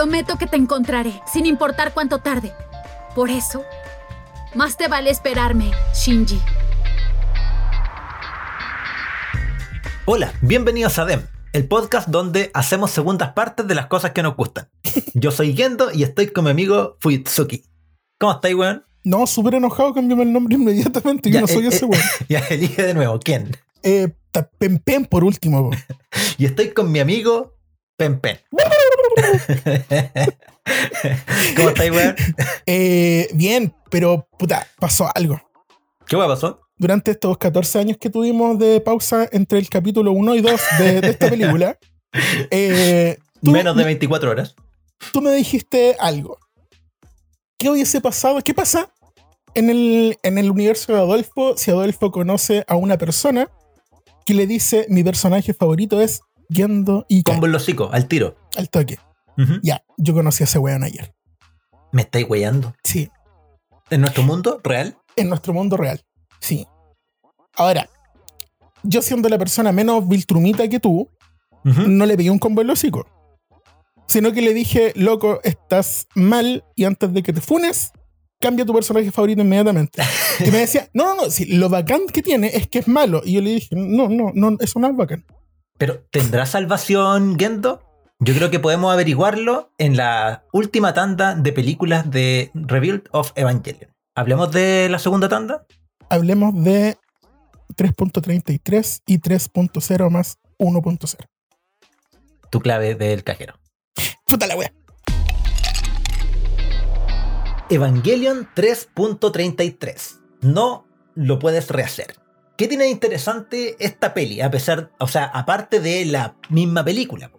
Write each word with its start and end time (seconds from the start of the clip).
Prometo 0.00 0.38
que 0.38 0.46
te 0.46 0.56
encontraré, 0.56 1.20
sin 1.30 1.44
importar 1.44 1.92
cuánto 1.92 2.20
tarde. 2.20 2.54
Por 3.14 3.28
eso, 3.28 3.62
más 4.54 4.78
te 4.78 4.88
vale 4.88 5.10
esperarme, 5.10 5.72
Shinji. 5.94 6.40
Hola, 10.06 10.32
bienvenidos 10.40 10.98
a 10.98 11.04
DEM, 11.04 11.26
el 11.52 11.68
podcast 11.68 12.08
donde 12.08 12.50
hacemos 12.54 12.92
segundas 12.92 13.34
partes 13.34 13.66
de 13.66 13.74
las 13.74 13.88
cosas 13.88 14.12
que 14.12 14.22
nos 14.22 14.36
gustan. 14.36 14.70
Yo 15.12 15.30
soy 15.30 15.54
Gendo 15.54 15.92
y 15.92 16.02
estoy 16.02 16.28
con 16.28 16.44
mi 16.44 16.50
amigo 16.50 16.96
Fuyutsuki. 17.00 17.64
¿Cómo 18.18 18.32
estáis, 18.32 18.54
weón? 18.54 18.86
No, 19.04 19.26
súper 19.26 19.56
enojado, 19.56 19.92
cambiame 19.92 20.22
el 20.22 20.32
nombre 20.32 20.54
inmediatamente. 20.58 21.28
Yo 21.28 21.34
Ya, 21.34 21.40
no 21.42 21.46
soy 21.46 21.66
eh, 21.66 21.68
ese 21.68 21.84
eh, 21.84 21.88
weón. 21.88 22.04
Ya, 22.30 22.38
elige 22.48 22.82
de 22.84 22.94
nuevo, 22.94 23.20
¿quién? 23.22 23.54
Eh, 23.82 24.08
ta- 24.32 24.48
Pen 24.56 24.78
Pen 24.78 25.04
por 25.04 25.24
último. 25.24 25.60
weón. 25.60 25.76
Y 26.38 26.46
estoy 26.46 26.70
con 26.70 26.90
mi 26.90 27.00
amigo 27.00 27.58
Pen 27.98 28.18
Pen. 28.18 28.38
¿Cómo 31.56 31.68
estáis, 31.70 31.90
weón? 31.90 32.14
Eh, 32.66 33.28
bien, 33.34 33.74
pero 33.90 34.28
puta, 34.38 34.66
pasó 34.78 35.08
algo. 35.14 35.40
¿Qué 36.06 36.16
weón 36.16 36.28
pasó? 36.28 36.60
Durante 36.76 37.10
estos 37.10 37.36
14 37.38 37.78
años 37.78 37.96
que 37.98 38.10
tuvimos 38.10 38.58
de 38.58 38.80
pausa 38.80 39.28
entre 39.32 39.58
el 39.58 39.68
capítulo 39.68 40.12
1 40.12 40.34
y 40.36 40.40
2 40.40 40.60
de, 40.78 41.00
de 41.00 41.10
esta 41.10 41.28
película, 41.28 41.78
eh, 42.50 43.18
tú, 43.42 43.50
Menos 43.50 43.76
de 43.76 43.84
24 43.84 44.30
horas. 44.30 44.54
tú 45.12 45.20
me 45.20 45.32
dijiste 45.32 45.96
algo. 46.00 46.38
¿Qué 47.58 47.68
hubiese 47.68 48.00
pasado? 48.00 48.40
¿Qué 48.40 48.54
pasa 48.54 48.90
en 49.54 49.70
el, 49.70 50.18
en 50.22 50.38
el 50.38 50.50
universo 50.50 50.92
de 50.92 50.98
Adolfo 50.98 51.56
si 51.56 51.70
Adolfo 51.70 52.10
conoce 52.10 52.64
a 52.66 52.76
una 52.76 52.96
persona 52.96 53.50
que 54.24 54.34
le 54.34 54.46
dice 54.46 54.86
mi 54.88 55.02
personaje 55.02 55.54
favorito 55.54 56.00
es 56.00 56.22
Gendo 56.50 57.06
y 57.08 57.22
Combo 57.22 57.46
en 57.46 57.52
los 57.52 57.62
hocico, 57.62 57.90
al 57.92 58.06
tiro. 58.08 58.36
al 58.56 58.68
toque? 58.70 58.98
Ya, 59.62 59.82
yo 59.96 60.12
conocí 60.12 60.42
a 60.42 60.44
ese 60.44 60.58
weón 60.58 60.84
ayer. 60.84 61.14
¿Me 61.92 62.02
estáis 62.02 62.26
weyando? 62.28 62.74
Sí, 62.84 63.10
¿En 63.88 64.02
nuestro 64.02 64.22
mundo 64.22 64.60
real? 64.62 64.96
en 65.16 65.28
nuestro 65.28 65.52
mundo 65.52 65.76
real. 65.76 66.00
Sí. 66.40 66.66
Ahora, 67.56 67.88
yo 68.82 69.02
siendo 69.02 69.28
la 69.28 69.38
persona 69.38 69.72
menos 69.72 70.06
viltrumita 70.08 70.68
que 70.68 70.78
tú, 70.80 71.08
no 71.64 72.06
le 72.06 72.16
pegué 72.16 72.30
un 72.30 72.38
combo 72.38 72.60
en 72.60 72.68
el 72.68 72.72
hocico. 72.72 73.06
Sino 74.06 74.32
que 74.32 74.40
le 74.42 74.54
dije, 74.54 74.92
loco, 74.94 75.40
estás 75.42 76.06
mal 76.14 76.64
y 76.76 76.84
antes 76.84 77.12
de 77.12 77.22
que 77.22 77.32
te 77.32 77.40
funes, 77.40 77.92
cambia 78.40 78.64
tu 78.64 78.72
personaje 78.72 79.10
favorito 79.10 79.40
inmediatamente. 79.42 80.02
Y 80.40 80.50
me 80.50 80.58
decía, 80.58 80.88
no, 80.94 81.04
no, 81.04 81.24
no, 81.24 81.30
si 81.30 81.44
lo 81.44 81.68
bacán 81.68 82.06
que 82.06 82.22
tiene 82.22 82.48
es 82.54 82.66
que 82.66 82.78
es 82.78 82.88
malo. 82.88 83.20
Y 83.24 83.32
yo 83.32 83.42
le 83.42 83.50
dije, 83.50 83.74
no, 83.76 84.08
no, 84.08 84.30
no, 84.34 84.56
eso 84.60 84.78
no 84.80 84.88
es 84.88 84.96
bacán. 84.96 85.24
Pero, 85.80 86.04
¿tendrá 86.10 86.44
salvación 86.44 87.38
Gendo? 87.38 87.80
Yo 88.18 88.34
creo 88.34 88.50
que 88.50 88.58
podemos 88.60 88.92
averiguarlo 88.92 89.72
en 89.78 89.96
la 89.96 90.44
última 90.52 90.92
tanda 90.92 91.34
de 91.34 91.54
películas 91.54 92.10
de 92.10 92.50
Rebuild 92.52 93.08
of 93.12 93.32
Evangelion. 93.34 93.90
¿Hablemos 94.14 94.52
de 94.52 94.90
la 94.90 94.98
segunda 94.98 95.30
tanda? 95.30 95.64
Hablemos 96.10 96.52
de 96.62 96.98
3.33 97.76 99.00
y 99.06 99.20
3.0 99.20 100.10
más 100.10 100.36
1.0. 100.58 101.16
Tu 102.50 102.60
clave 102.60 102.94
del 102.94 103.24
cajero. 103.24 103.54
Puta 104.26 104.46
la 104.46 104.56
wea. 104.56 104.74
Evangelion 107.70 108.46
3.33. 108.54 110.20
No 110.42 110.86
lo 111.14 111.38
puedes 111.38 111.70
rehacer. 111.70 112.19
¿Qué 112.60 112.68
tiene 112.68 112.84
de 112.84 112.90
interesante 112.90 113.74
esta 113.78 114.12
peli? 114.12 114.42
A 114.42 114.50
pesar, 114.50 114.90
o 114.98 115.08
sea, 115.08 115.24
aparte 115.24 115.80
de 115.80 116.04
la 116.04 116.34
misma 116.50 116.84
película. 116.84 117.30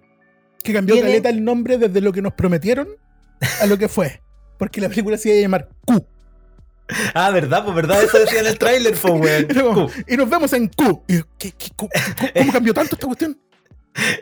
Que 0.64 0.74
cambió 0.74 0.96
Tiene- 0.96 1.10
caleta 1.10 1.30
el 1.30 1.44
nombre 1.44 1.78
desde 1.78 2.02
lo 2.02 2.12
que 2.12 2.24
nos 2.24 2.34
prometieron 2.34 2.88
a 3.62 3.68
lo 3.68 3.78
que 3.78 3.88
fue. 3.88 4.24
Porque 4.58 4.82
la 4.82 4.90
película 4.90 5.20
se 5.20 5.30
iba 5.30 5.38
a 5.38 5.42
llamar 5.42 5.70
Q. 5.86 6.04
Ah, 7.14 7.30
¿verdad? 7.30 7.64
Pues 7.64 7.76
verdad, 7.76 8.04
eso 8.04 8.18
decía 8.18 8.40
en 8.40 8.48
el 8.48 8.58
tráiler, 8.58 8.96
pues, 9.00 9.14
weón. 9.14 9.46
Como, 9.76 9.92
y 10.08 10.18
nos 10.18 10.28
vemos 10.28 10.52
en 10.54 10.68
Q. 10.70 11.04
Y 11.08 11.22
¿qué- 11.38 11.52
qué 11.52 11.70
Q? 11.76 11.88
¿Qué- 12.20 12.40
¿Cómo 12.40 12.52
cambió 12.54 12.74
tanto 12.74 12.96
esta 12.96 13.06
cuestión? 13.06 13.40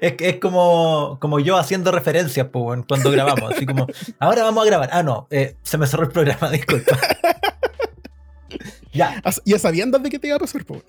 Es, 0.01 0.15
que 0.15 0.27
es 0.27 0.35
como, 0.39 1.17
como 1.21 1.39
yo 1.39 1.55
haciendo 1.55 1.93
referencias, 1.93 2.47
pues, 2.51 2.81
cuando 2.89 3.09
grabamos. 3.09 3.53
Así 3.53 3.65
como, 3.65 3.87
ahora 4.19 4.43
vamos 4.43 4.63
a 4.63 4.67
grabar. 4.67 4.89
Ah, 4.91 5.01
no, 5.03 5.27
eh, 5.31 5.55
se 5.63 5.77
me 5.77 5.87
cerró 5.87 6.03
el 6.03 6.09
programa, 6.11 6.49
disculpa. 6.51 6.97
Ya, 8.93 9.21
sabían 9.57 9.91
de 9.91 10.09
qué 10.09 10.19
te 10.19 10.27
iba 10.27 10.37
a 10.37 10.39
pasar, 10.39 10.65
po. 10.65 10.81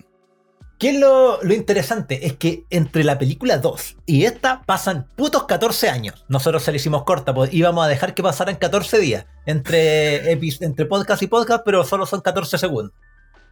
¿Qué 0.79 0.89
es 0.89 0.99
lo, 0.99 1.41
lo 1.43 1.53
interesante? 1.53 2.25
Es 2.25 2.33
que 2.33 2.63
entre 2.71 3.03
la 3.03 3.19
película 3.19 3.57
2 3.57 3.97
y 4.07 4.25
esta 4.25 4.63
pasan 4.63 5.05
putos 5.15 5.43
14 5.43 5.89
años. 5.89 6.25
Nosotros 6.27 6.63
se 6.63 6.71
la 6.71 6.77
hicimos 6.77 7.03
corta, 7.03 7.35
pues 7.35 7.53
íbamos 7.53 7.85
a 7.85 7.87
dejar 7.87 8.15
que 8.15 8.23
pasaran 8.23 8.55
14 8.55 8.97
días 8.97 9.25
entre, 9.45 10.31
entre 10.31 10.85
podcast 10.87 11.21
y 11.21 11.27
podcast, 11.27 11.61
pero 11.63 11.83
solo 11.83 12.07
son 12.07 12.21
14 12.21 12.57
segundos. 12.57 12.93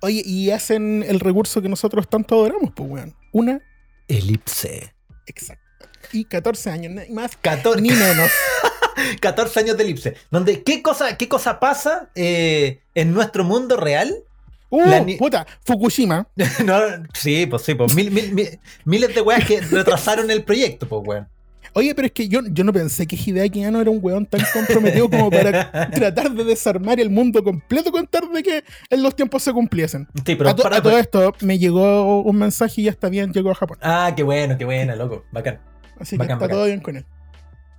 Oye, 0.01 0.23
y 0.25 0.49
hacen 0.49 1.05
el 1.07 1.19
recurso 1.19 1.61
que 1.61 1.69
nosotros 1.69 2.07
tanto 2.09 2.33
adoramos, 2.35 2.71
pues, 2.75 2.89
weón. 2.89 3.16
Una, 3.31 3.61
Elipse. 4.07 4.95
exacto. 5.27 5.63
Y 6.11 6.25
14 6.25 6.71
años, 6.71 6.93
ni 6.93 7.13
más 7.13 7.35
14, 7.35 7.79
ni 7.79 7.91
menos. 7.91 8.31
14 9.21 9.59
años 9.59 9.77
de 9.77 9.83
elipse. 9.83 10.16
Donde, 10.31 10.63
¿qué 10.63 10.81
cosa, 10.81 11.17
qué 11.17 11.29
cosa 11.29 11.59
pasa 11.59 12.09
eh, 12.16 12.81
en 12.95 13.13
nuestro 13.13 13.43
mundo 13.43 13.77
real? 13.77 14.23
Uh, 14.69 14.88
La 14.90 15.06
puta, 15.18 15.47
Fukushima. 15.66 16.28
No, 16.66 16.80
sí, 17.13 17.46
pues 17.47 17.63
sí, 17.63 17.74
pues 17.75 17.94
mil- 17.96 18.12
mil- 18.12 18.34
mil- 18.34 18.59
miles 18.85 19.13
de 19.16 19.22
weas 19.22 19.44
que 19.46 19.62
retrasaron 19.62 20.30
el 20.30 20.44
proyecto, 20.44 20.88
pues 20.88 21.02
weón. 21.06 21.28
Oye, 21.74 21.94
pero 21.94 22.07
es 22.07 22.12
que 22.13 22.28
yo, 22.28 22.40
yo 22.50 22.63
no 22.63 22.74
pensé 22.74 23.06
que 23.06 23.16
Hideaki 23.16 23.63
Anno 23.63 23.79
era 23.79 23.91
un 23.91 24.00
weón 24.02 24.25
tan 24.25 24.41
comprometido 24.53 25.08
como 25.08 25.29
para 25.29 25.72
tratar 25.91 26.31
de 26.31 26.44
desarmar 26.44 27.00
el 27.00 27.12
mundo 27.12 27.44
completo 27.44 27.91
con 27.91 28.08
tal 28.08 28.31
de 28.34 28.41
que 28.41 28.63
en 28.90 29.03
los 29.03 29.16
tiempos 29.16 29.44
se 29.44 29.53
cumpliesen. 29.53 30.08
Sí, 30.25 30.35
pero 30.35 30.50
a, 30.50 30.56
to- 30.56 30.63
para- 30.63 30.78
a 30.78 30.81
todo 30.81 30.97
esto 30.97 31.34
me 31.41 31.59
llegó 31.59 32.22
un 32.24 32.35
mensaje 32.38 32.81
y 32.81 32.84
ya 32.85 32.91
está 32.91 33.09
bien, 33.09 33.31
llegó 33.34 33.52
a 33.52 33.56
Japón. 33.56 33.78
Ah, 33.81 34.13
qué 34.16 34.24
bueno, 34.24 34.58
qué 34.58 34.66
buena, 34.66 34.96
loco. 34.96 35.25
Bacán. 35.31 35.59
Así 36.00 36.18
que 36.18 36.24
está 36.24 36.35
bacán. 36.35 36.50
todo 36.50 36.66
bien 36.66 36.79
con 36.79 36.97
él. 36.97 37.06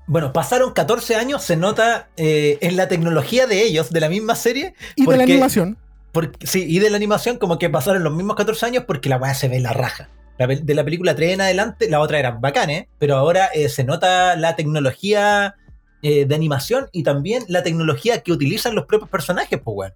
Bueno, 0.06 0.32
pasaron 0.32 0.72
14 0.72 1.14
años, 1.16 1.42
se 1.42 1.56
nota 1.56 2.08
eh, 2.16 2.58
en 2.62 2.76
la 2.76 2.88
tecnología 2.88 3.46
de 3.46 3.62
ellos, 3.62 3.90
de 3.92 4.00
la 4.00 4.08
misma 4.08 4.34
serie. 4.34 4.74
Y 4.96 5.06
de 5.06 5.16
la 5.16 5.22
animación. 5.24 5.78
Porque, 6.12 6.46
sí, 6.46 6.64
y 6.68 6.78
de 6.80 6.90
la 6.90 6.96
animación, 6.96 7.38
como 7.38 7.58
que 7.58 7.70
pasaron 7.70 8.02
los 8.02 8.12
mismos 8.14 8.36
14 8.36 8.66
años 8.66 8.84
porque 8.86 9.08
la 9.08 9.16
weá 9.16 9.34
se 9.34 9.48
ve 9.48 9.60
la 9.60 9.72
raja. 9.72 10.08
La 10.38 10.46
pel- 10.46 10.62
de 10.62 10.74
la 10.74 10.84
película 10.84 11.14
3 11.14 11.34
en 11.34 11.40
adelante, 11.40 11.88
la 11.88 12.00
otra 12.00 12.18
era 12.18 12.32
bacán, 12.32 12.70
¿eh? 12.70 12.88
Pero 12.98 13.16
ahora 13.16 13.46
eh, 13.54 13.68
se 13.68 13.84
nota 13.84 14.34
la 14.36 14.56
tecnología 14.56 15.54
eh, 16.02 16.24
de 16.24 16.34
animación 16.34 16.88
y 16.92 17.02
también 17.02 17.44
la 17.48 17.62
tecnología 17.62 18.22
que 18.22 18.32
utilizan 18.32 18.74
los 18.74 18.86
propios 18.86 19.10
personajes, 19.10 19.60
pues, 19.62 19.74
weón. 19.76 19.92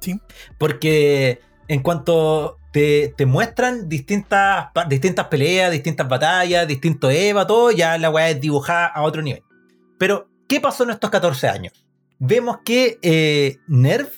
Sí. 0.00 0.18
Porque 0.58 1.40
en 1.68 1.82
cuanto 1.82 2.56
te, 2.72 3.14
te 3.16 3.26
muestran 3.26 3.88
distintas, 3.88 4.68
distintas 4.88 5.26
peleas, 5.26 5.70
distintas 5.70 6.08
batallas, 6.08 6.66
distintos 6.66 7.12
EVA, 7.12 7.46
todo, 7.46 7.70
ya 7.70 7.98
la 7.98 8.10
weá 8.10 8.30
es 8.30 8.40
dibujada 8.40 8.86
a 8.86 9.02
otro 9.02 9.20
nivel. 9.22 9.42
Pero, 9.98 10.28
¿qué 10.48 10.60
pasó 10.60 10.84
en 10.84 10.90
estos 10.90 11.10
14 11.10 11.48
años? 11.48 11.84
Vemos 12.18 12.58
que 12.64 12.98
eh, 13.02 13.58
Nerv 13.68 14.08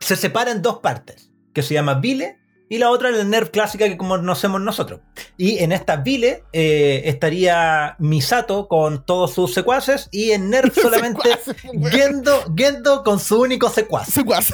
se 0.00 0.16
separa 0.16 0.50
en 0.50 0.62
dos 0.62 0.78
partes, 0.78 1.30
que 1.52 1.62
se 1.62 1.74
llama 1.74 1.94
Vile 1.94 2.38
y 2.68 2.78
la 2.78 2.90
otra 2.90 3.10
la 3.10 3.24
Nerv 3.24 3.50
clásica 3.50 3.88
que 3.88 3.96
conocemos 3.96 4.60
nosotros. 4.60 5.00
Y 5.36 5.58
en 5.58 5.72
esta 5.72 5.96
Vile 5.96 6.44
eh, 6.52 7.02
estaría 7.06 7.96
Misato 7.98 8.68
con 8.68 9.04
todos 9.04 9.32
sus 9.32 9.54
secuaces 9.54 10.08
y 10.10 10.32
en 10.32 10.50
Nerv 10.50 10.72
solamente 10.82 11.30
Gendo, 11.90 12.44
Gendo 12.54 13.02
con 13.02 13.18
su 13.18 13.40
único 13.40 13.70
secuaz 13.70 14.08
Secuaz. 14.08 14.52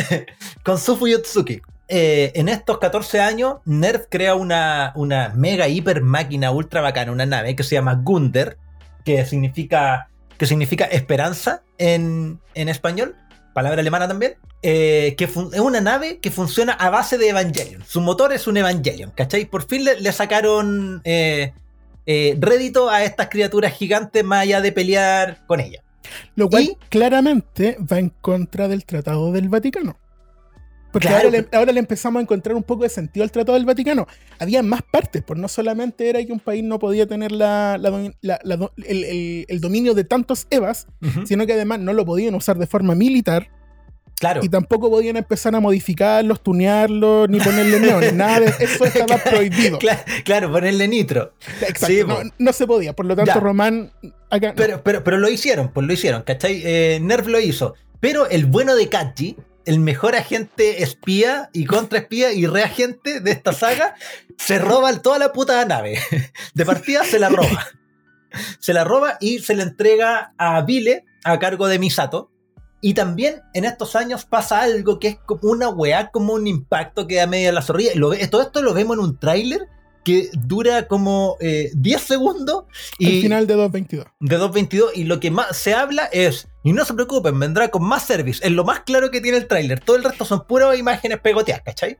con 0.62 0.78
su 0.78 0.96
Fuyutsuki. 0.96 1.62
Eh, 1.88 2.32
en 2.34 2.48
estos 2.48 2.78
14 2.78 3.20
años, 3.20 3.56
Nerv 3.64 4.08
crea 4.10 4.34
una, 4.34 4.92
una 4.96 5.30
mega 5.34 5.68
hiper 5.68 6.02
máquina 6.02 6.50
ultra 6.50 6.80
bacana, 6.80 7.12
una 7.12 7.26
nave 7.26 7.54
que 7.54 7.62
se 7.62 7.76
llama 7.76 7.94
Gunder, 7.94 8.58
que 9.04 9.24
significa, 9.24 10.10
que 10.36 10.46
significa 10.46 10.84
esperanza 10.86 11.62
en, 11.78 12.40
en 12.54 12.68
español, 12.68 13.14
palabra 13.56 13.80
alemana 13.80 14.06
también. 14.06 14.34
eh, 14.62 15.14
que 15.16 15.24
es 15.24 15.36
una 15.36 15.80
nave 15.80 16.18
que 16.18 16.30
funciona 16.30 16.72
a 16.74 16.90
base 16.90 17.16
de 17.18 17.28
Evangelion. 17.30 17.82
Su 17.86 18.00
motor 18.00 18.32
es 18.32 18.46
un 18.46 18.56
Evangelion, 18.56 19.10
¿cachai? 19.12 19.44
Por 19.46 19.66
fin 19.66 19.84
le, 19.84 20.00
le 20.00 20.12
sacaron 20.12 21.00
eh, 21.04 21.52
eh, 22.06 22.36
rédito 22.38 22.88
a 22.90 23.02
estas 23.04 23.28
criaturas 23.28 23.72
gigantes 23.72 24.22
más 24.24 24.42
allá 24.42 24.60
de 24.60 24.72
pelear 24.72 25.44
con 25.46 25.60
ellas. 25.60 25.82
Lo 26.34 26.48
cual 26.48 26.62
Y- 26.64 26.76
claramente 26.90 27.76
va 27.80 27.98
en 27.98 28.10
contra 28.20 28.68
del 28.68 28.84
Tratado 28.84 29.32
del 29.32 29.48
Vaticano. 29.48 29.96
Porque 30.92 31.08
Claro, 31.08 31.28
ahora, 31.28 31.40
le, 31.40 31.48
ahora 31.56 31.72
le 31.72 31.80
empezamos 31.80 32.20
a 32.20 32.22
encontrar 32.22 32.56
un 32.56 32.62
poco 32.62 32.84
de 32.84 32.88
sentido 32.88 33.22
al 33.24 33.30
Tratado 33.30 33.56
del 33.58 33.66
Vaticano. 33.66 34.06
Había 34.38 34.62
más 34.62 34.80
partes, 34.82 35.22
pues 35.26 35.38
no 35.38 35.46
solamente 35.48 36.08
era 36.08 36.24
que 36.24 36.32
un 36.32 36.40
país 36.40 36.64
no 36.64 36.78
podía 36.78 37.06
tener 37.06 37.32
la, 37.32 37.76
la 37.78 37.90
la- 38.22 38.70
el, 38.86 39.04
el- 39.04 39.44
el 39.48 39.60
dominio 39.60 39.92
de 39.94 40.04
tantos 40.04 40.46
EVAs, 40.50 40.86
sino 41.26 41.44
que 41.46 41.52
además 41.52 41.80
no 41.80 41.92
lo 41.92 42.04
podían 42.06 42.34
usar 42.34 42.56
de 42.58 42.66
forma 42.66 42.94
militar 42.94 43.48
Claro. 44.18 44.40
Y 44.42 44.48
tampoco 44.48 44.88
podían 44.88 45.18
empezar 45.18 45.54
a 45.54 45.60
modificarlos, 45.60 46.42
tunearlos, 46.42 47.28
ni 47.28 47.38
ponerle 47.38 47.78
neones. 47.80 48.12
Nada 48.14 48.40
de 48.40 48.46
eso 48.60 48.86
estaba 48.86 49.18
prohibido. 49.18 49.78
Claro, 49.78 50.00
claro, 50.24 50.50
ponerle 50.50 50.88
nitro. 50.88 51.34
Exacto. 51.60 51.86
Sí, 51.86 52.00
no, 52.38 52.52
se 52.54 52.66
podía. 52.66 52.94
Por 52.94 53.04
lo 53.04 53.14
tanto, 53.14 53.34
Ya. 53.34 53.40
Román. 53.40 53.92
Acá, 54.30 54.48
no. 54.48 54.54
Pero, 54.56 54.82
pero, 54.82 55.04
pero 55.04 55.18
lo 55.18 55.28
hicieron, 55.28 55.70
pues 55.70 55.86
lo 55.86 55.92
hicieron, 55.92 56.22
¿cachai? 56.22 56.62
Eh, 56.64 56.98
Nerf 57.02 57.26
lo 57.26 57.38
hizo. 57.40 57.74
Pero 58.00 58.26
el 58.26 58.46
bueno 58.46 58.74
de 58.74 58.88
Kaji, 58.88 59.36
el 59.66 59.80
mejor 59.80 60.14
agente 60.14 60.82
espía 60.82 61.50
y 61.52 61.66
contraespía 61.66 62.32
y 62.32 62.46
reagente 62.46 63.20
de 63.20 63.32
esta 63.32 63.52
saga, 63.52 63.94
se 64.38 64.58
roba 64.58 64.96
toda 65.02 65.18
la 65.18 65.32
puta 65.32 65.64
nave. 65.64 65.98
De 66.54 66.64
partida 66.64 67.04
se 67.04 67.18
la 67.18 67.28
roba. 67.28 67.66
Se 68.58 68.72
la 68.72 68.84
roba 68.84 69.18
y 69.20 69.40
se 69.40 69.54
la 69.54 69.64
entrega 69.64 70.32
a 70.38 70.60
Vile 70.62 71.04
a 71.24 71.38
cargo 71.38 71.66
de 71.66 71.78
Misato. 71.78 72.30
Y 72.80 72.94
también 72.94 73.42
en 73.54 73.64
estos 73.64 73.96
años 73.96 74.24
pasa 74.24 74.62
algo 74.62 74.98
que 75.00 75.08
es 75.08 75.18
como 75.26 75.50
una 75.50 75.68
weá, 75.68 76.10
como 76.10 76.34
un 76.34 76.46
impacto 76.46 77.06
que 77.06 77.16
da 77.16 77.26
media 77.26 77.50
la 77.52 77.62
zorrilla. 77.62 77.92
Todo 78.30 78.42
esto 78.42 78.62
lo 78.62 78.74
vemos 78.74 78.96
en 78.96 79.04
un 79.04 79.18
tráiler 79.18 79.68
que 80.06 80.30
dura 80.34 80.86
como 80.86 81.36
eh, 81.40 81.72
10 81.74 82.00
segundos. 82.00 82.62
el 83.00 83.14
Y, 83.14 83.22
final 83.22 83.48
de 83.48 83.54
222. 83.54 84.06
de 84.20 84.38
2.22 84.38 84.90
y 84.94 85.02
lo 85.02 85.18
que 85.18 85.32
más 85.32 85.56
se 85.56 85.74
habla 85.74 86.04
es, 86.12 86.46
y 86.62 86.72
no 86.72 86.84
se 86.84 86.94
preocupen, 86.94 87.36
vendrá 87.40 87.70
con 87.70 87.82
más 87.82 88.04
service, 88.06 88.40
es 88.46 88.52
lo 88.52 88.62
más 88.62 88.80
claro 88.80 89.10
que 89.10 89.20
tiene 89.20 89.36
el 89.38 89.48
tráiler, 89.48 89.80
todo 89.80 89.96
el 89.96 90.04
resto 90.04 90.24
son 90.24 90.46
puras 90.46 90.78
imágenes 90.78 91.18
pegoteadas, 91.18 91.64
¿cachai? 91.64 91.98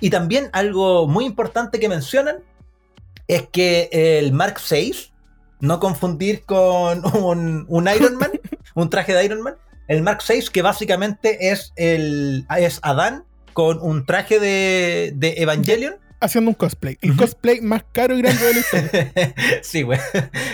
Y 0.00 0.10
también 0.10 0.50
algo 0.52 1.06
muy 1.06 1.24
importante 1.24 1.78
que 1.78 1.88
mencionan 1.88 2.38
es 3.28 3.46
que 3.52 3.88
el 3.92 4.32
Mark 4.32 4.56
VI, 4.68 5.12
no 5.60 5.78
confundir 5.78 6.42
con 6.44 7.04
un, 7.16 7.66
un 7.68 7.88
Iron 7.88 8.16
Man, 8.16 8.32
un 8.74 8.90
traje 8.90 9.14
de 9.14 9.24
Iron 9.24 9.42
Man, 9.42 9.54
el 9.86 10.02
Mark 10.02 10.24
VI 10.28 10.46
que 10.52 10.62
básicamente 10.62 11.52
es, 11.52 11.72
el, 11.76 12.48
es 12.58 12.80
Adán 12.82 13.22
con 13.52 13.80
un 13.80 14.06
traje 14.06 14.40
de, 14.40 15.12
de 15.14 15.34
Evangelion 15.36 16.02
Haciendo 16.22 16.50
un 16.50 16.54
cosplay. 16.54 16.96
El 17.02 17.16
cosplay 17.16 17.60
más 17.60 17.84
caro 17.92 18.16
y 18.16 18.22
grande 18.22 18.44
de 18.44 18.54
la 18.54 18.60
historia. 18.60 19.34
sí, 19.62 19.82
güey. 19.82 19.98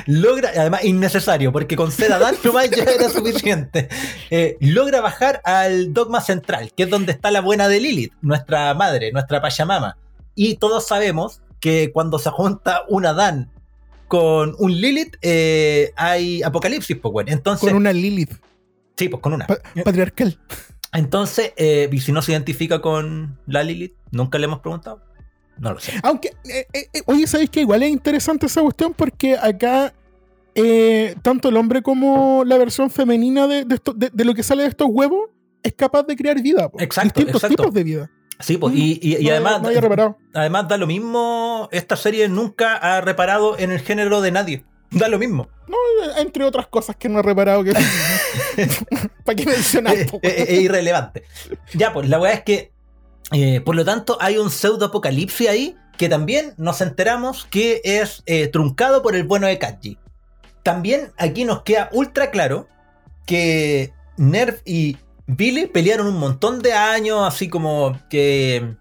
Logra, 0.07 0.51
además 0.57 0.83
innecesario, 0.85 1.53
porque 1.53 1.77
con 1.77 1.93
ser 1.93 2.13
Adán 2.13 2.35
nomás 2.45 2.71
ya 2.71 2.85
era 2.85 3.09
suficiente. 3.11 3.89
Eh, 4.31 4.57
logra 4.61 5.01
bajar 5.03 5.43
al 5.45 5.93
dogma 5.93 6.21
central, 6.23 6.73
que 6.75 6.85
es 6.85 6.91
donde 6.91 7.13
está 7.13 7.31
la 7.31 7.41
buena 7.43 7.69
de 7.69 7.81
Lilith, 7.81 8.13
nuestra 8.23 8.73
madre, 8.75 9.13
nuestra 9.13 9.43
Pachamama. 9.43 9.99
Y 10.35 10.57
todos 10.57 10.87
sabemos 10.87 11.43
que 11.61 11.91
cuando 11.93 12.19
se 12.19 12.31
junta 12.31 12.83
un 12.89 13.05
Adán 13.05 13.51
con 14.07 14.55
un 14.59 14.73
Lilith, 14.73 15.17
eh, 15.21 15.93
hay 15.97 16.43
apocalipsis, 16.43 16.97
pues, 16.97 17.13
güey. 17.13 17.27
Entonces, 17.29 17.69
con 17.69 17.77
una 17.77 17.93
Lilith 17.93 18.33
sí, 18.97 19.09
pues 19.09 19.21
con 19.23 19.35
una. 19.35 19.47
pa- 19.47 19.59
patriarcal. 19.85 20.39
Entonces, 20.93 21.53
eh, 21.57 21.89
y 21.93 22.01
si 22.01 22.13
no 22.13 22.23
se 22.23 22.33
identifica 22.33 22.81
con 22.81 23.39
la 23.47 23.63
Lilith, 23.63 23.95
nunca 24.11 24.39
le 24.39 24.47
hemos 24.47 24.61
preguntado. 24.61 25.03
No 25.59 25.73
lo 25.73 25.81
sé. 25.81 25.93
Aunque, 26.03 26.29
eh, 26.45 26.67
eh, 26.73 26.89
eh, 26.93 27.03
oye, 27.07 27.27
¿sabéis 27.27 27.51
que 27.51 27.61
igual 27.61 27.83
es 27.83 27.91
interesante 27.91 28.47
esa 28.47 28.61
cuestión? 28.63 28.95
Porque 28.95 29.37
acá, 29.37 29.93
eh, 30.55 31.15
tanto 31.23 31.49
el 31.49 31.57
hombre 31.57 31.83
como 31.83 32.45
la 32.45 32.59
versión 32.59 32.91
femenina 32.91 33.47
de, 33.47 33.65
de 33.65 33.75
esto- 33.75 33.93
de- 33.93 34.11
de 34.13 34.25
lo 34.25 34.35
que 34.35 34.43
sale 34.43 34.63
de 34.63 34.69
estos 34.69 34.89
huevos 34.91 35.31
es 35.63 35.73
capaz 35.75 36.05
de 36.05 36.17
crear 36.17 36.41
vida. 36.41 36.69
po. 36.69 36.81
Exacto, 36.81 37.09
Distintos 37.21 37.43
exacto. 37.43 37.63
tipos 37.65 37.75
de 37.75 37.85
vida. 37.85 38.11
Sí, 38.41 38.57
pues, 38.57 38.73
y, 38.75 39.01
y- 39.03 39.17
y 39.17 39.25
No- 39.25 39.31
además. 39.33 39.63
No 39.63 39.69
reparado. 39.81 40.17
Además, 40.33 40.69
da 40.69 40.77
lo 40.77 40.87
mismo. 40.87 41.69
Esta 41.73 41.97
serie 41.97 42.29
nunca 42.29 42.77
ha 42.77 43.01
reparado 43.01 43.59
en 43.59 43.73
el 43.73 43.81
género 43.81 44.21
de 44.21 44.31
nadie. 44.31 44.65
Da 44.93 45.09
lo 45.09 45.19
mismo. 45.19 45.49
No, 45.67 45.77
entre 46.19 46.45
otras 46.45 46.69
cosas 46.69 46.95
que 46.97 47.09
no 47.09 47.19
he 47.19 47.23
reparado 47.23 47.65
que. 47.65 47.73
¿Para 49.25 49.37
qué 49.37 49.45
mencionar? 49.45 49.97
Es- 49.97 50.13
es 50.23 50.51
irrelevante. 50.61 51.25
Ya, 51.75 51.93
pues 51.93 52.09
la 52.09 52.21
weá 52.21 52.33
es 52.33 52.43
que. 52.43 52.73
Eh, 53.33 53.61
por 53.61 53.77
lo 53.77 53.85
tanto, 53.85 54.17
hay 54.21 54.39
un 54.39 54.51
pseudo 54.51 54.87
apocalipsis 54.87 55.49
ahí 55.49 55.77
que 55.97 56.09
también 56.09 56.55
nos 56.57 56.81
enteramos 56.81 57.47
que 57.51 57.81
es 57.85 58.23
eh, 58.27 58.47
truncado 58.49 59.03
por 59.03 59.17
el 59.17 59.25
bueno 59.25 59.47
de 59.47 59.59
Kaji. 59.59 59.99
También 60.63 61.13
aquí 61.19 61.45
nos 61.45 61.63
queda 61.63 61.89
ultra 61.93 62.31
claro 62.31 62.69
que 63.27 63.93
Nerf 64.17 64.63
y 64.65 64.97
Billy 65.27 65.67
pelearon 65.67 66.07
un 66.07 66.19
montón 66.19 66.61
de 66.61 66.73
años, 66.73 67.21
así 67.27 67.49
como 67.49 67.99
que 68.09 68.77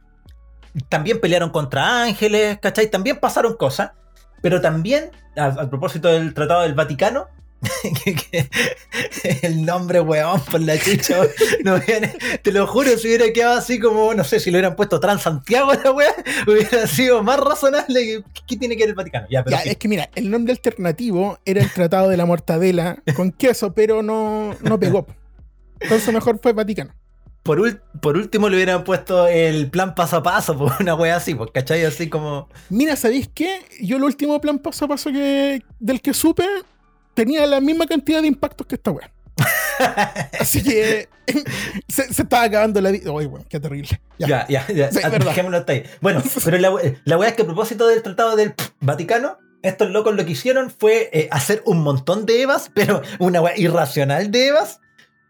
también 0.89 1.19
pelearon 1.19 1.49
contra 1.49 2.03
ángeles, 2.03 2.59
¿cachai? 2.59 2.89
También 2.89 3.19
pasaron 3.19 3.57
cosas, 3.57 3.91
pero 4.41 4.61
también, 4.61 5.11
a, 5.35 5.47
a 5.47 5.69
propósito 5.69 6.07
del 6.07 6.33
Tratado 6.33 6.61
del 6.61 6.75
Vaticano, 6.75 7.27
el 9.41 9.65
nombre, 9.65 9.99
weón, 10.01 10.39
por 10.51 10.61
la 10.61 10.75
no 11.63 11.79
viene- 11.79 12.15
te 12.41 12.51
lo 12.51 12.67
juro, 12.67 12.97
si 12.97 13.07
hubiera 13.07 13.31
quedado 13.33 13.57
así 13.57 13.79
como, 13.79 14.13
no 14.13 14.23
sé, 14.23 14.39
si 14.39 14.51
le 14.51 14.57
hubieran 14.57 14.75
puesto 14.75 14.99
Transantiago 14.99 15.73
la 15.83 15.91
weá, 15.91 16.13
hubiera 16.45 16.85
sido 16.87 17.23
más 17.23 17.39
razonable 17.39 17.99
que, 17.99 18.23
¿qué 18.47 18.57
tiene 18.57 18.75
que 18.75 18.83
ver 18.83 18.89
el 18.89 18.95
Vaticano? 18.95 19.27
Ya, 19.29 19.43
pero 19.43 19.57
Ya, 19.57 19.63
sí. 19.63 19.69
es 19.69 19.77
que 19.77 19.87
mira, 19.87 20.09
el 20.15 20.29
nombre 20.29 20.53
alternativo 20.53 21.39
era 21.45 21.61
el 21.61 21.71
Tratado 21.71 22.09
de 22.09 22.17
la 22.17 22.25
Mortadela 22.25 23.01
con 23.15 23.31
queso, 23.31 23.73
pero 23.73 24.01
no, 24.03 24.55
no 24.61 24.79
pegó. 24.79 25.07
Entonces 25.79 26.13
mejor 26.13 26.39
fue 26.41 26.53
Vaticano. 26.53 26.93
por, 27.43 27.59
último 28.17 28.49
le 28.49 28.55
hubieran 28.55 28.83
puesto 28.83 29.27
el 29.27 29.69
plan 29.69 29.95
paso 29.95 30.17
a 30.17 30.23
paso, 30.23 30.57
por 30.57 30.73
una 30.79 30.95
weá 30.95 31.15
así, 31.17 31.33
pues, 31.33 31.49
¿cachai? 31.51 31.83
Así 31.85 32.09
como... 32.09 32.49
Mira, 32.69 32.95
¿sabéis 32.95 33.29
qué? 33.33 33.61
Yo 33.81 33.97
el 33.97 34.03
último 34.03 34.39
plan 34.41 34.59
paso 34.59 34.85
a 34.85 34.87
paso 34.89 35.11
que, 35.11 35.61
del 35.79 36.01
que 36.01 36.13
supe 36.13 36.45
tenía 37.17 37.47
la 37.47 37.59
misma 37.59 37.87
cantidad 37.87 38.21
de 38.21 38.27
impactos 38.27 38.67
que 38.67 38.75
esta 38.75 38.91
weá. 38.91 39.11
Así 40.39 40.63
que 40.63 41.09
se, 41.87 42.13
se 42.13 42.21
estaba 42.21 42.43
acabando 42.43 42.79
la 42.79 42.91
vida. 42.91 43.11
Uy, 43.11 43.25
weón, 43.25 43.43
qué 43.49 43.59
terrible. 43.59 43.99
Ya. 44.19 44.27
Ya, 44.27 44.47
ya, 44.47 44.67
ya. 44.71 44.91
Sí, 44.91 44.99
ah, 45.03 45.07
hasta 45.07 45.71
ahí. 45.73 45.83
Bueno, 45.99 46.21
pero 46.45 46.57
la, 46.59 46.71
la 47.05 47.17
weá 47.17 47.29
es 47.29 47.35
que 47.35 47.41
a 47.41 47.45
propósito 47.45 47.87
del 47.87 48.03
Tratado 48.03 48.35
del 48.35 48.53
Vaticano, 48.81 49.39
estos 49.63 49.89
locos 49.89 50.15
lo 50.15 50.25
que 50.25 50.33
hicieron 50.33 50.69
fue 50.69 51.09
eh, 51.11 51.27
hacer 51.31 51.63
un 51.65 51.81
montón 51.81 52.27
de 52.27 52.43
Evas, 52.43 52.69
pero 52.75 53.01
una 53.17 53.41
weá 53.41 53.57
irracional 53.57 54.29
de 54.29 54.47
Evas. 54.47 54.79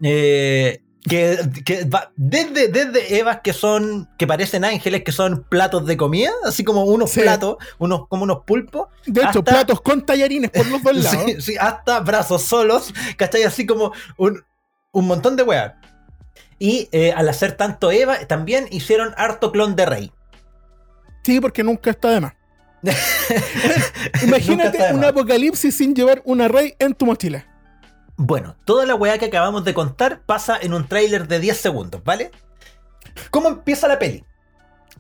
eh, 0.04 0.82
que, 1.08 1.38
que 1.66 1.86
va 1.86 2.12
desde, 2.16 2.68
desde 2.68 3.18
Evas 3.20 3.40
que 3.44 3.54
son, 3.54 4.10
que 4.18 4.28
parecen 4.28 4.66
ángeles, 4.66 5.04
que 5.04 5.12
son 5.12 5.44
platos 5.50 5.86
de 5.86 5.98
comida, 5.98 6.32
así 6.46 6.64
como 6.64 6.84
unos 6.86 7.12
Sí. 7.12 7.22
platos, 7.22 7.58
unos, 7.80 8.08
como 8.08 8.24
unos 8.24 8.44
pulpos, 8.46 8.88
De 9.06 9.22
hecho, 9.22 9.40
Hasta- 9.40 9.44
platos 9.44 9.82
con 9.82 10.06
tallarines 10.06 10.52
por 10.52 10.66
los 10.68 10.84
dos 10.84 10.96
lados. 11.04 11.24
Sí, 11.26 11.42
sí, 11.42 11.56
hasta 11.60 12.00
brazos 12.02 12.42
solos, 12.44 12.94
¿cachai? 13.18 13.44
Así 13.44 13.66
como 13.66 13.92
un, 14.18 14.44
un 14.92 15.08
montón 15.08 15.36
de 15.36 15.44
weas. 15.44 15.74
Y 16.60 16.90
eh, 16.92 17.14
al 17.16 17.30
hacer 17.30 17.54
tanto 17.54 17.92
Eva, 17.92 18.18
también 18.28 18.68
hicieron 18.72 19.14
harto 19.18 19.52
clon 19.52 19.76
de 19.76 19.86
Rey. 19.86 20.12
Sí, 21.24 21.40
porque 21.40 21.64
nunca 21.64 21.92
está 21.92 22.10
de 22.12 22.22
más. 22.22 22.34
Imagínate 24.24 24.78
está 24.78 24.90
de 24.90 24.94
un 24.96 25.04
apocalipsis 25.04 25.76
sin 25.76 25.96
llevar 25.96 26.22
una 26.26 26.48
rey 26.48 26.76
en 26.80 26.94
tu 26.94 27.06
mochila. 27.06 27.46
Bueno, 28.18 28.56
toda 28.66 28.86
la 28.86 28.96
weá 28.96 29.18
que 29.20 29.26
acabamos 29.26 29.64
de 29.64 29.74
contar 29.74 30.22
pasa 30.26 30.58
en 30.60 30.74
un 30.74 30.88
tráiler 30.88 31.28
de 31.28 31.40
10 31.40 31.58
segundos, 31.58 32.04
¿vale? 32.04 32.32
¿Cómo 33.30 33.50
empieza 33.50 33.88
la 33.88 34.00
peli? 34.00 34.24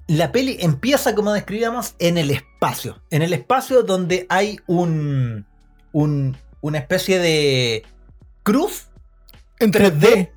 La 0.08 0.32
peli 0.32 0.58
empieza, 0.62 1.16
como 1.16 1.34
describíamos, 1.34 1.96
en 2.00 2.18
el 2.18 2.30
espacio. 2.32 3.02
En 3.10 3.22
el 3.24 3.34
espacio 3.34 3.84
donde 3.84 4.26
hay 4.30 4.60
un, 4.68 5.46
un 5.92 6.38
una 6.62 6.78
especie 6.80 7.20
de 7.20 7.84
cruz, 8.44 8.88
En 9.60 9.72
3D. 9.72 10.30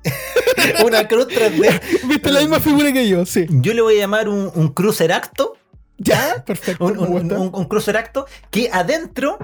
3D. 0.55 0.85
una 0.85 1.07
cruz 1.07 1.27
3D. 1.27 1.81
¿Viste 2.07 2.31
la 2.31 2.41
misma 2.41 2.59
figura 2.59 2.91
que 2.91 3.07
yo? 3.07 3.25
Sí. 3.25 3.45
Yo 3.49 3.73
le 3.73 3.81
voy 3.81 3.95
a 3.97 4.01
llamar 4.01 4.27
un, 4.27 4.51
un 4.53 4.69
cruceracto. 4.69 5.55
Ya, 5.97 6.43
perfecto. 6.45 6.83
Un, 6.85 6.97
un- 6.97 7.51
un 7.53 7.65
cruceracto 7.65 8.25
que 8.49 8.69
adentro. 8.73 9.37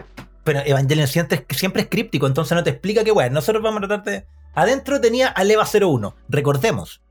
Pero 0.48 0.62
Evangelion 0.66 1.08
siempre, 1.08 1.46
es- 1.50 1.88
críptico, 1.90 2.26
entonces 2.26 2.56
no 2.56 2.64
te 2.64 2.70
explica 2.70 3.04
qué 3.04 3.12
weá. 3.12 3.30
Nosotros 3.30 3.62
vamos 3.62 3.84
a 3.84 3.88
tratar 3.88 4.06
de. 4.06 4.26
Adentro 4.56 5.02
tenía 5.02 5.28
al 5.28 5.52
EVA 5.52 5.66
01. 5.66 6.16
Recordemos, 6.30 7.02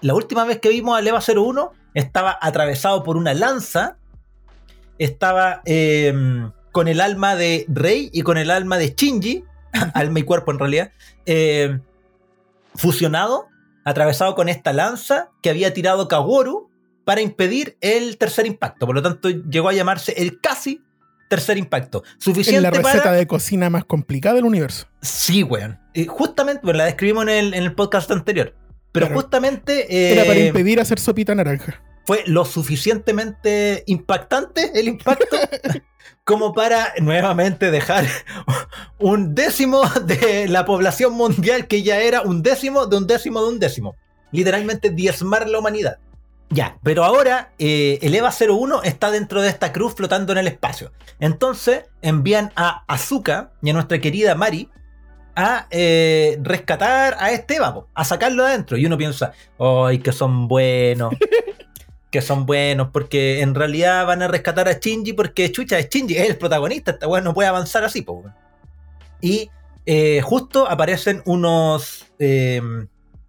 la 0.00 0.14
última 0.14 0.44
vez 0.44 0.60
que 0.60 0.68
vimos 0.68 0.96
al 0.96 1.06
EVA 1.08 1.20
01 1.20 1.72
estaba 1.92 2.38
atravesado 2.40 3.02
por 3.02 3.16
una 3.16 3.34
lanza. 3.34 3.98
Estaba 4.98 5.60
eh, 5.64 6.14
con 6.70 6.86
el 6.86 7.00
alma 7.00 7.34
de 7.34 7.66
Rey 7.68 8.10
y 8.12 8.22
con 8.22 8.38
el 8.38 8.48
alma 8.52 8.78
de 8.78 8.94
Shinji. 8.96 9.44
alma 9.94 10.20
y 10.20 10.22
cuerpo 10.22 10.52
en 10.52 10.58
realidad. 10.60 10.92
eh, 11.26 11.80
fusionado, 12.76 13.48
atravesado 13.84 14.34
con 14.34 14.48
esta 14.48 14.72
lanza 14.72 15.30
que 15.42 15.50
había 15.50 15.74
tirado 15.74 16.08
Kaworu 16.08 16.70
para 17.04 17.20
impedir 17.20 17.76
el 17.80 18.16
tercer 18.18 18.46
impacto. 18.46 18.86
Por 18.86 18.94
lo 18.94 19.02
tanto, 19.02 19.28
llegó 19.30 19.68
a 19.68 19.72
llamarse 19.72 20.12
el 20.16 20.40
casi 20.40 20.80
tercer 21.36 21.58
impacto. 21.58 22.02
en 22.14 22.20
Suficiente 22.20 22.60
la 22.60 22.70
receta 22.70 23.02
para. 23.04 23.16
de 23.16 23.26
cocina 23.26 23.70
más 23.70 23.84
complicada 23.84 24.36
del 24.36 24.44
universo. 24.44 24.86
Sí, 25.02 25.42
weón. 25.42 25.78
Justamente, 26.08 26.60
bueno, 26.64 26.78
la 26.78 26.84
describimos 26.86 27.24
en 27.24 27.28
el, 27.30 27.54
en 27.54 27.62
el 27.62 27.74
podcast 27.74 28.10
anterior. 28.10 28.54
Pero 28.92 29.06
Claro. 29.06 29.20
justamente 29.20 29.86
eh, 29.92 30.12
Era 30.12 30.24
para 30.24 30.38
impedir 30.38 30.80
hacer 30.80 30.98
sopita 31.00 31.34
naranja. 31.34 31.82
fue 32.06 32.22
lo 32.26 32.44
suficientemente 32.44 33.82
impactante 33.86 34.70
el 34.78 34.86
impacto 34.88 35.36
como 36.24 36.52
para 36.54 36.92
nuevamente 37.00 37.70
dejar 37.70 38.06
un 38.98 39.34
décimo 39.34 39.82
de 40.06 40.46
la 40.48 40.64
población 40.64 41.12
mundial 41.14 41.66
que 41.66 41.82
ya 41.82 42.00
era 42.00 42.22
un 42.22 42.42
décimo 42.42 42.86
de 42.86 42.96
un 42.98 43.06
décimo 43.06 43.42
de 43.42 43.48
un 43.48 43.58
décimo. 43.58 43.96
literalmente 44.32 44.90
diezmar 44.90 45.48
la 45.48 45.58
humanidad. 45.58 45.98
Ya, 46.50 46.78
pero 46.82 47.04
ahora 47.04 47.52
eh, 47.58 47.98
el 48.02 48.14
EVA 48.14 48.30
01 48.30 48.82
está 48.82 49.10
dentro 49.10 49.42
de 49.42 49.48
esta 49.48 49.72
cruz 49.72 49.94
flotando 49.94 50.32
en 50.32 50.38
el 50.38 50.46
espacio. 50.46 50.92
Entonces 51.18 51.84
envían 52.02 52.52
a 52.54 52.84
Azuka 52.86 53.52
y 53.62 53.70
a 53.70 53.72
nuestra 53.72 53.98
querida 54.00 54.34
Mari 54.34 54.70
a 55.34 55.66
eh, 55.70 56.38
rescatar 56.42 57.16
a 57.18 57.32
este 57.32 57.56
EVA, 57.56 57.74
po, 57.74 57.88
a 57.94 58.04
sacarlo 58.04 58.44
adentro. 58.44 58.76
Y 58.76 58.86
uno 58.86 58.96
piensa, 58.96 59.32
¡ay, 59.58 59.98
que 59.98 60.12
son 60.12 60.46
buenos! 60.46 61.14
que 62.10 62.22
son 62.22 62.46
buenos, 62.46 62.90
porque 62.92 63.40
en 63.40 63.56
realidad 63.56 64.06
van 64.06 64.22
a 64.22 64.28
rescatar 64.28 64.68
a 64.68 64.74
Shinji 64.74 65.14
porque 65.14 65.50
chucha 65.50 65.80
es 65.80 65.88
Shinji, 65.88 66.16
es 66.16 66.30
el 66.30 66.36
protagonista, 66.36 66.92
esta 66.92 67.08
weá 67.08 67.20
no 67.20 67.34
puede 67.34 67.48
avanzar 67.48 67.82
así, 67.82 68.02
po. 68.02 68.22
Y 69.20 69.50
eh, 69.84 70.20
justo 70.22 70.70
aparecen 70.70 71.22
unos 71.24 72.06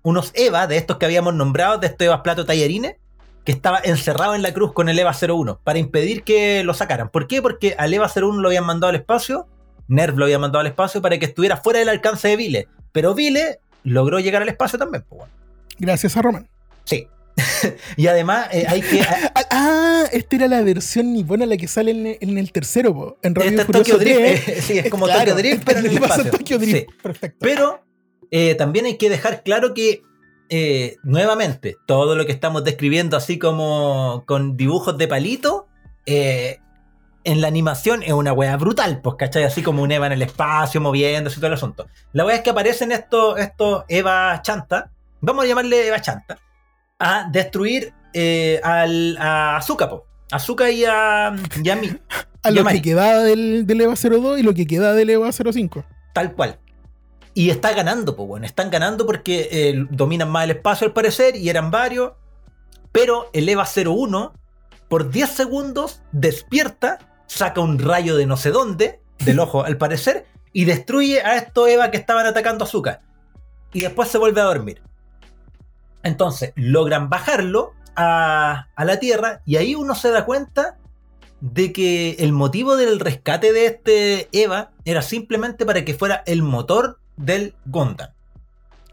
unos 0.05 0.31
Eva 0.35 0.67
de 0.67 0.77
estos 0.77 0.97
que 0.97 1.05
habíamos 1.05 1.33
nombrado, 1.33 1.79
de 1.79 1.87
estos 1.87 2.05
Evas 2.05 2.21
Plato 2.21 2.45
Tallarines, 2.45 2.97
que 3.45 3.51
estaba 3.51 3.79
encerrado 3.83 4.35
en 4.35 4.41
la 4.41 4.53
cruz 4.53 4.73
con 4.73 4.89
el 4.89 4.97
EVA 4.99 5.15
01 5.15 5.59
para 5.63 5.79
impedir 5.79 6.23
que 6.23 6.63
lo 6.63 6.73
sacaran. 6.73 7.09
¿Por 7.09 7.27
qué? 7.27 7.41
Porque 7.41 7.75
al 7.77 7.93
EVA 7.93 8.11
01 8.13 8.41
lo 8.41 8.47
habían 8.49 8.65
mandado 8.65 8.89
al 8.89 8.95
espacio, 8.95 9.47
Nerv 9.87 10.17
lo 10.17 10.25
había 10.25 10.39
mandado 10.39 10.61
al 10.61 10.67
espacio 10.67 11.01
para 11.01 11.17
que 11.19 11.25
estuviera 11.25 11.57
fuera 11.57 11.79
del 11.79 11.89
alcance 11.89 12.27
de 12.27 12.35
Vile, 12.35 12.67
pero 12.91 13.13
Vile 13.13 13.59
logró 13.83 14.19
llegar 14.19 14.41
al 14.41 14.49
espacio 14.49 14.79
también, 14.79 15.05
weón. 15.11 15.29
Gracias 15.77 16.17
a 16.17 16.21
Roman. 16.21 16.47
Sí. 16.85 17.07
y 17.97 18.07
además 18.07 18.47
eh, 18.51 18.65
hay 18.67 18.81
que... 18.81 19.01
Ah, 19.35 19.43
ah, 19.51 20.03
esta 20.11 20.35
era 20.37 20.47
la 20.47 20.61
versión 20.61 21.13
nipona 21.13 21.45
la 21.45 21.57
que 21.57 21.67
sale 21.67 21.91
en, 21.91 22.17
en 22.19 22.37
el 22.37 22.51
tercero, 22.51 22.93
po. 22.93 23.17
En 23.21 23.35
Este 23.39 23.61
es 23.61 23.67
Tokyo 23.67 23.97
Drift, 23.97 24.45
3. 24.45 24.47
eh, 24.47 24.61
sí, 24.61 24.77
es 24.79 24.89
como 24.89 25.05
Claro, 25.05 25.19
Tokyo 25.31 25.35
Drift, 25.35 25.63
pero 25.65 25.79
en 25.79 25.85
el 25.85 25.99
pasa 25.99 26.15
espacio. 26.15 26.31
Tokyo 26.31 26.57
Drift. 26.57 26.77
Sí. 26.77 26.85
Perfecto. 27.03 27.37
Pero 27.41 27.83
eh, 28.31 28.55
también 28.55 28.85
hay 28.85 28.97
que 28.97 29.09
dejar 29.09 29.43
claro 29.43 29.73
que, 29.73 30.01
eh, 30.49 30.97
nuevamente, 31.03 31.77
todo 31.85 32.15
lo 32.15 32.25
que 32.25 32.31
estamos 32.31 32.63
describiendo 32.63 33.17
así 33.17 33.39
como 33.39 34.23
con 34.27 34.57
dibujos 34.57 34.97
de 34.97 35.07
palito, 35.07 35.67
eh, 36.05 36.59
en 37.23 37.41
la 37.41 37.47
animación 37.47 38.03
es 38.03 38.13
una 38.13 38.33
wea 38.33 38.55
brutal, 38.57 39.01
pues, 39.01 39.15
¿cachai? 39.17 39.43
Así 39.43 39.63
como 39.63 39.81
un 39.81 39.91
Eva 39.91 40.05
en 40.07 40.13
el 40.13 40.21
espacio, 40.21 40.79
moviéndose 40.79 41.37
y 41.37 41.39
todo 41.39 41.47
el 41.47 41.53
asunto. 41.53 41.87
La 42.13 42.25
wea 42.25 42.35
es 42.35 42.41
que 42.41 42.51
aparecen 42.51 42.91
estos, 42.91 43.39
estos 43.39 43.83
Eva 43.87 44.39
Chanta, 44.43 44.91
vamos 45.21 45.45
a 45.45 45.47
llamarle 45.47 45.87
Eva 45.87 45.99
Chanta, 45.99 46.37
a 46.99 47.27
destruir 47.31 47.93
eh, 48.13 48.61
al, 48.63 49.17
a 49.17 49.57
Azuka, 49.57 49.89
po. 49.89 50.05
Azuka 50.31 50.69
y 50.69 50.85
a, 50.85 51.35
y 51.63 51.69
a 51.69 51.75
Mi. 51.75 51.89
a 52.43 52.51
lo 52.51 52.63
que 52.65 52.81
quedaba 52.81 53.23
del, 53.23 53.65
del 53.65 53.81
EVA 53.81 53.95
02 53.95 54.39
y 54.39 54.43
lo 54.43 54.53
que 54.53 54.67
queda 54.67 54.93
del 54.93 55.09
EVA 55.09 55.31
05. 55.31 55.83
Tal 56.13 56.33
cual. 56.33 56.59
Y 57.37 57.49
está 57.49 57.73
ganando, 57.73 58.15
pues 58.15 58.29
bueno, 58.29 58.45
están 58.45 58.71
ganando 58.71 59.05
porque 59.05 59.49
eh, 59.51 59.85
dominan 59.89 60.31
más 60.31 60.45
el 60.45 60.51
espacio 60.51 60.87
al 60.87 60.93
parecer 60.93 61.35
y 61.35 61.49
eran 61.49 61.69
varios. 61.69 62.13
Pero 62.93 63.29
el 63.33 63.49
EVA 63.49 63.65
01, 63.65 64.33
por 64.87 65.09
10 65.09 65.29
segundos, 65.29 66.01
despierta, 66.13 66.97
saca 67.27 67.59
un 67.59 67.77
rayo 67.77 68.15
de 68.15 68.25
no 68.25 68.37
sé 68.37 68.51
dónde, 68.51 69.01
del 69.19 69.41
ojo 69.41 69.65
al 69.65 69.77
parecer, 69.77 70.25
y 70.53 70.63
destruye 70.63 71.21
a 71.23 71.35
estos 71.35 71.67
EVA 71.67 71.91
que 71.91 71.97
estaban 71.97 72.25
atacando 72.25 72.63
a 72.63 72.67
Azúcar. 72.67 73.01
Y 73.73 73.81
después 73.81 74.07
se 74.07 74.17
vuelve 74.17 74.39
a 74.39 74.45
dormir. 74.45 74.81
Entonces, 76.03 76.53
logran 76.55 77.09
bajarlo 77.09 77.73
a, 77.97 78.69
a 78.73 78.85
la 78.85 78.97
Tierra 79.01 79.41
y 79.45 79.57
ahí 79.57 79.75
uno 79.75 79.93
se 79.93 80.09
da 80.09 80.23
cuenta 80.23 80.77
de 81.41 81.73
que 81.73 82.11
el 82.19 82.31
motivo 82.31 82.77
del 82.77 83.01
rescate 83.01 83.51
de 83.51 83.65
este 83.65 84.29
Eva 84.31 84.71
era 84.85 85.01
simplemente 85.01 85.65
para 85.65 85.83
que 85.83 85.93
fuera 85.93 86.23
el 86.25 86.41
motor 86.41 86.99
del 87.17 87.53
Gundam. 87.65 88.09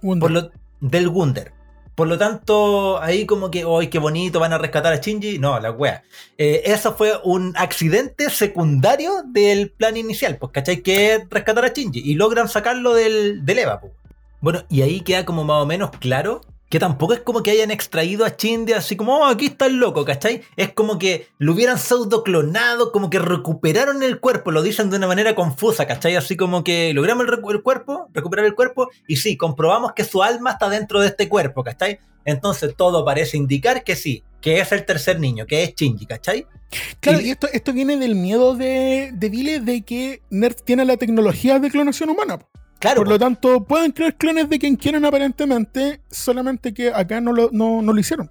Por 0.00 0.31
lo, 0.31 0.50
del 0.81 1.09
Wunder. 1.09 1.52
Por 1.95 2.09
lo 2.09 2.19
tanto, 2.19 3.00
ahí 3.00 3.26
como 3.26 3.50
que, 3.50 3.64
¡ay, 3.69 3.88
qué 3.88 3.99
bonito! 3.99 4.41
Van 4.41 4.52
a 4.52 4.59
rescatar 4.59 4.93
a 4.93 4.97
Shinji. 4.97 5.38
No, 5.38 5.61
la 5.61 5.71
wea. 5.71 6.02
Eh, 6.38 6.62
eso 6.64 6.95
fue 6.95 7.12
un 7.23 7.52
accidente 7.57 8.31
secundario 8.31 9.23
del 9.26 9.71
plan 9.71 9.97
inicial, 9.97 10.38
pues, 10.38 10.52
¿cachai? 10.52 10.83
Que 10.83 11.14
es 11.14 11.23
rescatar 11.31 11.64
a 11.64 11.69
Shinji. 11.69 12.00
Y 12.00 12.14
logran 12.14 12.49
sacarlo 12.49 12.95
del, 12.95 13.45
del 13.45 13.59
Eva, 13.59 13.81
pues. 13.81 13.93
Bueno, 14.41 14.64
y 14.69 14.83
ahí 14.83 15.02
queda 15.02 15.25
como 15.25 15.45
más 15.45 15.62
o 15.62 15.67
menos 15.67 15.91
claro 16.00 16.41
que 16.73 16.79
tampoco 16.79 17.12
es 17.12 17.21
como 17.21 17.43
que 17.43 17.50
hayan 17.50 17.71
extraído 17.71 18.25
a 18.25 18.31
Shinji 18.31 18.73
así 18.73 18.97
como, 18.97 19.19
oh, 19.19 19.26
aquí 19.26 19.45
está 19.45 19.67
el 19.67 19.76
loco, 19.76 20.07
¿cachai? 20.07 20.41
Es 20.57 20.73
como 20.73 20.99
que 20.99 21.26
lo 21.37 21.52
hubieran 21.52 21.79
pseudo 21.79 22.23
clonado, 22.25 22.93
como 22.93 23.11
que 23.11 23.19
recuperaron 23.19 24.02
el 24.02 24.21
cuerpo, 24.21 24.50
lo 24.52 24.62
dicen 24.62 24.88
de 24.88 24.97
una 24.97 25.07
manera 25.07 25.35
confusa, 25.35 25.87
¿cachai? 25.87 26.17
Así 26.17 26.35
como 26.35 26.64
que 26.64 26.95
logramos 26.95 27.26
el, 27.29 27.35
el 27.50 27.62
cuerpo, 27.62 28.09
recuperar 28.14 28.47
el 28.47 28.55
cuerpo, 28.55 28.88
y 29.07 29.17
sí, 29.17 29.37
comprobamos 29.37 29.93
que 29.93 30.02
su 30.05 30.23
alma 30.23 30.52
está 30.52 30.71
dentro 30.71 30.99
de 31.00 31.09
este 31.09 31.29
cuerpo, 31.29 31.62
¿cachai? 31.62 31.99
Entonces 32.25 32.75
todo 32.75 33.05
parece 33.05 33.37
indicar 33.37 33.85
que 33.85 33.95
sí, 33.95 34.25
que 34.41 34.59
es 34.59 34.73
el 34.73 34.87
tercer 34.87 35.21
niño, 35.21 35.45
que 35.45 35.64
es 35.64 35.75
Shinji, 35.75 36.07
¿cachai? 36.07 36.47
Claro, 37.00 37.21
y- 37.21 37.26
y 37.26 37.31
esto, 37.33 37.49
esto 37.52 37.75
viene 37.75 37.99
del 37.99 38.14
miedo 38.14 38.55
de, 38.57 39.11
de 39.12 39.29
Vile 39.29 39.61
de 39.61 39.83
que 39.83 40.23
Nerd 40.31 40.55
tiene 40.64 40.87
la 40.87 40.97
tecnología 40.97 41.59
de 41.59 41.71
clonación 41.71 42.09
humana. 42.09 42.38
Claro, 42.83 43.03
Por 43.03 43.09
lo 43.11 43.17
tanto, 43.19 43.62
pueden 43.62 43.93
crear 43.93 44.17
clones 44.17 44.51
de 44.51 44.59
quien 44.59 44.75
quieran 44.75 45.05
aparentemente, 45.05 46.01
solamente 46.11 46.75
que 46.75 46.93
acá 46.93 47.21
no 47.21 47.33
lo, 47.33 47.49
no, 47.53 47.81
no 47.81 47.93
lo 47.93 48.01
hicieron. 48.01 48.29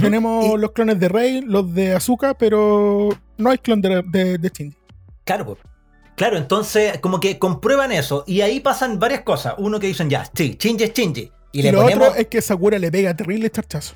Tenemos 0.00 0.46
Y- 0.46 0.56
los 0.58 0.72
clones 0.72 0.98
de 0.98 1.08
Rey, 1.10 1.42
los 1.42 1.74
de 1.74 1.94
Azúcar, 1.94 2.34
pero 2.38 3.10
no 3.36 3.50
hay 3.50 3.58
clon 3.58 3.82
de, 3.82 4.02
de, 4.10 4.38
de 4.38 4.48
Shinji. 4.48 4.76
Claro, 5.24 5.44
po. 5.44 5.58
claro, 6.16 6.38
entonces 6.38 6.96
como 7.00 7.20
que 7.20 7.38
comprueban 7.38 7.92
eso 7.92 8.24
y 8.26 8.40
ahí 8.40 8.60
pasan 8.60 8.98
varias 8.98 9.20
cosas. 9.20 9.56
Uno 9.58 9.78
que 9.78 9.88
dicen 9.88 10.08
ya, 10.08 10.24
sí, 10.34 10.56
Shinji 10.58 10.84
es 10.84 10.94
Shinji. 10.94 11.30
Y, 11.52 11.58
Y, 11.58 11.62
le 11.64 11.72
lo 11.72 11.82
ponemos 11.82 12.08
otro 12.08 12.18
es 12.20 12.26
que 12.28 12.40
Sakura 12.40 12.78
le 12.78 12.90
pega 12.90 13.14
terrible 13.14 13.50
charchazo. 13.50 13.94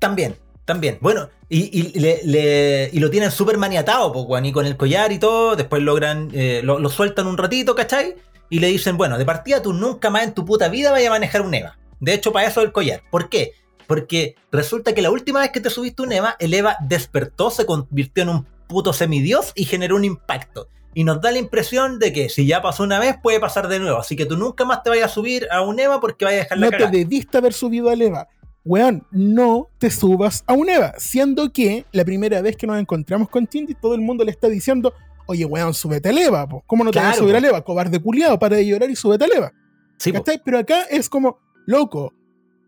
también, 0.00 0.34
también. 0.64 0.98
Bueno, 1.00 1.28
y, 1.48 1.78
y 1.78 2.00
le- 2.00 2.20
le- 2.24 2.90
y 2.92 2.98
lo 2.98 3.08
tienen 3.10 3.30
súper 3.30 3.58
maniatado, 3.58 4.12
pues, 4.12 4.44
y 4.44 4.50
con 4.50 4.66
el 4.66 4.76
collar 4.76 5.12
y 5.12 5.20
todo. 5.20 5.54
Después 5.54 5.80
logran, 5.84 6.30
eh, 6.32 6.60
lo, 6.64 6.80
lo 6.80 6.88
sueltan 6.88 7.28
un 7.28 7.38
ratito, 7.38 7.76
¿cachai? 7.76 8.16
Y 8.52 8.58
le 8.58 8.66
dicen, 8.66 8.98
bueno, 8.98 9.16
de 9.16 9.24
partida 9.24 9.62
tú 9.62 9.72
nunca 9.72 10.10
más 10.10 10.24
en 10.24 10.34
tu 10.34 10.44
puta 10.44 10.68
vida 10.68 10.90
vayas 10.90 11.08
a 11.08 11.12
manejar 11.12 11.40
un 11.40 11.54
EVA. 11.54 11.78
De 12.00 12.12
hecho, 12.12 12.34
para 12.34 12.46
eso 12.46 12.60
el 12.60 12.70
collar. 12.70 13.00
¿Por 13.10 13.30
qué? 13.30 13.54
Porque 13.86 14.34
resulta 14.50 14.92
que 14.92 15.00
la 15.00 15.10
última 15.10 15.40
vez 15.40 15.52
que 15.52 15.60
te 15.60 15.70
subiste 15.70 16.02
un 16.02 16.12
EVA, 16.12 16.36
el 16.38 16.52
EVA 16.52 16.76
despertó, 16.82 17.50
se 17.50 17.64
convirtió 17.64 18.24
en 18.24 18.28
un 18.28 18.46
puto 18.66 18.92
semidios 18.92 19.52
y 19.54 19.64
generó 19.64 19.96
un 19.96 20.04
impacto. 20.04 20.68
Y 20.92 21.04
nos 21.04 21.22
da 21.22 21.32
la 21.32 21.38
impresión 21.38 21.98
de 21.98 22.12
que 22.12 22.28
si 22.28 22.46
ya 22.46 22.60
pasó 22.60 22.82
una 22.82 22.98
vez, 22.98 23.16
puede 23.22 23.40
pasar 23.40 23.68
de 23.68 23.78
nuevo. 23.78 23.96
Así 23.96 24.16
que 24.16 24.26
tú 24.26 24.36
nunca 24.36 24.66
más 24.66 24.82
te 24.82 24.90
vayas 24.90 25.10
a 25.10 25.14
subir 25.14 25.48
a 25.50 25.62
un 25.62 25.80
EVA 25.80 25.98
porque 25.98 26.26
vayas 26.26 26.40
a 26.40 26.42
dejar 26.42 26.58
la 26.58 26.66
No 26.66 26.76
te 26.76 26.98
debiste 26.98 27.38
haber 27.38 27.54
subido 27.54 27.88
al 27.88 28.02
EVA. 28.02 28.28
Weón, 28.66 29.06
no 29.10 29.70
te 29.78 29.90
subas 29.90 30.44
a 30.46 30.52
un 30.52 30.68
EVA. 30.68 30.92
Siendo 30.98 31.50
que 31.50 31.86
la 31.90 32.04
primera 32.04 32.42
vez 32.42 32.58
que 32.58 32.66
nos 32.66 32.78
encontramos 32.78 33.30
con 33.30 33.46
Shinji, 33.46 33.76
todo 33.76 33.94
el 33.94 34.02
mundo 34.02 34.24
le 34.24 34.30
está 34.30 34.48
diciendo, 34.48 34.92
oye, 35.26 35.44
weón, 35.44 35.74
súbete 35.74 36.08
al 36.10 36.18
EVA. 36.18 36.48
po. 36.48 36.62
¿Cómo 36.66 36.84
no 36.84 36.90
te 36.90 36.98
vas 36.98 37.06
a 37.06 37.10
Claro, 37.12 37.22
subir 37.24 37.32
po. 37.34 37.38
al 37.38 37.44
EVA? 37.46 37.64
Cobarde 37.64 37.98
culiado, 38.00 38.38
para 38.38 38.56
de 38.56 38.66
llorar 38.66 38.90
y 38.90 38.96
súbete 38.96 39.24
al 39.24 39.32
EVA. 39.32 39.52
Sí. 39.98 40.12
Pero 40.44 40.58
acá 40.58 40.82
es 40.90 41.08
como, 41.08 41.38
loco, 41.66 42.12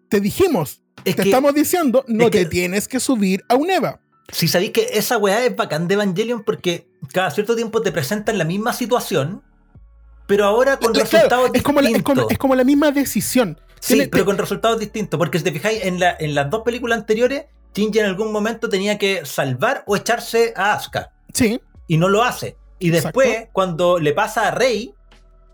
te 0.09 0.21
dijimos, 0.21 0.83
Es 1.05 1.17
te 1.17 1.23
que- 1.23 1.29
estamos 1.31 1.55
diciendo, 1.55 2.05
no 2.07 2.25
es 2.25 2.31
que- 2.31 2.45
te 2.45 2.47
tienes 2.47 2.87
que 2.89 3.01
subir 3.01 3.45
a 3.49 3.57
un 3.57 3.71
EVA. 3.71 4.01
Si 4.33 4.49
sabéis 4.49 4.71
que 4.71 4.87
esa 4.93 5.19
weá 5.19 5.45
es 5.45 5.55
bacán 5.55 5.87
de 5.89 5.95
Evangelion 5.95 6.45
porque 6.45 6.89
cada 7.13 7.31
cierto 7.31 7.55
tiempo 7.57 7.83
te 7.83 7.93
presentan 7.93 8.39
la 8.39 8.45
misma 8.45 8.73
situación, 8.73 9.43
pero 10.27 10.45
ahora 10.47 10.79
con 10.79 10.93
Claro, 10.93 11.11
resultados 11.11 11.51
es, 11.53 11.63
como 11.63 11.81
la, 11.83 11.91
es, 11.91 11.95
como, 12.03 12.15
distintos. 12.15 12.33
es 12.33 12.39
como 12.39 12.55
la 12.55 12.65
misma 12.65 12.91
decisión. 12.91 13.61
Sí, 13.81 13.95
Tiene- 13.95 14.09
pero 14.09 14.25
con 14.25 14.39
resultados 14.39 14.81
distintos. 14.81 15.19
Porque 15.19 15.39
si 15.39 15.45
te 15.45 15.53
fijáis, 15.53 15.85
en, 15.85 16.01
la- 16.01 16.17
en 16.19 16.35
las 16.35 16.49
dos 16.49 16.63
películas 16.63 16.99
anteriores, 17.01 17.45
Shinji 17.75 17.99
en 17.99 18.07
algún 18.07 18.33
momento 18.33 18.69
tenía 18.71 18.97
que 18.97 19.27
salvar 19.27 19.83
o 19.87 19.95
echarse 19.97 20.55
a 20.57 20.73
Asuka. 20.73 21.13
Sí, 21.35 21.61
Y 21.87 21.97
no 21.99 22.09
lo 22.09 22.23
hace. 22.23 22.57
Y 22.79 22.91
después, 22.91 23.29
Exacto. 23.29 23.51
cuando 23.53 23.99
le 23.99 24.13
pasa 24.13 24.49
a 24.49 24.51
Rey, 24.51 24.95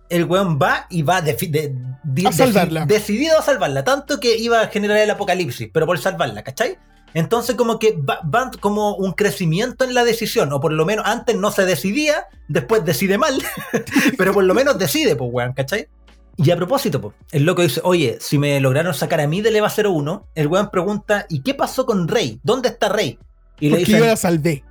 el 0.09 0.25
weón 0.25 0.59
va 0.61 0.87
y 0.91 1.03
va 1.03 1.23
defi- 1.23 1.51
de- 1.51 1.75
de- 2.03 2.27
A 2.29 2.33
salvarla. 2.33 2.87
decidido 2.87 3.39
a 3.39 3.43
salvarla. 3.43 3.85
Tanto 3.85 4.19
que 4.21 4.37
iba 4.37 4.61
a 4.61 4.67
generar 4.69 4.97
el 4.99 5.11
apocalipsis, 5.11 5.69
pero 5.73 5.87
por 5.87 5.99
salvarla, 5.99 6.43
¿cachai? 6.43 6.79
Entonces 7.15 7.57
como 7.57 7.79
que 7.79 7.93
va- 7.97 8.21
van 8.25 8.51
como 8.61 8.95
un 8.95 9.13
crecimiento 9.13 9.85
en 9.85 9.95
la 9.95 10.05
decisión, 10.05 10.53
o 10.53 10.61
por 10.61 10.73
lo 10.73 10.85
menos 10.87 11.07
antes 11.07 11.37
no 11.37 11.51
se 11.51 11.65
decidía, 11.65 12.27
después 12.49 12.85
decide 12.85 13.19
mal, 13.19 13.41
pero 14.19 14.33
por 14.33 14.45
lo 14.45 14.55
menos 14.55 14.79
decide, 14.79 15.17
pues 15.17 15.31
weón, 15.33 15.53
¿cachai? 15.53 15.89
Y 16.37 16.51
a 16.53 16.57
propósito, 16.57 17.01
pues, 17.01 17.15
el 17.33 17.45
loco 17.45 17.63
dice, 17.63 17.81
oye, 17.85 18.17
si 18.21 18.39
me 18.39 18.59
lograron 18.61 18.95
sacar 18.95 19.21
a 19.21 19.27
mí 19.27 19.43
del 19.43 19.57
EVA 19.57 19.69
01, 19.69 20.27
el 20.35 20.47
weón 20.47 20.71
pregunta, 20.71 21.27
¿y 21.29 21.43
qué 21.43 21.53
pasó 21.55 21.85
con 21.85 22.09
Rey? 22.09 22.41
¿Dónde 22.43 22.69
está 22.71 22.89
Rey? 22.89 23.19
Y 23.59 23.67
le 23.67 23.71
porque 23.73 23.85
dicen, 23.85 24.01
yo 24.01 24.07
la 24.07 24.17
salvé. 24.17 24.65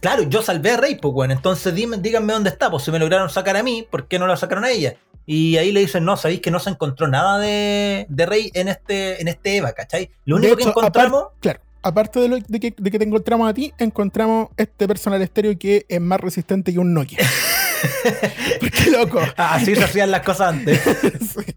Claro, 0.00 0.22
yo 0.22 0.42
salvé 0.42 0.72
a 0.72 0.76
Rey, 0.78 0.96
pues, 0.96 1.14
weón. 1.14 1.30
Entonces 1.30 1.74
dime, 1.74 1.98
díganme 1.98 2.32
dónde 2.32 2.50
está. 2.50 2.70
Pues 2.70 2.82
si 2.82 2.90
me 2.90 2.98
lograron 2.98 3.30
sacar 3.30 3.56
a 3.56 3.62
mí, 3.62 3.86
¿por 3.88 4.08
qué 4.08 4.18
no 4.18 4.26
la 4.26 4.36
sacaron 4.36 4.64
a 4.64 4.70
ella? 4.70 4.96
Y 5.26 5.56
ahí 5.58 5.70
le 5.70 5.80
dicen, 5.80 6.04
no, 6.04 6.16
sabéis 6.16 6.40
que 6.40 6.50
no 6.50 6.58
se 6.58 6.70
encontró 6.70 7.06
nada 7.06 7.38
de, 7.38 8.06
de 8.08 8.26
Rey 8.26 8.50
en 8.54 8.68
este, 8.68 9.20
en 9.20 9.28
este 9.28 9.58
Eva, 9.58 9.72
¿cachai? 9.72 10.10
Lo 10.24 10.36
único 10.36 10.56
que 10.56 10.64
encontramos. 10.64 11.26
Claro, 11.40 11.60
aparte 11.82 12.18
de, 12.20 12.28
lo, 12.28 12.38
de, 12.38 12.60
que, 12.60 12.74
de 12.76 12.90
que 12.90 12.98
te 12.98 13.04
encontramos 13.04 13.48
a 13.48 13.54
ti, 13.54 13.72
encontramos 13.78 14.48
este 14.56 14.88
personal 14.88 15.22
estéreo 15.22 15.56
que 15.58 15.86
es 15.88 16.00
más 16.00 16.20
resistente 16.20 16.72
que 16.72 16.78
un 16.78 16.94
Nokia. 16.94 17.18
Porque 18.60 18.90
loco. 18.90 19.20
Así 19.36 19.76
se 19.76 19.84
hacían 19.84 20.10
las 20.10 20.22
cosas 20.22 20.48
antes. 20.48 20.80
Sí. 21.20 21.54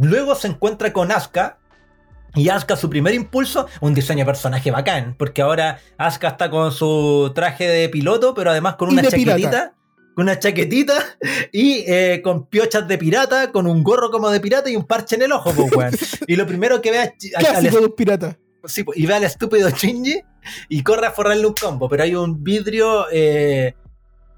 Luego 0.00 0.34
se 0.34 0.48
encuentra 0.48 0.92
con 0.92 1.12
Asuka. 1.12 1.58
Y 2.34 2.48
Asuka, 2.48 2.76
su 2.76 2.90
primer 2.90 3.14
impulso, 3.14 3.66
un 3.80 3.94
diseño 3.94 4.20
de 4.20 4.26
personaje 4.26 4.70
bacán, 4.70 5.14
porque 5.18 5.42
ahora 5.42 5.78
Asuka 5.98 6.28
está 6.28 6.50
con 6.50 6.72
su 6.72 7.30
traje 7.34 7.68
de 7.68 7.88
piloto, 7.88 8.34
pero 8.34 8.50
además 8.50 8.74
con 8.76 8.88
una 8.88 9.02
chaquetita, 9.02 9.36
pirata. 9.36 9.74
con 10.14 10.24
una 10.24 10.38
chaquetita 10.38 10.94
y 11.52 11.84
eh, 11.86 12.20
con 12.24 12.46
piochas 12.46 12.88
de 12.88 12.98
pirata, 12.98 13.52
con 13.52 13.66
un 13.66 13.82
gorro 13.84 14.10
como 14.10 14.30
de 14.30 14.40
pirata 14.40 14.68
y 14.70 14.76
un 14.76 14.84
parche 14.84 15.14
en 15.16 15.22
el 15.22 15.32
ojo, 15.32 15.52
pues, 15.54 15.72
weón. 15.76 15.92
Y 16.26 16.36
lo 16.36 16.46
primero 16.46 16.80
que 16.82 16.90
ve 16.90 16.98
a- 17.00 17.14
al- 17.36 17.56
al, 17.56 17.62
de 17.62 17.78
un 17.78 17.94
pirata. 17.94 18.36
Sí, 18.66 18.82
pues, 18.82 18.98
y 18.98 19.06
ve 19.06 19.14
al 19.14 19.24
estúpido 19.24 19.68
Shinji 19.70 20.20
y 20.70 20.82
corre 20.82 21.06
a 21.06 21.10
forrarle 21.12 21.46
un 21.46 21.54
combo, 21.54 21.88
pero 21.88 22.02
hay 22.02 22.14
un 22.14 22.42
vidrio 22.42 23.06
eh, 23.12 23.74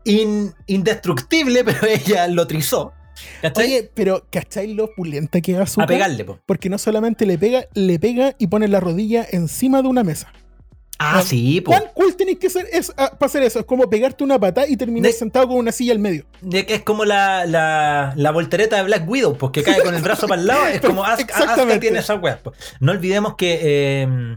in- 0.04 0.52
indestructible, 0.66 1.64
pero 1.64 1.86
ella 1.86 2.26
lo 2.28 2.46
trizó. 2.46 2.92
¿Cachai? 3.42 3.64
Oye, 3.66 3.90
pero 3.94 4.26
¿cachai 4.30 4.72
lo 4.74 4.84
opulenta 4.84 5.40
que 5.40 5.52
es 5.52 5.58
Asuka? 5.58 5.84
a 5.84 5.86
pegarle, 5.86 6.24
po. 6.24 6.38
Porque 6.46 6.68
no 6.68 6.78
solamente 6.78 7.26
le 7.26 7.38
pega, 7.38 7.66
le 7.74 7.98
pega 7.98 8.34
y 8.38 8.46
pone 8.48 8.68
la 8.68 8.80
rodilla 8.80 9.26
encima 9.30 9.82
de 9.82 9.88
una 9.88 10.04
mesa. 10.04 10.32
Ah, 10.98 11.20
sí, 11.22 11.60
po. 11.60 11.72
¿Cuán 11.72 11.84
cool 11.94 12.16
tenés 12.16 12.38
que 12.38 12.48
ser 12.48 12.66
es, 12.72 12.90
ah, 12.96 13.10
para 13.18 13.26
hacer 13.26 13.42
eso? 13.42 13.58
Es 13.58 13.66
como 13.66 13.88
pegarte 13.90 14.24
una 14.24 14.38
patada 14.38 14.66
y 14.66 14.78
terminar 14.78 15.10
De- 15.12 15.16
sentado 15.18 15.46
con 15.48 15.58
una 15.58 15.70
silla 15.70 15.92
al 15.92 15.98
medio. 15.98 16.24
De 16.40 16.64
que 16.64 16.74
es 16.76 16.82
como 16.82 17.04
la, 17.04 17.44
la, 17.44 18.14
la 18.16 18.30
voltereta 18.30 18.76
de 18.76 18.82
Black 18.84 19.06
Widow, 19.06 19.36
porque 19.36 19.62
cae 19.62 19.82
con 19.82 19.94
el 19.94 20.00
brazo 20.02 20.26
para 20.26 20.40
el 20.40 20.46
lado. 20.46 20.66
Es 20.68 20.80
como 20.80 21.04
Asuka 21.04 21.34
Exactamente. 21.34 21.80
tiene 21.80 21.98
esa 21.98 22.14
weá. 22.14 22.40
No 22.80 22.92
olvidemos 22.92 23.34
que 23.36 23.58
eh, 23.62 24.36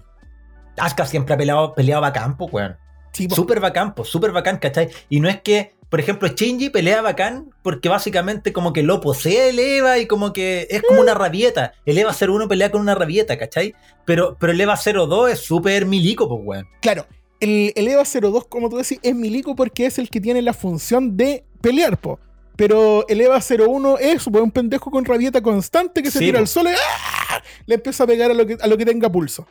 Asuka 0.77 1.05
siempre 1.05 1.33
ha 1.33 1.37
peleado, 1.37 1.73
peleado 1.75 2.01
bacán, 2.01 2.35
po, 2.35 2.45
weón. 2.47 2.75
Sí. 3.11 3.27
Súper 3.29 3.59
bacán, 3.59 3.95
pues, 3.95 4.09
súper 4.09 4.31
bacán, 4.31 4.57
¿cachai? 4.57 4.89
Y 5.09 5.19
no 5.19 5.29
es 5.29 5.41
que, 5.41 5.73
por 5.89 5.99
ejemplo, 5.99 6.27
Shinji 6.27 6.69
pelea 6.69 7.01
bacán 7.01 7.49
porque 7.63 7.89
básicamente 7.89 8.53
como 8.53 8.73
que 8.73 8.83
lo 8.83 9.01
posee 9.01 9.49
el 9.49 9.59
Eva 9.59 9.97
y 9.97 10.05
como 10.05 10.33
que 10.33 10.67
es 10.69 10.81
como 10.83 11.01
una 11.01 11.13
rabieta. 11.13 11.73
El 11.85 11.97
Eva 11.97 12.15
01 12.19 12.47
pelea 12.47 12.71
con 12.71 12.81
una 12.81 12.95
rabieta, 12.95 13.37
¿cachai? 13.37 13.73
Pero, 14.05 14.37
pero 14.39 14.53
el 14.53 14.61
Eva 14.61 14.75
02 14.77 15.31
es 15.31 15.39
súper 15.39 15.85
milico, 15.85 16.27
pues, 16.29 16.41
weón. 16.43 16.67
Claro, 16.81 17.05
el, 17.39 17.71
el 17.75 17.87
EVA 17.87 18.03
02, 18.03 18.47
como 18.47 18.69
tú 18.69 18.77
decís, 18.77 18.99
es 19.01 19.15
milico 19.15 19.55
porque 19.55 19.85
es 19.85 19.97
el 19.97 20.09
que 20.09 20.19
tiene 20.19 20.41
la 20.41 20.53
función 20.53 21.15
de 21.15 21.45
pelear, 21.61 21.97
po. 21.97 22.19
Pero 22.55 23.07
el 23.07 23.21
EVA 23.21 23.39
01 23.39 23.97
es 23.99 24.25
po, 24.25 24.41
un 24.43 24.51
pendejo 24.51 24.91
con 24.91 25.05
rabieta 25.05 25.41
constante 25.41 26.03
que 26.03 26.11
se 26.11 26.19
Sí, 26.19 26.25
tira 26.25 26.39
po. 26.39 26.41
al 26.41 26.47
suelo 26.47 26.71
y 26.71 26.73
¡ah! 26.73 27.41
le 27.65 27.75
empieza 27.75 28.03
a 28.03 28.07
pegar 28.07 28.31
a 28.31 28.33
lo 28.33 28.45
que, 28.45 28.57
a 28.59 28.67
lo 28.67 28.77
que 28.77 28.85
tenga 28.85 29.09
pulso. 29.09 29.47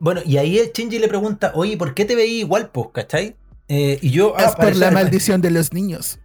Bueno, 0.00 0.20
y 0.24 0.38
ahí 0.38 0.58
el 0.58 0.72
Shinji 0.72 0.98
le 0.98 1.06
pregunta, 1.08 1.52
oye, 1.54 1.76
¿por 1.76 1.94
qué 1.94 2.04
te 2.04 2.16
veí 2.16 2.40
igual, 2.40 2.70
pues, 2.70 2.88
cachai? 2.92 3.36
Eh, 3.68 3.98
y 4.02 4.10
yo, 4.10 4.34
ah, 4.36 4.44
es 4.46 4.56
por 4.56 4.74
la 4.74 4.90
maldición 4.90 5.40
de 5.40 5.50
los 5.52 5.72
niños. 5.72 6.18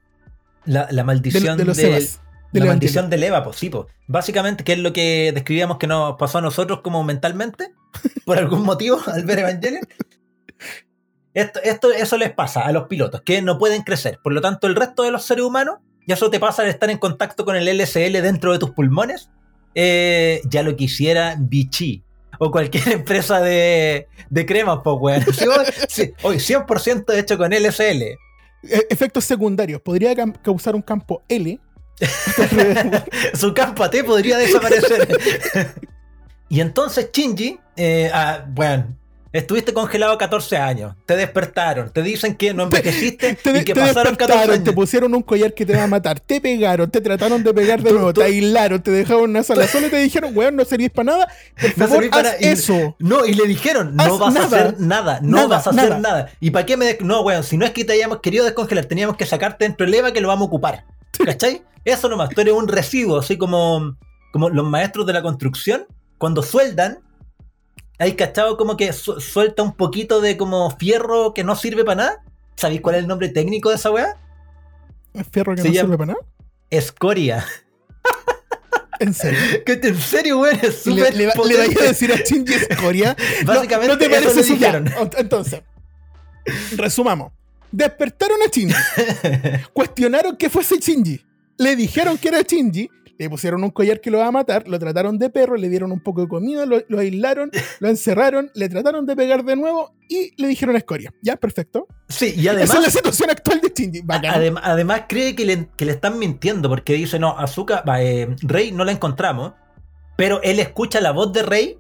la, 0.66 0.88
la 0.90 1.02
De, 1.02 1.04
maldición 1.04 1.58
de 1.58 1.66
los 1.66 1.78
del- 1.78 1.88
Evas. 1.94 2.22
del 2.54 2.64
la 2.64 2.70
maldición 2.72 3.10
del 3.10 3.24
Eva, 3.24 3.44
pues 3.44 3.58
sí, 3.58 3.70
pues. 3.70 3.86
Básicamente, 4.08 4.64
¿qué 4.64 4.74
es 4.74 4.80
lo 4.80 4.94
que 4.94 5.32
describíamos 5.34 5.78
que 5.78 5.88
nos 5.88 6.16
pasó 6.18 6.38
a 6.38 6.42
nosotros 6.42 6.80
como 6.82 7.04
mentalmente? 7.04 7.74
Por 8.26 8.38
algún 8.38 8.64
motivo, 8.64 9.00
al 9.08 9.26
ver 9.26 9.40
Evangelion. 9.40 9.86
Esto, 11.34 11.60
esto, 11.64 11.92
eso 11.92 12.18
les 12.18 12.32
pasa 12.32 12.62
a 12.62 12.72
los 12.72 12.88
pilotos, 12.88 13.22
que 13.26 13.42
no 13.42 13.58
pueden 13.58 13.82
crecer. 13.82 14.20
Por 14.24 14.32
lo 14.32 14.40
tanto, 14.40 14.68
el 14.68 14.76
resto 14.76 15.04
de 15.04 15.12
los 15.12 15.26
seres 15.26 15.44
humanos, 15.44 15.80
ya 16.08 16.16
eso 16.16 16.30
te 16.30 16.40
pasa 16.40 16.62
al 16.62 16.70
estar 16.70 16.90
en 16.90 16.98
contacto 16.98 17.44
con 17.44 17.58
el 17.58 17.68
LSL 17.68 18.22
dentro 18.22 18.54
de 18.54 18.60
tus 18.60 18.72
pulmones, 18.72 19.30
eh, 19.74 20.40
ya 20.50 20.64
lo 20.64 20.78
quisiera 20.78 21.36
Vichy. 21.38 22.05
O 22.40 22.52
cualquier 22.52 22.88
empresa 22.92 23.40
de, 23.42 24.08
de 24.30 24.46
cremas, 24.46 24.80
pues, 24.84 24.96
weón. 25.00 25.26
Sí, 25.34 25.46
hoy- 25.48 25.66
sí, 25.88 26.14
hoy 26.24 26.38
100% 26.38 27.14
hecho 27.18 27.38
con 27.38 27.52
LSL. 27.52 28.02
E- 28.02 28.18
efectos 28.90 29.24
secundarios. 29.26 29.82
Podría 29.82 30.14
causar 30.42 30.76
un 30.76 30.82
campo 30.82 31.24
L. 31.30 31.60
Su 33.34 33.54
campo 33.54 33.90
T 33.90 34.04
podría 34.04 34.38
desaparecer. 34.38 35.74
y 36.50 36.60
entonces 36.60 37.10
Shinji, 37.14 37.60
eh, 37.78 38.10
ah, 38.14 38.46
bueno, 38.50 38.98
estuviste 39.38 39.74
congelado 39.74 40.18
14 40.18 40.58
años, 40.58 40.96
te 41.06 41.16
despertaron, 41.16 41.90
te 41.92 42.02
dicen 42.02 42.36
que 42.36 42.54
no 42.54 42.64
envejeciste 42.64 43.34
Te, 43.36 43.50
y 43.60 43.64
que 43.64 43.74
te 43.74 43.80
pasaron 43.80 44.16
14 44.16 44.18
despertaron, 44.18 44.54
años. 44.54 44.64
te 44.64 44.72
pusieron 44.74 45.14
un 45.16 45.22
collar 45.22 45.54
que 45.54 45.66
te 45.66 45.76
va 45.76 45.84
a 45.84 45.88
matar, 45.88 46.20
te 46.20 46.40
pegaron, 46.42 46.90
te 46.90 47.02
trataron 47.02 47.44
de 47.44 47.54
pegar 47.54 47.82
de 47.82 47.90
Tú- 47.90 47.96
nuevo, 47.96 48.14
tú- 48.14 48.22
te 48.22 48.28
aislaron, 48.28 48.82
te 48.82 48.92
dejaron 48.92 49.26
en 49.26 49.30
una 49.32 49.44
sala 49.44 49.68
sola 49.68 49.88
y 49.88 49.90
te 49.90 49.98
dijeron, 49.98 50.32
weón, 50.36 50.56
no 50.56 50.66
servís 50.66 50.90
para 50.90 51.06
nada. 51.12 51.28
Por 51.60 51.78
No 51.78 51.88
favor, 51.88 52.10
para- 52.10 52.30
haz 52.32 52.42
y- 52.42 52.46
eso. 52.46 52.96
No, 53.00 53.26
y 53.26 53.34
le 53.34 53.46
dijeron, 53.48 54.00
Haz 54.00 54.08
no 54.08 54.18
vas 54.18 54.34
nada. 54.34 54.46
a 54.46 54.48
hacer 54.48 54.80
nada, 54.80 55.20
no 55.22 55.38
Nada, 55.38 55.48
vas 55.48 55.68
a 55.68 55.70
hacer 55.72 55.90
nada. 55.90 56.00
nada. 56.00 56.30
¿Y 56.40 56.52
para 56.52 56.66
qué 56.66 56.78
me.? 56.78 56.98
No, 57.02 57.22
weón, 57.22 57.44
si 57.44 57.58
no 57.58 57.66
es 57.66 57.72
que 57.72 57.84
te 57.84 57.94
hayamos 57.94 58.20
querido 58.22 58.46
descongelar, 58.46 58.86
teníamos 58.86 59.18
que 59.18 59.26
sacarte 59.26 59.66
dentro 59.66 59.86
del 59.86 59.96
EVA 59.96 60.14
que 60.14 60.22
lo 60.22 60.28
vamos 60.30 60.46
a 60.46 60.48
ocupar. 60.48 60.86
¿Cachai? 61.26 61.62
Eso 61.84 62.10
nomás, 62.10 62.30
tú 62.30 62.42
eres 62.42 62.54
un 62.54 62.68
residuo, 62.68 63.20
así 63.20 63.38
como, 63.38 63.98
como 64.32 64.50
los 64.50 64.66
maestros 64.66 65.06
de 65.06 65.14
la 65.14 65.22
construcción, 65.22 65.86
cuando 66.18 66.42
sueldan, 66.42 67.00
hay 68.00 68.14
cachado 68.16 68.58
como 68.58 68.78
que 68.78 68.92
su- 68.94 69.20
suelta 69.22 69.64
un 69.64 69.76
poquito 69.76 70.22
de 70.22 70.38
como 70.38 70.70
fierro 70.78 71.34
que 71.34 71.44
no 71.44 71.56
sirve 71.56 71.84
para 71.86 71.96
nada. 71.96 72.24
¿Sabéis 72.56 72.82
cuál 72.82 72.96
es 72.96 73.02
el 73.02 73.08
nombre 73.08 73.30
técnico 73.30 73.70
de 73.70 73.76
esa 73.76 73.92
weá? 73.92 74.18
Fierro 75.32 75.56
que 75.56 75.62
Se 75.62 75.68
no 75.70 75.74
sirve 75.74 75.98
para 75.98 76.14
nada. 76.14 76.20
Escoria. 76.70 77.46
En 79.00 79.14
serio. 79.14 79.40
Que 79.66 79.74
en 79.74 80.00
serio, 80.00 80.40
weón, 80.40 80.56
es 80.56 80.62
le, 80.64 80.72
súper 80.94 81.16
le, 81.16 81.26
le 81.28 81.34
potente. 81.34 81.68
vaya 81.68 81.80
a 81.82 81.84
decir 81.88 82.12
a 82.14 82.16
Shinji 82.18 82.54
Escoria. 82.54 83.16
no- 83.46 83.54
Básicamente 83.54 83.94
no, 83.94 83.98
te 83.98 84.06
eso 84.06 84.14
parece 84.14 84.36
le 84.36 84.42
eso 84.42 84.56
ya. 84.56 85.10
Entonces, 85.18 85.62
resumamos. 86.78 87.32
Despertaron 87.72 88.38
a 88.42 88.50
Shinji. 88.50 88.76
Cuestionaron 89.74 90.38
que 90.38 90.50
fuese 90.50 90.78
Shinji. 90.80 91.22
Le 91.58 91.76
dijeron 91.76 92.18
que 92.18 92.28
era 92.30 92.42
Shinji. 92.42 92.90
Le 93.18 93.30
pusieron 93.30 93.64
un 93.64 93.70
collar 93.70 94.02
que 94.02 94.12
lo 94.12 94.18
va 94.18 94.28
a 94.28 94.32
matar. 94.32 94.68
Lo 94.68 94.78
trataron 94.78 95.18
de 95.18 95.30
perro. 95.30 95.56
Le 95.56 95.70
dieron 95.70 95.92
un 95.92 96.02
poco 96.02 96.22
de 96.22 96.28
comida. 96.28 96.66
Lo, 96.66 96.78
lo 96.90 97.00
aislaron. 97.00 97.50
Lo 97.80 97.88
encerraron. 97.88 98.52
Le 98.56 98.68
trataron 98.70 99.06
de 99.06 99.16
pegar 99.16 99.44
de 99.46 99.56
nuevo. 99.56 99.94
Y 100.10 100.34
le 100.42 100.48
dijeron 100.50 100.76
escoria. 100.76 101.14
Ya, 101.22 101.38
perfecto. 101.38 101.88
Sí, 102.10 102.34
y 102.36 102.42
Esa 102.42 102.52
además. 102.52 102.76
es 102.78 102.84
la 102.84 102.90
situación 102.92 103.30
actual 103.30 103.62
de 103.62 103.72
Shinji. 103.76 104.02
Adem- 104.02 104.60
además 104.62 105.04
cree 105.08 105.36
que 105.36 105.46
le, 105.46 105.68
que 105.78 105.86
le 105.86 105.94
están 105.94 106.20
mintiendo 106.20 106.68
porque 106.70 106.94
dice, 106.94 107.18
no, 107.20 107.38
Azuka, 107.40 107.82
va, 107.88 108.02
eh, 108.04 108.36
Rey 108.42 108.72
no 108.72 108.84
la 108.86 108.92
encontramos, 108.92 109.54
pero 110.18 110.42
él 110.44 110.60
escucha 110.60 111.00
la 111.02 111.12
voz 111.12 111.32
de 111.34 111.42
Rey 111.44 111.80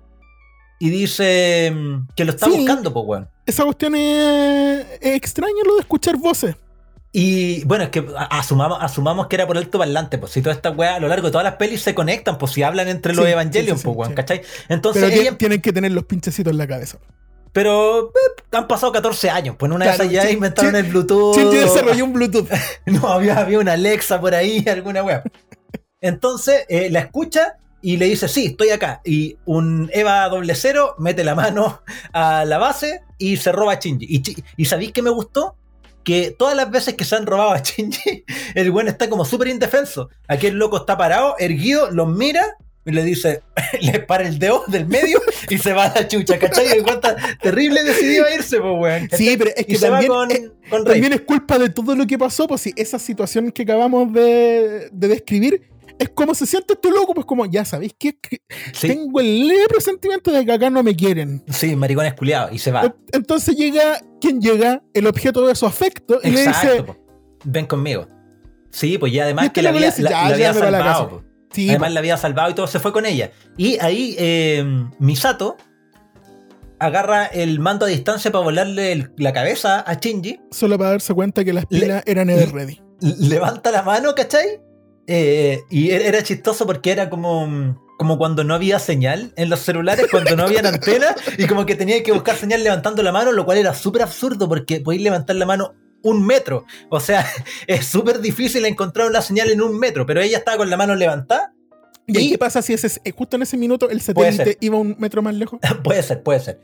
y 0.79 0.89
dice 0.89 1.71
mm, 1.75 2.07
que 2.15 2.25
lo 2.25 2.31
está 2.31 2.47
Sí. 2.47 2.53
buscando, 2.57 2.91
pues, 2.93 3.05
weón. 3.07 3.29
Esa 3.45 3.63
cuestión 3.63 3.93
es, 3.95 4.85
es 5.01 5.15
extraña 5.15 5.53
lo 5.65 5.75
de 5.75 5.81
escuchar 5.81 6.17
voces. 6.17 6.55
Y 7.17 7.63
bueno, 7.63 7.86
es 7.86 7.91
que 7.91 8.06
asumamos, 8.30 8.78
asumamos 8.82 9.28
que 9.28 9.38
era 9.38 9.47
por 9.47 9.58
alto 9.58 9.80
parlante, 9.80 10.17
pues 10.17 10.34
si 10.34 10.41
todas 10.41 10.58
estas 10.58 10.75
weas 10.75 10.97
a 10.97 10.99
lo 10.99 11.08
largo 11.08 11.28
de 11.28 11.32
todas 11.32 11.45
las 11.45 11.56
pelis 11.56 11.82
se 11.82 11.95
conectan, 11.95 12.38
pues 12.38 12.51
si 12.51 12.62
hablan 12.62 12.89
entre 12.89 13.13
los 13.15 13.25
Sí, 13.25 13.32
sí, 13.54 13.71
pues, 13.71 13.86
weón. 13.86 14.13
¿cachai? 14.13 14.41
Entonces, 14.67 15.01
Pero 15.01 15.15
ella- 15.15 15.32
tien- 15.32 15.38
tienen 15.38 15.62
que 15.62 15.71
tener 15.71 15.93
los 15.93 16.04
pinchecitos 16.04 16.51
en 16.51 16.58
la 16.58 16.67
cabeza. 16.67 16.97
pero 17.54 18.10
eh, 18.10 18.43
han 18.51 18.67
pasado 18.67 18.91
14 18.91 19.30
años, 19.30 19.56
pues 19.58 19.69
en 19.69 19.75
una 19.78 19.86
Claro, 19.86 19.99
de 20.10 20.13
esas 20.13 20.25
ya 20.25 20.30
inventaron 20.30 20.75
el 20.75 20.84
Bluetooth. 20.84 21.38
Shinji 21.38 21.56
desarrolló 21.56 22.04
un 22.04 22.12
Bluetooth. 22.12 22.49
No, 22.86 23.08
había, 23.08 23.39
había 23.39 23.60
una 23.60 23.71
Alexa 23.73 24.19
por 24.19 24.36
ahí, 24.36 24.65
alguna 24.69 25.01
wea. 25.01 25.23
Entonces 26.01 26.65
eh, 26.67 26.89
la 26.91 26.99
escucha 26.99 27.58
y 27.82 27.97
le 27.97 28.08
dice, 28.08 28.28
sí, 28.28 28.47
estoy 28.47 28.71
acá. 28.71 28.99
Y 29.06 29.38
un 29.45 29.89
Eva 29.93 30.28
doble 30.28 30.54
cero 30.56 30.95
mete 30.97 31.23
la 31.23 31.34
mano 31.36 31.82
a 32.12 32.43
la 32.43 32.58
base 32.58 33.04
y 33.17 33.38
se 33.38 33.54
roba 33.54 33.71
a 33.73 33.80
Shinji. 33.80 34.06
Y, 34.10 34.21
¿y 34.58 34.65
sabéis 34.65 34.91
qué 34.91 35.01
me 35.01 35.10
gustó? 35.12 35.56
Que 36.05 36.31
todas 36.31 36.55
las 36.55 36.71
veces 36.71 36.93
que 36.93 37.03
se 37.03 37.15
han 37.17 37.25
robado 37.25 37.51
a 37.51 37.59
Shinji, 37.59 38.23
el 38.55 38.71
bueno 38.71 38.89
está 38.89 39.09
como 39.09 39.25
súper 39.25 39.49
indefenso. 39.49 40.09
Aquí 40.29 40.47
el 40.47 40.55
loco 40.55 40.77
está 40.77 40.97
parado, 40.97 41.35
erguido, 41.37 41.91
los 41.91 42.07
mira 42.07 42.55
y 42.85 42.91
le 42.91 43.03
dice, 43.03 43.41
le 43.81 43.99
para 43.99 44.27
el 44.27 44.37
dedo 44.37 44.63
del 44.67 44.85
medio 44.85 45.19
y 45.49 45.57
se 45.57 45.73
va 45.73 45.85
a 45.85 45.93
la 45.93 46.07
chucha, 46.07 46.37
¿cachai? 46.37 46.67
Y 46.67 46.71
el 46.73 46.87
está 46.87 47.15
terrible 47.41 47.83
decidido 47.83 48.25
a 48.25 48.33
irse, 48.33 48.61
pues, 48.61 48.73
weón. 48.79 49.09
Sí, 49.11 49.35
pero 49.37 49.51
es 49.55 49.65
que 49.65 49.77
también, 49.77 50.07
con, 50.07 50.31
es, 50.31 50.51
con 50.69 50.83
también 50.85 51.13
es 51.13 51.21
culpa 51.21 51.57
de 51.57 51.69
todo 51.69 51.95
lo 51.95 52.05
que 52.05 52.17
pasó. 52.17 52.47
Pues 52.47 52.61
si 52.61 52.73
esa 52.75 52.99
situación 52.99 53.51
que 53.51 53.63
acabamos 53.63 54.13
de, 54.13 54.89
de 54.91 55.07
describir 55.07 55.63
es 55.99 56.10
como 56.10 56.36
se 56.36 56.45
siente 56.45 56.73
este 56.73 56.89
loco, 56.89 57.13
pues 57.13 57.25
como, 57.25 57.45
ya 57.45 57.63
sabéis 57.65 57.93
que 57.97 58.17
Sí. 58.73 58.88
tengo 58.89 59.19
el 59.19 59.47
leve 59.47 59.67
presentimiento 59.67 60.31
de 60.31 60.45
que 60.45 60.51
acá 60.51 60.69
no 60.69 60.84
me 60.84 60.95
quieren. 60.95 61.43
Sí, 61.49 61.75
maricones 61.75 62.13
culiados, 62.15 62.51
y 62.53 62.60
se 62.60 62.71
va. 62.71 62.93
Entonces 63.13 63.55
llega, 63.55 63.99
¿quién 64.19 64.41
llega? 64.41 64.81
El 64.93 65.08
objeto 65.08 65.45
de 65.47 65.55
su 65.55 65.65
afecto 65.65 66.19
y 66.23 66.31
le 66.31 66.43
Exacto, 66.43 66.71
dice, 66.71 66.84
po. 66.84 66.97
ven 67.45 67.65
conmigo. 67.65 68.08
Sí, 68.71 68.97
pues 68.97 69.13
y 69.13 69.15
Y 69.15 69.19
además 69.19 69.45
este 69.45 69.53
que 69.53 69.62
la 69.62 69.71
le 69.71 69.77
había, 69.77 69.89
dice, 69.89 70.01
la- 70.03 70.10
"Ya, 70.10 70.15
la 70.17 70.23
había 70.25 70.38
llévame 70.38 70.60
para 70.60 70.71
la 70.71 70.77
salvado. 70.79 71.03
casa". 71.10 71.10
po. 71.21 71.23
Además 71.69 71.93
la 71.93 71.99
había 71.99 72.17
salvado 72.17 72.49
y 72.51 72.53
todo 72.53 72.67
se 72.67 72.79
fue 72.81 72.91
con 72.91 73.05
ella. 73.05 73.31
Y 73.55 73.77
ahí 73.79 74.15
eh, 74.19 74.65
Misato 74.99 75.55
agarra 76.79 77.25
el 77.27 77.60
mando 77.62 77.86
a 77.86 77.89
distancia 77.89 78.31
para 78.31 78.43
volarle 78.43 78.91
el- 78.91 79.12
la 79.17 79.31
cabeza 79.31 79.79
a 79.79 79.93
Shinji, 79.93 80.41
solo 80.51 80.77
para 80.77 80.91
darse 80.91 81.13
cuenta 81.13 81.45
que 81.45 81.53
las 81.53 81.65
Le- 81.69 81.79
pilas 81.79 82.03
eran 82.05 82.29
Ever 82.29 82.51
Ready. 82.51 82.81
levanta 82.99 83.71
la 83.71 83.81
mano, 83.84 84.13
¿cachai? 84.15 84.60
Eh, 85.07 85.63
y 85.69 85.91
e- 85.91 86.07
era 86.07 86.23
chistoso 86.23 86.65
porque 86.65 86.91
era 86.91 87.09
como, 87.09 87.79
como 87.97 88.17
cuando 88.17 88.43
no 88.43 88.53
había 88.53 88.79
señal 88.79 89.33
en 89.35 89.49
los 89.49 89.59
celulares, 89.59 90.07
cuando 90.09 90.35
no 90.35 90.43
había 90.43 90.59
antena, 90.59 91.15
y 91.37 91.45
como 91.47 91.65
que 91.65 91.75
tenía 91.75 92.01
que 92.03 92.11
buscar 92.11 92.35
señal 92.35 92.63
levantando 92.63 93.03
la 93.03 93.11
mano, 93.11 93.31
lo 93.31 93.45
cual 93.45 93.57
era 93.57 93.73
súper 93.73 94.01
absurdo 94.01 94.47
porque 94.49 94.81
podéis 94.81 95.03
levantar 95.03 95.35
la 95.35 95.45
mano 95.45 95.73
un 96.03 96.25
metro. 96.25 96.65
O 96.89 96.99
sea, 96.99 97.25
es 97.67 97.85
súper 97.85 98.19
difícil 98.19 98.65
encontrar 98.65 99.09
una 99.09 99.21
señal 99.21 99.49
en 99.49 99.61
un 99.61 99.77
metro, 99.77 100.05
pero 100.05 100.21
ella 100.21 100.37
estaba 100.37 100.57
con 100.57 100.69
la 100.69 100.77
mano 100.77 100.95
levantada 100.95 101.55
¿Y, 102.07 102.31
qué 102.31 102.37
pasa 102.37 102.61
si 102.61 102.73
ese, 102.73 103.01
eh, 103.03 103.11
justo 103.11 103.35
en 103.35 103.43
ese 103.43 103.57
minuto 103.57 103.89
el 103.89 104.01
satélite 104.01 104.57
iba 104.61 104.77
un 104.77 104.95
metro 104.99 105.21
más 105.21 105.35
lejos? 105.35 105.59
puede 105.83 106.03
ser, 106.03 106.23
puede 106.23 106.39
ser. 106.39 106.59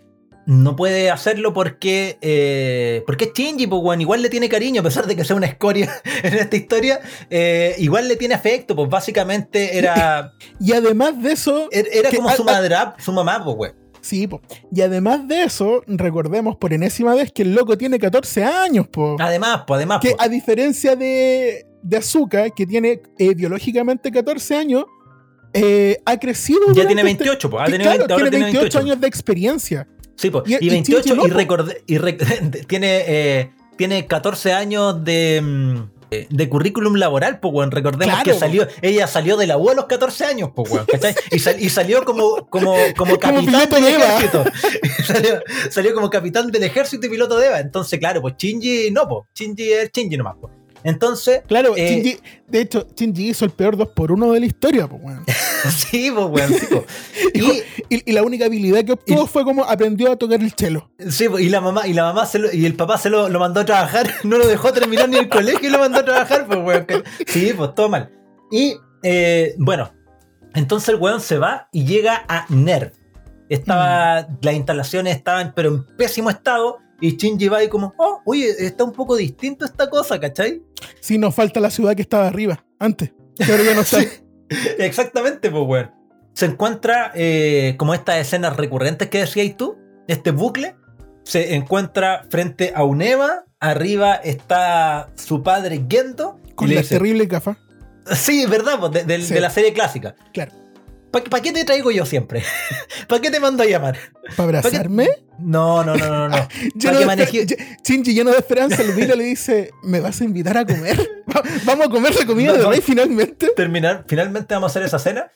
No 0.48 0.76
puede 0.76 1.12
hacerlo 1.12 1.54
porque 1.54 2.18
eh, 2.22 3.04
porque 3.06 3.26
es 3.26 3.32
Shinji, 3.34 3.68
pues 3.68 3.82
weón, 3.84 4.02
igual 4.02 4.22
le 4.24 4.30
tiene 4.30 4.50
cariño, 4.50 4.82
a 4.82 4.84
pesar 4.84 5.06
de 5.06 5.16
que 5.16 5.24
sea 5.24 5.36
una 5.36 5.46
escoria 5.46 5.92
en 6.24 6.34
esta 6.34 6.56
historia, 6.56 7.00
eh, 7.30 7.76
igual 7.78 8.08
le 8.08 8.16
tiene 8.16 8.34
afecto, 8.34 8.76
pues 8.76 8.90
básicamente 8.90 9.78
era, 9.78 10.34
Y 10.60 10.74
además 10.74 11.22
de 11.22 11.34
eso, 11.34 11.70
era 11.72 11.88
era 11.94 12.10
como 12.10 12.30
a- 12.30 12.36
su 12.36 12.42
a- 12.42 12.46
madre, 12.46 12.76
su 12.98 13.12
mamá, 13.12 13.44
pues 13.44 13.56
weón. 13.58 13.76
sí, 14.02 14.26
po. 14.28 14.42
y 14.74 14.82
además 14.82 15.28
de 15.28 15.44
eso, 15.44 15.84
recordemos 15.86 16.56
por 16.56 16.74
enésima 16.74 17.14
vez 17.14 17.32
que 17.32 17.44
el 17.44 17.54
loco 17.54 17.78
tiene 17.78 18.00
14 18.00 18.44
años, 18.44 18.88
po. 18.88 19.18
Además, 19.20 19.62
pues 19.68 19.78
además, 19.78 20.00
que 20.02 20.12
pues, 20.16 20.26
a 20.26 20.28
diferencia 20.28 20.96
de, 20.96 21.68
de 21.84 21.98
Azuka, 21.98 22.50
que 22.50 22.66
tiene 22.66 23.00
eh, 23.20 23.36
biológicamente 23.36 24.12
14 24.12 24.56
años, 24.56 24.86
eh, 25.54 26.00
ha 26.06 26.18
crecido. 26.18 26.62
ya 26.74 26.88
tiene 26.88 27.02
este- 27.02 27.24
28, 27.26 27.50
pues 27.50 27.62
ha 27.62 27.66
que, 27.66 27.72
tenido 27.74 27.90
claro, 27.92 28.00
20, 28.08 28.14
ahora 28.14 28.24
tiene 28.32 28.46
tiene 28.46 28.46
28 28.60 28.62
28. 28.64 28.80
años 28.80 29.02
de 29.02 29.08
experiencia. 29.08 29.88
Sí, 30.22 30.30
pues, 30.30 30.44
Y- 30.48 30.54
y, 30.54 30.68
y 30.68 30.70
28 30.70 31.04
Shinji 31.04 31.18
no, 31.18 31.26
y, 31.28 31.32
recordé- 31.32 31.84
y 31.88 31.96
rec- 31.98 32.66
tiene, 32.68 33.04
eh, 33.08 33.52
tiene 33.78 34.06
14 34.06 34.54
años 34.54 35.04
de, 35.04 35.42
mm, 35.42 35.78
de 36.30 36.50
currículum 36.50 36.96
laboral, 36.96 37.40
pues, 37.40 37.54
weón. 37.54 37.72
Recordemos 37.72 38.06
Claro, 38.14 38.24
que 38.26 38.34
po. 38.34 38.40
salió, 38.40 38.68
ella 38.82 39.08
salió 39.08 39.38
de 39.38 39.48
la 39.48 39.58
U 39.58 39.70
a 39.70 39.74
los 39.74 39.86
14 39.86 40.26
años, 40.26 40.50
pues, 40.56 40.70
weón, 40.70 40.86
¿cachai? 40.86 41.16
Y, 41.32 41.40
sal- 41.40 41.56
y 41.60 41.70
salió 41.70 42.04
como, 42.06 42.48
como, 42.50 42.76
como 42.98 43.18
capitán 43.20 43.70
del 43.70 43.84
de 43.84 43.90
ejército. 43.90 44.44
salió, 45.06 45.42
salió 45.72 45.94
como 45.96 46.10
capitán 46.10 46.52
del 46.52 46.64
ejército 46.64 47.08
y 47.08 47.10
piloto 47.10 47.38
de 47.40 47.48
Eva. 47.48 47.60
Entonces, 47.60 47.98
claro, 47.98 48.22
pues 48.22 48.36
Shinji 48.38 48.92
no, 48.92 49.08
pues. 49.08 49.22
Shinji 49.34 49.72
es 49.72 49.90
Shinji 49.92 50.18
nomás, 50.18 50.36
pues. 50.40 50.54
Entonces, 50.84 51.42
Claro, 51.48 51.76
Eh, 51.78 52.02
Shinji- 52.04 52.20
de 52.48 52.62
hecho, 52.62 52.88
Shinji 52.96 53.30
hizo 53.30 53.46
el 53.46 53.52
peor 53.52 53.78
2 53.78 53.90
por 53.96 54.12
1 54.12 54.32
de 54.34 54.40
la 54.40 54.46
historia, 54.48 54.88
po, 54.88 54.96
weón. 54.96 55.24
sí, 55.70 56.12
pues, 56.12 56.26
weón, 56.28 56.54
sí. 56.54 56.68
Y, 57.34 57.96
Y, 57.96 58.04
y 58.10 58.12
la 58.14 58.24
única 58.24 58.46
habilidad 58.46 58.84
que 58.86 58.94
obtuvo 58.94 59.24
Y- 59.26 59.28
fue 59.28 59.44
como 59.44 59.64
aprendió 59.66 60.12
a 60.12 60.16
tocar 60.16 60.42
el 60.42 60.52
cello. 60.54 60.90
Sí, 61.10 61.28
y 61.40 61.50
la 61.50 61.62
mamá, 61.62 61.88
y 61.88 61.94
la 61.94 62.04
mamá 62.04 62.26
se 62.26 62.40
lo- 62.40 62.52
y 62.54 62.66
el 62.66 62.76
papá 62.76 62.98
se 62.98 63.10
lo, 63.10 63.28
lo 63.30 63.40
mandó 63.40 63.60
a 63.62 63.66
trabajar, 63.66 64.10
no 64.24 64.38
lo 64.38 64.48
dejó 64.48 64.72
terminar 64.74 65.10
ni 65.10 65.18
el 65.18 65.30
colegio 65.30 65.68
y 65.68 65.72
lo 65.72 65.80
mandó 65.80 66.00
a 66.00 66.06
trabajar, 66.06 66.48
pues 66.48 66.60
weón. 66.60 66.86
Sí, 67.28 67.54
pues 67.56 67.76
todo 67.76 67.90
mal. 67.90 68.12
Y 68.52 68.76
eh, 69.04 69.56
bueno, 69.58 69.92
entonces 70.54 70.90
el 70.90 70.96
weón 70.96 71.22
se 71.22 71.38
va 71.38 71.68
y 71.72 71.86
llega 71.86 72.24
a 72.28 72.46
NERV. 72.50 72.92
Estaba, 73.50 74.28
las 74.42 74.54
instalaciones 74.56 75.16
estaban, 75.18 75.54
pero 75.56 75.70
en 75.70 75.86
pésimo 75.98 76.30
estado. 76.30 76.80
Y 77.02 77.18
Shinji 77.18 77.48
va 77.50 77.64
y 77.64 77.68
como, 77.68 77.94
oh, 77.98 78.22
oye, 78.26 78.48
está 78.66 78.84
un 78.84 78.94
poco 78.94 79.16
distinto 79.16 79.66
esta 79.66 79.90
cosa, 79.90 80.20
¿cachai? 80.20 80.62
Sí, 81.00 81.18
nos 81.18 81.34
falta 81.34 81.60
la 81.60 81.70
ciudad 81.72 81.96
que 81.96 82.04
estaba 82.04 82.28
arriba, 82.28 82.64
antes. 82.80 83.12
Ahora 83.50 83.64
ya 83.64 83.74
no 83.74 83.82
está. 83.82 84.00
Sí. 84.02 84.08
Exactamente, 84.78 85.50
pues 85.50 85.64
weón. 85.66 85.92
Se 86.34 86.46
encuentra 86.46 87.12
eh, 87.14 87.76
como 87.78 87.94
estas 87.94 88.18
escenas 88.18 88.56
recurrentes 88.56 89.10
que 89.10 89.20
decías 89.20 89.56
tú, 89.58 89.78
este 90.08 90.32
bucle. 90.32 90.76
Se 91.24 91.56
encuentra 91.56 92.24
frente 92.30 92.74
a 92.76 92.84
un 92.84 93.02
Eva, 93.02 93.46
arriba 93.60 94.16
está 94.16 95.10
su 95.16 95.44
padre 95.44 95.86
Gendo. 95.90 96.40
Con 96.56 96.70
la 96.74 96.82
dice, 96.82 96.96
terrible 96.96 97.26
gafa. 97.26 97.58
Sí, 98.14 98.42
es 98.44 98.50
verdad, 98.50 98.80
pues, 98.80 98.92
de, 98.92 99.04
de- 99.04 99.22
Sí. 99.22 99.34
de 99.34 99.42
la 99.42 99.50
serie 99.50 99.74
clásica. 99.74 100.16
Claro. 100.34 100.52
¿Para 101.12 101.42
qué 101.44 101.52
te 101.52 101.66
traigo 101.66 101.92
yo 101.92 102.06
siempre? 102.06 102.44
¿Para 103.08 103.22
qué 103.22 103.30
te 103.30 103.40
mando 103.40 103.64
a 103.64 103.66
llamar? 103.66 103.98
¿Para 104.38 104.44
abrazarme? 104.60 105.10
No, 105.40 105.84
no, 105.84 105.96
no, 105.96 106.08
no, 106.10 106.30
no. 106.30 106.38
Maneje- 107.06 107.46
esper- 107.46 107.48
Ye- 107.48 107.78
Shinji 107.84 108.14
lleno 108.14 108.32
de 108.32 108.38
esperanza, 108.38 108.82
y 108.84 108.88
le 109.18 109.24
dice, 109.24 109.72
¿me 109.84 110.00
vas 110.00 110.22
a 110.22 110.24
invitar 110.24 110.58
a 110.58 110.66
comer? 110.66 110.98
Va- 111.36 111.44
¿Vamos 111.66 111.88
a 111.88 111.90
comer 111.90 112.16
la 112.16 112.26
comida 112.26 112.52
No, 112.52 112.58
de 112.58 112.64
no. 112.64 112.70
Rey 112.72 112.82
finalmente? 112.82 113.50
Terminar, 113.56 114.06
finalmente 114.08 114.54
vamos 114.54 114.70
a 114.70 114.72
hacer 114.72 114.84
esa 114.84 115.00
cena. 115.00 115.32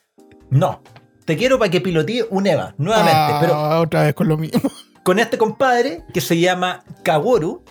No. 0.50 0.82
Te 1.24 1.36
quiero 1.36 1.58
para 1.58 1.70
que 1.70 1.80
pilotee 1.80 2.24
un 2.30 2.46
Eva, 2.46 2.74
nuevamente. 2.78 3.18
Ah, 3.20 3.38
Pero 3.40 3.80
otra 3.80 4.04
vez 4.04 4.14
con 4.14 4.28
lo 4.28 4.38
mismo. 4.38 4.70
con 5.02 5.18
este 5.18 5.36
compadre 5.38 6.04
que 6.14 6.20
se 6.20 6.38
llama 6.38 6.84
Kaworu 7.02 7.64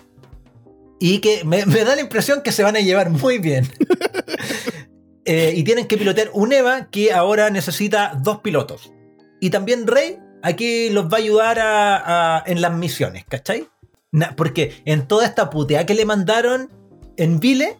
y 1.00 1.18
que 1.20 1.42
me, 1.44 1.64
me 1.66 1.84
da 1.84 1.94
la 1.96 2.02
impresión 2.02 2.42
que 2.42 2.52
se 2.52 2.62
van 2.62 2.76
a 2.76 2.80
llevar 2.80 3.08
muy 3.10 3.38
bien. 3.38 3.66
Eh, 5.26 5.52
y 5.56 5.64
tienen 5.64 5.86
que 5.86 5.98
pilotear 5.98 6.30
un 6.32 6.52
EVA 6.52 6.88
que 6.90 7.12
ahora 7.12 7.50
necesita 7.50 8.12
dos 8.22 8.40
pilotos. 8.40 8.92
Y 9.40 9.50
también 9.50 9.86
Rey 9.86 10.18
aquí 10.42 10.88
los 10.90 11.06
va 11.06 11.16
a 11.16 11.20
ayudar 11.20 11.58
a- 11.58 12.36
a- 12.38 12.44
en 12.46 12.60
las 12.60 12.72
misiones, 12.72 13.24
¿cachai? 13.28 13.66
Na- 14.12 14.34
porque 14.36 14.82
en 14.84 15.06
toda 15.08 15.26
esta 15.26 15.50
puteada 15.50 15.84
que 15.84 15.94
le 15.94 16.04
mandaron 16.04 16.70
en 17.16 17.40
Vile, 17.40 17.76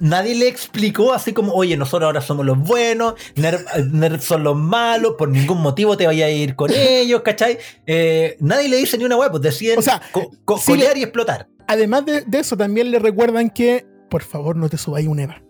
nadie 0.00 0.34
le 0.34 0.48
explicó 0.48 1.12
así 1.12 1.32
como, 1.34 1.52
oye, 1.52 1.76
nosotros 1.76 2.06
ahora 2.06 2.20
somos 2.22 2.46
los 2.46 2.58
buenos, 2.58 3.14
Nerf, 3.36 3.62
Nerf 3.92 4.24
son 4.24 4.42
los 4.44 4.56
malos, 4.56 5.14
por 5.18 5.28
ningún 5.28 5.60
motivo 5.60 5.96
te 5.96 6.06
vaya 6.06 6.26
a 6.26 6.30
ir 6.30 6.56
con 6.56 6.70
ellos, 6.74 7.20
¿cachai? 7.22 7.58
Eh, 7.86 8.36
nadie 8.40 8.68
le 8.70 8.76
dice 8.78 8.96
ni 8.96 9.04
una 9.04 9.16
web, 9.18 9.30
pues 9.30 9.42
deciden 9.42 9.78
O 9.78 9.82
sea, 9.82 10.00
co- 10.12 10.30
co- 10.46 10.56
sí 10.58 10.72
colear 10.72 10.94
le- 10.94 11.00
y 11.00 11.02
explotar. 11.02 11.48
Además 11.66 12.06
de, 12.06 12.22
de 12.22 12.38
eso, 12.38 12.56
también 12.56 12.90
le 12.90 12.98
recuerdan 12.98 13.50
que, 13.50 13.84
por 14.08 14.22
favor, 14.22 14.56
no 14.56 14.70
te 14.70 14.78
subáis 14.78 15.06
un 15.06 15.20
Eva. 15.20 15.42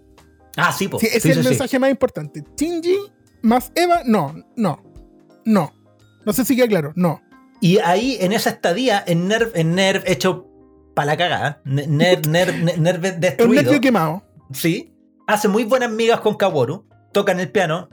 Ah, 0.59 0.73
sí, 0.73 0.89
pues. 0.89 1.01
Sí, 1.01 1.09
ese 1.13 1.31
es 1.31 1.37
el 1.39 1.45
mensaje 1.45 1.79
más 1.79 1.91
importante. 1.91 2.45
Shinji 2.57 2.97
más 3.43 3.71
Eva, 3.75 4.03
no, 4.05 4.35
no, 4.57 4.83
no. 5.45 5.73
No 6.25 6.33
sé 6.33 6.45
si 6.45 6.57
queda 6.57 6.67
claro, 6.69 6.93
no. 6.97 7.23
Y 7.61 7.79
ahí, 7.79 8.19
en 8.21 8.33
esa 8.33 8.51
estadía, 8.51 9.03
en 9.07 9.29
Nerv, 9.29 9.53
en 9.55 9.75
Nerv 9.75 10.03
hecho 10.07 10.47
para 10.95 11.07
la 11.07 11.17
cagada, 11.17 11.61
Nerv, 11.65 12.29
Nerv, 12.29 12.79
Nerv, 12.79 13.01
destruido, 13.21 13.63
nervio 13.63 13.81
quemado, 13.81 14.23
sí, 14.53 14.93
hace 15.27 15.49
muy 15.49 15.65
buenas 15.65 15.91
migas 15.91 16.21
con 16.21 16.37
Kaworu, 16.37 16.87
tocan 17.13 17.39
el 17.41 17.51
piano, 17.51 17.89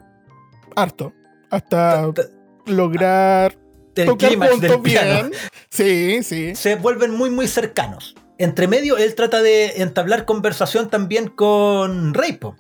harto. 0.75 1.13
Hasta 1.51 2.12
t- 2.13 2.23
lograr 2.65 3.56
el 3.95 4.06
tocar 4.08 4.30
del 4.32 4.49
juntos 4.49 4.78
piano. 4.84 5.30
bien. 5.30 5.32
Sí, 5.69 6.23
sí. 6.23 6.56
se 6.56 6.75
vuelven 6.75 7.12
muy, 7.12 7.30
muy 7.30 7.47
cercanos. 7.47 8.15
Entre 8.37 8.67
medio, 8.67 8.97
él 8.97 9.15
trata 9.15 9.41
de 9.41 9.81
entablar 9.81 10.25
conversación 10.25 10.89
también 10.89 11.27
con 11.29 12.13
Rey. 12.13 12.33
po. 12.33 12.55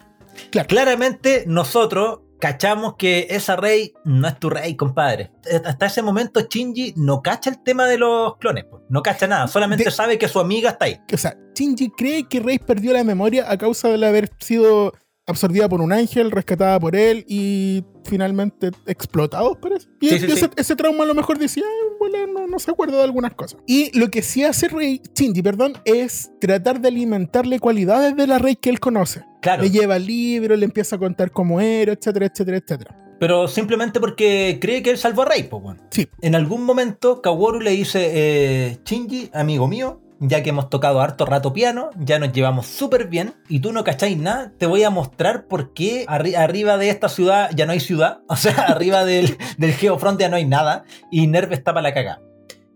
Claro. 0.51 0.67
Claramente, 0.67 1.43
nosotros 1.47 2.19
cachamos 2.39 2.95
que 2.97 3.27
esa 3.29 3.55
Rey 3.55 3.93
no 4.03 4.27
es 4.27 4.37
tu 4.39 4.49
Rey, 4.49 4.75
compadre. 4.75 5.31
Hasta 5.65 5.85
ese 5.85 6.01
momento, 6.01 6.41
Shinji 6.49 6.93
no 6.97 7.21
cacha 7.21 7.49
el 7.49 7.63
tema 7.63 7.87
de 7.87 7.97
los 7.97 8.37
clones. 8.37 8.65
po. 8.65 8.81
No 8.89 9.01
cacha 9.01 9.27
nada, 9.27 9.47
solamente 9.47 9.85
De- 9.85 9.91
sabe 9.91 10.17
que 10.17 10.27
su 10.27 10.39
amiga 10.39 10.71
está 10.71 10.85
ahí. 10.85 10.99
O 11.13 11.17
sea, 11.17 11.35
Shinji 11.55 11.89
cree 11.91 12.27
que 12.27 12.39
Rey 12.41 12.59
perdió 12.59 12.93
la 12.93 13.03
memoria 13.03 13.49
a 13.49 13.57
causa 13.57 13.89
de 13.89 14.05
haber 14.05 14.29
sido 14.39 14.93
absorbida 15.27 15.67
por 15.67 15.81
un 15.81 15.91
ángel, 15.91 16.31
rescatada 16.31 16.79
por 16.79 16.95
él 16.95 17.25
y 17.27 17.83
finalmente 18.03 18.69
explotados, 18.85 19.57
parece. 19.57 19.87
Y 19.99 20.09
Sí, 20.09 20.19
sí, 20.19 20.25
ese, 20.27 20.35
sí. 20.37 20.45
ese 20.55 20.75
trauma 20.75 21.03
a 21.03 21.07
lo 21.07 21.15
mejor 21.15 21.39
decía, 21.39 21.63
"Ah, 21.65 21.93
bueno, 21.99 22.27
no, 22.27 22.47
no 22.47 22.59
se 22.59 22.69
acuerda 22.71 22.97
de 22.97 23.03
algunas 23.03 23.33
cosas. 23.33 23.59
Y 23.65 23.97
lo 23.97 24.09
que 24.09 24.21
sí 24.21 24.43
hace 24.43 24.67
Rey, 24.67 25.01
Shinji, 25.15 25.41
perdón, 25.41 25.73
es 25.85 26.31
tratar 26.39 26.79
de 26.79 26.89
alimentarle 26.89 27.59
cualidades 27.59 28.15
de 28.15 28.27
la 28.27 28.37
Rey 28.37 28.55
que 28.55 28.69
él 28.69 28.79
conoce. 28.79 29.23
Claro. 29.41 29.63
Le 29.63 29.71
lleva 29.71 29.97
libros, 29.97 30.57
le 30.59 30.65
empieza 30.65 30.95
a 30.95 30.99
contar 30.99 31.31
cómo 31.31 31.59
era, 31.59 31.93
etcétera, 31.93 32.27
etcétera, 32.27 32.57
etcétera. 32.57 32.95
Pero 33.19 33.47
simplemente 33.47 33.99
porque 33.99 34.57
cree 34.61 34.83
que 34.83 34.91
él 34.91 34.97
salvó 34.97 35.21
a 35.23 35.25
Rey, 35.25 35.43
pues 35.43 35.63
bueno. 35.63 35.81
Sí. 35.89 36.07
En 36.21 36.35
algún 36.35 36.63
momento, 36.63 37.21
Kaworu 37.21 37.61
le 37.61 37.71
dice, 37.71 38.11
eh, 38.13 38.77
Shinji, 38.85 39.29
amigo 39.33 39.67
mío, 39.67 40.01
ya 40.19 40.41
que 40.43 40.49
hemos 40.49 40.69
tocado 40.69 41.01
harto 41.01 41.25
rato 41.25 41.51
piano, 41.53 41.89
ya 41.99 42.19
nos 42.19 42.31
llevamos 42.31 42.67
súper 42.67 43.07
bien, 43.07 43.33
y 43.49 43.59
tú 43.59 43.71
no 43.73 43.83
cacháis 43.83 44.17
nada, 44.17 44.53
te 44.57 44.65
voy 44.65 44.83
a 44.83 44.89
mostrar 44.89 45.47
por 45.47 45.73
qué 45.73 46.05
arri- 46.07 46.35
arriba 46.37 46.77
de 46.77 46.89
esta 46.89 47.09
ciudad 47.09 47.49
ya 47.55 47.65
no 47.65 47.73
hay 47.73 47.79
ciudad, 47.79 48.19
o 48.27 48.35
sea, 48.35 48.53
arriba 48.67 49.03
del, 49.05 49.37
del 49.57 49.73
Geofront 49.73 50.19
ya 50.19 50.29
no 50.29 50.37
hay 50.37 50.45
nada, 50.45 50.83
y 51.11 51.27
Nerv 51.27 51.51
está 51.53 51.73
para 51.73 51.81
la 51.83 51.93
cagada. 51.93 52.21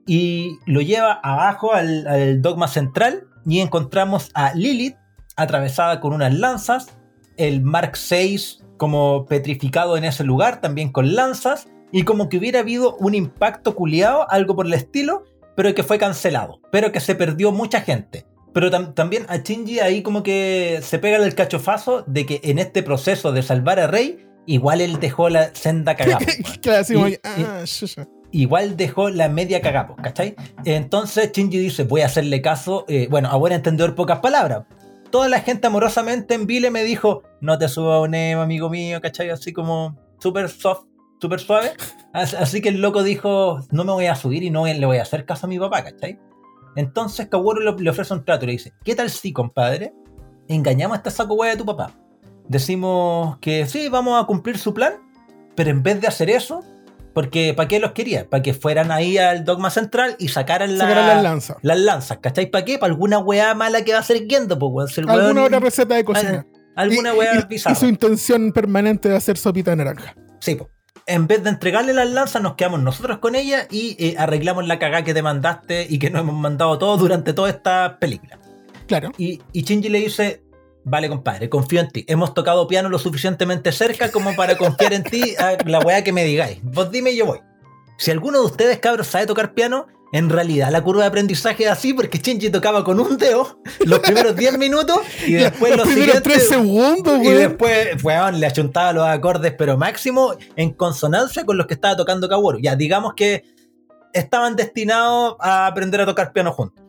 Y 0.06 0.58
lo 0.66 0.82
lleva 0.82 1.14
abajo 1.24 1.74
al, 1.74 2.08
al 2.08 2.42
dogma 2.42 2.68
central, 2.68 3.28
y 3.46 3.60
encontramos 3.62 4.32
a 4.34 4.54
Lilith 4.54 4.98
atravesada 5.36 6.02
con 6.02 6.14
unas 6.14 6.34
lanzas, 6.34 6.88
el 7.38 7.62
Mark 7.62 7.94
VI 8.10 8.60
como 8.78 9.26
petrificado 9.26 9.96
en 9.98 10.04
ese 10.04 10.24
lugar, 10.24 10.62
también 10.62 10.92
con 10.92 11.16
lanzas, 11.16 11.68
y 11.92 12.04
como 12.04 12.28
que 12.30 12.38
hubiera 12.38 12.60
habido 12.60 12.96
un 12.98 13.16
impacto 13.16 13.76
culiado, 13.76 14.30
algo 14.30 14.56
por 14.56 14.66
el 14.66 14.74
estilo, 14.74 15.24
pero 15.60 15.76
que 15.76 15.84
fue 15.84 15.98
cancelado, 15.98 16.62
pero 16.72 16.94
que 16.94 17.02
se 17.02 17.16
perdió 17.16 17.52
mucha 17.52 17.82
gente. 17.82 18.26
Pero 18.54 18.72
tam- 18.72 18.94
también 18.94 19.26
a 19.28 19.36
Shinji 19.40 19.82
ahí 19.82 20.02
como 20.04 20.24
que 20.24 20.80
se 20.82 21.00
pega 21.00 21.18
el 21.18 21.36
cachofazo 21.36 22.06
de 22.08 22.26
que 22.26 22.40
en 22.46 22.60
este 22.60 22.82
proceso 22.82 23.34
de 23.34 23.44
salvar 23.44 23.78
a 23.78 23.88
Rey, 23.88 24.26
igual 24.46 24.80
él 24.80 25.02
dejó 25.02 25.28
la 25.28 25.54
senda 25.54 25.96
cagada. 25.98 26.20
claro, 26.62 26.86
Y- 27.10 27.18
ah, 27.26 27.66
igual 28.32 28.78
dejó 28.78 29.10
la 29.10 29.28
media 29.28 29.60
cagapo, 29.62 29.98
¿cachai? 29.98 30.34
Entonces 30.64 31.30
Shinji 31.34 31.58
dice, 31.60 31.84
voy 31.84 32.02
a 32.02 32.06
hacerle 32.06 32.42
caso, 32.42 32.86
eh, 32.88 33.08
bueno, 33.12 33.28
a 33.30 33.36
buen 33.36 33.52
entendedor 33.52 33.96
pocas 33.96 34.20
palabras. 34.20 34.64
Toda 35.12 35.28
la 35.28 35.42
gente 35.42 35.68
amorosamente 35.68 36.36
en 36.36 36.48
Vile 36.48 36.72
me 36.72 36.86
dijo, 36.86 37.24
no 37.42 37.58
te 37.58 37.68
suba 37.68 38.00
un 38.00 38.14
emo, 38.16 38.44
amigo 38.44 38.70
mío, 38.70 39.02
¿cachai? 39.02 39.30
Así 39.30 39.52
como 39.52 39.98
súper 40.20 40.48
soft, 40.48 40.86
súper 41.22 41.40
suave. 41.40 41.72
As- 42.14 42.34
Así 42.34 42.62
que 42.62 42.70
el 42.70 42.82
loco 42.82 43.04
dijo, 43.04 43.60
no 43.72 43.84
me 43.84 43.92
voy 43.92 44.06
a 44.08 44.16
subir 44.16 44.44
y 44.44 44.50
no 44.50 44.66
le 44.66 44.86
voy 44.86 44.98
a 44.98 45.02
hacer 45.04 45.26
caso 45.26 45.46
a 45.46 45.50
mi 45.50 45.60
papá, 45.60 45.84
¿cachai? 45.84 46.20
Entonces 46.76 47.28
Kaworu 47.28 47.62
le, 47.80 47.90
ofrece 47.90 48.14
un 48.14 48.24
trato 48.24 48.46
y 48.46 48.48
le 48.48 48.52
dice, 48.54 48.74
¿qué 48.84 48.96
tal 48.96 49.10
si, 49.10 49.34
compadre? 49.34 49.94
Engañamos 50.48 50.96
a 50.96 50.98
este 51.00 51.12
saco 51.12 51.34
hueá 51.36 51.52
de 51.52 51.58
tu 51.58 51.66
papá. 51.66 51.92
Decimos 52.48 53.38
que 53.40 53.66
sí, 53.68 53.90
vamos 53.90 54.22
a 54.22 54.26
cumplir 54.26 54.58
su 54.58 54.74
plan, 54.74 54.94
pero 55.56 55.70
en 55.70 55.84
vez 55.84 56.02
de 56.02 56.08
hacer 56.08 56.30
eso, 56.30 56.64
porque 57.14 57.54
¿para 57.56 57.68
qué 57.68 57.80
los 57.80 57.92
quería? 57.92 58.28
Para 58.30 58.42
que 58.42 58.54
fueran 58.54 58.92
ahí 58.92 59.18
al 59.18 59.44
dogma 59.46 59.70
central 59.70 60.16
y 60.20 60.30
sacaran, 60.30 60.78
la- 60.78 60.86
Sacaran 60.86 61.08
las 61.08 61.24
lanzas. 61.24 61.58
las 61.62 61.80
lanzas, 61.80 62.18
¿cachai? 62.20 62.48
¿Para 62.50 62.66
qué? 62.66 62.78
Para 62.80 62.92
alguna 62.94 63.20
weá 63.20 63.54
mala 63.54 63.84
que 63.84 63.94
va 63.94 64.00
a 64.00 64.04
ser 64.04 64.26
Gendo, 64.28 64.58
pues. 64.58 64.92
Si 64.94 65.02
Alguna 65.02 65.18
weón- 65.42 65.46
otra 65.46 65.60
receta 65.60 65.96
de 65.96 66.04
cocina. 66.06 66.46
Alguna 66.76 67.14
Y- 67.14 67.18
weá 67.18 67.48
y- 67.50 67.56
y, 67.56 67.76
su 67.76 67.86
intención 67.88 68.52
permanente 68.52 69.10
de 69.10 69.16
hacer 69.18 69.38
sopita 69.38 69.72
de 69.72 69.78
naranja. 69.78 70.16
Sí, 70.40 70.56
po. 70.56 70.70
En 71.10 71.26
vez 71.26 71.44
de 71.44 71.50
entregarle 71.50 71.92
las 71.92 72.08
lanzas, 72.08 72.42
nos 72.42 72.54
quedamos 72.54 72.82
nosotros 72.82 73.18
con 73.18 73.36
ella 73.36 73.68
y 73.72 73.96
eh, 73.98 74.16
arreglamos 74.18 74.68
la 74.68 74.78
cagada 74.78 75.04
que 75.04 75.16
te 75.16 75.24
mandaste 75.24 75.88
y 75.90 75.98
que 75.98 76.12
nos 76.12 76.22
hemos 76.22 76.36
mandado 76.36 76.78
todos 76.78 77.00
durante 77.00 77.34
toda 77.34 77.50
esta 77.50 77.98
película. 78.00 78.38
Claro. 78.86 79.12
Y, 79.18 79.42
y 79.52 79.64
Shinji 79.64 79.90
le 79.90 80.02
dice, 80.02 80.44
vale 80.84 81.10
compadre, 81.10 81.50
confío 81.50 81.80
en 81.80 81.90
ti. 81.90 82.06
Hemos 82.08 82.36
tocado 82.36 82.68
piano 82.68 82.90
lo 82.90 83.00
suficientemente 83.00 83.72
cerca 83.72 84.12
como 84.12 84.36
para 84.36 84.56
confiar 84.56 84.94
en 84.94 85.04
ti 85.04 85.36
a 85.40 85.58
la 85.66 85.80
weá 85.80 86.04
que 86.04 86.14
me 86.14 86.24
digáis. 86.24 86.60
Vos 86.62 86.92
dime 86.92 87.10
y 87.12 87.18
yo 87.18 87.26
voy. 87.26 87.40
Si 87.98 88.12
alguno 88.12 88.40
de 88.42 88.46
ustedes, 88.46 88.78
cabros, 88.78 89.08
sabe 89.08 89.26
tocar 89.26 89.56
piano, 89.56 89.88
en 90.12 90.30
realidad 90.30 90.72
la 90.72 90.82
curva 90.84 91.02
de 91.04 91.08
aprendizaje 91.10 91.66
es 91.66 91.70
así 91.70 91.94
porque 91.94 92.18
Shinji 92.18 92.50
tocaba 92.50 92.84
con 92.84 93.00
un 93.00 93.18
dedo 93.18 93.60
los 93.86 94.00
primeros 94.00 94.36
10 94.36 94.58
minutos 94.58 95.00
y 95.28 95.34
después 95.34 95.76
Los 95.76 95.86
los, 95.86 95.88
primeros 95.96 96.24
tres 96.24 96.48
siguientes... 96.50 96.50
segundos, 96.50 97.20
Y 97.20 97.24
güey. 97.24 97.38
después, 97.38 98.04
weón, 98.04 98.40
le 98.40 98.48
achuntaba 98.48 98.92
los 98.94 99.06
acordes, 99.06 99.54
pero 99.58 99.78
máximo 99.78 100.34
en 100.56 100.72
consonancia 100.72 101.46
con 101.46 101.58
los 101.58 101.68
que 101.68 101.76
estaba 101.76 101.96
tocando 101.96 102.28
Kaworu. 102.28 102.60
Ya, 102.60 102.76
digamos 102.76 103.14
que 103.16 103.44
estaban 104.14 104.56
destinados 104.56 105.36
a 105.40 105.68
aprender 105.68 106.02
a 106.02 106.06
tocar 106.06 106.34
piano 106.34 106.52
juntos. 106.52 106.84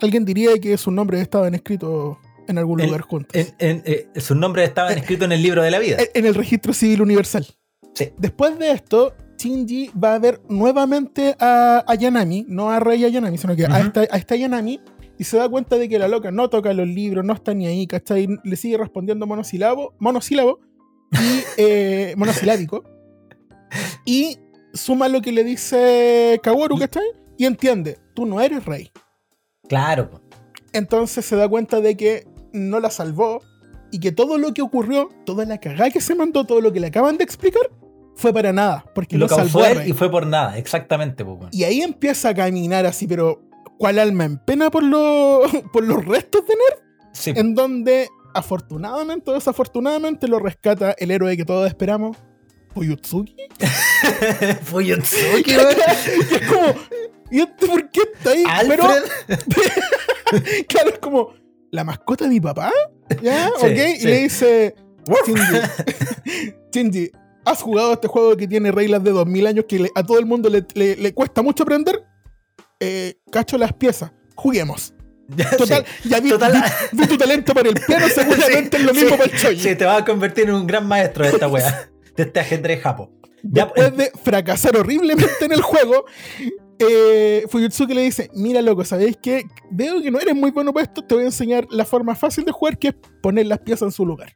Alguien 0.00 0.24
diría 0.24 0.56
que 0.58 0.76
sus 0.78 0.92
nombres 0.92 1.20
estaban 1.20 1.54
escritos 1.54 2.16
en 2.48 2.58
algún 2.58 2.80
En- 2.80 2.86
lugar 2.86 3.02
juntos. 3.02 3.30
En- 3.34 3.54
en- 3.58 3.82
eh, 3.84 4.08
sus 4.16 4.36
nombres 4.36 4.68
estaban 4.68 4.96
escritos 4.96 5.26
en 5.26 5.32
el 5.32 5.42
libro 5.42 5.62
de 5.62 5.70
la 5.70 5.78
vida. 5.78 5.96
En- 5.98 6.08
en 6.14 6.26
el 6.26 6.34
registro 6.34 6.72
civil 6.72 7.02
universal. 7.02 7.46
Sí. 7.94 8.12
Después 8.18 8.58
de 8.58 8.70
esto, 8.72 9.14
Shinji 9.36 9.90
va 9.92 10.14
a 10.14 10.18
ver 10.18 10.40
nuevamente 10.48 11.36
a, 11.38 11.84
a 11.86 11.94
Yanami, 11.94 12.46
no 12.48 12.70
a 12.70 12.80
Rey 12.80 13.00
Yanami, 13.00 13.38
sino 13.38 13.56
que 13.56 13.66
a, 13.66 13.80
esta, 13.80 14.00
a 14.00 14.16
esta 14.16 14.36
Yanami, 14.36 14.80
y 15.18 15.24
se 15.24 15.36
da 15.36 15.48
cuenta 15.48 15.76
de 15.76 15.88
que 15.88 15.98
la 15.98 16.08
loca 16.08 16.30
no 16.30 16.48
toca 16.50 16.72
los 16.72 16.88
libros, 16.88 17.24
no 17.24 17.34
está 17.34 17.54
ni 17.54 17.66
ahí, 17.66 17.86
¿cachai? 17.86 18.28
Le 18.42 18.56
sigue 18.56 18.76
respondiendo 18.76 19.26
monosílabo, 19.26 19.94
monosílabo 19.98 20.60
y 21.12 21.44
eh, 21.56 22.14
monosilábico. 22.16 22.84
Y 24.04 24.38
suma 24.72 25.08
lo 25.08 25.22
que 25.22 25.32
le 25.32 25.44
dice 25.44 26.40
Kaworu, 26.42 26.78
¿cachai? 26.78 27.04
Y 27.36 27.46
entiende, 27.46 27.98
tú 28.14 28.26
no 28.26 28.40
eres 28.40 28.64
rey. 28.64 28.90
Claro. 29.68 30.20
Entonces 30.72 31.24
se 31.24 31.36
da 31.36 31.48
cuenta 31.48 31.80
de 31.80 31.96
que 31.96 32.26
no 32.52 32.80
la 32.80 32.90
salvó 32.90 33.42
y 33.90 34.00
que 34.00 34.10
todo 34.10 34.38
lo 34.38 34.52
que 34.52 34.62
ocurrió, 34.62 35.08
toda 35.24 35.44
la 35.44 35.58
cagada 35.58 35.90
que 35.90 36.00
se 36.00 36.14
mandó, 36.14 36.44
todo 36.44 36.60
lo 36.60 36.72
que 36.72 36.80
le 36.80 36.88
acaban 36.88 37.16
de 37.16 37.24
explicar, 37.24 37.70
fue 38.16 38.32
para 38.32 38.52
nada, 38.52 38.84
porque 38.94 39.16
Lo 39.18 39.26
no 39.26 39.34
salvó 39.36 39.64
él 39.64 39.88
y 39.88 39.92
fue 39.92 40.10
por 40.10 40.26
nada, 40.26 40.56
exactamente. 40.58 41.24
Y 41.52 41.64
ahí 41.64 41.80
empieza 41.82 42.30
a 42.30 42.34
caminar 42.34 42.86
así, 42.86 43.06
pero 43.06 43.42
¿cuál 43.78 43.98
alma 43.98 44.24
en 44.24 44.38
pena 44.38 44.70
por, 44.70 44.82
lo- 44.82 45.42
por 45.72 45.84
los 45.84 46.04
restos 46.04 46.42
de 46.46 46.54
Nerf? 46.54 46.80
Sí. 47.12 47.32
En 47.36 47.54
donde, 47.54 48.08
afortunadamente 48.34 49.30
o 49.30 49.34
desafortunadamente, 49.34 50.28
lo 50.28 50.38
rescata 50.38 50.94
el 50.98 51.10
héroe 51.10 51.36
que 51.36 51.44
todos 51.44 51.66
esperamos, 51.68 52.16
Fuyutsuki. 52.74 53.36
Fuyutsuki, 54.64 55.50
weón. 55.56 55.68
es 56.32 56.48
como, 56.48 56.74
¿y 57.30 57.40
este 57.40 57.66
por 57.66 57.90
qué 57.90 58.00
está 58.14 58.30
ahí? 58.30 58.44
Pero, 58.68 58.84
claro, 60.68 60.90
es 60.90 60.98
como, 60.98 61.34
¿la 61.70 61.84
mascota 61.84 62.24
de 62.24 62.30
mi 62.30 62.40
papá? 62.40 62.70
¿Ya? 63.22 63.48
Sí, 63.60 63.66
¿Ok? 63.66 63.78
Y 64.00 64.04
le 64.06 64.18
dice, 64.22 64.74
Shinji, 65.26 65.60
Shinji, 66.72 67.10
¿has 67.44 67.62
jugado 67.62 67.92
este 67.94 68.08
juego 68.08 68.36
que 68.36 68.46
tiene 68.48 68.72
reglas 68.72 69.02
de 69.04 69.10
2000 69.12 69.46
años 69.46 69.64
que 69.68 69.78
le- 69.78 69.90
a 69.94 70.02
todo 70.02 70.18
el 70.18 70.26
mundo 70.26 70.48
le, 70.48 70.64
le- 70.74 70.96
le 70.96 71.14
cuesta 71.14 71.42
mucho 71.42 71.62
aprender? 71.64 72.04
Eh, 72.80 73.14
cacho 73.30 73.56
las 73.58 73.72
piezas, 73.72 74.12
juguemos. 74.34 74.92
Ya, 75.36 75.50
Total, 75.56 75.86
sí. 76.02 76.08
ya 76.10 76.20
vi, 76.20 76.28
Total- 76.28 76.52
vi- 76.92 76.98
vi 77.00 77.06
tu 77.06 77.16
talento 77.16 77.54
para 77.54 77.70
el 77.70 77.74
piano, 77.74 78.06
seguramente 78.14 78.76
Sí, 78.76 78.82
es 78.82 78.86
lo 78.86 78.92
mismo 78.92 79.08
sí, 79.10 79.16
para 79.16 79.24
el 79.32 79.38
Choji. 79.38 79.56
Sí, 79.58 79.74
te 79.74 79.84
vas 79.86 80.02
a 80.02 80.04
convertir 80.04 80.44
en 80.50 80.54
un 80.54 80.66
gran 80.66 80.86
maestro 80.86 81.24
de 81.24 81.30
esta 81.30 81.48
weá. 81.48 81.88
De 82.14 82.24
este 82.24 82.40
ajedrez 82.40 82.82
japo. 82.82 83.10
Ya, 83.42 83.64
Después 83.64 83.96
de 83.96 84.12
fracasar 84.22 84.76
horriblemente 84.76 85.46
en 85.46 85.52
el 85.52 85.62
juego, 85.62 86.04
eh, 86.78 87.44
Fuyutsuki 87.48 87.94
le 87.94 88.02
dice, 88.02 88.30
mira 88.34 88.60
loco, 88.60 88.84
¿sabéis 88.84 89.16
qué? 89.22 89.44
Veo 89.70 90.02
que 90.02 90.10
no 90.10 90.18
eres 90.20 90.34
muy 90.34 90.50
bueno 90.50 90.72
para 90.74 90.84
esto, 90.84 91.02
te 91.02 91.14
voy 91.14 91.24
a 91.24 91.26
enseñar 91.28 91.66
la 91.70 91.84
forma 91.86 92.14
fácil 92.14 92.44
de 92.44 92.52
jugar, 92.52 92.78
que 92.78 92.88
es 92.88 92.94
poner 93.22 93.46
las 93.46 93.60
piezas 93.60 93.82
en 93.86 93.92
su 93.92 94.04
lugar. 94.04 94.34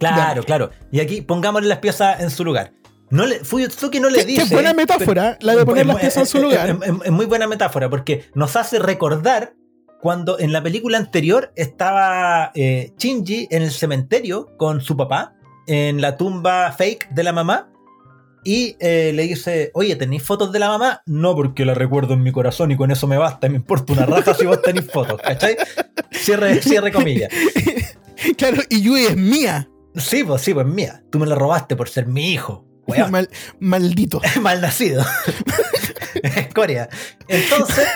Claro, 0.00 0.42
claro. 0.42 0.70
Y 0.90 1.00
aquí 1.00 1.20
pongámosle 1.20 1.68
las 1.68 1.78
piezas 1.78 2.20
en 2.20 2.30
su 2.30 2.44
lugar. 2.44 2.72
No 3.10 3.26
le, 3.26 3.44
Fuyutsuki 3.44 3.98
no 4.00 4.08
le 4.08 4.20
Qué- 4.20 4.24
dice. 4.24 4.48
qué 4.48 4.54
buena 4.54 4.72
metáfora, 4.72 5.36
la 5.40 5.54
de 5.56 5.64
poner 5.66 5.82
es- 5.82 5.86
las 5.88 5.96
piezas 5.98 6.16
en 6.22 6.26
su 6.26 6.38
es- 6.38 6.44
lugar. 6.44 6.70
Es, 6.70 6.76
es- 6.88 6.94
es 7.06 7.10
muy 7.12 7.26
buena 7.26 7.46
metáfora 7.46 7.88
porque 7.90 8.24
nos 8.34 8.54
hace 8.56 8.78
recordar 8.78 9.54
cuando 10.00 10.38
en 10.38 10.52
la 10.52 10.62
película 10.62 10.96
anterior 10.96 11.52
estaba 11.56 12.52
eh, 12.54 12.92
Shinji 12.98 13.48
en 13.50 13.62
el 13.62 13.70
cementerio 13.70 14.48
con 14.56 14.80
su 14.80 14.96
papá, 14.96 15.34
en 15.66 16.00
la 16.00 16.16
tumba 16.16 16.72
fake 16.72 17.10
de 17.10 17.22
la 17.24 17.32
mamá. 17.32 17.66
Y 18.42 18.76
eh, 18.80 19.12
le 19.14 19.24
dice, 19.24 19.70
oye, 19.74 19.96
¿tenéis 19.96 20.22
fotos 20.22 20.50
de 20.50 20.58
la 20.60 20.68
mamá? 20.68 21.02
No, 21.04 21.34
porque 21.34 21.66
la 21.66 21.74
recuerdo 21.74 22.14
en 22.14 22.22
mi 22.22 22.32
corazón 22.32 22.70
y 22.70 22.76
con 22.76 22.90
eso 22.90 23.06
me 23.06 23.18
basta. 23.18 23.46
Me 23.50 23.56
importa 23.56 23.92
una 23.92 24.06
raja 24.06 24.32
si 24.32 24.46
vos 24.46 24.62
tenéis 24.62 24.90
fotos, 24.90 25.20
¿cachai? 25.20 25.56
Cierre, 26.10 26.62
cierre 26.62 26.90
comillas. 26.90 27.30
claro, 28.38 28.62
y 28.70 28.80
Yui 28.80 29.04
es 29.04 29.16
mía. 29.16 29.68
Sí, 29.96 30.24
pues 30.24 30.42
sí, 30.42 30.54
pues 30.54 30.66
mía. 30.66 31.02
Tú 31.10 31.18
me 31.18 31.26
la 31.26 31.34
robaste 31.34 31.76
por 31.76 31.88
ser 31.88 32.06
mi 32.06 32.32
hijo. 32.32 32.64
Mal- 33.10 33.28
maldito. 33.60 34.20
mal 34.40 34.60
nacido. 34.60 35.04
Escoria. 36.22 36.88
Entonces, 37.28 37.86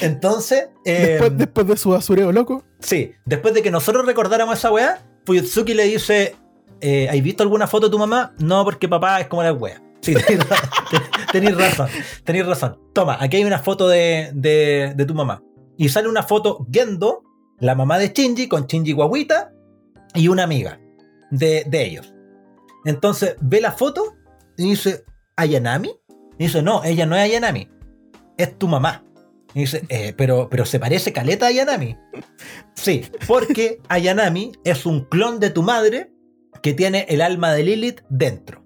entonces, 0.00 0.68
eh, 0.84 1.08
Después, 1.12 1.38
después 1.38 1.66
de 1.66 1.76
su 1.76 1.90
basureo 1.90 2.32
loco. 2.32 2.64
sí, 2.80 3.12
después 3.24 3.54
de 3.54 3.62
que 3.62 3.70
nosotros 3.70 4.04
recordáramos 4.06 4.58
esa 4.58 4.70
weá, 4.72 5.02
Fuyutsuki 5.26 5.74
le 5.74 5.84
dice, 5.84 6.34
eh, 6.80 7.08
¿has 7.08 7.22
visto 7.22 7.42
alguna 7.42 7.66
foto 7.66 7.86
de 7.86 7.92
tu 7.92 7.98
mamá? 7.98 8.34
No, 8.38 8.64
porque 8.64 8.88
papá 8.88 9.20
es 9.20 9.28
como 9.28 9.42
la 9.42 9.52
weá. 9.52 9.80
Sí, 10.00 10.14
tenéis 11.30 11.56
razón, 11.56 11.88
tenéis 12.24 12.46
razón. 12.46 12.78
Toma, 12.94 13.18
aquí 13.20 13.36
hay 13.36 13.44
una 13.44 13.58
foto 13.58 13.86
de, 13.88 14.30
de- 14.34 14.94
de 14.96 15.04
tu 15.04 15.14
mamá. 15.14 15.42
Y 15.76 15.88
sale 15.90 16.08
una 16.08 16.22
foto 16.22 16.66
Gendo, 16.72 17.22
la 17.58 17.74
mamá 17.74 17.98
de 17.98 18.08
Shinji, 18.08 18.48
con 18.48 18.66
Shinji 18.66 18.92
guaguita 18.92 19.52
y 20.14 20.28
una 20.28 20.42
amiga 20.44 20.80
de, 21.30 21.64
de 21.66 21.84
ellos. 21.84 22.14
Entonces 22.84 23.36
ve 23.40 23.60
la 23.60 23.72
foto 23.72 24.16
y 24.56 24.70
dice, 24.70 25.04
¿Ayanami? 25.36 25.90
Y 26.38 26.44
dice, 26.44 26.62
no, 26.62 26.82
ella 26.84 27.06
no 27.06 27.16
es 27.16 27.22
Ayanami, 27.22 27.68
es 28.36 28.58
tu 28.58 28.68
mamá. 28.68 29.04
Y 29.52 29.60
dice, 29.60 29.84
"Eh, 29.88 30.14
pero, 30.16 30.48
pero 30.48 30.64
se 30.64 30.78
parece 30.78 31.12
caleta 31.12 31.46
a 31.46 31.48
Ayanami. 31.48 31.96
Sí, 32.74 33.04
porque 33.26 33.80
Ayanami 33.88 34.52
es 34.64 34.86
un 34.86 35.04
clon 35.06 35.40
de 35.40 35.50
tu 35.50 35.62
madre 35.62 36.12
que 36.62 36.72
tiene 36.72 37.04
el 37.08 37.20
alma 37.20 37.52
de 37.52 37.64
Lilith 37.64 38.02
dentro. 38.08 38.64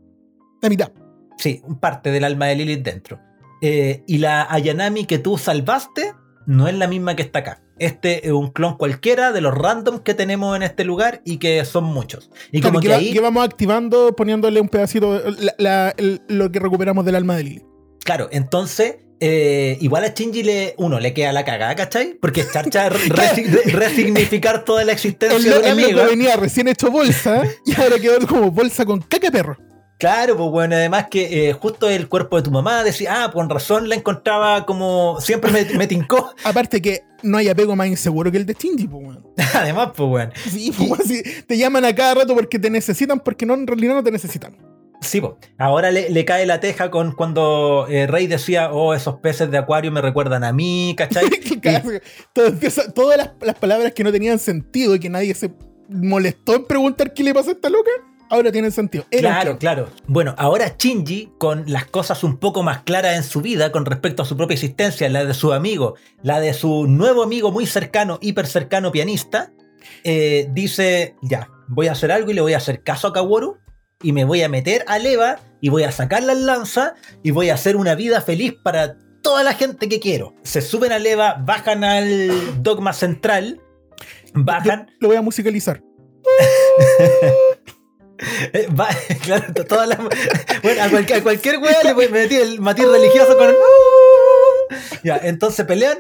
La 0.61 0.69
mitad. 0.69 0.93
Sí, 1.39 1.63
parte 1.81 2.11
del 2.11 2.25
alma 2.25 2.47
de 2.47 2.57
Lilith 2.57 2.85
dentro. 2.85 3.21
Eh, 3.63 4.05
y 4.07 4.19
la 4.19 4.47
Ayanami 4.53 5.07
que 5.07 5.19
tú 5.19 5.39
salvaste 5.39 6.13
no 6.47 6.69
es 6.69 6.75
la 6.75 6.87
misma 6.87 7.17
que 7.17 7.23
está 7.23 7.41
acá. 7.41 7.63
Este 7.79 8.27
es 8.27 8.33
un 8.33 8.51
clon 8.51 8.77
cualquiera 8.77 9.33
de 9.33 9.41
los 9.41 9.53
random 9.55 9.99
que 10.01 10.15
tenemos 10.15 10.55
en 10.57 10.63
este 10.63 10.85
lugar 10.85 11.21
y 11.25 11.39
que 11.39 11.65
son 11.65 11.85
muchos. 11.85 12.31
Y 12.53 12.61
Claro, 12.61 12.75
como 12.75 12.81
que, 12.81 12.95
ahí, 12.95 13.13
que 13.13 13.21
vamos 13.21 13.45
activando, 13.45 14.15
poniéndole 14.15 14.61
un 14.61 14.69
pedacito, 14.69 15.21
la- 15.41 15.55
la- 15.59 15.95
el- 15.97 16.23
lo 16.29 16.53
que 16.53 16.61
recuperamos 16.61 17.05
del 17.05 17.17
alma 17.17 17.37
de 17.37 17.43
Lily. 17.45 17.63
claro, 18.05 18.29
entonces, 18.31 18.97
eh, 19.21 19.79
igual 19.81 20.05
a 20.05 20.09
Shinji 20.09 20.43
le, 20.43 20.75
uno 20.79 21.01
le 21.01 21.15
queda 21.15 21.33
la 21.33 21.45
cagada, 21.45 21.75
¿cachai? 21.75 22.15
Porque 22.21 22.43
es 22.43 22.53
charcha 22.53 22.91
resi- 22.91 23.47
re- 23.65 23.73
resignificar 23.73 24.65
toda 24.65 24.85
la 24.85 24.93
existencia 24.93 25.37
El, 25.37 25.43
de 25.45 25.51
lo- 25.51 25.59
una 25.61 26.03
el 26.03 26.09
venía 26.11 26.37
recién 26.37 26.69
hecho 26.69 26.91
bolsa 26.91 27.43
y 27.67 27.75
ahora 27.81 27.99
quedó 27.99 28.27
como 28.27 28.51
bolsa 28.51 28.85
con 28.85 29.01
caca 29.01 29.31
perro. 29.31 29.57
Claro, 29.99 30.37
pues 30.37 30.51
bueno, 30.51 30.75
además 30.75 31.07
que 31.11 31.49
eh, 31.49 31.53
justo 31.53 31.89
el 31.89 32.09
cuerpo 32.09 32.37
de 32.37 32.43
tu 32.43 32.51
mamá 32.51 32.83
decía, 32.83 33.25
ah, 33.25 33.31
con 33.31 33.49
razón 33.49 33.89
la 33.89 33.95
encontraba 33.95 34.67
como, 34.67 35.21
siempre 35.21 35.51
me, 35.53 35.65
me 35.77 35.87
tincó. 35.87 36.35
Aparte 36.45 36.83
que 36.83 37.05
no 37.23 37.39
hay 37.39 37.49
apego 37.49 37.77
más 37.77 37.87
inseguro 37.87 38.31
que 38.31 38.39
el 38.39 38.47
de 38.47 38.55
Shinji, 38.55 38.89
pues, 38.89 39.07
weón. 39.07 39.27
además, 39.55 39.91
pues 39.97 40.09
bueno. 40.09 40.33
Sí, 40.51 40.73
pues, 40.77 40.91
weón, 40.91 41.03
sí, 41.07 41.23
te 41.47 41.57
llaman 41.57 41.85
a 41.85 41.95
cada 41.95 42.15
rato 42.15 42.35
porque 42.35 42.59
te 42.59 42.71
necesitan, 42.71 43.21
porque 43.21 43.47
no, 43.47 43.55
en 43.55 43.67
realidad 43.67 43.95
no 43.95 44.03
te 44.03 44.11
necesitan. 44.11 44.57
Sí, 45.01 45.21
po. 45.21 45.39
ahora 45.59 45.91
le, 45.91 46.09
le 46.09 46.25
cae 46.25 46.47
la 46.47 46.61
teja 46.61 46.91
con 46.91 47.13
cuando 47.13 47.87
eh, 47.91 48.07
Rey 48.07 48.27
decía, 48.27 48.73
oh, 48.73 48.95
esos 48.95 49.17
peces 49.17 49.51
de 49.51 49.59
acuario 49.59 49.93
me 49.93 50.01
recuerdan 50.01 50.45
a 50.45 50.53
mí, 50.53 50.95
¿cachai? 50.97 51.27
Todo 52.33 52.53
todas 52.95 53.19
las, 53.19 53.31
las 53.41 53.55
palabras 53.57 53.93
que 53.93 54.03
no 54.03 54.11
tenían 54.11 54.39
sentido 54.39 54.95
y 54.95 55.01
que 55.01 55.11
nadie 55.11 55.35
se 55.35 55.53
molestó 55.89 56.57
en 56.57 56.65
preguntar 56.65 57.13
qué 57.13 57.23
le 57.23 57.35
pasa 57.35 57.51
a 57.51 57.53
esta 57.53 57.69
loca, 57.69 57.91
ahora 58.35 58.53
tienen 58.53 58.73
sentido. 58.73 59.07
Era 59.11 59.31
Claro, 59.31 59.59
claro. 59.59 59.89
Bueno, 60.07 60.35
ahora 60.39 60.77
Shinji, 60.79 61.33
con 61.39 61.65
las 61.67 61.87
cosas 61.87 62.25
un 62.25 62.37
poco 62.39 62.63
más 62.63 62.83
claras 62.83 63.17
en 63.17 63.23
su 63.23 63.41
vida 63.41 63.73
con 63.73 63.87
respecto 63.87 64.23
a 64.23 64.27
su 64.27 64.37
propia 64.37 64.55
existencia, 64.55 65.09
la 65.09 65.25
de 65.25 65.35
su 65.35 65.53
amigo, 65.53 65.95
la 66.23 66.41
de 66.41 66.55
su 66.55 66.87
nuevo 66.87 67.23
amigo 67.23 67.51
muy 67.51 67.67
cercano, 67.67 68.19
hiper 68.21 68.47
cercano 68.47 68.93
pianista, 68.93 69.53
eh, 70.03 70.49
dice, 70.53 71.17
ya, 71.23 71.49
voy 71.69 71.89
a 71.89 71.93
hacer 71.93 72.13
algo 72.13 72.31
y 72.31 72.35
le 72.35 72.41
voy 72.41 72.55
a 72.55 72.59
hacer 72.59 72.83
caso 72.83 73.09
a 73.09 73.13
Kaworu 73.13 73.59
y 74.03 74.13
me 74.13 74.25
voy 74.25 74.43
a 74.43 74.49
meter 74.49 74.85
al 74.87 75.07
Eva 75.07 75.39
y 75.61 75.71
voy 75.71 75.85
a 75.85 75.93
sacar 75.93 76.23
las 76.23 76.39
lanzas 76.39 76.93
y 77.23 77.31
voy 77.31 77.51
a 77.51 77.55
hacer 77.55 77.77
una 77.77 77.95
vida 77.95 78.21
feliz 78.21 78.55
para 78.63 78.99
toda 79.23 79.43
la 79.43 79.55
gente 79.55 79.89
que 79.89 80.01
quiero. 80.01 80.35
Se 80.43 80.61
suben 80.61 80.93
al 80.93 81.07
Eva, 81.07 81.43
bajan 81.43 81.85
al 81.85 82.63
dogma 82.63 82.93
central, 82.93 83.61
bajan. 84.35 84.91
Lo 85.01 85.09
voy 85.09 85.17
a 85.17 85.23
musicalizar. 85.23 85.83
Eh, 88.53 88.69
va- 88.79 88.89
claro, 89.23 89.53
to- 89.55 89.65
todas 89.65 89.89
las- 89.89 89.99
bueno, 90.63 90.83
a 90.83 90.89
cualquier, 90.91 91.19
a 91.19 91.23
cualquier 91.23 91.59
wea 91.59 91.83
le 91.83 91.93
voy 91.93 92.05
a 92.07 92.09
meter 92.11 92.43
el 92.43 92.61
matiz 92.61 92.87
religioso 92.87 93.37
con. 93.37 93.55
Ya, 95.03 95.19
entonces 95.23 95.65
pelean. 95.67 95.99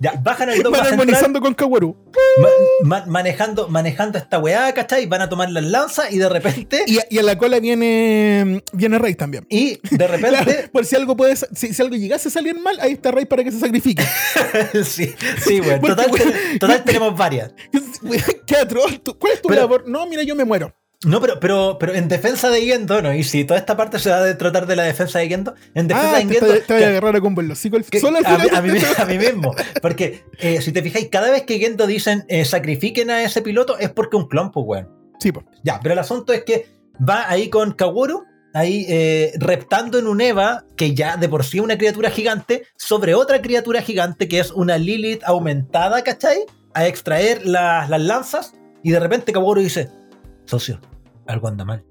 Ya, 0.00 0.12
bajan 0.22 0.48
al 0.48 0.62
dogma 0.62 0.78
Van 0.78 0.86
armonizando 0.88 1.40
con 1.40 1.54
Kaworu. 1.54 1.96
ma- 2.40 2.48
ma- 2.84 3.04
manejando, 3.06 3.68
manejando 3.68 4.16
esta 4.18 4.38
weá, 4.38 4.72
¿cachai? 4.72 5.06
Van 5.06 5.22
a 5.22 5.28
tomar 5.28 5.50
las 5.50 5.64
lanzas 5.64 6.12
y 6.12 6.18
de 6.18 6.28
repente. 6.28 6.84
Y, 6.86 6.98
y 7.10 7.18
a 7.18 7.22
la 7.22 7.36
cola 7.36 7.58
viene, 7.58 8.62
viene 8.72 8.98
Rey 8.98 9.14
también. 9.14 9.44
Y 9.50 9.80
de 9.90 10.06
repente. 10.06 10.68
Por 10.72 10.84
si 10.86 10.94
algo 10.94 11.16
puede, 11.16 11.34
si, 11.36 11.74
si 11.74 11.82
algo 11.82 11.96
llegase 11.96 12.28
a 12.28 12.30
salir 12.30 12.54
mal, 12.60 12.78
ahí 12.80 12.92
está 12.92 13.10
Rey 13.10 13.24
para 13.24 13.42
que 13.42 13.50
se 13.50 13.58
sacrifique. 13.58 14.04
sí, 14.84 15.12
sí, 15.44 15.60
weón. 15.60 15.80
Total, 16.60 16.84
tenemos 16.84 17.16
varias. 17.16 17.52
¿Qué 18.46 18.56
atroz? 18.56 19.02
¿Tú- 19.02 19.18
¿Cuál 19.18 19.32
es 19.32 19.42
tu 19.42 19.48
Pero- 19.48 19.62
labor? 19.62 19.84
No, 19.88 20.06
mira, 20.06 20.22
yo 20.22 20.36
me 20.36 20.44
muero. 20.44 20.72
No, 21.04 21.20
pero, 21.20 21.38
pero, 21.38 21.76
pero 21.78 21.94
en 21.94 22.08
defensa 22.08 22.50
de 22.50 22.60
Gendo, 22.62 23.00
¿no? 23.00 23.14
Y 23.14 23.22
si 23.22 23.44
toda 23.44 23.60
esta 23.60 23.76
parte 23.76 24.00
se 24.00 24.10
va 24.10 24.24
a 24.24 24.36
tratar 24.36 24.66
de 24.66 24.74
la 24.74 24.82
defensa 24.82 25.20
de 25.20 25.28
Gendo, 25.28 25.54
en 25.74 25.86
defensa 25.86 26.16
Ah, 26.16 26.18
de 26.18 26.24
te, 26.26 26.34
Gendo. 26.34 26.52
te- 26.54 26.60
te 26.60 26.74
voy 26.74 26.82
a 26.82 26.88
agarrar 26.88 27.14
a 27.14 27.20
combo 27.20 27.40
en 27.40 27.46
los 27.48 27.58
hocico 27.58 27.76
al- 27.76 27.84
que- 27.84 28.00
Solo 28.00 28.18
al 28.18 28.26
a, 28.26 28.30
mí, 28.36 28.42
final. 28.48 28.56
a 28.56 28.62
mí- 28.62 28.80
a 28.98 29.04
mí 29.06 29.18
mismo. 29.18 29.54
Porque 29.80 30.24
eh, 30.40 30.60
si 30.60 30.72
te 30.72 30.82
fijáis, 30.82 31.08
cada 31.08 31.30
vez 31.30 31.44
que 31.44 31.60
Gendo 31.60 31.86
dicen 31.86 32.24
eh, 32.28 32.44
sacrifiquen 32.44 33.10
a 33.10 33.22
ese 33.22 33.42
piloto 33.42 33.78
es 33.78 33.90
porque 33.90 34.16
un 34.16 34.26
clon, 34.26 34.50
pues, 34.50 34.64
weón. 34.66 34.88
Sí, 35.20 35.30
po. 35.30 35.44
Ya, 35.62 35.78
pero 35.80 35.92
el 35.92 36.00
asunto 36.00 36.32
es 36.32 36.42
que 36.42 36.66
va 37.08 37.30
ahí 37.30 37.48
con 37.48 37.74
Kaworu, 37.74 38.24
ahí 38.52 38.84
eh, 38.88 39.34
reptando 39.38 40.00
en 40.00 40.08
un 40.08 40.20
Eva, 40.20 40.64
que 40.76 40.96
ya 40.96 41.16
de 41.16 41.28
por 41.28 41.44
sí 41.44 41.58
es 41.58 41.62
una 41.64 41.78
criatura 41.78 42.10
gigante, 42.10 42.64
sobre 42.76 43.14
otra 43.14 43.40
criatura 43.40 43.82
gigante 43.82 44.26
que 44.26 44.40
es 44.40 44.50
una 44.50 44.78
Lilith 44.78 45.22
aumentada, 45.24 46.02
¿cachai? 46.02 46.38
A 46.74 46.88
extraer 46.88 47.46
las, 47.46 47.88
las 47.88 48.00
lanzas, 48.00 48.52
y 48.82 48.90
de 48.90 48.98
repente 48.98 49.32
Kaworu 49.32 49.60
dice, 49.60 49.90
socio, 50.48 50.80
algo 51.26 51.48
anda 51.48 51.64
mal. 51.64 51.84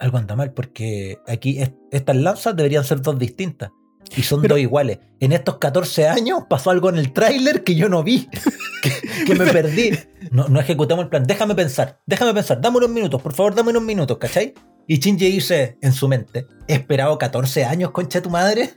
Algo 0.00 0.18
anda 0.18 0.34
mal 0.36 0.52
porque 0.52 1.18
aquí 1.28 1.58
es- 1.60 1.72
estas 1.90 2.16
lanzas 2.16 2.56
deberían 2.56 2.84
ser 2.84 3.00
dos 3.02 3.18
distintas. 3.18 3.70
Y 4.16 4.22
son 4.22 4.40
Pero- 4.42 4.54
dos 4.54 4.62
iguales. 4.62 4.98
En 5.20 5.32
estos 5.32 5.58
14 5.58 6.08
años 6.08 6.40
pasó 6.48 6.70
algo 6.70 6.88
en 6.88 6.96
el 6.96 7.12
tráiler 7.12 7.62
que 7.62 7.74
yo 7.74 7.88
no 7.88 8.02
vi, 8.02 8.28
que, 8.82 9.24
que 9.26 9.34
me 9.34 9.46
perdí. 9.52 9.90
No, 10.32 10.48
no 10.48 10.58
ejecutamos 10.58 11.04
el 11.04 11.10
plan. 11.10 11.24
Déjame 11.24 11.54
pensar, 11.54 12.00
déjame 12.06 12.32
pensar. 12.34 12.60
Dame 12.60 12.78
unos 12.78 12.90
minutos, 12.90 13.20
por 13.22 13.34
favor, 13.34 13.54
dame 13.54 13.70
unos 13.70 13.82
minutos, 13.82 14.16
¿cachai? 14.18 14.54
Y 14.88 14.98
Shinji 14.98 15.30
dice 15.30 15.78
en 15.82 15.92
su 15.92 16.08
mente, 16.08 16.46
he 16.66 16.74
esperado 16.74 17.16
14 17.18 17.64
años, 17.64 17.92
concha 17.92 18.20
tu 18.20 18.30
madre. 18.30 18.70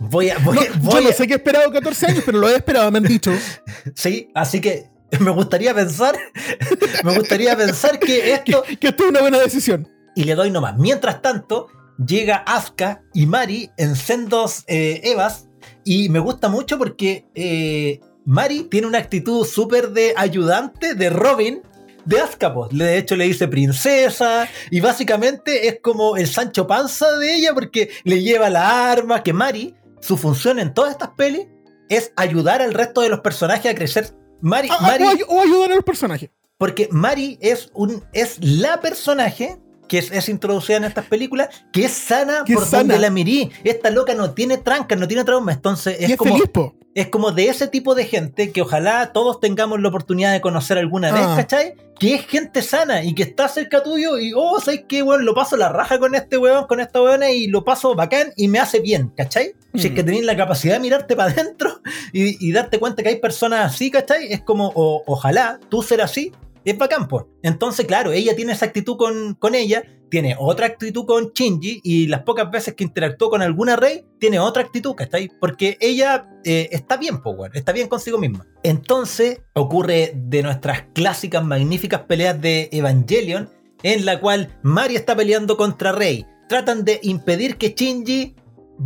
Voy 0.00 0.30
a... 0.30 0.38
Voy, 0.38 0.54
No, 0.56 0.62
voy 0.80 0.94
yo 0.94 1.00
no 1.02 1.08
a- 1.10 1.12
sé 1.12 1.26
qué 1.26 1.34
he 1.34 1.36
esperado 1.36 1.70
14 1.70 2.06
años, 2.06 2.22
pero 2.24 2.38
lo 2.38 2.48
he 2.48 2.54
esperado, 2.56 2.90
me 2.90 2.98
han 2.98 3.04
dicho. 3.04 3.32
Sí, 3.94 4.28
así 4.34 4.60
que 4.62 4.86
me 5.20 5.30
gustaría 5.30 5.74
pensar, 5.74 6.16
me 7.04 7.16
gustaría 7.16 7.56
pensar 7.56 7.98
que 8.00 8.32
esto... 8.32 8.62
Que 8.80 8.88
esto 8.88 9.04
es 9.04 9.10
una 9.10 9.20
buena 9.20 9.38
decisión. 9.38 9.88
y 10.14 10.24
le 10.24 10.34
doy 10.34 10.50
nomás. 10.50 10.76
Mientras 10.78 11.22
tanto, 11.22 11.68
llega 12.04 12.36
Asuka 12.46 13.02
y 13.14 13.26
Mari 13.26 13.70
en 13.76 13.96
sendos 13.96 14.64
eh, 14.66 15.00
Evas. 15.04 15.48
Y 15.84 16.08
me 16.08 16.18
gusta 16.18 16.48
mucho 16.48 16.78
porque 16.78 17.26
eh, 17.34 18.00
Mari 18.24 18.64
tiene 18.64 18.86
una 18.86 18.98
actitud 18.98 19.46
súper 19.46 19.90
de 19.90 20.14
ayudante 20.16 20.94
de 20.94 21.10
Robin 21.10 21.62
de 22.04 22.20
pues. 22.54 22.70
De 22.76 22.98
hecho, 22.98 23.16
le 23.16 23.24
dice 23.24 23.48
princesa. 23.48 24.48
Y 24.70 24.80
básicamente 24.80 25.68
es 25.68 25.78
como 25.80 26.16
el 26.16 26.26
Sancho 26.26 26.66
Panza 26.66 27.16
de 27.16 27.34
ella 27.34 27.54
porque 27.54 27.90
le 28.04 28.22
lleva 28.22 28.50
la 28.50 28.90
arma. 28.90 29.22
Que 29.22 29.32
Mari, 29.32 29.76
su 30.00 30.16
función 30.16 30.58
en 30.58 30.74
todas 30.74 30.92
estas 30.92 31.10
pelis 31.10 31.46
es 31.88 32.12
ayudar 32.16 32.62
al 32.62 32.74
resto 32.74 33.02
de 33.02 33.08
los 33.08 33.20
personajes 33.20 33.70
a 33.70 33.74
crecer. 33.74 34.14
Mari, 34.42 34.68
Ah, 34.70 34.76
ah, 34.78 34.82
Mari 34.82 35.04
o, 35.04 35.08
ay- 35.08 35.22
o 35.28 35.40
ayudar 35.40 35.72
a 35.72 35.74
los 35.76 35.84
personajes. 35.84 36.28
porque 36.58 36.88
Mari 36.90 37.38
es, 37.40 37.70
un, 37.74 38.04
es 38.12 38.36
la 38.40 38.80
personaje 38.80 39.56
que 39.88 39.98
es, 39.98 40.10
es 40.10 40.28
introducida 40.28 40.76
en 40.78 40.84
estas 40.84 41.04
películas 41.06 41.48
que 41.72 41.84
es 41.84 41.92
sana 41.92 42.42
Que 42.46 42.54
por 42.54 42.64
sana. 42.64 42.78
donde 42.82 42.98
la 42.98 43.10
mirí. 43.10 43.50
Esta 43.64 43.90
loca 43.90 44.14
no 44.14 44.32
tiene 44.32 44.58
trancas, 44.58 44.98
no 44.98 45.06
tiene 45.08 45.24
trauma. 45.24 45.52
Entonces 45.52 45.96
y 46.00 46.04
es 46.12 46.16
como, 46.16 46.34
feliz, 46.36 46.50
es 46.94 47.08
como 47.08 47.30
de 47.32 47.48
ese 47.48 47.68
tipo 47.68 47.94
de 47.94 48.06
gente 48.06 48.52
que 48.52 48.62
ojalá 48.62 49.12
todos 49.12 49.38
tengamos 49.40 49.80
la 49.80 49.88
oportunidad 49.88 50.32
de 50.32 50.40
conocer 50.40 50.78
alguna 50.78 51.12
vez, 51.12 51.22
Ah. 51.26 51.34
¿cachai? 51.36 51.74
Que 51.98 52.14
es 52.14 52.26
gente 52.26 52.62
sana 52.62 53.04
y 53.04 53.14
que 53.14 53.22
está 53.22 53.48
cerca 53.48 53.82
tuyo 53.82 54.18
y, 54.18 54.32
oh, 54.34 54.58
¿sabes 54.60 54.84
qué, 54.88 55.02
weón? 55.02 55.24
Lo 55.26 55.34
paso 55.34 55.56
la 55.56 55.68
raja 55.68 55.98
con 55.98 56.14
este 56.14 56.38
weón, 56.38 56.66
con 56.66 56.80
esta 56.80 57.02
weona 57.02 57.30
y 57.30 57.46
lo 57.48 57.62
paso 57.64 57.94
bacán 57.94 58.32
y 58.36 58.48
me 58.48 58.58
hace 58.60 58.80
bien, 58.80 59.12
¿cachai? 59.16 59.52
Si 59.74 59.86
es 59.86 59.92
Mm. 59.92 59.94
que 59.96 60.02
tenéis 60.04 60.24
la 60.24 60.36
capacidad 60.36 60.74
de 60.74 60.80
mirarte 60.80 61.16
para 61.16 61.30
adentro 61.32 61.80
y, 62.12 62.46
y 62.46 62.52
darte 62.52 62.78
cuenta 62.78 63.02
que 63.02 63.08
hay 63.10 63.20
personas 63.20 63.72
así, 63.72 63.90
¿cachai? 63.90 64.32
Es 64.32 64.42
como, 64.42 64.72
o- 64.74 65.02
ojalá 65.06 65.58
tú 65.68 65.82
ser 65.82 66.00
así, 66.02 66.32
es 66.64 66.78
bacán, 66.78 67.08
pues. 67.08 67.24
Entonces, 67.42 67.86
claro, 67.86 68.12
ella 68.12 68.36
tiene 68.36 68.52
esa 68.52 68.66
actitud 68.66 68.96
con, 68.96 69.34
con 69.34 69.54
ella, 69.54 69.82
tiene 70.10 70.36
otra 70.38 70.66
actitud 70.66 71.06
con 71.06 71.32
Shinji 71.32 71.80
y 71.82 72.06
las 72.06 72.22
pocas 72.22 72.50
veces 72.50 72.74
que 72.74 72.84
interactuó 72.84 73.30
con 73.30 73.40
alguna 73.42 73.76
rey, 73.76 74.04
tiene 74.20 74.38
otra 74.38 74.62
actitud, 74.62 74.94
¿cachai? 74.94 75.30
Porque 75.40 75.78
ella 75.80 76.26
eh, 76.44 76.68
está 76.70 76.96
bien, 76.98 77.20
pues, 77.22 77.34
weón, 77.38 77.50
está 77.54 77.72
bien 77.72 77.88
consigo 77.88 78.18
misma. 78.18 78.46
Entonces, 78.62 79.40
ocurre 79.54 80.12
de 80.14 80.42
nuestras 80.42 80.82
clásicas, 80.92 81.42
magníficas 81.44 82.02
peleas 82.02 82.40
de 82.40 82.68
Evangelion, 82.72 83.48
en 83.82 84.04
la 84.04 84.20
cual 84.20 84.56
Mari 84.62 84.96
está 84.96 85.16
peleando 85.16 85.56
contra 85.56 85.92
Rey. 85.92 86.26
Tratan 86.48 86.84
de 86.84 87.00
impedir 87.02 87.56
que 87.56 87.70
Shinji 87.76 88.36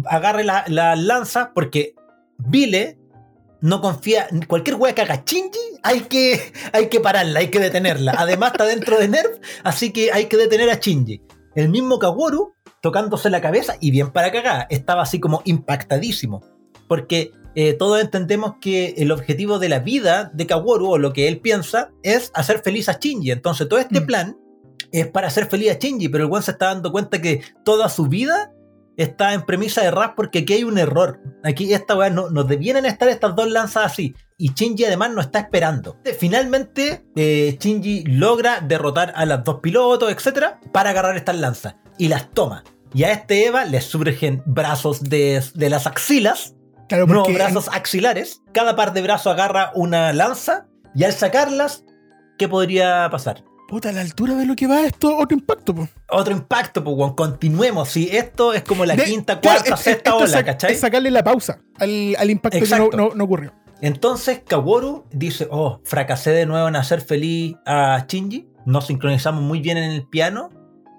agarre 0.04 0.44
la, 0.44 0.64
la 0.68 0.96
lanza 0.96 1.52
porque 1.54 1.94
Vile 2.38 2.98
no 3.60 3.80
confía. 3.80 4.28
Cualquier 4.46 4.76
wea 4.76 4.94
que 4.94 5.02
haga 5.02 5.22
Shinji, 5.24 5.58
hay 5.82 6.00
que, 6.02 6.52
hay 6.72 6.88
que 6.88 7.00
pararla, 7.00 7.40
hay 7.40 7.48
que 7.48 7.58
detenerla. 7.58 8.14
Además, 8.16 8.52
está 8.52 8.64
dentro 8.64 8.98
de 8.98 9.08
Nerf, 9.08 9.38
así 9.64 9.90
que 9.92 10.12
hay 10.12 10.26
que 10.26 10.36
detener 10.36 10.70
a 10.70 10.74
Shinji. 10.74 11.22
El 11.54 11.70
mismo 11.70 11.98
Kaworu, 11.98 12.52
tocándose 12.82 13.30
la 13.30 13.40
cabeza 13.40 13.76
y 13.80 13.90
bien 13.90 14.10
para 14.12 14.30
cagar, 14.30 14.66
estaba 14.70 15.02
así 15.02 15.18
como 15.18 15.40
impactadísimo. 15.44 16.42
Porque 16.86 17.32
eh, 17.54 17.72
todos 17.72 18.00
entendemos 18.00 18.56
que 18.60 18.94
el 18.98 19.10
objetivo 19.10 19.58
de 19.58 19.70
la 19.70 19.78
vida 19.78 20.30
de 20.34 20.46
Kaworu, 20.46 20.90
o 20.90 20.98
lo 20.98 21.12
que 21.14 21.26
él 21.26 21.40
piensa, 21.40 21.90
es 22.02 22.30
hacer 22.34 22.60
feliz 22.62 22.88
a 22.90 22.98
Shinji. 23.00 23.30
Entonces, 23.30 23.68
todo 23.68 23.78
este 23.78 24.02
Mm. 24.02 24.06
plan 24.06 24.36
es 24.92 25.06
para 25.08 25.28
hacer 25.28 25.46
feliz 25.46 25.70
a 25.72 25.78
Shinji, 25.78 26.08
pero 26.10 26.24
el 26.24 26.32
one 26.32 26.42
se 26.42 26.50
está 26.52 26.66
dando 26.66 26.92
cuenta 26.92 27.20
que 27.20 27.40
toda 27.64 27.88
su 27.88 28.06
vida 28.06 28.52
está 28.96 29.34
en 29.34 29.42
premisa 29.42 29.82
de 29.82 29.90
rap 29.90 30.14
porque 30.16 30.40
aquí 30.40 30.54
hay 30.54 30.64
un 30.64 30.78
error. 30.78 31.20
Aquí 31.44 31.72
esta 31.72 31.96
weá 31.96 32.10
no, 32.10 32.30
no 32.30 32.44
debieran 32.44 32.86
estar 32.86 33.08
estas 33.08 33.34
dos 33.34 33.50
lanzas 33.50 33.86
así. 33.86 34.14
Y 34.38 34.52
Shinji 34.52 34.84
además 34.84 35.10
no 35.10 35.20
está 35.20 35.38
esperando. 35.40 35.98
Finalmente, 36.18 37.04
eh, 37.16 37.56
Shinji 37.60 38.04
logra 38.04 38.60
derrotar 38.60 39.12
a 39.16 39.24
las 39.24 39.44
dos 39.44 39.60
pilotos, 39.60 40.10
etcétera, 40.12 40.60
para 40.72 40.90
agarrar 40.90 41.16
estas 41.16 41.36
lanzas. 41.36 41.76
Y 41.98 42.08
las 42.08 42.30
toma. 42.30 42.64
Y 42.92 43.04
a 43.04 43.12
este 43.12 43.46
Eva 43.46 43.64
le 43.64 43.80
surgen 43.80 44.42
brazos 44.46 45.02
de, 45.02 45.42
de 45.54 45.70
las 45.70 45.86
axilas, 45.86 46.54
Claro, 46.88 47.06
porque 47.06 47.32
brazos 47.32 47.68
axilares. 47.72 48.42
Cada 48.52 48.76
par 48.76 48.92
de 48.92 49.02
brazos 49.02 49.32
agarra 49.32 49.72
una 49.74 50.12
lanza. 50.12 50.66
Y 50.94 51.04
al 51.04 51.12
sacarlas, 51.12 51.84
¿qué 52.38 52.48
podría 52.48 53.08
pasar? 53.10 53.44
Puta, 53.68 53.88
a 53.88 53.92
la 53.92 54.00
altura 54.00 54.34
de 54.34 54.46
lo 54.46 54.54
que 54.56 54.66
va 54.66 54.84
esto, 54.86 55.16
otro 55.16 55.36
impacto, 55.36 55.74
po. 55.74 55.88
Otro 56.10 56.32
impacto, 56.32 56.82
pues, 56.84 56.96
weón. 56.96 57.14
Continuemos. 57.14 57.88
Si 57.88 58.08
esto 58.16 58.52
es 58.54 58.62
como 58.62 58.84
la 58.84 58.96
De- 58.96 59.04
quinta, 59.04 59.40
claro, 59.40 59.58
cuarta, 59.60 59.74
es- 59.74 59.80
sexta 59.80 60.14
ola, 60.14 60.26
sac- 60.26 60.44
¿cachai? 60.44 60.72
Es 60.72 60.80
sacarle 60.80 61.10
la 61.10 61.22
pausa 61.24 61.58
al, 61.78 62.16
al 62.18 62.30
impacto 62.30 62.58
Exacto. 62.58 62.90
que 62.90 62.96
no, 62.96 63.08
no- 63.08 63.14
no 63.14 63.24
ocurrió. 63.24 63.52
Entonces 63.82 64.40
Kaworu 64.46 65.04
dice, 65.12 65.48
oh, 65.50 65.80
fracasé 65.84 66.30
de 66.30 66.46
nuevo 66.46 66.66
en 66.68 66.76
hacer 66.76 67.00
feliz 67.02 67.56
a 67.66 68.04
Shinji. 68.08 68.48
Nos 68.64 68.86
sincronizamos 68.86 69.42
muy 69.42 69.60
bien 69.60 69.76
en 69.76 69.90
el 69.92 70.06
piano 70.08 70.48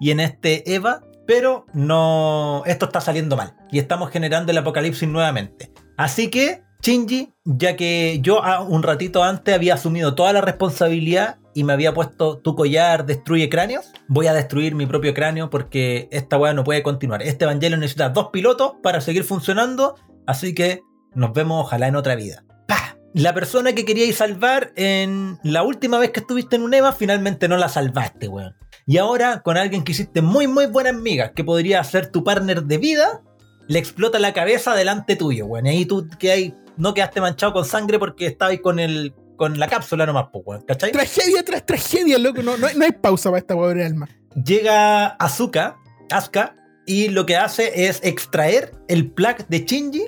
y 0.00 0.10
en 0.12 0.20
este 0.20 0.72
Eva, 0.74 1.02
pero 1.26 1.66
no, 1.74 2.62
esto 2.66 2.86
está 2.86 3.00
saliendo 3.00 3.36
mal 3.36 3.56
y 3.72 3.78
estamos 3.80 4.10
generando 4.10 4.52
el 4.52 4.58
apocalipsis 4.58 5.08
nuevamente. 5.08 5.72
Así 5.96 6.30
que 6.30 6.62
Shinji, 6.82 7.32
ya 7.44 7.76
que 7.76 8.20
yo 8.22 8.42
ah, 8.44 8.60
un 8.60 8.82
ratito 8.82 9.24
antes 9.24 9.54
había 9.54 9.74
asumido 9.74 10.14
toda 10.14 10.32
la 10.32 10.40
responsabilidad 10.40 11.38
y 11.54 11.64
me 11.64 11.72
había 11.72 11.92
puesto 11.92 12.38
tu 12.38 12.54
collar 12.54 13.04
destruye 13.04 13.48
cráneos, 13.48 13.90
voy 14.06 14.28
a 14.28 14.32
destruir 14.32 14.76
mi 14.76 14.86
propio 14.86 15.12
cráneo 15.12 15.50
porque 15.50 16.08
esta 16.12 16.38
weá 16.38 16.54
no 16.54 16.62
puede 16.62 16.84
continuar. 16.84 17.22
Este 17.22 17.44
Evangelio 17.44 17.76
necesita 17.76 18.10
dos 18.10 18.28
pilotos 18.32 18.74
para 18.82 19.00
seguir 19.00 19.24
funcionando, 19.24 19.96
así 20.26 20.54
que 20.54 20.80
nos 21.14 21.32
vemos 21.32 21.64
ojalá 21.64 21.88
en 21.88 21.96
otra 21.96 22.14
vida. 22.14 22.44
¡Pah! 22.68 22.96
La 23.12 23.34
persona 23.34 23.72
que 23.72 23.84
queríais 23.84 24.16
salvar 24.16 24.72
en 24.76 25.38
la 25.42 25.64
última 25.64 25.98
vez 25.98 26.10
que 26.12 26.20
estuviste 26.20 26.56
en 26.56 26.62
un 26.62 26.74
EVA, 26.74 26.92
finalmente 26.92 27.48
no 27.48 27.56
la 27.56 27.68
salvaste, 27.68 28.28
weón. 28.28 28.54
Y 28.86 28.98
ahora, 28.98 29.42
con 29.42 29.56
alguien 29.56 29.82
que 29.82 29.92
hiciste 29.92 30.22
muy, 30.22 30.46
muy 30.46 30.66
buenas 30.66 30.94
migas, 30.94 31.32
que 31.34 31.44
podría 31.44 31.82
ser 31.82 32.10
tu 32.10 32.22
partner 32.22 32.62
de 32.62 32.78
vida, 32.78 33.22
le 33.68 33.78
explota 33.78 34.18
la 34.18 34.32
cabeza 34.32 34.74
delante 34.74 35.14
tuyo, 35.16 35.46
weón. 35.46 35.66
Y 35.66 35.70
ahí 35.70 35.84
tú 35.86 36.08
que 36.18 36.32
hay, 36.32 36.54
no 36.76 36.94
quedaste 36.94 37.20
manchado 37.20 37.52
con 37.52 37.64
sangre 37.64 37.98
porque 37.98 38.26
estabas 38.26 38.58
con 38.60 38.78
el 38.80 39.14
con 39.36 39.56
la 39.60 39.68
cápsula 39.68 40.04
nomás, 40.04 40.26
pues, 40.32 40.42
weón. 40.46 40.62
¿Cachai? 40.62 40.90
Tragedia 40.90 41.44
tras 41.44 41.64
tragedia, 41.64 42.18
loco. 42.18 42.42
No, 42.42 42.56
no, 42.56 42.66
hay- 42.66 42.74
no 42.76 42.84
hay 42.84 42.90
pausa 42.92 43.30
para 43.30 43.38
esta 43.38 43.54
pobre 43.54 43.84
alma. 43.86 44.08
llega 44.44 45.06
Azuka, 45.06 45.76
Asuka, 46.10 46.56
y 46.86 47.08
lo 47.08 47.24
que 47.26 47.36
hace 47.36 47.86
es 47.86 48.00
extraer 48.02 48.72
el 48.88 49.10
plug 49.10 49.46
de 49.48 49.60
Shinji, 49.64 50.04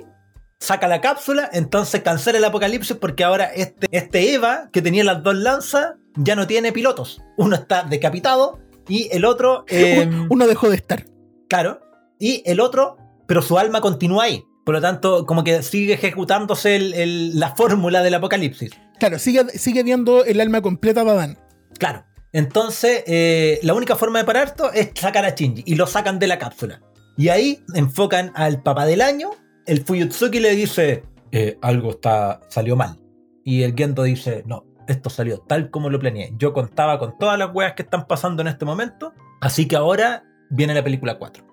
saca 0.59 0.87
la 0.87 0.99
cápsula, 1.01 1.49
entonces 1.53 2.01
cancela 2.01 2.39
el 2.39 2.43
apocalipsis 2.45 2.97
porque 2.97 3.23
ahora 3.23 3.45
este, 3.45 3.87
este 3.91 4.33
Eva, 4.33 4.69
que 4.73 4.81
tenía 4.81 5.03
las 5.03 5.23
dos 5.23 5.35
lanzas, 5.35 5.93
ya 6.15 6.35
no 6.35 6.45
tiene 6.47 6.71
pilotos. 6.71 7.21
Uno 7.37 7.55
está 7.55 7.83
decapitado 7.83 8.59
y 8.87 9.07
el 9.11 9.25
otro... 9.25 9.63
eh, 9.69 10.09
Uno 10.29 10.47
dejó 10.47 10.69
de 10.69 10.75
estar. 10.75 11.05
Claro. 11.47 11.79
Y 12.19 12.43
el 12.45 12.59
otro, 12.59 12.97
pero 13.31 13.41
su 13.41 13.57
alma 13.57 13.79
continúa 13.79 14.25
ahí. 14.25 14.43
Por 14.65 14.75
lo 14.75 14.81
tanto, 14.81 15.25
como 15.25 15.45
que 15.45 15.63
sigue 15.63 15.93
ejecutándose 15.93 16.75
el- 16.75 16.93
el- 16.93 17.39
la 17.39 17.55
fórmula 17.55 18.03
del 18.03 18.13
apocalipsis. 18.15 18.71
Claro, 18.99 19.19
sigue, 19.19 19.47
sigue 19.57 19.83
viendo 19.83 20.25
el 20.25 20.41
alma 20.41 20.61
completa 20.61 21.05
de 21.05 21.11
Adán. 21.11 21.37
Claro. 21.79 22.03
Entonces, 22.33 23.05
eh, 23.07 23.57
la 23.63 23.73
única 23.73 23.95
forma 23.95 24.19
de 24.19 24.25
parar 24.25 24.47
esto 24.47 24.69
es 24.73 24.91
sacar 24.95 25.23
a 25.23 25.29
Shinji 25.29 25.63
y 25.65 25.75
lo 25.75 25.87
sacan 25.87 26.19
de 26.19 26.27
la 26.27 26.37
cápsula. 26.39 26.81
Y 27.17 27.29
ahí 27.29 27.63
enfocan 27.73 28.33
al 28.35 28.61
papá 28.61 28.85
del 28.85 28.99
año. 28.99 29.29
El 29.65 29.85
Fuyutsuki 29.85 30.41
le 30.41 30.53
dice: 30.53 31.03
"Eh, 31.31 31.57
Algo 31.61 31.91
está, 31.91 32.41
salió 32.49 32.75
mal. 32.75 32.99
Y 33.45 33.63
el 33.63 33.75
Gendo 33.77 34.03
dice: 34.03 34.43
No, 34.45 34.65
esto 34.89 35.09
salió 35.09 35.37
tal 35.37 35.69
como 35.69 35.89
lo 35.89 35.99
planeé. 35.99 36.33
Yo 36.37 36.51
contaba 36.51 36.99
con 36.99 37.17
todas 37.17 37.39
las 37.39 37.55
weas 37.55 37.75
que 37.75 37.83
están 37.83 38.07
pasando 38.07 38.41
en 38.41 38.49
este 38.49 38.65
momento. 38.65 39.13
Así 39.39 39.69
que 39.69 39.77
ahora 39.77 40.25
viene 40.49 40.73
la 40.73 40.83
película 40.83 41.17
4. 41.17 41.45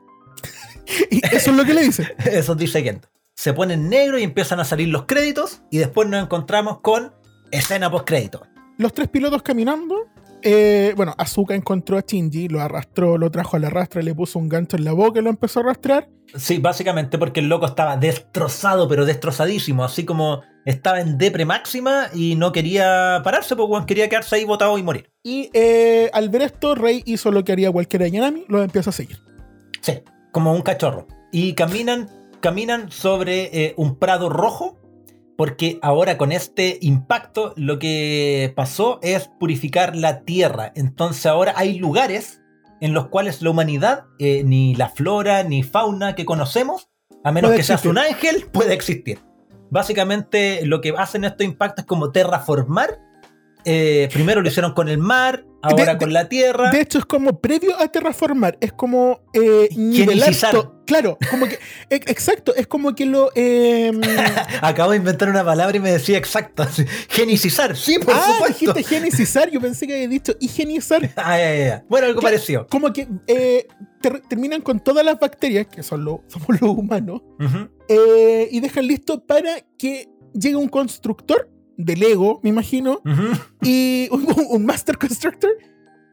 Y 1.10 1.20
eso 1.34 1.50
es 1.50 1.56
lo 1.56 1.64
que 1.64 1.74
le 1.74 1.82
dice. 1.82 2.14
Eso 2.24 2.54
dice 2.54 2.82
Gendo. 2.82 3.08
Se 3.34 3.52
pone 3.52 3.74
en 3.74 3.88
negro 3.88 4.18
y 4.18 4.22
empiezan 4.24 4.58
a 4.60 4.64
salir 4.64 4.88
los 4.88 5.04
créditos. 5.04 5.62
Y 5.70 5.78
después 5.78 6.08
nos 6.08 6.22
encontramos 6.22 6.80
con 6.80 7.12
escena 7.52 7.90
post 7.90 8.06
crédito. 8.06 8.42
Los 8.78 8.92
tres 8.92 9.08
pilotos 9.08 9.42
caminando. 9.42 10.06
eh, 10.42 10.92
bueno, 10.96 11.14
Azuka 11.18 11.54
encontró 11.54 11.98
a 11.98 12.04
Shinji, 12.06 12.48
lo 12.48 12.60
arrastró, 12.60 13.18
lo 13.18 13.30
trajo 13.30 13.56
a 13.56 13.60
la 13.60 13.70
rastra, 13.70 14.02
le 14.02 14.14
puso 14.14 14.38
un 14.38 14.48
gancho 14.48 14.76
en 14.76 14.84
la 14.84 14.92
boca 14.92 15.18
y 15.20 15.22
lo 15.22 15.30
empezó 15.30 15.60
a 15.60 15.62
arrastrar. 15.64 16.08
Sí, 16.36 16.58
básicamente 16.58 17.16
porque 17.18 17.40
el 17.40 17.48
loco 17.48 17.66
estaba 17.66 17.96
destrozado, 17.96 18.86
pero 18.88 19.04
destrozadísimo. 19.04 19.84
Así 19.84 20.04
como 20.04 20.42
estaba 20.64 21.00
en 21.00 21.16
depre 21.18 21.44
máxima 21.44 22.08
y 22.14 22.34
no 22.34 22.52
quería 22.52 23.20
pararse, 23.24 23.56
porque 23.56 23.86
quería 23.86 24.08
quedarse 24.08 24.36
ahí 24.36 24.44
botado 24.44 24.76
y 24.78 24.82
morir. 24.82 25.10
Y 25.22 25.50
eh, 25.54 26.10
al 26.12 26.28
ver 26.28 26.42
esto, 26.42 26.74
Rey 26.74 27.02
hizo 27.06 27.30
lo 27.32 27.42
que 27.44 27.52
haría 27.52 27.70
cualquier 27.72 28.10
Yanami, 28.10 28.44
lo 28.48 28.62
empieza 28.62 28.90
a 28.90 28.92
seguir. 28.92 29.18
Sí, 29.80 29.94
como 30.32 30.52
un 30.52 30.62
cachorro. 30.62 31.06
Y 31.32 31.54
caminan, 31.54 32.08
caminan 32.40 32.90
sobre 32.90 33.50
eh, 33.52 33.74
un 33.76 33.96
prado 33.96 34.28
rojo. 34.28 34.76
Porque 35.36 35.78
ahora 35.82 36.18
con 36.18 36.32
este 36.32 36.78
impacto 36.80 37.54
lo 37.56 37.78
que 37.78 38.52
pasó 38.56 38.98
es 39.02 39.30
purificar 39.38 39.94
la 39.94 40.22
tierra. 40.22 40.72
Entonces 40.74 41.26
ahora 41.26 41.54
hay 41.56 41.78
lugares 41.78 42.40
en 42.80 42.92
los 42.94 43.08
cuales 43.08 43.42
la 43.42 43.50
humanidad, 43.50 44.06
eh, 44.18 44.42
ni 44.44 44.74
la 44.74 44.88
flora 44.88 45.42
ni 45.44 45.62
fauna 45.62 46.14
que 46.14 46.24
conocemos, 46.24 46.88
a 47.24 47.32
menos 47.32 47.50
Puede 47.50 47.58
que 47.58 47.64
seas 47.64 47.84
un 47.84 47.98
ángel, 47.98 48.46
puede 48.52 48.74
existir. 48.74 49.20
Básicamente 49.70 50.64
lo 50.64 50.80
que 50.80 50.94
hacen 50.96 51.24
estos 51.24 51.44
impactos 51.44 51.82
es 51.82 51.86
como 51.86 52.10
terraformar. 52.10 53.00
Eh, 53.64 54.08
primero 54.12 54.40
lo 54.40 54.48
hicieron 54.48 54.72
con 54.72 54.88
el 54.88 54.98
mar, 54.98 55.44
ahora 55.62 55.92
de- 55.94 55.98
con 55.98 56.12
la 56.12 56.28
tierra. 56.28 56.70
De 56.70 56.80
hecho, 56.80 56.98
es 56.98 57.04
como 57.04 57.40
previo 57.40 57.78
a 57.78 57.88
terraformar, 57.88 58.56
es 58.60 58.72
como 58.72 59.20
eh, 59.34 59.68
nivelar 59.76 60.26
Genicizar. 60.32 60.72
Claro, 60.86 61.18
como 61.30 61.46
que. 61.46 61.56
e- 61.90 61.96
exacto, 62.06 62.54
es 62.54 62.66
como 62.66 62.94
que 62.94 63.04
lo. 63.04 63.30
eh, 63.34 63.90
Acabo 64.62 64.92
de 64.92 64.96
inventar 64.98 65.28
una 65.28 65.44
palabra 65.44 65.76
y 65.76 65.80
me 65.80 65.90
decía 65.92 66.16
exacto. 66.16 66.66
Genicizar, 67.10 67.76
sí, 67.76 67.98
por 67.98 68.14
ah, 68.14 68.20
supuesto. 68.32 68.72
dijiste 68.72 68.80
higienizar, 68.80 69.50
yo 69.50 69.60
pensé 69.60 69.86
que 69.86 69.94
había 69.94 70.08
dicho 70.08 70.32
higienizar. 70.40 71.02
Ah, 71.16 71.36
ya, 71.36 71.56
ya. 71.56 71.84
Bueno, 71.88 72.06
algo 72.06 72.20
¿Qué? 72.20 72.24
parecido. 72.26 72.66
Como 72.68 72.92
que 72.92 73.06
eh, 73.26 73.66
ter- 74.00 74.22
terminan 74.28 74.62
con 74.62 74.80
todas 74.80 75.04
las 75.04 75.18
bacterias, 75.18 75.66
que 75.66 75.82
son 75.82 76.04
lo, 76.04 76.22
somos 76.28 76.48
los 76.60 76.70
humanos, 76.70 77.20
eh, 77.88 78.48
y 78.50 78.60
dejan 78.60 78.86
listo 78.86 79.26
para 79.26 79.56
que 79.78 80.08
llegue 80.32 80.56
un 80.56 80.68
constructor 80.68 81.50
de 81.78 81.96
Lego, 81.96 82.40
me 82.42 82.50
imagino, 82.50 83.00
y 83.62 84.08
un, 84.12 84.26
un 84.50 84.66
Master 84.66 84.98
Constructor, 84.98 85.50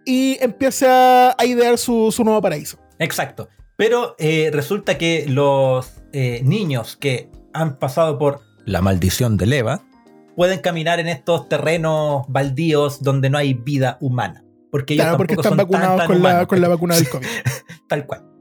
y 0.05 0.37
empieza 0.39 1.35
a 1.37 1.45
idear 1.45 1.77
su, 1.77 2.11
su 2.11 2.23
nuevo 2.23 2.41
paraíso. 2.41 2.77
Exacto. 2.99 3.49
Pero 3.75 4.15
eh, 4.19 4.51
resulta 4.53 4.97
que 4.97 5.25
los 5.27 6.01
eh, 6.13 6.41
niños 6.43 6.95
que 6.95 7.29
han 7.53 7.77
pasado 7.77 8.17
por 8.17 8.39
la 8.65 8.81
maldición 8.81 9.35
de 9.35 9.47
Leva 9.47 9.81
pueden 10.35 10.59
caminar 10.59 10.99
en 10.99 11.07
estos 11.07 11.49
terrenos 11.49 12.25
baldíos 12.29 13.01
donde 13.03 13.29
no 13.29 13.37
hay 13.37 13.53
vida 13.53 13.97
humana. 13.99 14.43
Porque 14.71 14.93
ellos 14.93 15.05
Claro, 15.05 15.17
porque 15.17 15.35
tampoco 15.35 15.57
están 15.57 15.57
son 15.57 15.69
vacunados 15.69 15.97
tan 15.97 16.07
con 16.07 16.23
la, 16.23 16.45
con 16.45 16.61
la 16.61 16.67
vacuna 16.67 16.95
del 16.95 17.09
COVID. 17.09 17.27
Tal 17.89 18.05
cual. 18.05 18.34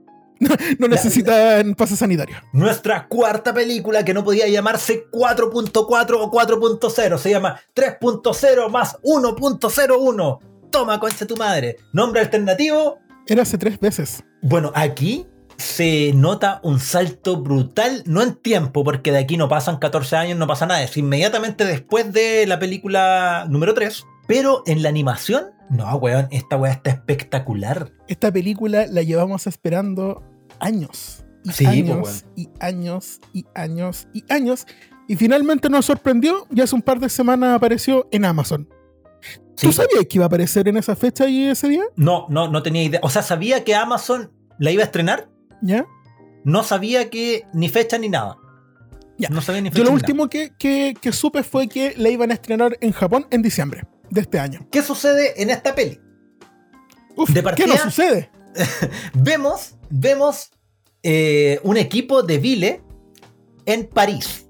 No 0.78 0.88
necesitan 0.88 1.74
pase 1.74 1.96
sanitario. 1.96 2.36
Nuestra 2.52 3.06
cuarta 3.08 3.54
película 3.54 4.04
que 4.04 4.14
no 4.14 4.24
podía 4.24 4.48
llamarse 4.48 5.06
4.4 5.10 6.16
o 6.18 6.30
4.0, 6.30 7.18
se 7.18 7.30
llama 7.30 7.60
3.0 7.74 8.68
más 8.68 8.98
1.01. 9.02 10.38
Toma, 10.70 11.00
concha 11.00 11.26
tu 11.26 11.36
madre. 11.36 11.76
Nombre 11.92 12.20
alternativo. 12.20 12.98
Era 13.26 13.42
hace 13.42 13.58
tres 13.58 13.78
veces. 13.78 14.24
Bueno, 14.42 14.72
aquí 14.74 15.26
se 15.56 16.12
nota 16.14 16.60
un 16.62 16.80
salto 16.80 17.36
brutal, 17.36 18.02
no 18.06 18.22
en 18.22 18.34
tiempo, 18.34 18.84
porque 18.84 19.12
de 19.12 19.18
aquí 19.18 19.36
no 19.36 19.48
pasan 19.48 19.78
14 19.78 20.16
años, 20.16 20.38
no 20.38 20.46
pasa 20.46 20.66
nada, 20.66 20.82
es 20.82 20.96
inmediatamente 20.96 21.64
después 21.64 22.12
de 22.12 22.46
la 22.46 22.58
película 22.58 23.46
número 23.48 23.72
3, 23.72 24.04
pero 24.26 24.62
en 24.66 24.82
la 24.82 24.88
animación, 24.88 25.46
no, 25.70 25.96
weón, 25.96 26.28
esta 26.30 26.56
weá 26.56 26.72
está 26.72 26.90
espectacular. 26.90 27.92
Esta 28.08 28.30
película 28.32 28.86
la 28.86 29.02
llevamos 29.02 29.46
esperando 29.46 30.22
años. 30.60 31.24
Y 31.44 31.50
Sí, 31.52 31.66
años, 31.66 31.98
pues, 32.00 32.26
y 32.36 32.48
años, 32.60 33.20
y 33.32 33.44
años, 33.54 34.08
y 34.14 34.24
años. 34.30 34.66
Y 35.08 35.16
finalmente 35.16 35.68
nos 35.68 35.84
sorprendió 35.84 36.46
y 36.54 36.60
hace 36.62 36.74
un 36.74 36.80
par 36.82 36.98
de 37.00 37.08
semanas 37.10 37.54
apareció 37.54 38.08
en 38.10 38.24
Amazon. 38.24 38.68
Sí. 39.56 39.66
¿Tú 39.66 39.72
sabías 39.72 40.06
que 40.08 40.16
iba 40.18 40.24
a 40.24 40.26
aparecer 40.26 40.66
en 40.68 40.76
esa 40.78 40.96
fecha 40.96 41.28
y 41.28 41.44
ese 41.46 41.68
día? 41.68 41.84
No, 41.96 42.26
no, 42.30 42.48
no 42.48 42.62
tenía 42.62 42.82
idea. 42.82 43.00
O 43.02 43.10
sea, 43.10 43.22
sabía 43.22 43.62
que 43.64 43.74
Amazon 43.74 44.32
la 44.58 44.70
iba 44.70 44.82
a 44.82 44.86
estrenar, 44.86 45.28
¿Ya? 45.62 45.86
no 46.44 46.62
sabía 46.62 47.10
que 47.10 47.46
ni 47.52 47.68
fecha 47.68 47.98
ni 47.98 48.08
nada. 48.08 48.36
Ya. 49.18 49.28
No 49.28 49.40
sabía 49.42 49.60
ni 49.62 49.68
fecha 49.70 49.78
Yo 49.78 49.84
lo 49.84 49.90
ni 49.90 49.96
último 49.96 50.28
que, 50.28 50.52
que- 50.58 50.94
que 51.00 51.12
supe 51.12 51.42
fue 51.42 51.68
que 51.68 51.94
la 51.96 52.08
iban 52.08 52.30
a 52.30 52.34
estrenar 52.34 52.76
en 52.80 52.92
Japón 52.92 53.26
en 53.30 53.42
diciembre 53.42 53.84
de 54.14 54.20
este 54.22 54.38
año. 54.38 54.66
¿Qué 54.70 54.82
sucede 54.82 55.42
en 55.42 55.50
esta 55.50 55.74
peli? 55.74 56.00
Uf, 57.16 57.28
De 57.28 57.34
¿Qué 57.34 57.42
partida- 57.42 57.66
nos 57.66 57.80
sucede? 57.80 58.30
Vemos, 59.14 59.74
vemos 59.90 60.50
eh, 61.02 61.58
un 61.64 61.76
equipo 61.76 62.22
de 62.22 62.38
Vile 62.38 62.82
en 63.66 63.86
París, 63.86 64.46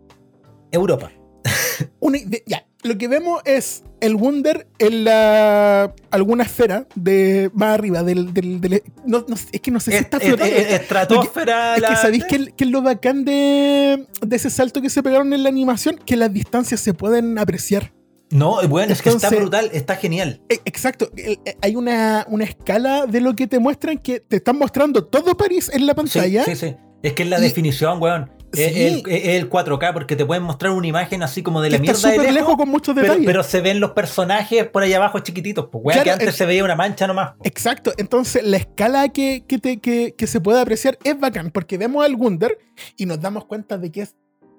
Europa. 0.70 1.10
Ya, 2.46 2.66
lo 2.82 2.98
que 2.98 3.08
vemos 3.08 3.40
es 3.46 3.82
el 4.00 4.14
Wunder 4.14 4.68
en 4.78 5.04
la 5.04 5.94
alguna 6.10 6.44
esfera 6.44 6.86
de 6.94 7.50
más 7.54 7.70
arriba 7.74 8.02
del, 8.02 8.34
del- 8.34 8.60
del- 8.60 8.82
no, 9.06 9.24
no 9.26 9.34
es 9.34 9.60
que 9.60 9.70
no 9.70 9.80
sé 9.80 9.90
si 9.92 9.96
Es- 9.96 10.02
está 10.02 10.18
es- 10.18 10.24
flotando. 10.28 10.54
es- 10.54 10.72
estratosfera. 10.72 11.76
Es 11.76 11.82
que 11.82 11.88
la- 11.90 11.96
sabéis 11.96 12.24
que, 12.26 12.52
que 12.52 12.64
es 12.64 12.70
lo 12.70 12.82
bacán 12.82 13.24
de, 13.24 14.06
de 14.20 14.36
ese 14.36 14.50
salto 14.50 14.82
que 14.82 14.90
se 14.90 15.02
pegaron 15.02 15.32
en 15.32 15.42
la 15.42 15.48
animación, 15.48 15.96
que 16.04 16.16
las 16.16 16.30
distancias 16.32 16.80
se 16.80 16.92
pueden 16.92 17.38
apreciar. 17.38 17.93
No, 18.30 18.66
bueno, 18.68 18.92
es 18.92 19.02
que 19.02 19.10
está 19.10 19.30
brutal, 19.30 19.70
está 19.72 19.96
genial. 19.96 20.40
E- 20.48 20.60
Exacto, 20.64 21.08
el- 21.16 21.38
e- 21.44 21.56
hay 21.62 21.76
una, 21.76 22.26
una 22.28 22.44
escala 22.44 23.06
de 23.06 23.20
lo 23.20 23.34
que 23.34 23.46
te 23.46 23.58
muestran 23.58 23.98
que 23.98 24.20
te 24.20 24.36
están 24.36 24.58
mostrando 24.58 25.04
todo 25.04 25.36
París 25.36 25.70
en 25.72 25.86
la 25.86 25.92
Sí, 25.92 25.96
pantalla. 25.96 26.44
sí, 26.44 26.56
sí. 26.56 26.74
Es 27.02 27.12
que 27.12 27.22
es 27.22 27.28
la 27.28 27.38
Y- 27.38 27.42
definición, 27.42 28.00
weón. 28.02 28.30
Es 28.56 28.72
Sí. 28.72 28.82
el, 28.84 29.02
es 29.10 29.24
el 29.40 29.48
4K 29.50 29.92
porque 29.92 30.14
te 30.14 30.24
pueden 30.24 30.44
mostrar 30.44 30.70
una 30.72 30.86
imagen 30.86 31.24
así 31.24 31.42
como 31.42 31.60
de 31.60 31.70
que 31.70 31.78
la 31.78 31.84
está 31.92 32.08
mierda 32.08 32.10
de 32.10 32.18
lejos, 32.28 32.34
lejos 32.34 32.56
con 32.56 32.68
muchos 32.68 32.94
pero, 32.94 33.06
detalles. 33.08 33.26
pero 33.26 33.42
se 33.42 33.60
ven 33.60 33.80
los 33.80 33.90
personajes 33.90 34.68
por 34.68 34.84
allá 34.84 34.96
abajo 34.98 35.18
chiquititos. 35.18 35.66
Pues, 35.72 35.84
weón, 35.84 35.94
Claro, 35.94 36.04
que 36.04 36.10
antes 36.12 36.28
es- 36.28 36.36
se 36.36 36.46
veía 36.46 36.62
una 36.64 36.76
mancha 36.76 37.06
nomás. 37.08 37.32
po. 37.32 37.38
Exacto, 37.44 37.92
entonces 37.96 38.44
la 38.44 38.56
escala 38.56 39.08
que, 39.08 39.44
que, 39.46 39.58
te- 39.58 39.80
que- 39.80 40.14
que 40.16 40.26
se 40.28 40.40
puede 40.40 40.60
apreciar 40.60 40.96
es 41.02 41.18
bacán, 41.18 41.50
porque 41.50 41.78
vemos 41.78 42.04
al 42.04 42.14
Wunder 42.14 42.56
y 42.96 43.06
nos 43.06 43.20
damos 43.20 43.44
cuenta 43.46 43.76
de 43.76 43.90
que 43.90 44.02
es 44.02 44.14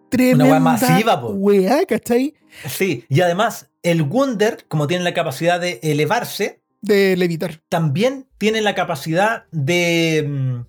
tremenda 0.09 0.45
weá 0.45 0.59
masiva, 0.59 1.19
po. 1.21 1.29
weá, 1.29 1.85
¿cachai? 1.85 2.33
Sí, 2.67 3.05
y 3.09 3.21
además 3.21 3.69
el 3.83 4.01
Wunder, 4.03 4.65
como 4.67 4.87
tiene 4.87 5.03
la 5.03 5.13
capacidad 5.13 5.59
de 5.59 5.79
elevarse, 5.83 6.61
De 6.81 7.15
levitar. 7.17 7.61
también 7.69 8.27
tiene 8.37 8.61
la 8.61 8.75
capacidad 8.75 9.45
de, 9.51 10.25
mm, 10.27 10.65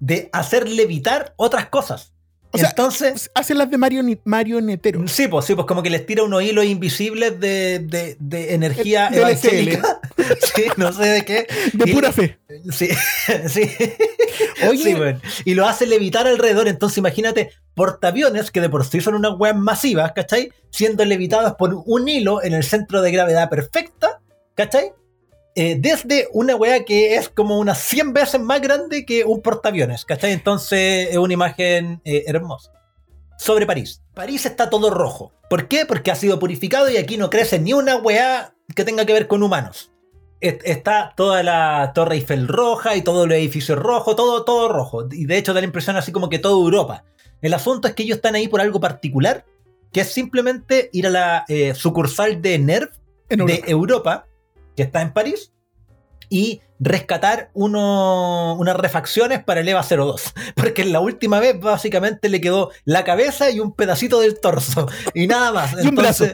de 0.00 0.28
hacer 0.32 0.68
levitar 0.68 1.34
otras 1.36 1.66
cosas. 1.68 2.14
O 2.50 2.56
sea, 2.58 2.70
Entonces, 2.70 3.30
hace 3.34 3.54
las 3.54 3.70
de 3.70 3.76
marioni- 3.76 4.20
marionetero. 4.24 5.06
sí, 5.06 5.28
pues 5.28 5.44
sí, 5.44 5.54
pues 5.54 5.66
como 5.66 5.82
que 5.82 5.90
les 5.90 6.06
tira 6.06 6.22
unos 6.22 6.42
hilos 6.42 6.64
invisibles 6.64 7.38
de, 7.38 7.80
de- 7.80 8.16
de 8.18 8.54
energía 8.54 9.10
Del 9.10 9.20
evangélica. 9.20 10.00
sí, 10.54 10.64
no 10.78 10.92
sé 10.92 11.04
de 11.08 11.24
qué. 11.26 11.46
De 11.74 11.90
Y- 11.90 11.94
pura 11.94 12.10
fe. 12.12 12.38
Sí, 12.72 12.88
sí. 13.48 13.70
Oye, 14.68 14.82
Sí. 15.28 15.42
Y 15.44 15.54
lo 15.54 15.66
hace 15.66 15.86
levitar 15.86 16.26
alrededor. 16.26 16.68
Entonces, 16.68 16.98
imagínate, 16.98 17.50
portaaviones 17.74 18.50
que 18.50 18.60
de 18.60 18.68
por 18.70 18.84
sí 18.86 19.00
son 19.00 19.14
unas 19.14 19.32
weas 19.38 19.56
masivas, 19.56 20.12
¿cachai? 20.12 20.50
Siendo 20.70 21.04
levitadas 21.04 21.54
por 21.56 21.82
un 21.84 22.08
hilo 22.08 22.42
en 22.42 22.54
el 22.54 22.64
centro 22.64 23.02
de 23.02 23.10
gravedad 23.12 23.48
perfecta, 23.50 24.20
¿cachai? 24.54 24.92
Eh, 25.60 25.76
desde 25.78 26.28
una 26.32 26.54
weá 26.56 26.84
que 26.84 27.16
es 27.16 27.28
como 27.28 27.58
unas 27.58 27.78
100 27.78 28.12
veces 28.12 28.40
más 28.40 28.60
grande 28.60 29.04
que 29.04 29.24
un 29.24 29.42
portaaviones, 29.42 30.04
¿cachai? 30.04 30.32
Entonces 30.32 31.08
es 31.10 31.16
una 31.16 31.32
imagen 31.34 32.00
eh, 32.04 32.24
hermosa. 32.26 32.70
Sobre 33.38 33.66
París. 33.66 34.02
París 34.14 34.46
está 34.46 34.68
todo 34.70 34.90
rojo. 34.90 35.32
¿Por 35.50 35.68
qué? 35.68 35.86
Porque 35.86 36.10
ha 36.10 36.14
sido 36.16 36.38
purificado 36.38 36.88
y 36.90 36.96
aquí 36.96 37.16
no 37.16 37.30
crece 37.30 37.58
ni 37.58 37.72
una 37.72 37.96
weá 37.96 38.54
que 38.74 38.84
tenga 38.84 39.04
que 39.06 39.12
ver 39.12 39.26
con 39.28 39.42
humanos. 39.42 39.90
Est- 40.40 40.62
Está 40.64 41.12
toda 41.16 41.42
la 41.42 41.92
Torre 41.94 42.16
Eiffel 42.16 42.46
roja 42.48 42.94
y 42.96 43.02
todo 43.02 43.24
el 43.24 43.32
edificio 43.32 43.74
rojo, 43.76 44.14
todo, 44.16 44.44
todo 44.44 44.68
rojo. 44.68 45.06
Y 45.10 45.24
de 45.26 45.38
hecho 45.38 45.54
da 45.54 45.60
la 45.60 45.66
impresión 45.66 45.96
así 45.96 46.12
como 46.12 46.28
que 46.28 46.38
toda 46.38 46.54
Europa. 46.54 47.04
El 47.42 47.54
asunto 47.54 47.88
es 47.88 47.94
que 47.94 48.02
ellos 48.04 48.16
están 48.16 48.34
ahí 48.34 48.46
por 48.48 48.60
algo 48.60 48.78
particular, 48.80 49.44
que 49.92 50.00
es 50.02 50.12
simplemente 50.12 50.90
ir 50.92 51.06
a 51.06 51.10
la 51.10 51.44
eh, 51.48 51.74
sucursal 51.74 52.42
de 52.42 52.58
NERV 52.58 52.90
En 53.28 53.46
de 53.46 53.62
Europa. 53.66 54.26
Que 54.78 54.84
está 54.84 55.02
en 55.02 55.12
París, 55.12 55.52
y 56.30 56.60
rescatar 56.78 57.50
uno- 57.52 58.54
unas 58.54 58.76
refacciones 58.76 59.42
para 59.42 59.58
el 59.60 59.68
EVA 59.68 59.82
02. 59.82 60.32
Porque 60.54 60.84
la 60.84 61.00
última 61.00 61.40
vez 61.40 61.58
básicamente 61.58 62.28
le 62.28 62.40
quedó 62.40 62.70
la 62.84 63.02
cabeza 63.02 63.50
y 63.50 63.58
un 63.58 63.72
pedacito 63.74 64.20
del 64.20 64.38
torso. 64.38 64.86
Y 65.14 65.26
nada 65.26 65.50
más. 65.52 65.72
Y 65.84 65.88
un 65.88 65.96
brazo. 65.96 66.26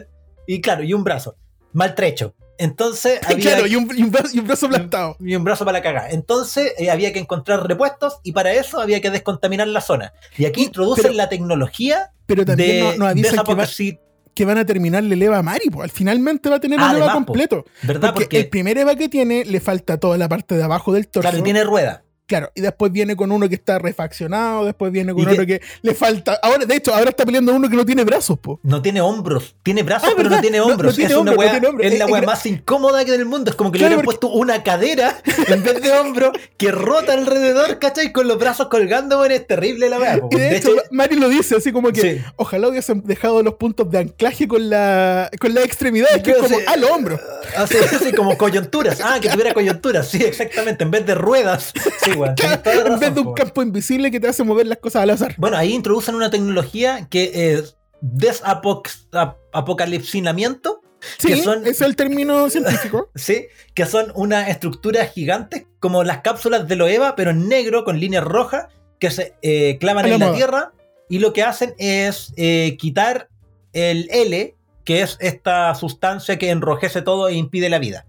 Y 0.45 0.61
claro, 0.61 0.83
y 0.83 0.93
un 0.93 1.03
brazo. 1.03 1.37
Maltrecho. 1.73 2.35
Entonces 2.59 3.19
había, 3.27 3.53
Claro, 3.55 3.65
y 3.67 3.75
un, 3.75 3.89
y 3.97 4.03
un 4.03 4.11
brazo, 4.11 4.29
y 4.35 4.39
un 4.39 4.45
brazo 4.47 4.67
aplastado. 4.67 5.17
y 5.19 5.35
un 5.35 5.43
brazo 5.43 5.65
para 5.65 5.79
la 5.79 5.83
cagada. 5.83 6.11
Entonces 6.11 6.73
eh, 6.77 6.91
había 6.91 7.11
que 7.11 7.19
encontrar 7.19 7.67
repuestos 7.67 8.17
y 8.23 8.31
para 8.33 8.53
eso 8.53 8.79
había 8.79 9.01
que 9.01 9.09
descontaminar 9.09 9.67
la 9.69 9.81
zona. 9.81 10.13
Y 10.37 10.45
aquí 10.45 10.65
introducen 10.65 11.03
pero- 11.05 11.15
la 11.15 11.29
tecnología 11.29 12.11
Pero 12.27 12.45
también 12.45 12.91
de, 12.91 12.97
no 12.99 13.05
de 13.05 13.11
avisan 13.11 13.33
esa 13.33 13.43
que, 13.43 13.55
va- 13.55 13.63
apocalypse- 13.63 13.99
que 14.35 14.45
van 14.45 14.57
a 14.59 14.65
terminarle 14.65 15.15
el 15.15 15.23
EVA 15.23 15.39
a 15.39 15.41
Mari. 15.41 15.69
Pues. 15.71 15.91
Finalmente 15.91 16.49
va 16.49 16.57
a 16.57 16.59
tener 16.59 16.79
Ah, 16.79 16.91
el 16.91 16.97
EVA 16.97 17.13
completo. 17.13 17.65
¿Verdad? 17.81 18.09
Porque, 18.11 18.25
Porque, 18.25 18.39
el 18.41 18.49
primer 18.49 18.77
EVA 18.77 18.95
que 18.95 19.09
tiene 19.09 19.45
le 19.45 19.59
falta 19.59 19.97
toda 19.97 20.17
la 20.17 20.29
parte 20.29 20.55
de 20.55 20.63
abajo 20.63 20.93
del 20.93 21.07
torso. 21.07 21.21
claro, 21.27 21.39
y 21.39 21.41
tiene 21.41 21.63
rueda. 21.63 22.03
Claro, 22.27 22.51
y 22.55 22.61
después 22.61 22.91
viene 22.91 23.15
con 23.15 23.31
uno 23.31 23.47
que 23.47 23.53
está 23.53 23.77
refaccionado, 23.77 24.65
después 24.65 24.91
viene 24.91 25.13
con 25.13 25.27
otro 25.27 25.45
que 25.45 25.61
le 25.83 25.93
falta. 25.93 26.39
Ahora, 26.41 26.65
de 26.65 26.75
hecho, 26.75 26.91
ahora 26.93 27.11
está 27.11 27.23
peleando 27.23 27.53
uno 27.53 27.69
que 27.69 27.75
no 27.75 27.85
tiene 27.85 28.03
brazos, 28.03 28.39
po. 28.39 28.59
No 28.63 28.81
tiene 28.81 28.99
hombros. 28.99 29.55
Tiene 29.61 29.83
brazos, 29.83 30.09
Ah, 30.09 30.13
pero 30.17 30.29
no 30.31 30.41
tiene 30.41 30.57
No- 30.57 30.65
no 30.65 30.71
hombros. 30.71 30.95
tiene 30.95 31.11
es 31.13 31.17
una 31.19 31.31
no 31.33 31.37
wea- 31.37 31.51
tiene 31.51 31.87
es 31.87 31.99
la 31.99 32.07
wea 32.07 32.23
más 32.23 32.43
incómoda 32.47 33.05
que 33.05 33.11
del 33.11 33.25
mundo. 33.25 33.51
Es 33.51 33.55
como 33.55 33.71
que 33.71 33.77
Claro, 33.77 33.89
le 33.91 33.95
hubieran 33.97 34.05
porque- 34.05 34.19
puesto 34.27 34.37
una 34.39 34.63
cadera 34.63 35.21
en 35.49 35.63
vez 35.63 35.81
de 35.83 35.91
hombro 35.91 36.31
que 36.57 36.71
rota 36.71 37.13
alrededor, 37.13 37.77
¿cachai? 37.77 38.11
Con 38.11 38.27
los 38.27 38.39
brazos 38.39 38.69
colgando, 38.69 39.19
weón. 39.19 39.31
Es 39.31 39.45
terrible 39.45 39.87
la 39.89 39.99
wea. 39.99 40.17
po. 40.19 40.29
Y 40.31 40.35
de, 40.37 40.57
hecho, 40.57 40.71
Mari 40.89 41.17
lo 41.17 41.29
dice 41.29 41.55
así 41.57 41.71
como 41.71 41.91
que 41.91 42.01
Sí. 42.01 42.21
ojalá 42.37 42.69
hubiesen 42.69 43.03
dejado 43.05 43.43
los 43.43 43.53
puntos 43.55 43.91
de 43.91 43.99
anclaje 43.99 44.47
con 44.47 44.67
la 44.67 45.29
con 45.39 45.53
las 45.53 45.63
extremidades, 45.65 46.23
que 46.23 46.31
es 46.31 46.37
como 46.37 46.57
al 46.67 46.83
hombro. 46.85 47.19
Así, 47.55 47.77
así 47.77 48.11
como 48.13 48.35
coyunturas. 48.35 48.99
Ah, 49.03 49.19
que 49.21 49.29
tuviera 49.29 49.53
coyunturas. 49.53 50.07
Sí, 50.07 50.23
exactamente. 50.23 50.83
En 50.83 50.89
vez 50.89 51.05
de 51.05 51.13
ruedas. 51.13 51.71
Sí, 52.05 52.11
weón. 52.15 52.35
en 52.93 52.99
vez 52.99 53.13
de 53.13 53.19
un 53.21 53.27
po. 53.27 53.33
campo 53.33 53.61
invisible 53.61 54.11
que 54.11 54.19
te 54.19 54.27
hace 54.27 54.43
mover 54.43 54.67
las 54.67 54.79
cosas 54.79 55.03
al 55.03 55.09
azar. 55.11 55.35
Bueno, 55.37 55.57
ahí 55.57 55.73
introducen 55.73 56.15
una 56.15 56.29
tecnología 56.29 57.07
que 57.09 57.53
es 57.53 57.77
desapocalipsinamiento. 58.01 60.81
Sí, 61.17 61.27
que 61.27 61.43
son- 61.43 61.65
es 61.67 61.81
el 61.81 61.95
término 61.95 62.49
científico. 62.55 63.09
¿sí? 63.15 63.47
Que 63.73 63.85
son 63.85 64.11
unas 64.15 64.49
estructuras 64.49 65.11
gigantes, 65.11 65.65
como 65.79 66.03
las 66.03 66.19
cápsulas 66.21 66.67
de 66.67 66.75
Loeva, 66.75 67.15
pero 67.15 67.31
en 67.31 67.47
negro, 67.47 67.83
con 67.83 67.99
líneas 67.99 68.23
rojas, 68.23 68.67
que 68.99 69.11
se 69.11 69.35
eh, 69.41 69.77
clavan 69.79 70.05
A 70.05 70.09
en 70.09 70.19
la 70.19 70.33
tierra, 70.33 70.71
y 71.09 71.19
lo 71.19 71.33
que 71.33 71.43
hacen 71.43 71.75
es 71.77 72.33
eh, 72.37 72.77
quitar 72.79 73.29
el 73.73 74.07
L, 74.09 74.55
que 74.83 75.01
es 75.01 75.17
esta 75.19 75.75
sustancia 75.75 76.39
que 76.39 76.49
enrojece 76.49 77.01
todo 77.01 77.27
e 77.27 77.33
impide 77.33 77.69
la 77.69 77.79
vida. 77.79 78.05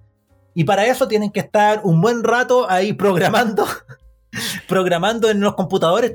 Y 0.57 0.65
para 0.65 0.87
eso 0.87 1.07
tienen 1.07 1.31
que 1.31 1.41
estar 1.41 1.83
un 1.85 2.01
buen 2.01 2.25
rato 2.25 2.69
ahí 2.69 2.93
programando, 2.95 3.67
programando 4.69 5.31
en 5.31 5.41
los 5.41 5.55
computadores. 5.55 6.13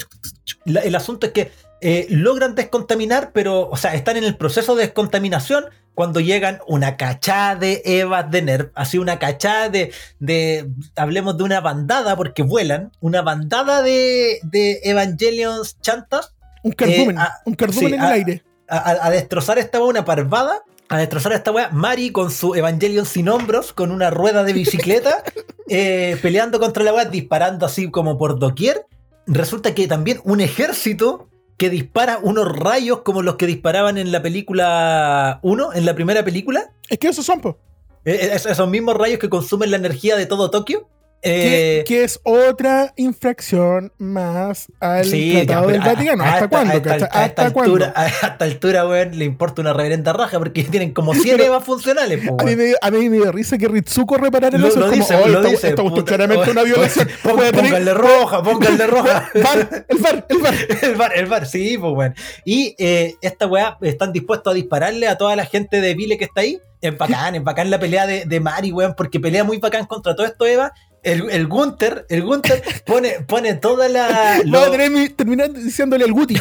El 0.65 0.95
asunto 0.95 1.27
es 1.27 1.31
que 1.33 1.51
eh, 1.81 2.07
logran 2.09 2.55
descontaminar, 2.55 3.31
pero, 3.33 3.69
o 3.69 3.77
sea, 3.77 3.93
están 3.95 4.17
en 4.17 4.23
el 4.23 4.35
proceso 4.37 4.75
de 4.75 4.85
descontaminación 4.85 5.65
cuando 5.93 6.19
llegan 6.19 6.59
una 6.67 6.95
cachada 6.97 7.55
de 7.55 7.81
Evas 7.85 8.29
de 8.31 8.41
NERV, 8.41 8.71
así 8.75 8.97
una 8.97 9.19
cachada 9.19 9.69
de, 9.69 9.91
de, 10.19 10.69
hablemos 10.95 11.37
de 11.37 11.43
una 11.43 11.59
bandada, 11.59 12.15
porque 12.15 12.43
vuelan, 12.43 12.91
una 13.01 13.21
bandada 13.21 13.81
de, 13.81 14.39
de 14.43 14.79
Evangelions 14.83 15.79
chantas 15.81 16.33
Un 16.63 16.71
cardumen, 16.71 17.17
ah, 17.19 17.33
un 17.45 17.55
cardumen 17.55 17.89
sí, 17.89 17.93
en 17.95 18.01
el 18.01 18.11
aire. 18.11 18.43
a, 18.69 18.77
a- 18.77 19.05
a 19.07 19.09
destrozar 19.11 19.57
esta 19.59 19.81
una 19.83 20.05
parvada, 20.05 20.63
a 20.91 20.97
destrozar 20.97 21.31
a 21.31 21.35
esta 21.37 21.51
wea, 21.51 21.69
Mari 21.71 22.11
con 22.11 22.31
su 22.31 22.53
Evangelion 22.53 23.05
sin 23.05 23.29
hombros, 23.29 23.71
con 23.73 23.91
una 23.91 24.09
rueda 24.09 24.43
de 24.43 24.53
bicicleta, 24.53 25.23
eh, 25.69 26.17
peleando 26.21 26.59
contra 26.59 26.83
la 26.83 26.93
wea, 26.93 27.05
disparando 27.05 27.65
así 27.65 27.89
como 27.89 28.17
por 28.17 28.37
doquier. 28.39 28.85
Resulta 29.25 29.73
que 29.73 29.87
también 29.87 30.19
un 30.25 30.41
ejército 30.41 31.29
que 31.57 31.69
dispara 31.69 32.19
unos 32.21 32.53
rayos 32.57 33.01
como 33.01 33.21
los 33.21 33.35
que 33.35 33.45
disparaban 33.47 33.97
en 33.97 34.11
la 34.11 34.21
película 34.21 35.39
1, 35.43 35.73
en 35.73 35.85
la 35.85 35.95
primera 35.95 36.23
película. 36.25 36.71
Es 36.89 36.97
que 36.99 37.07
esos 37.07 37.25
son, 37.25 37.39
po. 37.39 37.57
Eh, 38.03 38.31
es- 38.33 38.45
esos 38.45 38.67
mismos 38.67 38.95
rayos 38.97 39.19
que 39.19 39.29
consumen 39.29 39.71
la 39.71 39.77
energía 39.77 40.15
de 40.17 40.25
todo 40.25 40.49
Tokio. 40.51 40.89
Que, 41.23 41.79
Eh, 41.81 41.83
que 41.83 42.03
es 42.03 42.19
otra 42.23 42.93
infracción 42.95 43.93
más 43.99 44.67
al 44.79 45.05
Sí, 45.05 45.33
Tratado 45.45 45.67
ya, 45.67 45.71
del 45.73 45.81
Vaticano. 45.81 46.23
¿Hasta 46.23 46.47
cuándo? 46.47 46.73
¿Hasta 47.11 47.51
cuándo? 47.53 47.73
altura, 47.75 47.93
a 47.95 48.07
esta 48.07 48.37
altura, 48.45 48.87
weón, 48.87 49.17
le 49.19 49.25
importa 49.25 49.61
una 49.61 49.71
reverenda 49.71 50.13
raja 50.13 50.39
porque 50.39 50.63
tienen 50.63 50.93
como 50.93 51.13
100 51.13 51.23
Pero- 51.37 51.43
evas 51.49 51.63
funcionales, 51.63 52.27
po, 52.27 52.37
A 52.39 52.43
mí, 52.43 52.55
me, 52.55 52.73
a 52.81 52.89
mí 52.89 53.07
me 53.09 53.17
dio 53.17 53.31
risa 53.31 53.57
que 53.59 53.67
Ritsuko 53.67 54.17
reparara 54.17 54.55
en 54.55 54.63
Lo, 54.63 54.67
eso. 54.69 54.79
lo 54.79 54.85
es 54.87 54.91
como, 54.91 55.03
dice, 55.03 55.15
"Oh, 55.15 55.27
lo 55.27 55.43
dice. 55.43 55.75
puta, 55.75 56.03
claramente 56.03 56.49
una 56.51 56.63
violación. 56.63 57.07
pon- 57.23 57.35
Pónganle 57.51 57.93
roja, 57.93 58.41
pónganle 58.41 58.87
roja. 58.87 59.29
VAR, 59.35 59.85
el 59.89 59.97
bar, 59.99 60.25
el 60.27 60.37
bar. 60.39 60.55
El 60.81 60.95
bar, 60.95 61.11
el 61.15 61.25
bar, 61.27 61.45
sí, 61.45 61.77
pues, 61.77 61.93
weón. 61.93 62.15
Y 62.45 62.75
eh, 62.79 63.13
esta 63.21 63.45
weá 63.45 63.77
están 63.81 64.11
dispuestos 64.11 64.51
a 64.51 64.55
dispararle 64.55 65.07
a 65.07 65.17
toda 65.19 65.35
la 65.35 65.45
gente 65.45 65.81
de 65.81 65.93
Vile 65.93 66.17
que 66.17 66.25
está 66.25 66.41
ahí. 66.41 66.59
Es 66.81 66.97
bacán, 66.97 67.35
es 67.35 67.43
bacán 67.43 67.69
la 67.69 67.79
pelea 67.79 68.07
de, 68.07 68.25
de 68.25 68.39
Mari, 68.39 68.71
weón, 68.71 68.95
porque 68.97 69.19
pelea 69.19 69.43
muy 69.43 69.57
bacán 69.57 69.85
contra 69.85 70.15
todo 70.15 70.25
esto, 70.25 70.47
Eva. 70.47 70.73
El, 71.03 71.29
el 71.31 71.47
Gunther, 71.47 72.05
el 72.09 72.21
Gunther 72.23 72.61
pone, 72.85 73.21
pone 73.27 73.55
toda 73.55 73.89
la. 73.89 74.41
Lo- 74.45 74.71
mi- 74.89 75.09
terminar 75.09 75.51
diciéndole 75.51 76.05
al 76.05 76.11
Guti. 76.11 76.37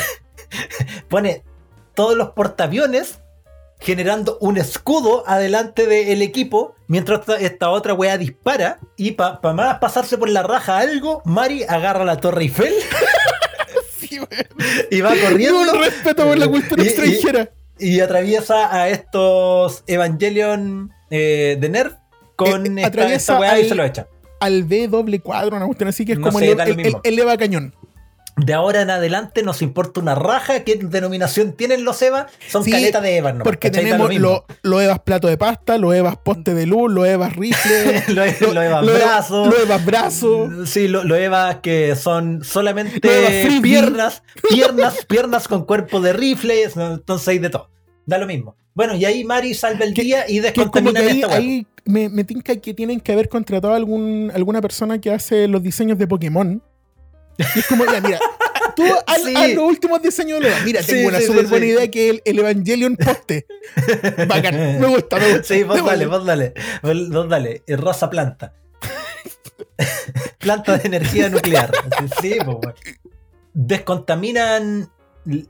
pone 1.08 1.42
todos 1.94 2.16
los 2.16 2.30
portaaviones 2.30 3.20
generando 3.78 4.36
un 4.40 4.58
escudo 4.58 5.24
adelante 5.26 5.86
del 5.86 6.20
equipo 6.20 6.74
mientras 6.86 7.20
esta, 7.20 7.36
esta 7.36 7.70
otra 7.70 7.94
weá 7.94 8.18
dispara 8.18 8.78
y 8.96 9.12
para 9.12 9.40
más 9.54 9.78
pasarse 9.78 10.18
por 10.18 10.28
la 10.28 10.42
raja 10.42 10.78
algo, 10.78 11.22
Mari 11.24 11.64
agarra 11.66 12.04
la 12.04 12.18
Torre 12.18 12.42
Eiffel 12.42 12.74
Sí, 13.98 14.18
y 14.90 15.00
va 15.00 15.14
corriendo 15.16 15.60
Un 15.60 15.80
respeto 15.82 16.24
por 16.24 16.36
la 16.36 16.48
cultura 16.48 16.82
Y- 16.82 16.88
extranjera. 16.88 17.50
y 17.78 18.00
atraviesa 18.00 18.74
a 18.74 18.88
estos 18.90 19.82
Evangelion 19.86 20.92
eh, 21.10 21.56
de 21.58 21.68
Nerf 21.70 21.94
con 22.36 22.66
Eh, 22.66 22.82
esta, 22.82 22.88
atraviesa 22.88 23.16
esta 23.32 23.38
weá 23.40 23.58
y 23.60 23.68
se 23.68 23.74
lo 23.74 23.84
echa. 23.84 24.06
Al 24.40 24.64
B 24.64 24.88
doble 24.88 25.20
cuadro, 25.20 25.56
una 25.56 25.66
cuestión 25.66 25.88
así 25.88 26.04
que 26.04 26.12
es 26.12 26.18
No 26.18 26.26
como 26.28 26.38
sé, 26.40 26.50
el, 26.52 26.56
da 26.56 26.64
lo 26.64 26.70
el- 26.70 26.76
mismo. 26.76 27.00
el- 27.04 27.12
el 27.12 27.18
Eva 27.18 27.36
Cañón. 27.36 27.74
De 28.36 28.54
ahora 28.54 28.80
en 28.80 28.88
adelante 28.88 29.42
nos 29.42 29.60
importa 29.60 30.00
una 30.00 30.14
raja 30.14 30.60
qué 30.64 30.76
denominación 30.76 31.52
tienen 31.52 31.84
los 31.84 32.00
Eva, 32.00 32.26
son 32.48 32.64
Sí, 32.64 32.70
caletas 32.70 33.02
de 33.02 33.16
Eva, 33.18 33.32
¿no? 33.34 33.44
Porque 33.44 33.68
lo 33.68 33.72
tenemos 33.74 34.14
los 34.14 34.40
lo 34.62 34.80
Evas 34.80 35.00
plato 35.00 35.28
de 35.28 35.36
pasta, 35.36 35.76
los 35.76 35.94
Evas 35.94 36.16
poste 36.16 36.54
de 36.54 36.64
luz, 36.64 36.90
los 36.90 37.06
Evas 37.06 37.36
rifle, 37.36 38.02
lo, 38.08 38.24
lo 38.54 38.62
Eva 38.62 38.80
los 38.80 38.94
brazo. 38.94 39.44
los 39.46 39.60
Evas 39.60 39.84
brazo. 39.84 40.48
Sí, 40.64 40.88
lo, 40.88 41.04
lo 41.04 41.16
Evas 41.16 41.56
que 41.56 41.94
son 41.96 42.38
Lo 42.38 42.44
solamente 42.44 43.00
piernas, 43.60 44.22
piernas, 44.48 45.04
piernas 45.08 45.46
con 45.48 45.66
cuerpo 45.66 46.00
de 46.00 46.14
rifles, 46.14 46.76
¿no? 46.76 46.94
entonces 46.94 47.28
hay 47.28 47.40
de 47.40 47.50
todo. 47.50 47.68
Da 48.06 48.16
lo 48.16 48.26
mismo. 48.26 48.56
Bueno, 48.72 48.94
y 48.94 49.04
ahí 49.04 49.24
Mari 49.24 49.52
salva 49.52 49.84
el 49.84 49.92
Que- 49.92 50.02
día 50.02 50.24
y 50.28 50.40
Que 50.40 50.52
como 50.70 50.92
que 50.92 50.98
ahí, 51.00 51.20
esta 51.20 51.34
ahí 51.34 51.66
me, 51.84 52.08
me 52.08 52.24
tinca 52.24 52.56
que 52.56 52.74
tienen 52.74 53.00
que 53.00 53.12
haber 53.12 53.28
contratado 53.28 53.72
a 53.74 53.76
algún, 53.76 54.30
alguna 54.34 54.60
persona 54.60 55.00
que 55.00 55.10
hace 55.10 55.48
los 55.48 55.62
diseños 55.62 55.98
de 55.98 56.06
Pokémon. 56.06 56.62
Y 57.38 57.58
es 57.58 57.66
como, 57.66 57.84
ya, 57.86 58.00
mira, 58.00 58.18
tú 58.76 58.82
haz, 59.06 59.22
Sí. 59.22 59.34
haz 59.36 59.54
los 59.54 59.64
últimos 59.64 60.02
diseños 60.02 60.40
de 60.40 60.50
Mira, 60.64 60.82
Sí, 60.82 60.92
tengo 60.92 61.08
una 61.08 61.20
súper 61.20 61.44
sí, 61.44 61.50
buena 61.50 61.66
idea 61.66 61.90
que 61.90 62.10
el, 62.10 62.22
el 62.24 62.38
Evangelion 62.38 62.96
poste. 62.96 63.46
Bacán, 64.28 64.80
me 64.80 64.86
gusta, 64.86 65.18
me 65.18 65.32
gusta. 65.32 65.54
Sí, 65.54 65.62
vos 65.62 65.84
dale, 65.84 66.06
vos 66.06 66.24
dale. 66.24 66.54
Vos 66.82 67.28
dale. 67.28 67.62
Eh, 67.66 67.76
Rosa 67.76 68.10
planta. 68.10 68.52
planta 70.38 70.78
de 70.78 70.86
energía 70.86 71.28
nuclear. 71.28 71.72
Sí, 72.20 72.36
pues. 72.44 72.74
Descontaminan 73.54 74.90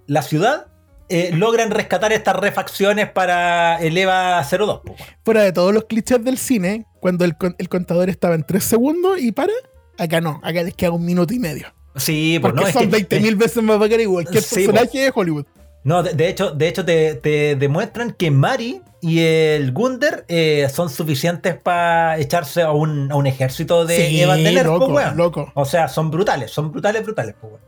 la 0.07 0.23
ciudad. 0.23 0.67
Eh, 1.11 1.31
logran 1.35 1.71
rescatar 1.71 2.13
estas 2.13 2.37
refacciones 2.37 3.11
para 3.11 3.77
el 3.81 3.97
EVA 3.99 4.43
02. 4.49 4.81
pues, 4.85 4.99
weón. 5.01 5.11
Fuera 5.25 5.43
de 5.43 5.53
todos 5.53 5.75
los 5.75 5.85
clichés 5.85 6.25
del 6.25 6.39
cine, 6.39 6.87
cuando 7.01 7.25
el, 7.25 7.37
con- 7.37 7.55
el 7.59 7.69
contador 7.69 8.09
estaba 8.09 8.35
en 8.35 8.45
3 8.45 8.63
segundos 8.65 9.21
y 9.21 9.33
para, 9.33 9.53
acá 9.99 10.21
no, 10.21 10.41
acá 10.43 10.63
les 10.63 10.75
queda 10.75 10.93
un 10.93 11.05
minuto 11.05 11.35
y 11.35 11.39
medio. 11.39 11.67
Sí, 11.97 12.39
pues 12.41 12.53
Porque 12.55 12.73
no, 12.73 12.81
son 12.81 12.91
que- 12.91 13.09
20.000 13.09 13.37
veces 13.37 13.63
más 13.63 13.79
bacán 13.79 13.99
que 13.99 14.07
cualquier 14.07 14.43
Sí, 14.43 14.55
personaje 14.67 14.99
de 15.01 15.13
Hollywood. 15.15 15.45
No, 15.83 16.03
de, 16.03 16.13
de 16.15 16.29
hecho, 16.29 16.51
de 16.53 16.69
hecho 16.69 16.85
te, 16.85 17.15
te 17.15 17.57
demuestran 17.57 18.13
que 18.13 18.31
Mari 18.31 18.83
y 19.01 19.21
el 19.21 19.73
Gunder 19.73 20.27
eh, 20.29 20.69
son 20.73 20.91
suficientes 20.91 21.57
para 21.59 22.19
echarse 22.19 22.61
a 22.63 22.71
un, 22.71 23.11
a 23.11 23.17
un 23.17 23.27
ejército 23.27 23.87
de 23.87 23.97
Sí, 24.09 24.21
Evandeler, 24.21 24.67
po, 24.67 24.73
loco, 24.79 24.87
weón. 24.93 25.17
loco. 25.17 25.51
O 25.55 25.65
sea, 25.65 25.89
son 25.89 26.11
brutales, 26.11 26.51
son 26.51 26.71
brutales, 26.71 27.03
brutales, 27.03 27.35
weón. 27.43 27.59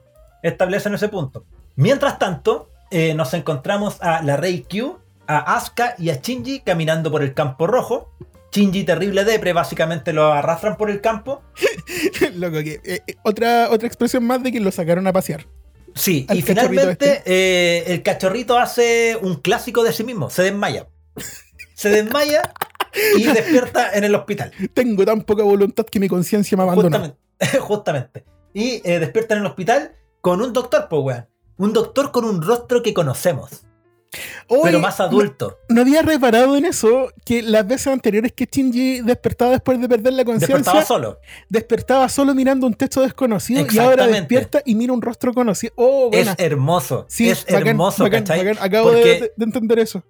Establecen 0.43 0.93
ese 0.95 1.09
punto. 1.09 1.45
Mientras 1.75 2.19
tanto, 2.19 2.69
eh, 2.93 3.15
nos 3.15 3.35
encontramos 3.35 4.01
a 4.01 4.23
la 4.23 4.37
Rey 4.37 4.65
Q, 4.71 4.99
a 5.27 5.57
Asuka 5.57 5.95
y 5.99 6.11
a 6.11 6.21
Shinji 6.21 6.61
caminando 6.61 7.11
por 7.11 7.23
el 7.23 7.35
campo 7.35 7.67
rojo. 7.67 8.13
Shinji 8.53 8.85
terrible 8.85 9.25
depre, 9.25 9.53
básicamente 9.53 10.13
lo 10.13 10.33
arrastran 10.33 10.77
por 10.77 10.91
el 10.91 11.01
campo. 11.01 11.43
Loco, 12.35 12.59
que 12.59 12.81
eh, 12.85 13.03
eh, 13.07 13.17
otra, 13.23 13.71
otra 13.71 13.87
expresión 13.89 14.25
más 14.25 14.43
de 14.43 14.53
que 14.53 14.61
lo 14.61 14.71
sacaron 14.71 15.07
a 15.07 15.13
pasear. 15.13 15.47
Sí, 15.95 16.27
y 16.31 16.43
finalmente 16.43 17.13
este. 17.13 17.23
eh, 17.27 17.85
el 17.89 18.03
cachorrito 18.03 18.59
hace 18.59 19.19
un 19.21 19.37
clásico 19.37 19.83
de 19.85 19.93
sí 19.93 20.05
mismo, 20.05 20.31
se 20.31 20.43
desmaya. 20.43 20.87
Se 21.75 21.91
desmaya 21.91 22.53
y 23.17 23.25
despierta 23.35 23.93
en 23.93 24.05
el 24.05 24.15
hospital. 24.15 24.53
Tengo 24.73 25.05
tan 25.05 25.23
poca 25.23 25.43
voluntad 25.43 25.87
que 25.87 26.01
mi 26.01 26.09
conciencia 26.09 26.57
me 26.57 26.63
abandonó. 26.63 26.99
Justamente. 26.99 27.59
justamente. 27.61 28.25
Y 28.55 28.83
eh, 28.85 28.99
despierta 29.01 29.35
en 29.35 29.41
el 29.41 29.47
hospital 29.47 29.93
con 30.21 30.41
un 30.43 30.53
doctor, 30.53 30.87
pues, 30.89 31.03
weón. 31.03 31.27
Un 31.63 31.73
doctor 31.73 32.11
con 32.11 32.25
un 32.25 32.43
rostro 32.43 32.83
que 32.83 32.93
conocemos, 32.93 33.63
Oye, 34.49 34.63
pero 34.65 34.81
más 34.81 34.99
adulto. 34.99 35.59
No, 35.69 35.77
no 35.77 35.81
había 35.83 36.03
reparado 36.03 36.57
en 36.57 36.65
eso 36.65 37.13
que 37.25 37.41
las 37.41 37.65
veces 37.65 37.87
anteriores 37.87 38.33
que 38.33 38.49
Shinji 38.51 39.03
despertaba 39.03 39.53
después 39.53 39.81
de 39.81 39.89
perder 39.89 40.15
la 40.15 40.25
conciencia, 40.25 40.57
Despertaba 40.57 40.81
despertaba, 41.49 42.09
solo. 42.09 42.31
solo 42.31 42.35
mirando 42.35 42.67
un 42.67 42.75
techo 42.75 43.03
desconocido 43.03 43.65
y 43.71 43.79
ahora 43.79 44.09
despierta 44.09 44.61
y 44.65 44.75
mira 44.75 44.93
un 44.93 45.01
rostro 45.01 45.33
conocido. 45.33 45.73
Oh, 45.77 46.11
buena. 46.11 46.33
Es 46.33 46.39
hermoso. 46.41 47.07
Sí, 47.09 47.31
es 47.31 47.47
bacán, 47.47 47.69
hermoso, 47.69 48.03
bacán. 48.03 48.25
Acabo 48.61 48.91
de, 48.91 49.33
entender 49.39 49.79
eso. 49.79 50.03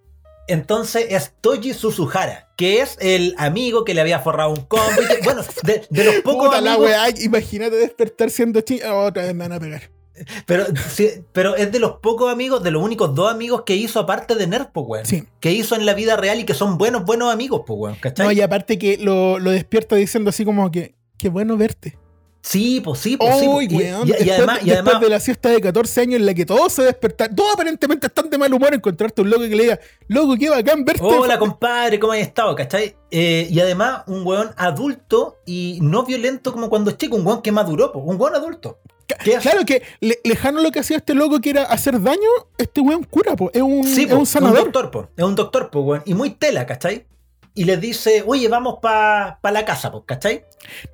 Entonces 0.49 1.09
es 1.11 1.35
Toji 1.43 1.75
Suzuhara, 1.75 2.49
que 2.57 2.81
es 2.81 2.97
el 2.99 3.35
amigo 3.37 3.85
que 3.85 3.93
le 3.93 4.01
había 4.01 4.21
forrado 4.21 4.53
un 4.53 4.65
combo. 4.65 5.03
bueno, 5.23 5.43
de, 5.65 5.87
de 5.91 6.05
los 6.05 6.15
pocos 6.25 6.47
Puta 6.47 6.63
la 6.63 6.73
amigos 6.73 6.91
weá, 6.91 7.11
imagínate 7.21 7.77
despertar 7.77 8.31
siendo 8.31 8.61
Shinji. 8.61 8.85
Oh, 8.85 9.05
otra 9.05 9.25
vez 9.25 9.35
me 9.35 9.47
van 9.47 9.53
a 9.53 9.61
pegar. 9.61 10.02
Pero, 10.47 10.65
sí, 10.91 11.09
pero 11.33 11.57
es 11.57 11.71
de 11.73 11.79
los 11.79 11.93
pocos 12.01 12.31
amigos, 12.33 12.63
de 12.63 12.71
los 12.71 12.83
únicos 12.83 13.15
dos 13.15 13.31
amigos 13.31 13.63
que 13.65 13.77
hizo 13.77 14.01
aparte 14.01 14.35
de 14.35 14.47
Nerd, 14.47 14.69
pues, 14.73 14.87
weón. 14.89 15.07
Sí. 15.07 15.25
Que 15.41 15.53
hizo 15.53 15.75
en 15.77 15.87
la 15.87 15.95
vida 15.95 16.17
real 16.17 16.41
y 16.41 16.45
que 16.45 16.55
son 16.55 16.79
buenos, 16.79 17.05
buenos 17.05 17.33
amigos, 17.33 17.63
pues, 17.67 17.79
weón. 17.79 17.97
¿Cachai? 18.01 18.27
No, 18.27 18.33
y 18.33 18.41
aparte 18.41 18.79
que 18.79 18.99
lo, 18.99 19.39
lo 19.39 19.51
despierta 19.51 19.97
diciendo 19.97 20.31
así 20.31 20.45
como 20.45 20.71
que, 20.71 20.95
qué 21.19 21.29
bueno 21.29 21.57
verte. 21.57 21.99
Sí, 22.45 22.81
pues 22.83 22.99
sí, 22.99 23.17
pues 23.17 23.39
sí. 23.39 23.47
Uy, 23.47 23.69
pues. 23.69 23.81
Y- 23.81 23.85
weón. 23.93 24.09
y, 24.09 24.11
y 24.11 24.15
después, 24.15 24.31
además, 24.39 24.59
y 24.63 24.65
después 24.65 24.79
además 24.81 25.01
de 25.01 25.09
la 25.11 25.21
siesta 25.21 25.49
de 25.51 25.61
14 25.61 26.01
años 26.01 26.17
en 26.21 26.27
la 26.27 26.35
que 26.35 26.45
todos 26.45 26.73
se 26.73 26.83
despertan, 26.83 27.37
todos 27.37 27.55
aparentemente 27.55 28.09
están 28.09 28.29
de 28.31 28.37
mal 28.37 28.53
humor, 28.53 28.75
encontrarte 28.75 29.23
un 29.23 29.31
loco 29.31 29.43
que 29.43 29.55
le 29.55 29.63
diga, 29.63 29.79
loco, 30.09 30.35
qué 30.37 30.51
bacán 30.51 30.85
verte. 30.85 31.05
Hola, 31.05 31.39
compadre, 31.39 32.01
¿cómo 32.01 32.13
has 32.15 32.19
estado? 32.19 32.57
¿Cachai? 32.57 32.97
Eh, 33.13 33.47
y 33.49 33.61
además, 33.61 34.03
un 34.09 34.27
weón 34.27 34.51
adulto 34.57 35.37
y 35.47 35.79
no 35.83 36.03
violento 36.05 36.53
como 36.53 36.69
cuando 36.69 36.91
es 36.91 36.97
chico, 36.97 37.15
un 37.15 37.25
weón 37.25 37.43
que 37.43 37.53
maduró, 37.53 37.93
pues, 37.93 38.05
un 38.05 38.21
weón 38.21 38.35
adulto. 38.35 38.81
Es- 39.25 39.39
Claro 39.41 39.65
que 39.65 39.83
le- 40.01 40.19
lejano 40.25 40.61
lo 40.61 40.71
que 40.71 40.81
hacía 40.81 40.97
este 40.99 41.15
loco 41.15 41.41
que 41.41 41.51
era 41.51 41.63
hacer 41.65 42.01
daño, 42.01 42.29
este 42.59 42.81
weón 42.81 43.05
cura, 43.05 43.35
po. 43.37 43.51
es 43.53 43.63
un, 43.63 43.85
Sí, 43.85 44.03
es 44.03 44.09
po, 44.13 44.19
un 44.19 44.27
sanador. 44.27 44.65
doctor, 44.65 44.91
po. 44.91 45.09
Es 45.17 45.25
un 45.25 45.35
doctor, 45.35 45.71
pues, 45.71 45.85
weón. 45.85 46.03
Y 46.07 46.15
muy 46.15 46.31
tela, 46.31 46.67
¿cachai? 46.67 47.07
Y 47.55 47.65
les 47.65 47.81
dice, 47.81 48.25
oye, 48.27 48.49
vamos 48.49 48.79
para 48.81 49.39
pa 49.43 49.51
la 49.51 49.65
casa, 49.65 49.93
pues, 49.93 50.05
¿cachai? 50.07 50.45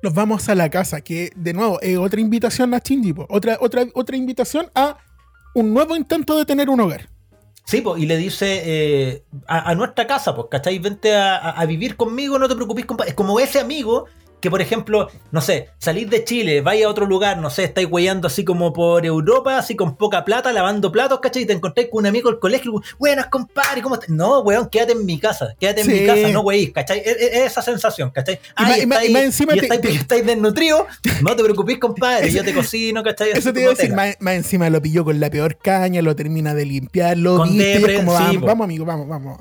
Nos 0.03 0.13
vamos 0.13 0.49
a 0.49 0.55
la 0.55 0.69
casa, 0.69 0.99
que 1.01 1.31
de 1.35 1.53
nuevo 1.53 1.79
es 1.81 1.97
otra 1.97 2.19
invitación 2.19 2.73
a 2.73 2.79
Shinji, 2.79 3.13
po. 3.13 3.25
otra, 3.29 3.57
otra, 3.61 3.85
otra 3.93 4.17
invitación 4.17 4.69
a 4.75 4.97
un 5.55 5.73
nuevo 5.73 5.95
intento 5.95 6.37
de 6.37 6.45
tener 6.45 6.69
un 6.69 6.81
hogar. 6.81 7.09
Sí, 7.65 7.81
pues, 7.81 8.01
y 8.01 8.07
le 8.07 8.17
dice 8.17 8.61
eh, 8.65 9.23
a, 9.47 9.69
a 9.69 9.75
nuestra 9.75 10.05
casa, 10.07 10.35
pues, 10.35 10.47
¿cachai? 10.51 10.79
Vente 10.79 11.15
a, 11.15 11.37
a- 11.37 11.51
a 11.51 11.65
vivir 11.65 11.95
conmigo, 11.95 12.37
no 12.39 12.47
te 12.49 12.55
preocupes, 12.55 12.85
compadre. 12.85 13.11
Es 13.11 13.15
como 13.15 13.39
ese 13.39 13.59
amigo 13.59 14.05
que, 14.41 14.49
por 14.49 14.61
ejemplo, 14.61 15.09
no 15.31 15.41
sé, 15.41 15.69
salís 15.77 16.09
de 16.09 16.23
Chile, 16.23 16.61
vais 16.61 16.83
a 16.85 16.89
otro 16.89 17.05
lugar, 17.05 17.37
no 17.37 17.49
sé, 17.49 17.65
estáis 17.65 17.87
weyando 17.89 18.27
así 18.27 18.43
como 18.45 18.71
por 18.73 19.05
Europa, 19.05 19.57
así 19.57 19.75
con 19.75 19.95
poca 19.97 20.23
plata, 20.25 20.53
lavando 20.53 20.91
platos, 20.91 21.19
¿cachai? 21.19 21.43
Y 21.43 21.45
te 21.45 21.53
encontráis 21.53 21.89
con 21.91 21.99
un 21.99 22.05
amigo 22.07 22.29
del 22.29 22.39
colegio, 22.39 22.73
buenas, 22.97 23.27
compadre, 23.27 23.81
¿cómo 23.81 23.95
estás? 23.95 24.09
No, 24.09 24.39
weón, 24.41 24.69
quédate 24.69 24.93
en 24.93 25.05
mi 25.05 25.19
casa, 25.19 25.55
quédate 25.59 25.81
en 25.81 25.87
Sí. 25.87 25.93
mi 25.93 26.05
casa, 26.05 26.27
no 26.29 26.41
weís, 26.41 26.71
¿cachai? 26.71 26.99
Es, 26.99 27.07
es- 27.17 27.21
es 27.33 27.45
esa 27.51 27.61
sensación, 27.61 28.09
¿cachai? 28.11 28.39
Más- 28.57 28.77
y 28.77 28.81
estáis- 28.81 29.15
encima 29.17 29.55
y 29.55 29.59
estáis, 29.59 29.81
te- 29.81 29.89
estáis 29.93 30.25
desnutridos, 30.25 30.83
no 31.21 31.35
te 31.35 31.43
preocupes, 31.43 31.77
compadre, 31.77 32.31
yo 32.31 32.43
te 32.43 32.53
cocino, 32.53 33.03
¿cachai? 33.03 33.31
Eso 33.31 33.51
te 33.53 33.61
iba 33.61 33.71
a 33.71 33.75
decir, 33.75 33.93
más, 33.93 34.15
más 34.19 34.35
encima 34.35 34.69
lo 34.69 34.81
pilló 34.81 35.03
con 35.03 35.19
la 35.19 35.29
peor 35.29 35.57
caña, 35.57 36.01
lo 36.01 36.15
termina 36.15 36.53
de 36.53 36.65
limpiar, 36.65 37.17
lo 37.17 37.43
viste 37.43 37.95
como, 37.97 38.17
sí, 38.17 38.37
vamos, 38.37 38.63
amigo, 38.65 38.85
vamos, 38.85 39.07
vamos. 39.07 39.39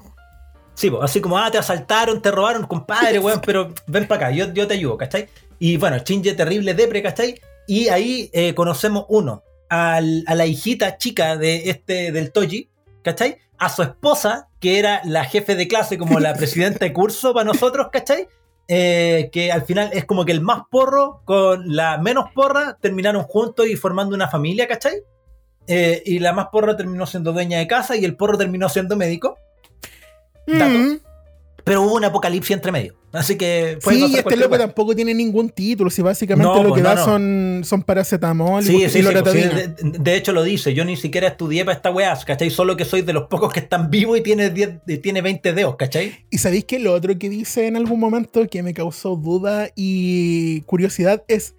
Sí, 0.78 0.90
pues, 0.90 1.02
así 1.02 1.20
como, 1.20 1.36
ah, 1.36 1.50
te 1.50 1.58
asaltaron, 1.58 2.22
te 2.22 2.30
robaron, 2.30 2.64
compadre, 2.64 3.18
weón, 3.24 3.40
pero 3.44 3.74
ven 3.88 4.06
para 4.06 4.26
acá, 4.28 4.36
yo, 4.36 4.52
yo 4.52 4.68
te 4.68 4.74
ayudo, 4.74 4.96
¿cachai? 4.96 5.28
Y 5.58 5.76
bueno, 5.76 5.98
Shinji 5.98 6.34
terrible 6.34 6.72
depre, 6.72 7.02
¿cachai? 7.02 7.34
Y 7.66 7.88
ahí 7.88 8.30
eh, 8.32 8.54
conocemos 8.54 9.04
uno, 9.08 9.42
al- 9.68 10.22
a 10.28 10.36
la 10.36 10.46
hijita 10.46 10.96
chica 10.96 11.36
de 11.36 11.68
este, 11.70 12.12
del 12.12 12.30
Toji, 12.30 12.70
¿cachai? 13.02 13.38
A 13.58 13.68
su 13.70 13.82
esposa, 13.82 14.50
que 14.60 14.78
era 14.78 15.00
la 15.04 15.24
jefe 15.24 15.56
de 15.56 15.66
clase, 15.66 15.98
como 15.98 16.20
la 16.20 16.32
presidenta 16.36 16.84
de 16.84 16.92
curso 16.92 17.34
para 17.34 17.44
nosotros, 17.44 17.88
¿cachai? 17.90 18.28
Eh, 18.68 19.30
que 19.32 19.50
al 19.50 19.62
final 19.62 19.90
es 19.92 20.04
como 20.04 20.24
que 20.24 20.30
el 20.30 20.42
más 20.42 20.60
porro 20.70 21.22
con 21.24 21.74
la 21.74 21.98
menos 21.98 22.26
porra 22.32 22.76
terminaron 22.80 23.24
juntos 23.24 23.66
y 23.66 23.74
formando 23.74 24.14
una 24.14 24.28
familia, 24.28 24.68
¿cachai? 24.68 25.02
Eh, 25.66 26.02
y 26.06 26.20
la 26.20 26.32
más 26.32 26.46
porra 26.52 26.76
terminó 26.76 27.04
siendo 27.04 27.32
dueña 27.32 27.58
de 27.58 27.66
casa 27.66 27.96
y 27.96 28.04
el 28.04 28.14
porro 28.16 28.38
terminó 28.38 28.68
siendo 28.68 28.94
médico. 28.96 29.38
Dato. 30.48 30.78
Mm. 30.78 30.98
Pero 31.64 31.82
hubo 31.82 31.96
un 31.96 32.04
apocalipsis 32.04 32.52
entre 32.52 32.72
medio. 32.72 32.94
Así 33.12 33.36
que 33.36 33.78
Sí, 33.86 34.06
y 34.10 34.16
este 34.16 34.36
loco 34.36 34.58
tampoco 34.58 34.94
tiene 34.94 35.12
ningún 35.14 35.48
título, 35.50 35.88
si 35.90 36.02
básicamente 36.02 36.50
No, 36.50 36.62
lo 36.62 36.68
pues, 36.70 36.78
que 36.78 36.82
no, 36.82 36.88
da 36.90 36.94
no. 36.96 37.04
son, 37.04 37.60
son 37.64 37.82
paracetamol 37.82 38.62
y, 38.62 38.66
Sí, 38.66 38.76
y 38.76 38.80
sí, 38.80 38.80
sí, 38.80 38.88
pues, 38.90 38.92
sí, 38.92 39.02
loratadina. 39.02 39.48
de, 39.54 39.98
de 39.98 40.16
hecho 40.16 40.32
lo 40.32 40.42
dice. 40.42 40.72
Yo 40.74 40.84
ni 40.84 40.96
siquiera 40.96 41.28
estudié 41.28 41.64
para 41.64 41.76
esta 41.76 41.90
weá, 41.90 42.18
¿cachai? 42.26 42.50
Solo 42.50 42.76
que 42.76 42.84
soy 42.84 43.02
de 43.02 43.12
los 43.14 43.24
pocos 43.28 43.52
que 43.52 43.60
están 43.60 43.90
vivos 43.90 44.18
y 44.18 44.22
tiene, 44.22 44.50
10 44.50 44.84
de- 44.86 44.98
tiene 44.98 45.20
20 45.22 45.52
dedos, 45.54 45.76
¿cachai? 45.76 46.26
Y 46.30 46.38
sabéis 46.38 46.64
que 46.64 46.78
lo 46.78 46.92
otro 46.94 47.18
que 47.18 47.28
dice 47.30 47.66
en 47.66 47.76
algún 47.76 47.98
momento 48.00 48.46
que 48.46 48.62
me 48.62 48.72
causó 48.74 49.16
duda 49.16 49.70
y 49.74 50.60
curiosidad 50.62 51.22
es 51.28 51.54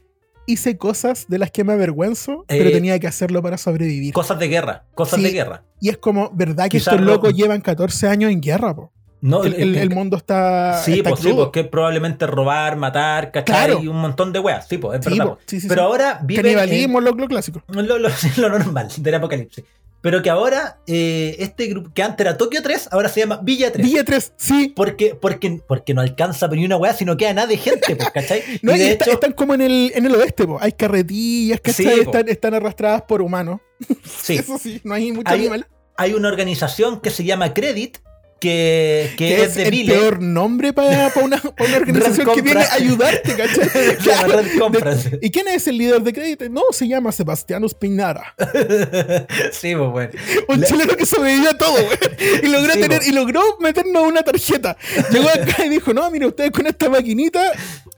hice 0.51 0.77
cosas 0.77 1.25
de 1.27 1.37
las 1.37 1.51
que 1.51 1.63
me 1.63 1.73
avergüenzo, 1.73 2.45
pero 2.47 2.69
Eh, 2.69 2.71
tenía 2.71 2.99
que 2.99 3.07
hacerlo 3.07 3.41
para 3.41 3.57
sobrevivir. 3.57 4.13
Cosas 4.13 4.39
de 4.39 4.47
guerra, 4.47 4.83
cosas 4.95 5.17
Sí. 5.19 5.23
de 5.25 5.31
guerra. 5.31 5.63
Y 5.81 5.89
es 5.89 5.97
como, 5.97 6.29
¿verdad 6.33 6.65
que 6.65 6.77
Quizás 6.77 6.93
estos 6.93 7.05
no- 7.05 7.13
locos 7.13 7.33
llevan 7.33 7.61
14 7.61 8.07
años 8.07 8.31
en 8.31 8.41
guerra? 8.41 8.75
Po? 8.75 8.91
No, 9.21 9.43
El, 9.43 9.53
el- 9.55 9.75
el 9.75 9.89
mundo 9.89 10.15
está. 10.15 10.81
Sí, 10.81 10.99
está 10.99 11.09
pues 11.09 11.21
sí, 11.21 11.27
crudo. 11.29 11.51
pues 11.51 11.67
probablemente 11.67 12.25
robar, 12.25 12.77
matar, 12.77 13.31
¿cachai? 13.31 13.65
Claro. 13.67 13.83
Y 13.83 13.87
un 13.89 13.97
montón 13.97 14.31
de 14.31 14.39
weas, 14.39 14.65
sí, 14.67 14.77
pues, 14.77 14.99
es 14.99 15.05
Sí, 15.05 15.11
verdad. 15.11 15.33
po, 15.33 15.39
sí, 15.45 15.59
Pero 15.67 15.81
ahora 15.81 16.19
vive 16.23 16.41
Canibalismo, 16.41 17.01
lo, 17.01 17.11
lo 17.11 17.27
clásico. 17.27 17.61
lo, 17.67 17.81
lo- 17.81 17.97
lo 18.37 18.49
normal 18.49 18.87
del 18.97 19.15
apocalipsis. 19.15 19.65
Pero 20.01 20.21
que 20.21 20.29
ahora 20.29 20.79
eh, 20.87 21.35
este 21.39 21.67
grupo, 21.67 21.91
que 21.93 22.01
antes 22.01 22.25
era 22.25 22.37
Tokio 22.37 22.61
3, 22.63 22.87
ahora 22.91 23.09
se 23.09 23.19
llama 23.19 23.39
Villa 23.43 23.71
3. 23.71 23.85
Villa 23.85 24.03
3, 24.05 24.33
sí. 24.37 24.71
Porque, 24.75 25.13
porque, 25.13 25.61
porque 25.67 25.93
no 25.93 25.99
alcanza 26.01 26.47
ni 26.47 26.63
una 26.65 26.77
weá 26.77 26.93
si 26.93 27.03
no 27.03 27.17
queda 27.17 27.33
nada 27.33 27.47
de 27.47 27.57
gente, 27.57 27.95
pues, 27.95 28.09
¿cachai? 28.11 28.41
No, 28.61 28.73
y 28.75 28.79
de 28.79 28.91
está- 28.91 29.05
hecho, 29.05 29.13
están 29.15 29.33
como 29.33 29.53
en 29.55 29.61
el, 29.61 29.91
en 29.93 30.05
el 30.05 30.15
oeste, 30.15 30.45
po. 30.45 30.57
hay 30.61 30.71
carretillas, 30.71 31.59
¿cachai? 31.59 31.85
Sí, 31.85 31.91
po. 31.97 32.11
están, 32.11 32.29
están 32.29 32.53
arrastradas 32.53 33.01
por 33.01 33.21
humanos. 33.21 33.59
sí, 34.05 34.35
Eso 34.39 34.57
sí, 34.57 34.79
no 34.85 34.93
hay 34.93 35.11
mucho 35.11 35.29
Hay- 35.31 35.41
animal. 35.41 35.67
hay 35.97 36.13
una 36.13 36.29
organización 36.29 37.01
que 37.01 37.09
se 37.09 37.25
llama 37.25 37.53
Credit, 37.53 37.97
que, 38.39 39.11
que 39.17 39.27
Que 39.27 39.43
es, 39.43 39.55
de 39.55 39.63
el 39.63 39.71
Vile. 39.71 39.93
peor 39.93 40.21
nombre 40.21 40.73
para 40.73 41.11
una, 41.21 41.41
organización 41.57 42.33
que 42.33 42.41
viene 42.41 42.61
a 42.61 42.73
ayudarte, 42.73 43.35
¿cachai? 43.35 43.69
Claro. 44.03 44.41
Compras. 44.59 45.09
¿Y 45.21 45.29
quién 45.31 45.47
es 45.47 45.67
el 45.67 45.77
líder 45.77 46.01
de 46.01 46.13
crédito? 46.13 46.47
No, 46.49 46.61
se 46.71 46.87
llama 46.87 47.11
Sebastián 47.11 47.67
Spinara. 47.67 48.35
sí, 49.51 49.75
pues 49.75 49.89
bueno. 49.89 50.11
Un 50.47 50.61
La- 50.61 50.67
chileno 50.67 50.95
que 50.95 51.05
sobrevivió 51.05 51.49
a 51.51 51.57
todo, 51.57 51.73
güey. 51.73 51.97
Y 52.43 52.47
logró, 52.47 52.73
Sí, 52.73 52.79
tener, 52.81 52.99
po. 52.99 53.05
y 53.07 53.11
logró 53.11 53.41
meternos 53.59 54.03
una 54.03 54.21
tarjeta. 54.23 54.77
Llegó 55.11 55.29
acá 55.33 55.65
y 55.65 55.69
dijo, 55.69 55.93
no, 55.93 56.09
mire, 56.11 56.25
ustedes 56.27 56.51
con 56.51 56.67
esta 56.67 56.89
maquinita 56.89 57.51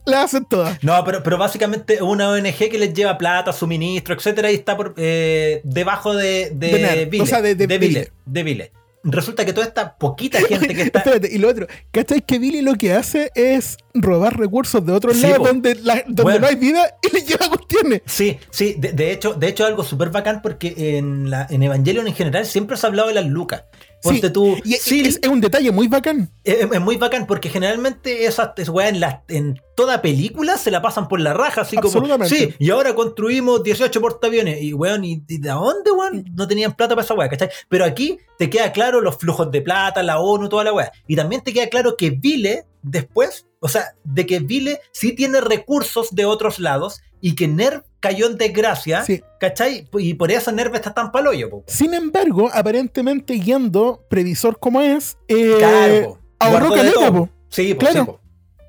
la 0.06 0.24
hacen 0.24 0.46
todas. 0.46 0.84
No, 0.84 1.04
pero, 1.06 1.22
pero 1.24 1.38
básicamente 1.38 2.02
una 2.02 2.30
ONG 2.30 2.58
que 2.58 2.78
les 2.80 2.94
lleva 2.94 3.18
plata, 3.18 3.54
suministro, 3.54 4.16
etcétera, 4.16 4.52
y 4.52 4.56
está 4.56 4.76
por, 4.76 4.94
eh, 4.98 5.62
debajo 5.64 6.16
de, 6.16 6.52
de, 6.54 6.68
De 6.80 7.06
Vile, 7.06 7.24
o 7.24 7.26
sea, 7.28 7.42
de- 7.42 7.56
de 7.56 7.68
Vile, 7.68 7.88
Vile. 7.88 8.12
de 8.26 8.44
Vile. 8.44 8.72
Resulta 9.04 9.46
que 9.46 9.54
toda 9.54 9.66
esta 9.66 9.96
poquita 9.96 10.40
gente 10.42 10.76
que 10.76 10.84
está. 10.84 11.00
Espérate, 11.06 11.30
y 11.34 11.40
lo 11.40 11.50
otro, 11.50 11.66
¿cachai? 11.92 12.22
Que 12.22 12.38
Billy 12.38 12.62
lo 12.62 12.76
que 12.76 12.94
hace 12.94 13.32
es 13.36 13.78
robar 13.94 14.38
recursos 14.40 14.86
de 14.86 14.94
otros 14.94 15.18
Sí, 15.18 15.24
lados 15.24 15.48
donde, 15.48 15.76
la- 15.76 16.04
donde 16.06 16.24
Bueno. 16.24 16.40
no 16.42 16.48
hay 16.48 16.56
vida 16.56 16.98
y 17.02 17.14
le 17.16 17.22
lleva 17.24 17.50
cuestiones. 17.50 18.02
Sí, 18.06 18.38
sí, 18.52 18.76
de, 18.78 18.94
de 18.94 19.12
hecho, 19.12 19.34
de 19.34 19.48
hecho 19.48 19.66
algo 19.66 19.84
súper 19.84 20.10
bacán 20.10 20.42
porque 20.44 20.98
en, 20.98 21.30
la, 21.32 21.48
en 21.50 21.64
Evangelion 21.64 22.08
en 22.08 22.14
general 22.14 22.46
siempre 22.46 22.78
se 22.78 22.86
ha 22.86 22.90
hablado 22.90 23.08
de 23.08 23.16
las 23.16 23.26
lucas. 23.26 23.64
Ponte 24.02 24.28
Sí, 24.28 24.34
tú. 24.34 24.56
Y 24.66 24.74
Sil, 24.82 25.06
es, 25.06 25.20
es 25.22 25.30
un 25.30 25.40
detalle 25.42 25.72
muy 25.72 25.88
bacán. 25.88 26.32
es, 26.44 26.68
es 26.72 26.82
muy 26.82 26.98
bacán 26.98 27.28
porque 27.28 27.50
generalmente 27.50 28.26
esas 28.26 28.50
es, 28.58 28.70
weá, 28.70 28.90
en, 28.90 29.00
la- 29.00 29.24
en 29.28 29.62
toda 29.76 30.02
película 30.02 30.58
se 30.58 30.72
la 30.72 30.82
pasan 30.82 31.08
por 31.08 31.20
la 31.20 31.34
raja, 31.34 31.62
así 31.62 31.78
como. 31.78 32.26
Sí, 32.26 32.54
y 32.60 32.70
ahora 32.72 32.96
construimos 32.96 33.64
18 33.64 34.02
portaaviones. 34.02 34.62
Y 34.62 34.74
weón, 34.74 35.04
¿y, 35.04 35.24
y 35.28 35.38
de 35.38 35.50
dónde, 35.50 35.92
weón? 35.92 36.26
No 36.36 36.48
tenían 36.48 36.74
plata 36.74 36.96
para 36.96 37.06
esa 37.06 37.14
weá, 37.14 37.30
¿cachai? 37.30 37.50
Pero 37.70 37.86
aquí 37.86 38.18
te 38.38 38.50
queda 38.50 38.72
claro 38.72 39.02
los 39.02 39.18
flujos 39.18 39.52
de 39.52 39.62
plata, 39.62 40.02
la 40.04 40.20
ONU, 40.20 40.50
toda 40.50 40.64
la 40.64 40.74
weá. 40.74 40.92
Y 41.08 41.16
también 41.16 41.42
te 41.42 41.54
queda 41.54 41.68
claro 41.68 41.96
que 41.98 42.10
Vile, 42.10 42.66
después, 42.82 43.46
o 43.60 43.70
sea, 43.70 43.94
de 44.04 44.26
que 44.26 44.40
Vile 44.40 44.80
sí 44.92 45.14
tiene 45.14 45.42
recursos 45.42 46.10
de 46.12 46.26
otros 46.26 46.58
lados 46.60 47.02
y 47.22 47.36
que 47.36 47.48
Nerv 47.48 47.84
cayó 48.00 48.26
en 48.28 48.38
desgracia, 48.38 49.04
Sí. 49.06 49.22
¿cachai? 49.40 49.88
Y 50.00 50.16
por 50.16 50.32
eso 50.32 50.52
Nerv 50.52 50.74
está 50.76 50.94
tan 50.94 51.12
paloyo, 51.12 51.50
po. 51.50 51.64
Sin 51.68 51.94
embargo, 51.94 52.50
aparentemente 52.54 53.40
yendo, 53.40 54.04
previsor 54.10 54.60
como 54.60 54.82
es, 54.82 55.18
eh, 55.28 55.56
Claro, 55.60 56.20
ahorró 56.40 56.72
caleta, 56.74 57.12
po. 57.12 57.30
Sí, 57.50 57.74
po, 57.76 57.80
Claro. 57.80 58.00
sí, 58.00 58.06
po. 58.06 58.20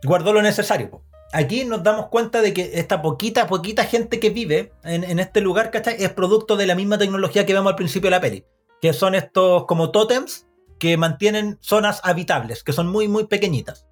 Guardó 0.04 0.32
lo 0.32 0.42
necesario. 0.42 0.90
po. 0.90 1.02
Aquí 1.32 1.64
nos 1.64 1.82
damos 1.82 2.08
cuenta 2.08 2.42
de 2.42 2.52
que 2.52 2.72
esta 2.74 3.00
poquita, 3.00 3.46
poquita 3.46 3.84
gente 3.84 4.20
que 4.20 4.28
vive 4.28 4.72
en, 4.84 5.02
en 5.02 5.18
este 5.18 5.40
lugar, 5.40 5.70
¿cachai? 5.70 5.96
Es 5.98 6.10
producto 6.12 6.56
de 6.56 6.66
la 6.66 6.74
misma 6.74 6.98
tecnología 6.98 7.46
que 7.46 7.54
vemos 7.54 7.70
al 7.70 7.76
principio 7.76 8.08
de 8.08 8.16
la 8.16 8.20
peli. 8.20 8.44
Que 8.82 8.92
son 8.92 9.14
estos 9.14 9.64
como 9.64 9.90
tótems 9.92 10.46
que 10.78 10.96
mantienen 10.98 11.56
zonas 11.62 12.00
habitables, 12.04 12.62
que 12.62 12.72
son 12.74 12.88
muy, 12.88 13.08
muy 13.08 13.24
pequeñitas. 13.28 13.86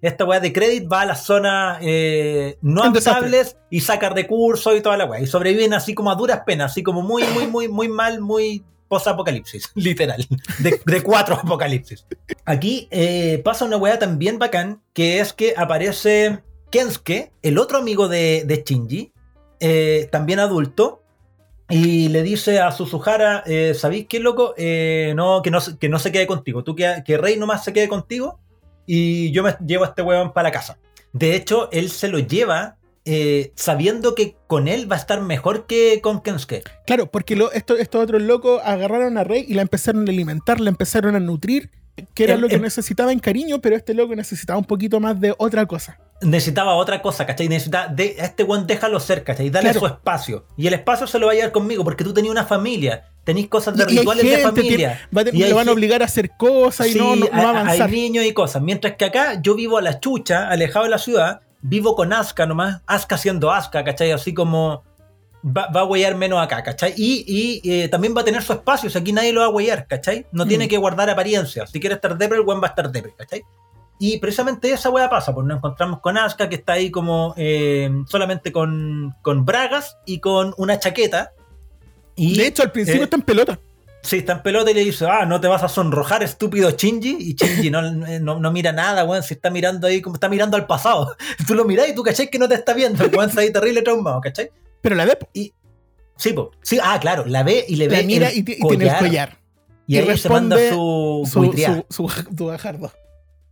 Esta 0.00 0.24
weá 0.24 0.40
de 0.40 0.52
credit 0.52 0.90
va 0.90 1.00
a 1.02 1.06
las 1.06 1.24
zonas 1.24 1.78
eh, 1.82 2.56
no 2.62 2.82
habitables 2.84 3.56
y 3.70 3.80
saca 3.80 4.08
recursos 4.10 4.76
y 4.76 4.80
toda 4.80 4.96
la 4.96 5.04
weá. 5.06 5.20
Y 5.20 5.26
sobreviven 5.26 5.74
así 5.74 5.94
como 5.94 6.10
a 6.10 6.14
duras 6.14 6.42
penas, 6.46 6.72
así 6.72 6.82
como 6.82 7.02
muy, 7.02 7.24
muy, 7.34 7.46
muy, 7.46 7.68
muy 7.68 7.88
mal, 7.88 8.20
muy 8.20 8.64
post-apocalipsis, 8.88 9.72
literal. 9.74 10.24
De, 10.60 10.80
de 10.84 11.02
cuatro 11.02 11.34
apocalipsis. 11.42 12.06
Aquí 12.44 12.86
eh, 12.90 13.40
pasa 13.44 13.64
una 13.64 13.76
weá 13.76 13.98
también 13.98 14.38
bacán, 14.38 14.80
que 14.92 15.18
es 15.20 15.32
que 15.32 15.54
aparece 15.56 16.42
Kensuke, 16.70 17.32
el 17.42 17.58
otro 17.58 17.78
amigo 17.78 18.08
de, 18.08 18.44
de 18.46 18.62
Shinji, 18.64 19.12
eh, 19.60 20.08
también 20.12 20.38
adulto, 20.38 21.02
y 21.68 22.08
le 22.10 22.22
dice 22.22 22.60
a 22.60 22.70
Suzuhara, 22.70 23.42
eh, 23.46 23.74
¿sabéis 23.74 24.06
qué, 24.08 24.20
loco? 24.20 24.54
Eh, 24.56 25.12
no, 25.16 25.42
que 25.42 25.50
no, 25.50 25.60
se- 25.60 25.76
que 25.78 25.88
no 25.88 25.98
se 25.98 26.12
quede 26.12 26.28
contigo. 26.28 26.62
Tú 26.62 26.76
que, 26.76 27.02
que 27.04 27.18
Rey 27.18 27.36
nomás 27.36 27.64
se 27.64 27.72
quede 27.72 27.88
contigo 27.88 28.38
y 28.86 29.30
yo 29.32 29.42
me 29.42 29.56
llevo 29.66 29.84
a 29.84 29.88
este 29.88 30.02
weón 30.02 30.32
para 30.32 30.48
la 30.48 30.52
casa. 30.52 30.78
De 31.12 31.34
hecho, 31.34 31.68
él 31.72 31.90
se 31.90 32.08
lo 32.08 32.18
lleva 32.18 32.76
eh, 33.08 33.52
sabiendo 33.54 34.14
que 34.16 34.36
con 34.48 34.66
él 34.66 34.90
va 34.90 34.96
a 34.96 34.98
estar 34.98 35.20
mejor 35.20 35.66
que 35.66 36.00
con 36.02 36.20
Kensuke. 36.22 36.64
Claro, 36.86 37.06
porque 37.10 37.36
lo- 37.36 37.52
esto- 37.52 37.76
estos 37.76 38.02
otros 38.02 38.20
locos 38.22 38.60
agarraron 38.64 39.16
a 39.16 39.22
Rey 39.22 39.44
y 39.46 39.54
la 39.54 39.62
empezaron 39.62 40.08
a 40.08 40.10
alimentar, 40.10 40.58
la 40.60 40.70
empezaron 40.70 41.14
a 41.14 41.20
nutrir, 41.20 41.70
que 42.14 42.24
era 42.24 42.34
Em- 42.34 42.40
lo 42.40 42.48
que 42.48 42.56
em- 42.56 42.62
necesitaba 42.62 43.12
en 43.12 43.20
cariño, 43.20 43.60
pero 43.60 43.76
este 43.76 43.94
loco 43.94 44.14
necesitaba 44.16 44.58
un 44.58 44.64
poquito 44.64 44.98
más 45.00 45.20
de 45.20 45.34
otra 45.38 45.66
cosa. 45.66 45.98
necesitaba 46.22 46.74
otra 46.74 47.00
cosa, 47.02 47.26
¿cachai? 47.26 47.46
Necesitaba, 47.48 47.88
de, 47.88 48.16
a 48.18 48.24
este 48.24 48.42
weón 48.42 48.66
déjalo 48.66 48.98
ser, 49.00 49.22
¿cachai? 49.22 49.50
Dale 49.50 49.64
Claro. 49.70 49.80
su 49.80 49.86
espacio. 49.86 50.46
Y 50.56 50.66
el 50.66 50.72
espacio 50.74 51.06
se 51.06 51.18
lo 51.18 51.26
va 51.26 51.32
a 51.32 51.34
llevar 51.36 51.52
conmigo 51.52 51.84
porque 51.84 52.04
tú 52.04 52.12
tenías 52.14 52.32
una 52.32 52.44
familia, 52.46 53.04
tenéis 53.26 53.48
cosas 53.48 53.76
de 53.76 53.82
Y- 53.82 53.86
y 53.86 53.90
hay 53.90 53.98
rituales 53.98 54.24
de 54.30 54.38
familia. 54.38 55.08
Va 55.14 55.22
Y 55.22 55.32
le 55.32 55.52
van 55.52 55.68
a 55.68 55.72
obligar 55.72 56.00
a 56.00 56.06
hacer 56.06 56.30
cosas 56.38 56.86
y 56.86 56.92
Sí, 56.92 56.98
no, 56.98 57.16
no, 57.16 57.26
no 57.30 57.48
avanzar. 57.48 57.88
Hay 57.88 57.92
niños 57.94 58.24
y 58.24 58.32
cosas. 58.32 58.62
Mientras 58.62 58.94
que 58.96 59.04
acá 59.04 59.38
yo 59.42 59.54
vivo 59.56 59.76
a 59.76 59.82
la 59.82 60.00
chucha, 60.00 60.48
alejado 60.48 60.84
de 60.84 60.90
la 60.92 60.98
ciudad, 60.98 61.40
vivo 61.60 61.94
con 61.96 62.12
Aska 62.12 62.46
nomás, 62.46 62.80
Aska 62.86 63.18
siendo 63.18 63.50
Aska, 63.52 63.82
¿cachai? 63.84 64.12
Así 64.12 64.32
como 64.32 64.84
va, 65.44 65.66
va 65.74 65.80
a 65.80 65.84
huellar 65.84 66.14
menos 66.14 66.40
acá, 66.40 66.62
¿cachai? 66.62 66.94
Y, 66.96 67.24
y, 67.62 67.70
eh, 67.82 67.88
también 67.88 68.16
va 68.16 68.20
a 68.20 68.24
tener 68.24 68.42
su 68.42 68.52
espacio, 68.52 68.88
si 68.88 68.96
aquí 68.98 69.12
nadie 69.12 69.32
lo 69.32 69.40
va 69.40 69.46
a 69.46 69.50
huellar, 69.50 69.86
¿cachai? 69.88 70.24
No 70.32 70.44
Mm. 70.44 70.48
tiene 70.48 70.68
que 70.68 70.76
guardar 70.78 71.10
apariencia. 71.10 71.66
Si 71.66 71.80
quiere 71.80 71.96
estar 71.96 72.16
depre, 72.16 72.38
el 72.38 72.44
buen 72.44 72.60
va 72.60 72.66
a 72.68 72.70
estar 72.70 72.90
depre, 72.90 73.12
¿cachai? 73.18 73.42
Y 73.98 74.18
precisamente 74.18 74.70
esa 74.70 74.90
weá 74.90 75.08
pasa, 75.08 75.34
porque 75.34 75.48
nos 75.48 75.56
encontramos 75.58 76.00
con 76.00 76.18
Aska, 76.18 76.48
que 76.48 76.56
está 76.56 76.74
ahí 76.74 76.90
como 76.90 77.32
eh, 77.36 77.90
solamente 78.06 78.52
con, 78.52 79.14
con 79.22 79.44
bragas 79.44 79.96
y 80.04 80.20
con 80.20 80.54
una 80.58 80.78
chaqueta. 80.78 81.32
Y, 82.16 82.36
de 82.38 82.46
hecho, 82.46 82.62
al 82.62 82.72
principio 82.72 83.02
eh, 83.02 83.04
está 83.04 83.16
en 83.16 83.22
pelota. 83.22 83.60
Sí, 84.02 84.18
está 84.18 84.34
en 84.34 84.42
pelota 84.42 84.70
y 84.70 84.74
le 84.74 84.84
dice, 84.84 85.06
ah, 85.06 85.26
no 85.26 85.40
te 85.40 85.48
vas 85.48 85.62
a 85.62 85.68
sonrojar, 85.68 86.22
estúpido 86.22 86.70
Shinji. 86.70 87.16
Y 87.20 87.34
Shinji 87.34 87.70
no, 87.70 87.82
no, 87.82 88.38
no 88.38 88.52
mira 88.52 88.72
nada, 88.72 89.04
weón, 89.04 89.22
si 89.22 89.34
está 89.34 89.50
mirando 89.50 89.86
ahí, 89.86 90.00
como 90.00 90.14
está 90.14 90.28
mirando 90.28 90.56
al 90.56 90.66
pasado. 90.66 91.16
Tú 91.46 91.54
lo 91.54 91.64
mirás 91.64 91.88
y 91.88 91.94
tú 91.94 92.02
cachai 92.02 92.30
que 92.30 92.38
no 92.38 92.48
te 92.48 92.54
está 92.54 92.72
viendo, 92.72 93.04
weón 93.06 93.28
está 93.28 93.40
ahí 93.40 93.52
terrible 93.52 93.82
traumado, 93.82 94.20
¿cachai? 94.20 94.50
Pero 94.80 94.94
la 94.94 95.04
ve, 95.04 95.16
po. 95.16 95.28
Sí, 96.16 96.32
po. 96.32 96.52
Sí, 96.62 96.78
ah, 96.82 96.98
claro, 97.00 97.24
la 97.26 97.42
ve 97.42 97.64
y 97.68 97.76
le 97.76 97.88
ve 97.88 97.98
la 97.98 98.02
mira 98.04 98.28
el 98.28 98.38
y, 98.38 98.40
y 98.40 98.44
tiene 98.68 98.86
el 98.86 98.96
collar. 98.96 99.38
Y, 99.86 99.96
y 99.96 99.98
ahí 99.98 100.16
se 100.16 100.28
manda 100.28 100.56
responde 100.56 100.70
su, 100.70 101.28
Su, 101.30 101.84
su, 101.88 102.08
su, 102.08 102.24
su 102.36 102.46
bajardo. 102.46 102.92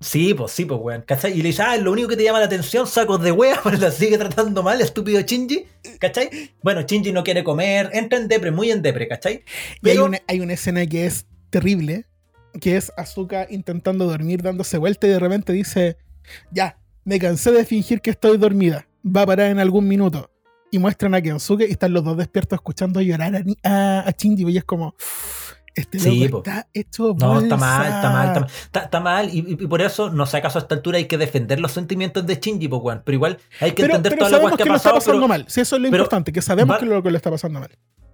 Sí, 0.04 0.34
pues 0.34 0.52
sí, 0.52 0.66
pues 0.66 0.78
weón, 0.82 1.00
¿cachai? 1.00 1.32
Y 1.32 1.40
le 1.40 1.48
dice, 1.48 1.62
ah, 1.62 1.78
lo 1.78 1.90
único 1.90 2.08
que 2.08 2.16
te 2.18 2.24
llama 2.24 2.38
la 2.38 2.44
atención, 2.44 2.86
sacos 2.86 3.22
de 3.22 3.32
wea, 3.32 3.58
pero 3.64 3.78
la 3.78 3.90
sigue 3.90 4.18
tratando 4.18 4.62
mal, 4.62 4.78
estúpido 4.82 5.18
Shinji, 5.22 5.64
¿cachai? 5.98 6.28
Bueno, 6.62 6.82
Shinji 6.82 7.10
no 7.10 7.24
quiere 7.24 7.42
comer, 7.42 7.88
entra 7.94 8.18
en 8.18 8.28
depre, 8.28 8.50
muy 8.50 8.70
en 8.70 8.82
depre, 8.82 9.08
¿cachai? 9.08 9.44
Y 9.82 9.88
hay 9.88 9.96
una, 9.96 10.20
hay 10.28 10.40
una 10.40 10.52
escena 10.52 10.84
que 10.84 11.06
es 11.06 11.24
terrible, 11.48 12.04
que 12.60 12.76
es 12.76 12.92
Azuka 12.98 13.46
intentando 13.48 14.04
dormir, 14.04 14.42
dándose 14.42 14.76
vuelta 14.76 15.06
y 15.06 15.10
de 15.10 15.18
repente 15.18 15.54
dice, 15.54 15.96
ya, 16.50 16.78
me 17.04 17.18
cansé 17.18 17.50
de 17.52 17.64
fingir 17.64 18.02
que 18.02 18.10
estoy 18.10 18.36
dormida, 18.36 18.86
va 19.04 19.22
a 19.22 19.26
parar 19.26 19.50
en 19.50 19.58
algún 19.58 19.88
minuto. 19.88 20.30
Y 20.70 20.78
muestran 20.78 21.14
a 21.14 21.22
Kensuke 21.22 21.66
y 21.66 21.70
están 21.70 21.94
los 21.94 22.04
dos 22.04 22.18
despiertos 22.18 22.58
escuchando 22.58 23.00
llorar 23.00 23.34
a, 23.36 23.42
a, 23.62 24.00
a 24.00 24.10
Shinji 24.10 24.44
y 24.50 24.58
es 24.58 24.64
como, 24.64 24.96
este 25.74 25.98
loco 25.98 26.10
Sí, 26.10 26.28
po. 26.28 26.38
está 26.38 26.68
hecho 26.72 27.02
No, 27.18 27.40
está 27.40 27.56
bolsa". 27.56 27.56
mal, 27.56 27.86
está 27.86 28.10
mal, 28.10 28.26
está 28.28 28.40
mal. 28.40 28.48
Está, 28.50 28.80
está 28.80 29.00
mal, 29.00 29.28
y, 29.32 29.42
por 29.66 29.82
eso, 29.82 30.10
no 30.10 30.24
sé 30.26 30.36
acaso 30.36 30.58
a 30.58 30.62
esta 30.62 30.74
altura 30.74 30.98
hay 30.98 31.06
que 31.06 31.18
defender 31.18 31.58
los 31.60 31.72
sentimientos 31.72 32.24
de 32.26 32.36
Shinji, 32.36 32.68
pues, 32.68 32.82
weón. 32.82 33.02
Pero 33.04 33.14
igual 33.16 33.38
hay 33.60 33.72
que 33.72 33.82
Pero, 33.82 33.96
entender 33.96 34.12
pero 34.12 34.20
toda 34.20 34.30
la 34.30 34.36
sabemos 34.36 34.50
weá 34.52 34.56
que, 34.56 34.62
que 34.62 34.68
ha 34.68 34.72
lo 34.72 34.76
está 34.76 34.90
pasado. 34.90 35.00
pasando 35.00 35.20
Pero 35.20 35.28
mal, 35.28 35.44
si 35.48 35.60
eso 35.60 35.76
es 35.76 35.82
lo 35.82 35.88
importante, 35.88 36.32
que 36.32 36.42
sabemos 36.42 36.74
va- 36.76 36.78
que 36.80 36.86
lo 36.86 37.02
que 37.02 37.10
le 37.10 37.16
está 37.16 37.30
pasando 37.30 37.60
mal. 37.60 37.70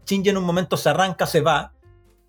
Shinji 0.07 0.31
en 0.31 0.37
un 0.39 0.45
momento 0.45 0.77
se 0.77 0.89
arranca, 0.89 1.27
se 1.27 1.41
va, 1.41 1.73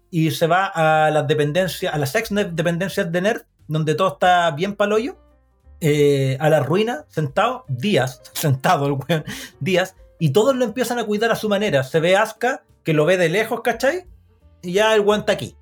y 0.10 0.32
se 0.32 0.48
va 0.48 0.66
a 0.66 1.10
las 1.12 1.26
dependencias, 1.28 1.94
a 1.94 1.98
las 1.98 2.14
ex 2.16 2.30
dependencias 2.32 3.12
de 3.12 3.22
Nerd, 3.22 3.42
donde 3.68 3.96
todo 3.96 4.10
está 4.10 4.52
bien 4.52 4.76
paloyo, 4.76 5.18
eh, 5.80 6.38
a 6.40 6.50
la 6.50 6.60
ruina, 6.60 7.06
sentado, 7.08 7.64
días, 7.70 8.22
sentado 8.34 8.86
el 8.88 8.92
weón, 8.94 9.24
días, 9.60 9.96
y 10.20 10.32
todos 10.32 10.56
lo 10.56 10.66
empiezan 10.66 11.00
a 11.00 11.06
cuidar 11.06 11.32
a 11.32 11.36
su 11.36 11.48
manera. 11.50 11.84
Se 11.84 12.00
ve 12.00 12.16
Asuka, 12.18 12.64
que 12.84 12.94
lo 12.94 13.06
ve 13.06 13.18
de 13.18 13.30
lejos, 13.30 13.62
¿cachai? 13.62 14.06
Y 14.62 14.74
ya 14.74 14.94
el 14.96 15.04
está 15.18 15.32
aquí. 15.34 15.56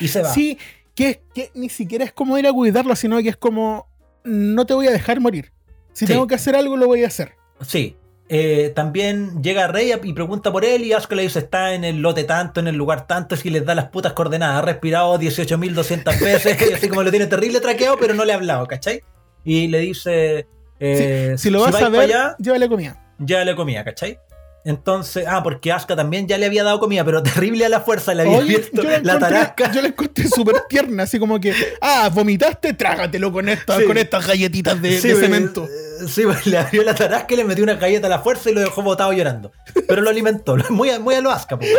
Y 0.00 0.08
se 0.08 0.22
va. 0.22 0.32
Sí, 0.32 0.58
que, 0.94 1.22
que 1.34 1.50
ni 1.54 1.68
siquiera 1.68 2.04
es 2.04 2.12
como 2.12 2.36
ir 2.38 2.46
a 2.46 2.52
cuidarlo, 2.52 2.94
sino 2.96 3.18
que 3.22 3.28
es 3.30 3.36
como, 3.36 3.88
no 4.24 4.66
te 4.66 4.74
voy 4.74 4.86
a 4.88 4.90
dejar 4.92 5.20
morir. 5.20 5.52
Si 5.92 6.06
Sí. 6.06 6.12
tengo 6.12 6.26
que 6.26 6.34
hacer 6.34 6.54
algo, 6.56 6.76
lo 6.76 6.86
voy 6.86 7.04
a 7.04 7.08
hacer. 7.08 7.32
Sí. 7.66 7.96
Eh, 8.32 8.70
también 8.76 9.42
llega 9.42 9.66
Rey 9.66 9.92
y 10.04 10.12
pregunta 10.12 10.52
por 10.52 10.64
él 10.64 10.84
y 10.84 10.92
Asuka 10.92 11.16
le 11.16 11.22
dice 11.22 11.40
está 11.40 11.74
en 11.74 11.82
el 11.82 11.96
lote 12.00 12.22
tanto, 12.22 12.60
en 12.60 12.68
el 12.68 12.76
lugar 12.76 13.08
tanto, 13.08 13.34
y 13.42 13.50
les 13.50 13.64
da 13.66 13.74
las 13.74 13.86
putas 13.88 14.12
coordenadas. 14.12 14.58
Ha 14.62 14.66
respirado 14.66 15.18
18.200 15.18 16.20
veces, 16.24 16.56
así 16.74 16.88
como 16.88 17.02
lo 17.02 17.10
tiene 17.10 17.26
terrible 17.26 17.58
traqueado, 17.60 17.96
pero 17.98 18.14
no 18.14 18.24
le 18.24 18.32
ha 18.32 18.36
hablado, 18.36 18.66
¿cachai? 18.68 19.02
Y 19.44 19.66
le 19.66 19.78
dice... 19.80 20.46
eh, 20.78 21.34
Si 21.38 21.50
lo 21.50 21.60
vas 21.60 21.74
a 21.74 21.88
ver, 21.88 22.02
allá, 22.02 22.36
llévale 22.38 22.68
comida. 22.68 23.02
ya 23.18 23.44
le 23.44 23.56
comía, 23.56 23.82
¿cachai? 23.82 24.18
Entonces, 24.64 25.24
ah, 25.26 25.42
porque 25.42 25.72
Asuka 25.72 25.96
también 25.96 26.28
ya 26.28 26.36
le 26.36 26.44
había 26.46 26.62
dado 26.62 26.78
comida, 26.80 27.02
pero 27.04 27.22
terrible 27.22 27.64
a 27.64 27.68
la 27.70 27.80
fuerza, 27.80 28.12
le 28.14 28.22
había 28.22 28.38
Oye, 28.38 28.56
abierto 28.56 28.82
yo 28.82 28.90
la 29.02 29.18
tarasca. 29.18 29.72
yo 29.72 29.80
la 29.80 29.88
encontré 29.88 30.28
súper 30.28 30.62
tierna, 30.68 31.04
así 31.04 31.18
como 31.18 31.40
que, 31.40 31.54
ah, 31.80 32.10
vomitaste, 32.12 32.74
trágatelo 32.74 33.32
con, 33.32 33.48
esta, 33.48 33.78
Sí. 33.78 33.84
con 33.84 33.96
estas 33.96 34.26
galletitas 34.26 34.80
de, 34.82 35.00
Sí, 35.00 35.08
de 35.08 35.14
pues, 35.14 35.24
cemento. 35.24 35.64
eh, 35.64 36.06
Sí, 36.08 36.22
pues, 36.24 36.46
le 36.46 36.58
abrió 36.58 36.82
la 36.82 36.94
tarasca 36.94 37.32
y 37.34 37.36
le 37.38 37.44
metió 37.44 37.64
una 37.64 37.74
galleta 37.74 38.06
a 38.06 38.10
la 38.10 38.18
fuerza 38.20 38.50
y 38.50 38.54
lo 38.54 38.60
dejó 38.60 38.82
botado 38.82 39.12
llorando. 39.12 39.50
Pero 39.88 40.02
lo 40.02 40.10
alimentó, 40.10 40.56
muy, 40.70 40.90
a- 40.90 40.98
muy 41.00 41.14
a 41.14 41.20
lo 41.22 41.30
Asuka, 41.30 41.58
pues. 41.58 41.70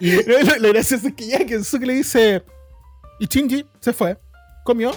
Y- 0.00 0.22
Lo, 0.22 0.38
lo- 0.58 0.68
gracioso 0.72 1.08
es 1.08 1.14
que 1.14 1.26
ya 1.26 1.44
Kensuke 1.44 1.84
le 1.86 1.94
dice, 1.94 2.42
y 3.20 3.26
Shinji 3.26 3.66
se 3.80 3.92
fue, 3.92 4.16
comió, 4.64 4.92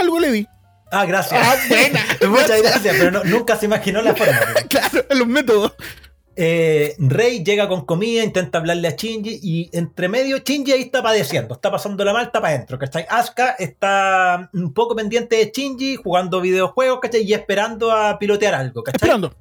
algo 0.00 0.18
le 0.18 0.32
di. 0.32 0.46
Ah, 0.90 1.04
gracias. 1.06 1.40
Ah, 1.42 1.56
buena. 1.68 2.00
Muchas 2.28 2.60
gracias, 2.62 2.96
pero 2.98 3.10
no- 3.10 3.24
nunca 3.24 3.56
se 3.56 3.66
imaginó 3.66 4.00
la 4.02 4.14
forma. 4.14 4.38
pues. 4.52 4.64
Claro, 4.68 5.04
los 5.10 5.26
métodos. 5.26 5.72
Eh, 6.34 6.94
Rey 6.98 7.44
llega 7.44 7.68
con 7.68 7.84
comida, 7.84 8.24
intenta 8.24 8.58
hablarle 8.58 8.88
a 8.88 8.96
Shinji 8.96 9.40
y 9.42 9.70
entre 9.72 10.08
medio 10.08 10.38
Shinji 10.38 10.72
ahí 10.72 10.82
está 10.82 11.02
padeciendo, 11.02 11.54
está 11.54 11.70
pasando 11.70 12.02
la 12.04 12.14
mal, 12.14 12.26
está 12.26 12.40
para 12.40 12.54
adentro, 12.54 12.78
¿cachai? 12.78 13.04
Asuka 13.08 13.50
está 13.58 14.48
un 14.54 14.72
poco 14.72 14.96
pendiente 14.96 15.36
de 15.36 15.52
Shinji, 15.54 15.96
jugando 15.96 16.40
videojuegos, 16.40 17.00
¿cachai? 17.00 17.22
Y 17.22 17.34
esperando 17.34 17.92
a 17.92 18.18
pilotear 18.18 18.54
algo, 18.54 18.82
¿cachai? 18.82 18.96
Esperando. 18.96 19.34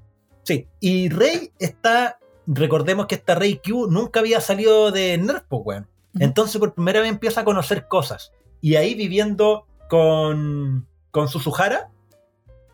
Sí, 0.43 0.67
y 0.79 1.07
Rey 1.09 1.51
está, 1.59 2.19
recordemos 2.45 3.05
que 3.05 3.15
esta 3.15 3.35
Rey 3.35 3.61
Q 3.63 3.87
nunca 3.89 4.19
había 4.19 4.41
salido 4.41 4.91
de 4.91 5.17
Nerf, 5.17 5.43
pues, 5.47 5.61
weón. 5.63 5.87
Entonces 6.19 6.59
por 6.59 6.73
primera 6.73 6.99
vez 6.99 7.09
empieza 7.09 7.41
a 7.41 7.45
conocer 7.45 7.87
cosas. 7.87 8.33
Y 8.59 8.75
ahí 8.75 8.95
viviendo 8.95 9.65
con, 9.89 10.87
con 11.11 11.29
Suzuhara. 11.29 11.89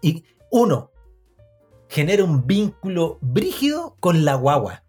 Y 0.01 0.23
uno, 0.49 0.91
genera 1.89 2.23
un 2.23 2.45
vínculo 2.47 3.17
brígido 3.21 3.95
con 3.99 4.25
la 4.25 4.35
guagua. 4.35 4.83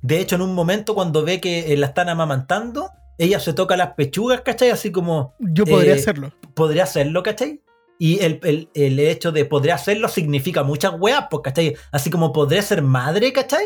De 0.00 0.18
hecho, 0.20 0.34
en 0.36 0.42
un 0.42 0.54
momento 0.54 0.94
cuando 0.94 1.22
ve 1.24 1.40
que 1.40 1.72
eh, 1.72 1.76
la 1.76 1.86
están 1.88 2.08
amamantando, 2.08 2.90
ella 3.18 3.38
se 3.38 3.52
toca 3.52 3.76
las 3.76 3.94
pechugas, 3.94 4.40
¿cachai? 4.40 4.70
Así 4.70 4.90
como 4.90 5.34
Yo 5.38 5.64
podría 5.64 5.94
Eh, 5.94 5.98
hacerlo. 5.98 6.32
podría 6.54 6.84
hacerlo, 6.84 7.22
¿cachai? 7.22 7.60
Y 7.98 8.18
el, 8.24 8.40
el- 8.42 8.68
el 8.74 8.98
hecho 8.98 9.30
de 9.30 9.44
podría 9.44 9.76
hacerlo 9.76 10.08
significa 10.08 10.64
muchas 10.64 10.94
weas, 10.98 11.26
pues, 11.30 11.42
¿cachai? 11.44 11.76
Así 11.92 12.10
como 12.10 12.32
podría 12.32 12.62
ser 12.62 12.82
madre, 12.82 13.32
¿cachai? 13.32 13.64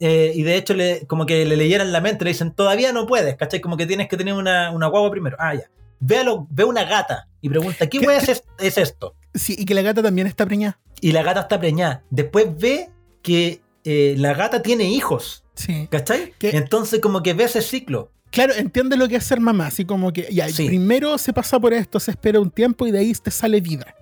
Eh, 0.00 0.32
y 0.34 0.42
de 0.44 0.56
hecho, 0.56 0.74
le, 0.74 1.06
como 1.06 1.26
que 1.26 1.44
le 1.44 1.56
leyeran 1.56 1.92
la 1.92 2.00
mente, 2.00 2.24
le 2.24 2.30
dicen, 2.30 2.54
todavía 2.54 2.92
no 2.92 3.06
puedes, 3.06 3.34
¿cachai? 3.36 3.60
Como 3.60 3.76
que 3.76 3.84
tienes 3.84 4.08
que 4.08 4.16
tener 4.16 4.32
una, 4.32 4.70
una 4.70 4.86
guagua 4.86 5.10
primero. 5.10 5.36
Ah, 5.40 5.54
ya. 5.54 5.68
Ve, 6.00 6.18
a 6.18 6.24
lo- 6.24 6.46
ve 6.48 6.64
una 6.64 6.84
gata 6.84 7.28
y 7.42 7.48
pregunta, 7.50 7.86
¿qué 7.88 7.98
¿Qué- 7.98 8.06
wea 8.06 8.16
es, 8.16 8.28
es- 8.28 8.44
es 8.58 8.78
esto? 8.78 9.16
Sí, 9.34 9.56
y 9.58 9.64
que 9.64 9.74
la 9.74 9.82
gata 9.82 10.02
también 10.02 10.26
está 10.26 10.46
preñada. 10.46 10.78
Y 11.00 11.12
la 11.12 11.22
gata 11.22 11.40
está 11.40 11.58
preñada. 11.60 12.02
Después 12.10 12.46
ve 12.58 12.90
que 13.22 13.60
eh, 13.84 14.14
la 14.18 14.34
gata 14.34 14.62
tiene 14.62 14.84
hijos, 14.84 15.44
Sí. 15.54 15.86
¿cachai? 15.90 16.32
¿Qué? 16.38 16.50
Entonces 16.56 17.00
como 17.00 17.22
que 17.22 17.34
ve 17.34 17.44
ese 17.44 17.62
ciclo. 17.62 18.10
Claro, 18.30 18.52
entiende 18.54 18.96
lo 18.96 19.08
que 19.08 19.16
es 19.16 19.24
ser 19.24 19.40
mamá, 19.40 19.66
así 19.68 19.84
como 19.84 20.12
que 20.12 20.28
ya, 20.30 20.48
Sí. 20.48 20.66
primero 20.66 21.16
se 21.18 21.32
pasa 21.32 21.58
por 21.58 21.72
esto, 21.72 21.98
se 21.98 22.10
espera 22.10 22.40
un 22.40 22.50
tiempo 22.50 22.86
y 22.86 22.90
de 22.90 22.98
ahí 22.98 23.12
te 23.14 23.30
sale 23.30 23.60
vida. 23.60 23.94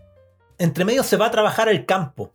entre 0.59 0.85
medio 0.87 1.03
se 1.03 1.17
va 1.19 1.27
a 1.27 1.31
trabajar 1.31 1.69
al 1.69 1.85
campo 1.85 2.33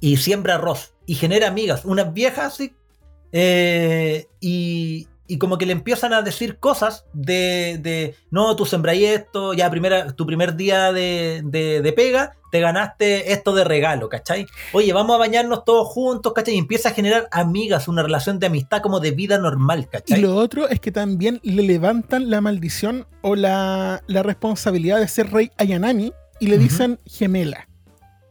y 0.00 0.16
siembra 0.16 0.54
arroz 0.54 0.94
y 1.04 1.14
genera 1.16 1.48
amigas, 1.48 1.84
unas 1.84 2.14
viejas 2.14 2.58
eh, 3.32 4.26
y, 4.40 5.06
y 5.32 5.38
como 5.38 5.56
que 5.58 5.64
le 5.66 5.72
empiezan 5.72 6.12
a 6.12 6.22
decir 6.22 6.58
cosas 6.58 7.04
de, 7.12 7.78
de 7.80 8.14
no, 8.30 8.56
tú 8.56 8.66
sembráis 8.66 9.06
esto, 9.06 9.54
ya 9.54 9.70
primera, 9.70 10.12
tu 10.12 10.26
primer 10.26 10.56
día 10.56 10.92
de, 10.92 11.40
de- 11.44 11.80
de 11.82 11.92
pega, 11.92 12.36
te 12.50 12.58
ganaste 12.60 13.32
esto 13.32 13.54
de 13.54 13.62
regalo, 13.62 14.08
¿cachai? 14.08 14.46
Oye, 14.72 14.92
vamos 14.92 15.14
a 15.14 15.18
bañarnos 15.18 15.64
todos 15.64 15.86
juntos, 15.88 16.32
¿cachai? 16.32 16.54
Y 16.54 16.58
empieza 16.58 16.88
a 16.88 16.92
generar 16.92 17.28
amigas, 17.30 17.86
una 17.86 18.02
relación 18.02 18.40
de 18.40 18.48
amistad 18.48 18.82
como 18.82 18.98
de 18.98 19.12
vida 19.12 19.38
normal, 19.38 19.82
Y 19.82 19.86
¿cachai? 19.86 20.20
lo 20.20 20.34
otro 20.34 20.68
es 20.68 20.80
que 20.80 20.90
también 20.90 21.38
le 21.44 21.62
levantan 21.62 22.28
la 22.28 22.40
maldición 22.40 23.06
o 23.22 23.36
la, 23.36 24.02
la 24.08 24.22
responsabilidad 24.24 24.98
de 24.98 25.06
ser 25.08 25.30
rey 25.30 25.50
Ayanami 25.58 26.12
y 26.40 26.46
le 26.48 26.58
dicen 26.58 26.98
gemela. 27.06 27.68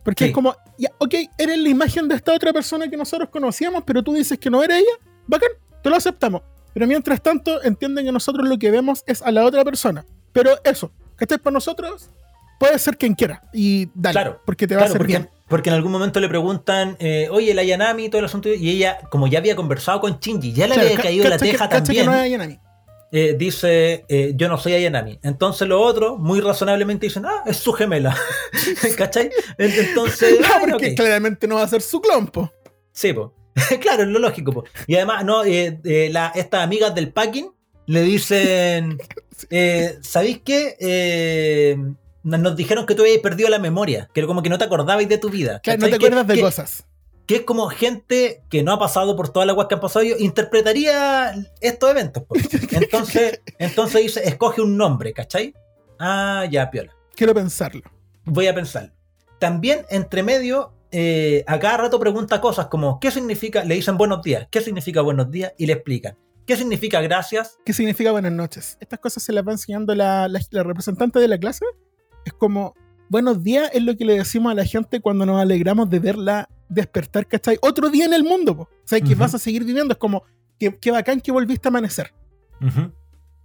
Porque 0.04 0.26
Sí. 0.26 0.30
es 0.32 0.34
como, 0.34 0.56
ya, 0.78 0.90
ok, 0.98 1.14
eres 1.38 1.58
la 1.60 1.70
imagen 1.70 2.08
de 2.08 2.16
esta 2.16 2.34
otra 2.34 2.52
persona 2.52 2.90
que 2.90 2.98
nosotros 2.98 3.30
conocíamos, 3.30 3.84
pero 3.86 4.02
tú 4.04 4.14
dices 4.14 4.38
que 4.40 4.50
no 4.50 4.64
era 4.64 4.78
ella, 4.78 4.92
bacán, 5.28 5.50
te 5.84 5.90
lo 5.90 5.96
aceptamos. 5.96 6.42
Pero 6.80 6.88
mientras 6.88 7.22
tanto, 7.22 7.62
entienden 7.62 8.06
que 8.06 8.12
nosotros 8.14 8.48
lo 8.48 8.58
que 8.58 8.72
vemos 8.72 9.04
es 9.06 9.22
a 9.22 9.32
la 9.32 9.44
otra 9.44 9.66
persona. 9.66 10.06
Pero 10.32 10.52
eso, 10.64 10.90
que 11.18 11.26
estés 11.26 11.38
para 11.40 11.54
nosotros, 11.56 12.10
puede 12.58 12.80
ser 12.80 12.96
quien 12.98 13.16
quiera. 13.16 13.42
Y 13.52 13.90
dale, 13.94 14.14
Claro, 14.14 14.42
porque 14.46 14.66
te 14.66 14.76
va 14.78 14.84
a 14.84 14.86
hacer 14.86 14.98
porque, 14.98 15.12
bien. 15.18 15.30
porque 15.50 15.70
en 15.72 15.76
algún 15.76 15.92
momento 15.92 16.22
le 16.22 16.30
preguntan, 16.30 16.96
eh, 17.02 17.28
oye, 17.32 17.54
la 17.54 17.64
Yanami 17.66 18.06
y 18.06 18.10
todo 18.10 18.20
el 18.20 18.26
asunto, 18.28 18.48
y 18.48 18.70
ella, 18.70 18.98
como 19.12 19.28
ya 19.28 19.40
había 19.40 19.58
conversado 19.58 20.00
con 20.00 20.20
Shinji, 20.22 20.54
ya 20.54 20.68
le 20.68 20.76
Claro, 20.76 20.88
había 20.88 20.96
ca- 20.96 21.04
caído 21.04 21.28
la 21.28 21.38
que- 21.38 21.52
teja 21.52 21.68
que 21.68 21.76
también, 21.82 22.06
no 22.06 22.14
es 22.14 22.20
Ayanami. 22.22 22.60
eh, 23.12 23.36
dice, 23.38 24.06
eh, 24.08 24.32
yo 24.38 24.48
no 24.48 24.58
soy 24.58 24.72
Ayanami. 24.76 25.20
Entonces 25.22 25.68
los 25.68 25.82
otros, 25.82 26.18
muy 26.18 26.40
razonablemente, 26.40 27.08
dicen, 27.08 27.26
ah, 27.26 27.44
es 27.46 27.58
su 27.58 27.74
gemela. 27.74 28.16
¿Cachai? 28.98 29.32
Entonces, 29.58 30.40
No, 30.42 30.48
porque 30.72 30.96
claramente 30.96 31.46
no 31.46 31.56
va 31.56 31.64
a 31.64 31.68
ser 31.68 31.82
su 31.82 32.00
clompo. 32.00 32.50
Sí, 32.94 33.12
po. 33.12 33.34
claro, 33.82 34.04
es 34.04 34.10
lo 34.10 34.20
lógico. 34.20 34.52
po. 34.52 34.64
Y 34.88 34.96
además, 34.96 35.26
no, 35.26 35.44
eh, 35.44 35.80
eh, 35.84 36.10
la- 36.12 36.32
estas 36.36 36.64
amigas 36.64 36.94
del 36.96 37.12
packing 37.12 37.52
le 37.86 38.02
dicen, 38.02 38.98
eh, 39.50 39.98
¿sabéis 40.02 40.42
qué? 40.44 40.76
Eh, 40.80 41.78
nos 42.24 42.56
dijeron 42.56 42.86
que 42.86 42.96
tú 42.96 43.02
habías 43.04 43.20
perdido 43.20 43.50
la 43.50 43.60
memoria, 43.60 44.10
que 44.14 44.26
como 44.26 44.42
que 44.44 44.50
no 44.50 44.58
te 44.58 44.66
acordabais 44.66 45.08
de 45.10 45.18
tu 45.18 45.30
vida. 45.30 45.60
Claro, 45.62 45.80
no 45.80 45.86
te 45.88 45.92
Que- 45.92 45.96
acuerdas 46.06 46.28
de 46.28 46.36
que- 46.36 46.42
cosas. 46.42 46.86
que 47.26 47.36
es 47.38 47.42
como 47.44 47.68
gente 47.70 48.44
que 48.50 48.64
no 48.64 48.72
ha 48.74 48.80
pasado 48.80 49.16
por 49.16 49.30
todas 49.30 49.46
las 49.48 49.56
cosas 49.56 49.68
que 49.70 49.76
han 49.76 49.82
pasado 49.82 50.06
ellos, 50.06 50.20
interpretaría 50.20 51.34
estos 51.62 51.90
eventos. 51.92 52.24
po. 52.24 52.36
Entonces, 52.72 53.42
entonces 53.58 54.02
dice, 54.02 54.28
escoge 54.28 54.62
un 54.62 54.78
nombre, 54.78 55.14
¿cachai? 55.14 55.54
Ah, 56.00 56.46
ya, 56.50 56.70
piola. 56.72 56.96
Quiero 57.16 57.34
pensarlo. 57.34 57.82
Voy 58.26 58.48
a 58.48 58.56
pensar. 58.56 58.94
También, 59.40 59.86
entre 59.90 60.24
medio, 60.24 60.74
eh, 60.92 61.44
a 61.48 61.60
cada 61.60 61.78
rato 61.78 62.00
pregunta 62.00 62.42
cosas 62.42 62.68
como, 62.68 63.00
¿qué 63.00 63.12
significa? 63.12 63.64
Le 63.64 63.76
dicen 63.76 63.98
buenos 63.98 64.22
días. 64.24 64.48
¿Qué 64.52 64.62
significa 64.62 65.02
buenos 65.02 65.30
días? 65.32 65.54
Y 65.58 65.66
le 65.66 65.74
explican. 65.74 66.18
¿Qué 66.46 66.56
significa 66.56 67.00
gracias? 67.02 67.60
¿Qué 67.64 67.74
significa 67.74 68.12
buenas 68.12 68.32
noches? 68.32 68.78
Estas 68.80 69.00
cosas 69.00 69.22
se 69.22 69.32
las 69.34 69.48
va 69.48 69.52
enseñando 69.52 69.94
la, 69.94 70.28
la- 70.28 70.42
la 70.52 70.64
representante 70.64 71.20
de 71.20 71.28
la 71.28 71.38
clase. 71.38 71.64
Es 72.26 72.34
como, 72.34 72.74
buenos 73.08 73.44
días 73.44 73.70
es 73.74 73.84
lo 73.84 73.96
que 73.96 74.04
le 74.06 74.16
decimos 74.18 74.52
a 74.52 74.56
la 74.56 74.66
gente 74.66 75.00
cuando 75.00 75.26
nos 75.28 75.40
alegramos 75.40 75.90
de 75.92 76.00
verla 76.00 76.50
despertar, 76.70 77.28
¿cachai? 77.28 77.58
Otro 77.62 77.90
día 77.90 78.06
en 78.06 78.14
el 78.14 78.24
mundo, 78.24 78.56
po. 78.58 78.64
o 78.64 78.70
sea, 78.84 79.00
que 79.02 79.14
vas 79.16 79.34
a 79.36 79.40
seguir 79.40 79.64
viviendo. 79.64 79.94
Es 79.94 79.98
como, 80.00 80.24
qué, 80.60 80.76
qué 80.80 80.90
bacán 80.92 81.22
que 81.22 81.32
volviste 81.32 81.68
a 81.68 81.70
amanecer. 81.70 82.12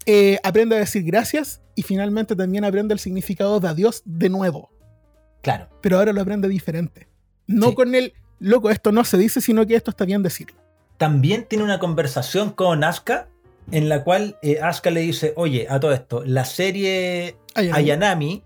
Eh, 0.07 0.39
aprende 0.43 0.77
a 0.77 0.81
decir 0.81 1.03
gracias 1.03 1.63
y 1.75 1.83
finalmente 1.83 2.37
también 2.37 2.65
aprende 2.65 2.93
el 2.93 3.01
significado 3.01 3.59
de 3.61 3.69
adiós 3.69 4.03
de 4.05 4.29
nuevo. 4.29 4.71
Claro. 5.43 5.69
Pero 5.81 5.99
ahora 5.99 6.13
lo 6.13 6.21
aprende 6.21 6.49
diferente. 6.49 7.09
No 7.47 7.71
Sí. 7.71 7.75
con 7.75 7.95
el, 7.95 8.15
loco, 8.39 8.71
esto 8.71 8.93
no 8.93 9.05
se 9.05 9.19
dice, 9.19 9.41
sino 9.41 9.67
que 9.67 9.75
esto 9.77 9.91
está 9.91 10.05
bien 10.05 10.23
decirlo. 10.23 10.57
También 10.99 11.45
tiene 11.45 11.65
una 11.65 11.79
conversación 11.79 12.51
con 12.51 12.85
Asuka 12.85 13.29
en 13.71 13.89
la 13.89 14.05
cual 14.05 14.37
eh, 14.43 14.61
Asuka 14.63 14.91
le 14.91 15.01
dice, 15.01 15.33
oye, 15.37 15.67
a 15.69 15.81
todo 15.81 15.93
esto, 15.93 16.23
la 16.25 16.45
serie 16.45 17.37
Ay, 17.55 17.71
ay, 17.73 17.85
Ayanami, 17.85 18.43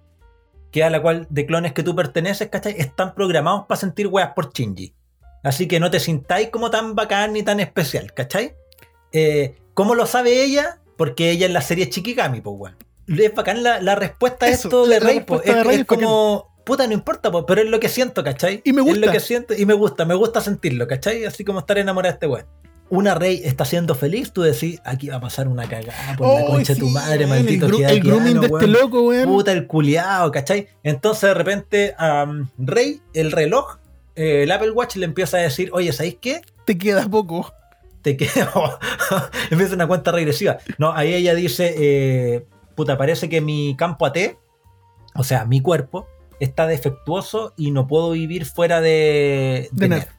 que 0.71 0.85
a 0.85 0.91
la 0.91 1.01
cual 1.03 1.27
de 1.31 1.47
clones 1.47 1.73
que 1.73 1.83
tú 1.83 1.95
perteneces, 1.97 2.49
¿cachai? 2.49 2.75
Están 2.79 3.15
programados 3.15 3.67
para 3.67 3.81
sentir 3.81 4.07
weas 4.07 4.33
por 4.35 4.53
Shinji. 4.53 4.95
Así 5.43 5.67
que 5.67 5.81
no 5.81 5.91
te 5.91 6.01
sintáis 6.01 6.51
como 6.51 6.71
tan 6.71 6.95
bacán 6.95 7.33
ni 7.33 7.43
tan 7.43 7.61
especial, 7.61 8.13
¿cachai? 8.13 8.55
Eh, 9.13 9.57
¿Cómo 9.75 9.95
lo 9.95 10.07
sabe 10.07 10.43
ella? 10.43 10.81
Porque 10.97 11.31
ella 11.31 11.47
en 11.47 11.53
la 11.53 11.63
serie 11.63 11.85
es 11.85 11.91
Chikigami, 11.91 12.41
pues 12.41 12.57
weón. 12.59 12.77
Es 13.07 13.35
bacán 13.35 13.63
la, 13.63 13.81
la 13.81 13.95
respuesta 13.95 14.47
a 14.47 14.49
Eso, 14.51 14.69
esto 14.69 14.87
de 14.87 15.01
Rey, 15.01 15.17
respuesta 15.19 15.61
Es, 15.61 15.67
es 15.67 15.79
es 15.81 15.85
como, 15.87 16.58
puta, 16.69 16.87
no 16.87 16.93
importa, 16.93 17.31
po, 17.31 17.45
pero 17.47 17.62
es 17.62 17.69
lo 17.69 17.81
que 17.81 17.89
siento, 17.89 18.23
¿cachai? 18.23 18.61
Y 18.64 18.73
me 18.73 18.83
Es 18.83 18.87
gusta. 18.87 19.07
lo 19.07 19.12
que 19.12 19.21
siento 19.21 19.55
y 19.55 19.66
me 19.66 19.75
gusta, 19.75 20.05
me 20.05 20.14
gusta 20.14 20.41
sentirlo, 20.41 20.87
¿cachai? 20.87 21.25
Así 21.25 21.45
como 21.45 21.59
estar 21.61 21.79
enamorada 21.79 22.12
de 22.12 22.16
este 22.16 22.27
weón. 22.29 22.47
Una 22.91 23.14
Rey 23.14 23.43
está 23.45 23.64
siendo 23.64 23.95
feliz, 23.95 24.33
tú 24.33 24.43
decís, 24.43 24.81
aquí 24.85 25.09
va 25.09 25.16
a 25.16 25.21
pasar 25.21 25.47
una 25.49 25.69
cagada 25.69 26.16
por 26.16 26.41
la 26.41 26.47
concha 26.47 26.75
de 26.75 26.81
tu 26.81 26.89
madre, 26.89 27.19
weón, 27.25 27.31
maldito 27.31 27.66
el, 27.66 27.85
el 27.85 28.01
grooming 28.01 28.41
de 28.41 28.47
este 28.47 28.53
weón 28.55 28.73
loco, 28.73 29.03
weón. 29.03 29.27
puta 29.27 29.53
el 29.53 29.66
culiao, 29.66 30.31
¿cachai? 30.31 30.69
Entonces 30.83 31.23
de 31.29 31.35
repente 31.35 31.95
a 31.99 32.27
Rey, 32.57 33.03
el 33.14 33.33
reloj, 33.33 33.77
eh, 34.16 34.43
el 34.45 34.51
Apple 34.53 34.71
Watch 34.71 34.97
le 34.97 35.05
empieza 35.07 35.37
a 35.37 35.41
decir, 35.41 35.71
oye, 35.73 35.93
¿sabéis 35.93 36.16
qué? 36.21 36.41
Te 36.64 36.79
queda 36.79 37.09
poco. 37.09 37.53
Te 38.03 38.16
quedo. 38.16 38.79
empieza 39.51 39.75
una 39.75 39.87
cuenta 39.87 40.12
regresiva. 40.12 40.59
No, 40.79 40.93
ahí 40.93 41.12
ella 41.14 41.35
dice, 41.35 41.75
eh, 41.79 42.47
puta, 42.75 42.97
parece 42.97 43.29
que 43.29 43.41
mi 43.41 43.75
campo 43.77 44.07
AT, 44.07 44.16
o 45.14 45.25
sea, 45.25 45.45
mi 45.45 45.61
cuerpo, 45.61 46.09
está 46.41 46.66
defectuoso 46.66 47.53
y 47.57 47.70
no 47.70 47.86
puedo 47.86 48.11
vivir 48.11 48.45
fuera 48.45 48.80
de, 48.80 49.68
De 49.72 49.89
Ner". 49.89 49.99
Ner. 49.99 50.18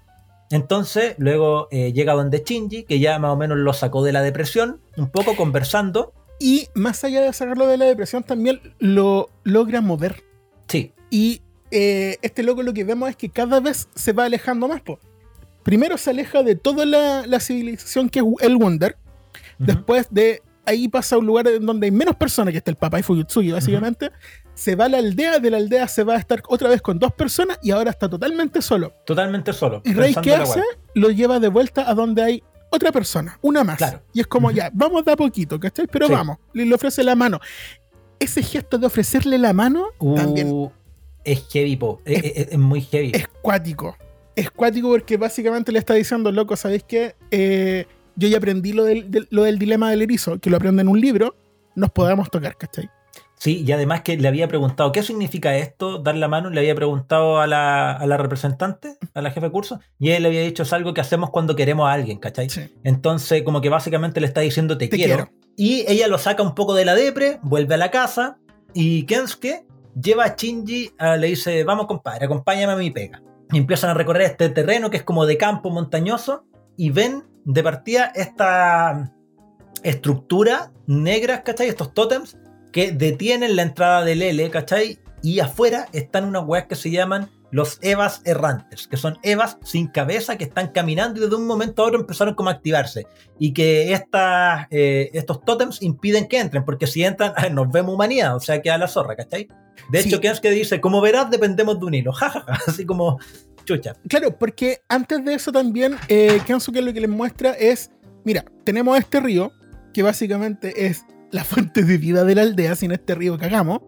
Entonces, 0.51 1.15
luego 1.17 1.67
eh, 1.71 1.93
llega 1.93 2.13
donde 2.13 2.43
Shinji, 2.43 2.83
que 2.83 2.99
ya 2.99 3.19
más 3.19 3.31
o 3.31 3.35
menos 3.35 3.57
lo 3.57 3.71
sacó 3.73 4.03
de 4.03 4.11
la 4.11 4.21
depresión, 4.21 4.81
un 4.97 5.09
poco 5.09 5.35
conversando. 5.35 6.13
Y 6.39 6.67
más 6.73 7.03
allá 7.03 7.21
de 7.21 7.31
sacarlo 7.33 7.67
de 7.67 7.77
la 7.77 7.85
depresión, 7.85 8.23
también 8.23 8.59
lo 8.79 9.29
logra 9.43 9.81
mover. 9.81 10.23
Sí, 10.67 10.93
Y 11.09 11.41
eh, 11.71 12.17
este 12.21 12.41
loco 12.41 12.63
lo 12.63 12.73
que 12.73 12.83
vemos 12.83 13.09
es 13.09 13.15
que 13.15 13.29
cada 13.29 13.59
vez 13.59 13.89
se 13.93 14.11
va 14.13 14.25
alejando 14.25 14.67
más. 14.67 14.81
Po. 14.81 14.99
Primero 15.63 15.97
se 15.97 16.09
aleja 16.09 16.41
de 16.41 16.55
toda 16.55 16.85
la, 16.85 17.27
la 17.27 17.39
civilización 17.39 18.09
que 18.09 18.19
es 18.19 18.25
el 18.41 18.57
Wonder. 18.57 18.97
Después 19.59 20.07
de 20.09 20.41
ahí 20.69 20.87
pasa 20.87 21.15
a 21.15 21.19
un 21.19 21.25
lugar 21.25 21.47
en 21.47 21.65
donde 21.65 21.85
hay 21.87 21.91
menos 21.91 22.15
personas, 22.15 22.51
que 22.51 22.57
está 22.59 22.71
el 22.71 22.77
Papá 22.77 22.99
y 22.99 23.03
Fuyutsuki, 23.03 23.51
básicamente. 23.51 24.11
Se 24.55 24.75
va 24.75 24.85
a 24.85 24.89
la 24.89 24.97
aldea, 24.97 25.39
de 25.39 25.49
la 25.49 25.57
aldea 25.57 25.87
se 25.87 26.03
va 26.03 26.15
a 26.15 26.17
estar 26.19 26.41
otra 26.47 26.69
vez 26.69 26.81
con 26.81 26.99
dos 26.99 27.13
personas 27.13 27.57
y 27.61 27.71
ahora 27.71 27.91
está 27.91 28.09
totalmente 28.09 28.61
solo. 28.61 28.93
totalmente 29.05 29.53
solo. 29.53 29.81
Y 29.85 29.93
Rey, 29.93 30.13
¿qué 30.21 30.35
hace? 30.35 30.61
Lo 30.95 31.09
lleva 31.09 31.39
de 31.39 31.47
vuelta 31.47 31.89
a 31.89 31.93
donde 31.93 32.21
hay 32.23 32.43
otra 32.69 32.91
persona, 32.91 33.39
una 33.41 33.63
más. 33.63 33.77
Claro. 33.77 34.01
Y 34.13 34.19
es 34.19 34.27
como, 34.27 34.51
ya, 34.51 34.69
vamos 34.73 35.05
de 35.05 35.11
a 35.11 35.15
poquito, 35.15 35.59
¿cachai? 35.59 35.87
Pero 35.87 36.07
Sí. 36.07 36.13
vamos, 36.13 36.37
le, 36.53 36.65
le 36.65 36.75
ofrece 36.75 37.03
la 37.03 37.15
mano. 37.15 37.39
Ese 38.19 38.43
gesto 38.43 38.77
de 38.77 38.85
ofrecerle 38.87 39.37
la 39.37 39.53
mano 39.53 39.87
también 40.15 40.49
Uh, 40.51 40.69
es 41.23 41.47
heavy, 41.51 41.75
po. 41.77 42.01
Es, 42.05 42.23
es- 42.23 42.47
es 42.51 42.57
muy 42.59 42.81
heavy. 42.81 43.11
es 43.13 43.27
cuático. 43.41 43.95
Es 44.35 44.51
cuático 44.51 44.89
porque 44.89 45.15
básicamente 45.17 45.71
le 45.71 45.79
está 45.79 45.93
diciendo, 45.93 46.31
loco, 46.31 46.55
¿sabéis 46.57 46.83
qué? 46.83 47.15
Eh, 47.31 47.87
yo 48.19 48.27
ya 48.27 48.37
aprendí 48.37 48.73
lo 48.73 48.83
del, 48.83 49.09
del- 49.09 49.27
lo 49.31 49.43
del 49.43 49.57
dilema 49.57 49.89
del 49.89 50.01
erizo, 50.03 50.39
que 50.39 50.49
lo 50.49 50.57
aprende 50.57 50.81
en 50.81 50.87
un 50.89 50.99
libro, 50.99 51.35
nos 51.75 51.89
podamos 51.91 52.29
tocar, 52.29 52.57
¿cachai? 52.57 52.89
Sí, 53.37 53.63
y 53.65 53.71
además 53.71 54.01
que 54.01 54.17
le 54.17 54.27
había 54.27 54.49
preguntado, 54.49 54.91
¿qué 54.91 55.01
significa 55.01 55.55
esto? 55.55 55.99
Dar 55.99 56.15
la 56.17 56.27
mano, 56.27 56.49
le 56.49 56.59
había 56.59 56.75
preguntado 56.75 57.39
a 57.39 57.47
la, 57.47 57.93
a 57.93 58.05
la 58.05 58.17
representante, 58.17 58.97
a 59.13 59.21
la 59.21 59.31
jefe 59.31 59.45
de 59.47 59.51
curso, 59.51 59.79
y 59.97 60.09
él 60.09 60.23
le 60.23 60.27
había 60.29 60.41
dicho, 60.41 60.63
es 60.63 60.73
algo 60.73 60.93
que 60.93 60.99
hacemos 60.99 61.29
cuando 61.29 61.55
queremos 61.55 61.87
a 61.87 61.93
alguien, 61.93 62.17
¿cachai? 62.19 62.49
Sí. 62.49 62.61
Entonces, 62.83 63.43
como 63.43 63.61
que 63.61 63.69
básicamente 63.69 64.19
le 64.19 64.27
está 64.27 64.41
diciendo, 64.41 64.77
te, 64.77 64.89
Te 64.89 64.97
quiero. 64.97 65.15
quiero. 65.15 65.31
Y 65.55 65.85
ella 65.87 66.09
lo 66.09 66.17
saca 66.17 66.43
un 66.43 66.53
poco 66.53 66.73
de 66.73 66.83
la 66.83 66.95
depre, 66.95 67.39
vuelve 67.41 67.75
a 67.75 67.77
la 67.77 67.91
casa, 67.91 68.37
y 68.73 69.03
Kensuke 69.03 69.65
lleva 70.01 70.25
a 70.25 70.35
Shinji, 70.35 70.91
a- 70.97 71.15
le 71.15 71.27
dice, 71.27 71.63
vamos 71.63 71.87
compadre, 71.87 72.25
acompáñame 72.25 72.73
a 72.73 72.75
mi 72.75 72.91
pega. 72.91 73.21
Y 73.53 73.57
empiezan 73.57 73.89
a 73.89 73.93
recorrer 73.93 74.23
este 74.23 74.49
terreno 74.49 74.89
que 74.89 74.97
es 74.97 75.03
como 75.03 75.25
de 75.25 75.37
campo 75.37 75.69
montañoso, 75.69 76.43
y 76.75 76.89
ven 76.91 77.23
de 77.45 77.63
partida 77.63 78.11
esta, 78.15 79.11
estructuras 79.83 80.71
negras, 80.87 81.41
¿cachai? 81.43 81.67
Estos 81.67 81.93
tótems 81.93 82.37
que 82.71 82.91
detienen 82.91 83.55
la 83.55 83.63
entrada 83.63 84.03
del 84.03 84.21
L, 84.21 84.49
¿cachai? 84.49 84.99
Y 85.21 85.39
afuera 85.39 85.87
están 85.91 86.25
unas 86.25 86.43
weas 86.45 86.67
que 86.67 86.75
se 86.75 86.91
llaman 86.91 87.29
los 87.51 87.79
Evas 87.81 88.21
errantes, 88.25 88.87
que 88.87 88.95
son 88.95 89.17
Evas 89.23 89.57
sin 89.63 89.87
cabeza 89.87 90.37
que 90.37 90.43
están 90.43 90.67
caminando 90.67 91.19
y 91.19 91.23
desde 91.23 91.35
un 91.35 91.47
momento 91.47 91.83
a 91.83 91.87
otro 91.87 91.99
empezaron 91.99 92.35
como 92.35 92.49
a 92.49 92.53
activarse. 92.53 93.07
Y 93.39 93.53
que 93.53 93.91
estas, 93.93 94.67
eh, 94.69 95.09
estos 95.13 95.43
tótems 95.43 95.81
impiden 95.81 96.27
que 96.27 96.39
entren, 96.39 96.63
porque 96.63 96.85
si 96.85 97.03
entran 97.03 97.33
nos 97.55 97.71
vemos 97.71 97.95
humanidad, 97.95 98.35
o 98.35 98.39
sea, 98.39 98.61
queda 98.61 98.77
la 98.77 98.87
zorra, 98.87 99.15
¿cachai? 99.15 99.47
De 99.91 99.99
hecho, 100.01 100.19
Sí. 100.21 100.41
que 100.41 100.51
dice, 100.51 100.79
como 100.79 101.01
verás, 101.01 101.31
dependemos 101.31 101.79
de 101.79 101.85
un 101.85 101.93
hilo, 101.95 102.11
jajaja, 102.13 102.59
así 102.67 102.85
como 102.85 103.17
chucha. 103.75 103.93
Claro, 104.07 104.37
porque 104.37 104.79
antes 104.89 105.23
de 105.23 105.33
eso 105.33 105.51
también, 105.51 105.95
eh, 106.07 106.39
Kensuke 106.45 106.81
lo 106.81 106.93
que 106.93 107.01
les 107.01 107.09
muestra 107.09 107.51
es, 107.51 107.91
mira, 108.25 108.43
tenemos 108.63 108.97
este 108.97 109.19
río, 109.19 109.51
que 109.93 110.03
básicamente 110.03 110.85
es 110.87 111.03
la 111.31 111.43
fuente 111.45 111.83
de 111.83 111.97
vida 111.97 112.23
de 112.23 112.35
la 112.35 112.41
aldea, 112.43 112.75
sin 112.75 112.91
este 112.91 113.15
río 113.15 113.37
cagamos. 113.37 113.79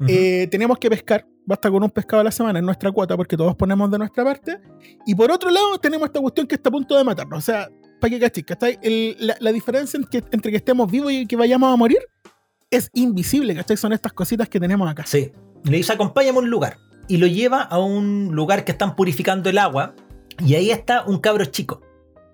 Ujú. 0.00 0.06
Eh, 0.08 0.46
tenemos 0.50 0.78
que 0.78 0.88
pescar, 0.90 1.26
basta 1.44 1.70
con 1.70 1.82
un 1.82 1.90
pescado 1.90 2.20
a 2.20 2.24
la 2.24 2.30
semana 2.30 2.58
en 2.58 2.64
nuestra 2.64 2.90
cuota 2.92 3.16
porque 3.16 3.36
todos 3.36 3.54
ponemos 3.56 3.90
de 3.90 3.98
nuestra 3.98 4.24
parte. 4.24 4.58
Y 5.06 5.14
por 5.14 5.30
otro 5.32 5.50
lado 5.50 5.78
tenemos 5.78 6.06
esta 6.06 6.20
cuestión 6.20 6.46
que 6.46 6.54
está 6.54 6.68
a 6.68 6.72
punto 6.72 6.96
de 6.96 7.04
matarnos. 7.04 7.38
O 7.38 7.42
sea, 7.42 7.68
para 8.00 8.10
que 8.10 8.20
cachis, 8.20 8.44
¿cachai? 8.44 8.78
El- 8.82 9.16
la, 9.18 9.36
la 9.40 9.50
diferencia 9.52 9.98
en 9.98 10.04
que- 10.04 10.22
entre 10.30 10.50
que 10.52 10.56
estemos 10.58 10.88
vivos 10.90 11.10
y 11.12 11.26
que 11.26 11.34
vayamos 11.36 11.72
a 11.72 11.76
morir 11.76 11.98
es 12.70 12.90
invisible, 12.94 13.54
¿cachai? 13.56 13.76
Son 13.76 13.92
estas 13.92 14.12
cositas 14.12 14.48
que 14.48 14.60
tenemos 14.60 14.88
acá. 14.88 15.04
Sí. 15.06 15.32
Le 15.64 15.78
dice, 15.78 15.92
acompáñame 15.92 16.38
a 16.38 16.42
un 16.42 16.50
lugar. 16.50 16.76
Y 17.08 17.16
lo 17.16 17.26
lleva 17.26 17.62
a 17.62 17.78
un 17.78 18.30
lugar 18.32 18.64
que 18.64 18.72
están 18.72 18.94
purificando 18.94 19.48
el 19.50 19.58
agua. 19.58 19.94
Y 20.44 20.54
ahí 20.54 20.70
está 20.70 21.04
un 21.06 21.18
cabro 21.18 21.44
chico. 21.46 21.80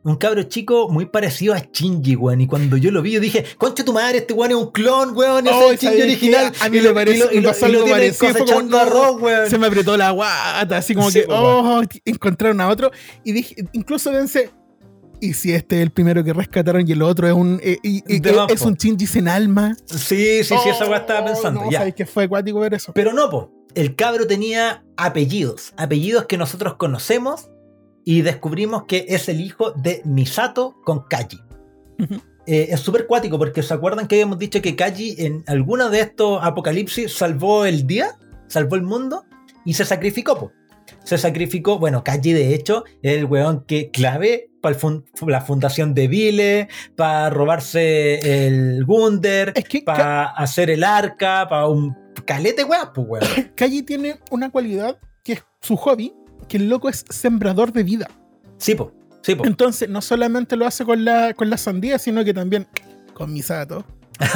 Un 0.03 0.17
cabro 0.17 0.43
chico 0.43 0.91
muy 0.91 1.07
parecido 1.07 1.55
a 1.55 1.61
Shinji, 1.73 2.17
weón. 2.17 2.41
Y 2.43 2.47
cuando 2.47 2.77
yo 2.77 2.91
lo 2.91 3.01
vi, 3.01 3.13
yo 3.13 3.21
dije, 3.21 3.43
concha 3.57 3.83
tu 3.87 3.95
madre, 3.95 4.19
este 4.19 4.35
weón 4.35 4.51
es 4.51 4.57
un 4.59 4.71
clon, 4.71 5.17
weón. 5.17 5.47
Oh, 5.49 5.71
es 5.73 5.73
el 5.73 5.79
Shinji 5.79 5.87
¿sabes 5.87 6.03
original. 6.03 6.53
A 6.61 6.69
mí 6.69 6.77
Y 6.77 6.81
me 6.83 6.89
lo- 6.89 6.95
parece- 6.95 7.17
y 7.17 7.21
lo- 7.21 7.33
y 7.33 7.37
me 7.37 7.41
lo 7.79 7.85
parecido, 7.87 8.63
no, 8.65 8.79
arroz, 8.79 9.23
weón. 9.23 9.49
Se 9.49 9.57
me 9.59 9.67
apretó 9.69 9.97
la 9.97 10.11
guata, 10.11 10.77
así 10.77 10.95
como 10.95 11.11
Sí, 11.11 11.21
que, 11.21 11.27
oh, 11.31 11.81
encontraron 12.05 12.61
a 12.61 12.69
otro. 12.69 12.91
Y 13.25 13.33
dije, 13.33 13.55
incluso 13.73 14.13
pensé, 14.13 14.51
¿y 15.23 15.33
si 15.33 15.53
este 15.55 15.77
es 15.77 15.83
el 15.83 15.91
primero 15.91 16.23
que 16.23 16.35
rescataron 16.35 16.87
y 16.87 16.93
el 16.93 17.01
otro 17.01 17.27
es 17.27 17.33
un, 17.33 17.59
eh, 17.63 17.79
y- 17.83 18.03
es, 18.51 18.61
un 18.61 18.75
Shinji 18.75 19.07
sin 19.07 19.27
alma? 19.27 19.75
Sí, 19.87 20.45
sí, 20.45 20.55
sí, 20.63 20.69
esa 20.69 20.85
weá 20.87 20.99
estaba 20.99 21.21
Oh, 21.21 21.25
pensando. 21.33 21.63
No, 21.63 21.71
ya. 21.71 21.79
sabes 21.79 21.95
que 21.95 22.05
fue 22.05 22.25
acuático 22.25 22.59
ver 22.61 22.75
eso. 22.75 22.93
Pero 22.93 23.15
no, 23.15 23.31
po. 23.31 23.51
El 23.75 23.97
cabro 23.97 24.27
tenía 24.27 24.85
apellidos. 24.97 25.73
Apellidos 25.77 26.27
que 26.27 26.39
nosotros 26.39 26.75
conocemos. 26.75 27.51
Y 28.05 28.23
descubrimos 28.23 28.85
que 28.85 29.07
es 29.09 29.29
el 29.29 29.41
hijo 29.41 29.73
de 29.73 30.03
Misato 30.05 30.77
con 30.85 31.05
Kaji. 31.09 31.41
Eh, 32.47 32.69
es 32.71 32.81
súper 32.81 33.07
cuático 33.07 33.39
porque 33.39 33.63
se 33.63 33.73
acuerdan 33.73 34.07
que 34.07 34.17
habíamos 34.17 34.39
dicho 34.39 34.61
que 34.61 34.77
Kaji 34.77 35.17
en 35.19 35.43
alguna 35.47 35.89
de 35.89 36.01
estos 36.01 36.41
apocalipsis 36.43 37.11
salvó 37.15 37.65
el 37.65 37.87
día, 37.87 38.19
salvó 38.49 38.77
el 38.77 38.83
mundo 38.83 39.25
y 39.65 39.73
se 39.73 39.87
sacrificó. 39.87 40.39
po. 40.39 40.53
Se 41.05 41.17
sacrificó, 41.17 41.79
bueno, 41.79 42.05
Kaji 42.05 42.35
de 42.35 42.55
hecho 42.55 42.85
es 43.03 43.17
el 43.17 43.25
weón 43.25 43.65
que 43.65 43.91
clave 43.91 44.51
para 44.61 44.77
la 45.27 45.41
fundación 45.41 45.95
de 45.95 46.09
Vile, 46.09 46.69
para 46.97 47.31
robarse 47.31 48.47
el 48.47 48.85
Gunder, 48.85 49.53
Es 49.55 49.65
que 49.65 49.83
para 49.83 50.25
hacer 50.25 50.71
el 50.71 50.85
arca, 50.85 51.47
para 51.49 51.67
un 51.67 52.04
calete 52.27 52.65
weón, 52.65 52.89
pues 52.95 53.07
weón. 53.09 53.27
Kaji 53.57 53.83
tiene 53.83 54.19
una 54.31 54.51
cualidad 54.51 54.99
que 55.23 55.35
es 55.35 55.45
su 55.61 55.77
hobby, 55.77 56.15
que 56.49 56.57
el 56.59 56.69
loco 56.69 56.89
es 56.89 57.05
sembrador 57.09 57.73
de 57.73 57.83
vida. 57.83 58.09
Sí, 58.59 58.75
po, 58.75 58.93
sí, 59.23 59.35
po. 59.35 59.45
Entonces, 59.47 59.89
no 59.89 60.01
solamente 60.03 60.57
lo 60.57 60.67
hace 60.67 60.85
con 60.85 61.05
la, 61.05 61.35
con 61.35 61.51
la 61.51 61.57
sandía, 61.57 61.99
sino 61.99 62.25
que 62.25 62.35
también 62.35 62.67
con 63.15 63.33
Misato. 63.33 63.85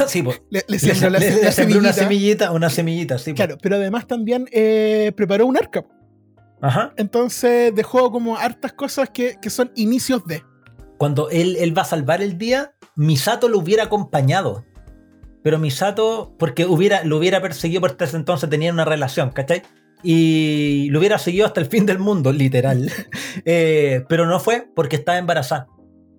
sí, 0.07 0.21
po. 0.23 0.33
Le, 0.49 0.63
le 0.67 0.77
la, 0.77 1.09
le- 1.09 1.19
la 1.19 1.19
le 1.19 1.51
sembró 1.51 1.79
una 1.79 1.93
semillita. 1.93 1.93
semillita, 1.93 2.51
una 2.51 2.69
semillita, 2.69 3.17
sí, 3.17 3.31
po. 3.31 3.35
Claro, 3.37 3.57
pero 3.61 3.75
además 3.75 4.07
también 4.07 4.47
eh, 4.51 5.11
preparó 5.15 5.45
un 5.45 5.57
arca. 5.57 5.85
Ajá. 6.61 6.93
Entonces 6.97 7.73
dejó 7.73 8.11
como 8.11 8.37
hartas 8.37 8.73
cosas 8.73 9.09
que, 9.09 9.37
que 9.41 9.49
son 9.49 9.71
inicios 9.75 10.25
de. 10.25 10.43
cuando 10.97 11.29
él, 11.29 11.55
él 11.57 11.77
va 11.77 11.83
a 11.83 11.85
salvar 11.85 12.21
el 12.21 12.37
día, 12.37 12.73
Misato 12.95 13.47
lo 13.47 13.59
hubiera 13.59 13.83
acompañado. 13.85 14.65
Pero 15.43 15.57
Misato, 15.59 16.35
porque 16.37 16.65
hubiera, 16.65 17.03
lo 17.03 17.17
hubiera 17.17 17.41
perseguido 17.41 17.81
por 17.81 17.95
ese 17.99 18.17
entonces, 18.17 18.49
tenían 18.49 18.73
una 18.75 18.85
relación, 18.85 19.29
¿cachai? 19.31 19.61
Y 20.03 20.87
lo 20.91 20.99
hubiera 20.99 21.17
seguido 21.17 21.45
hasta 21.45 21.59
el 21.59 21.67
fin 21.67 21.85
del 21.85 21.99
mundo, 21.99 22.31
literal. 22.31 22.91
Eh, 23.45 24.03
pero 24.09 24.25
no 24.25 24.39
fue 24.39 24.67
porque 24.75 24.95
estaba 24.97 25.17
embarazada. 25.17 25.67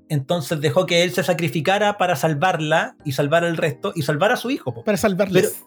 Entonces 0.08 0.60
dejó 0.60 0.86
que 0.86 1.02
él 1.02 1.12
se 1.12 1.22
sacrificara 1.22 1.98
para 1.98 2.16
salvarla 2.16 2.96
y 3.04 3.12
salvar 3.12 3.44
al 3.44 3.56
resto 3.56 3.92
y 3.94 4.02
salvar 4.02 4.32
a 4.32 4.36
su 4.36 4.50
hijo. 4.50 4.72
po. 4.72 4.84
Para 4.84 4.96
salvarles. 4.96 5.62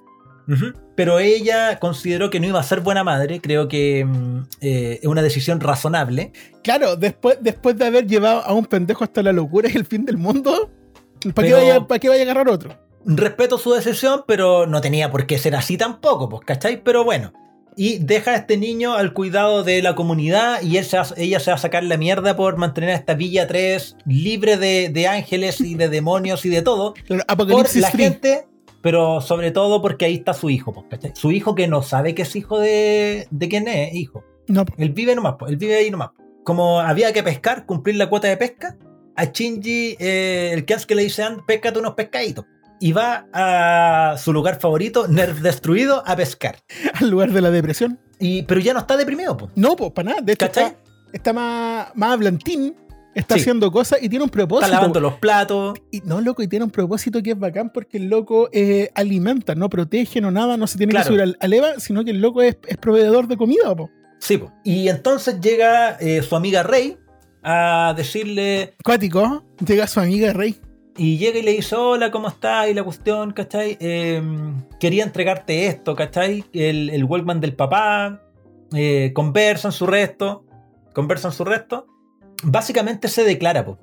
Ujú. 0.47 0.73
Pero 0.95 1.19
ella 1.19 1.79
consideró 1.79 2.29
que 2.29 2.39
no 2.39 2.47
iba 2.47 2.59
a 2.59 2.63
ser 2.63 2.79
buena 2.81 3.03
madre. 3.03 3.39
Creo 3.39 3.67
que 3.67 4.03
mm, 4.05 4.41
eh, 4.61 4.99
es 5.01 5.07
una 5.07 5.21
decisión 5.21 5.59
razonable. 5.59 6.31
Claro, 6.63 6.95
después, 6.95 7.37
después 7.41 7.77
de 7.77 7.85
haber 7.85 8.07
llevado 8.07 8.41
a 8.43 8.53
un 8.53 8.65
pendejo 8.65 9.03
hasta 9.03 9.21
la 9.21 9.31
locura 9.31 9.69
y 9.71 9.77
el 9.77 9.85
fin 9.85 10.05
del 10.05 10.17
mundo, 10.17 10.71
¿para 11.33 11.47
qué, 11.47 11.53
Pero- 11.53 11.57
vaya, 11.57 11.87
pa' 11.87 11.99
qué 11.99 12.09
vaya 12.09 12.21
a 12.21 12.23
agarrar 12.23 12.49
otro? 12.49 12.77
Respeto 13.05 13.57
su 13.57 13.71
decisión, 13.73 14.23
pero 14.27 14.65
no 14.67 14.81
tenía 14.81 15.11
por 15.11 15.25
qué 15.27 15.37
ser 15.37 15.55
así 15.55 15.77
tampoco, 15.77 16.29
pues, 16.29 16.41
¿cachai? 16.45 16.83
Pero 16.83 17.03
bueno. 17.03 17.33
Y 17.75 17.97
deja 17.97 18.31
a 18.31 18.35
este 18.35 18.55
niño 18.57 18.93
al 18.93 19.13
cuidado 19.13 19.63
de 19.63 19.81
la 19.81 19.95
comunidad 19.95 20.61
y 20.61 20.77
él 20.77 20.85
se 20.85 20.95
va- 20.97 21.07
ella 21.17 21.39
se 21.39 21.49
va 21.49 21.55
a 21.55 21.59
sacar 21.59 21.83
la 21.83 21.97
mierda 21.97 22.35
por 22.35 22.55
mantener 22.57 22.91
a 22.91 22.95
esta 22.95 23.15
Villa 23.15 23.47
3 23.47 23.97
libre 24.05 24.57
de, 24.57 24.89
de 24.89 25.07
ángeles 25.07 25.59
y 25.59 25.73
de 25.73 25.89
demonios 25.89 26.45
y 26.45 26.49
de 26.49 26.61
todo. 26.61 26.93
Por 27.07 27.81
la 27.81 27.89
Free. 27.89 28.03
gente, 28.03 28.45
pero 28.83 29.21
sobre 29.21 29.49
todo 29.49 29.81
porque 29.81 30.05
ahí 30.05 30.13
está 30.13 30.35
su 30.35 30.51
hijo, 30.51 30.71
pues, 30.71 30.85
¿cachai? 30.87 31.13
Su 31.15 31.31
hijo 31.31 31.55
que 31.55 31.67
no 31.67 31.81
sabe 31.81 32.13
que 32.13 32.21
es 32.21 32.35
hijo 32.35 32.59
de, 32.59 33.27
de 33.31 33.49
quién 33.49 33.67
es, 33.67 33.95
hijo. 33.95 34.23
No. 34.47 34.65
Él 34.77 34.89
vive 34.91 35.15
nomás, 35.15 35.33
él 35.47 35.57
vive 35.57 35.75
ahí 35.75 35.89
nomás. 35.89 36.11
Como 36.43 36.79
había 36.79 37.11
que 37.11 37.23
pescar, 37.23 37.65
cumplir 37.65 37.95
la 37.95 38.07
cuota 38.07 38.27
de 38.27 38.37
pesca, 38.37 38.77
a 39.15 39.25
Shinji, 39.25 39.95
eh, 39.99 40.51
el 40.53 40.65
que 40.65 40.93
le 40.93 41.03
dice, 41.03 41.23
"Anda, 41.23 41.43
péscate 41.47 41.79
unos 41.79 41.93
pescaditos. 41.95 42.45
Y 42.83 42.91
va 42.91 43.27
a 43.31 44.17
su 44.17 44.33
lugar 44.33 44.59
favorito, 44.59 45.07
Nerf 45.07 45.39
destruido, 45.39 46.03
a 46.05 46.17
pescar. 46.17 46.57
al 46.99 47.09
lugar 47.09 47.31
de 47.31 47.39
la 47.39 47.49
depresión. 47.49 47.97
Y, 48.19 48.43
pero 48.43 48.59
ya 48.59 48.73
no 48.73 48.79
está 48.81 48.97
deprimido, 48.97 49.37
pues. 49.37 49.51
No, 49.55 49.75
pues 49.77 49.91
para 49.91 50.09
nada. 50.09 50.21
De 50.21 50.33
está, 50.33 50.75
está 51.13 51.31
más, 51.31 51.87
más 51.95 52.11
hablantín, 52.11 52.75
está 53.15 53.35
Sí. 53.35 53.41
haciendo 53.41 53.71
cosas 53.71 53.99
y 54.01 54.09
tiene 54.09 54.23
un 54.25 54.29
propósito. 54.29 54.65
Está 54.65 54.75
lavando 54.79 54.99
los 54.99 55.13
platos. 55.13 55.79
Y 55.91 56.01
no, 56.01 56.19
loco, 56.19 56.41
y 56.43 56.47
tiene 56.49 56.65
un 56.65 56.71
propósito 56.71 57.23
que 57.23 57.31
es 57.31 57.39
bacán 57.39 57.71
porque 57.73 57.97
el 57.99 58.09
loco 58.09 58.49
eh, 58.51 58.89
alimenta, 58.95 59.55
no 59.55 59.69
protege, 59.69 60.19
no 60.19 60.29
nada, 60.31 60.57
no 60.57 60.67
se 60.67 60.77
tiene 60.77 60.91
Claro. 60.91 61.03
que 61.05 61.07
subir 61.07 61.21
al, 61.21 61.37
al 61.39 61.53
EVA, 61.53 61.79
sino 61.79 62.03
que 62.03 62.11
el 62.11 62.19
loco 62.19 62.41
es, 62.41 62.57
es 62.67 62.75
proveedor 62.75 63.27
de 63.29 63.37
comida, 63.37 63.73
po. 63.75 63.89
Sí, 64.19 64.37
pues. 64.37 64.51
Y 64.65 64.89
entonces 64.89 65.39
llega 65.39 65.91
eh, 66.01 66.21
su 66.21 66.35
amiga 66.35 66.63
Rey 66.63 66.97
a 67.43 67.93
decirle, 67.95 68.75
Cuático, 68.83 69.45
llega 69.65 69.87
su 69.87 70.01
amiga 70.01 70.33
Rey. 70.33 70.59
Y 70.95 71.17
llega 71.17 71.39
y 71.39 71.41
le 71.41 71.51
dice, 71.53 71.75
hola, 71.75 72.11
¿cómo 72.11 72.27
estás? 72.27 72.69
Y 72.69 72.73
la 72.73 72.83
cuestión, 72.83 73.31
¿cachai? 73.31 73.77
Eh, 73.79 74.21
quería 74.79 75.03
entregarte 75.03 75.65
esto, 75.65 75.95
¿cachai? 75.95 76.45
El, 76.53 76.89
el 76.91 77.03
Walkman 77.03 77.41
del 77.41 77.55
papá, 77.55 78.21
eh, 78.75 79.11
conversan 79.15 79.71
su 79.71 79.87
resto, 79.87 80.45
conversan 80.93 81.31
su 81.31 81.43
resto. 81.45 81.87
Básicamente 82.43 83.07
se 83.07 83.23
declara, 83.23 83.65
po. 83.65 83.79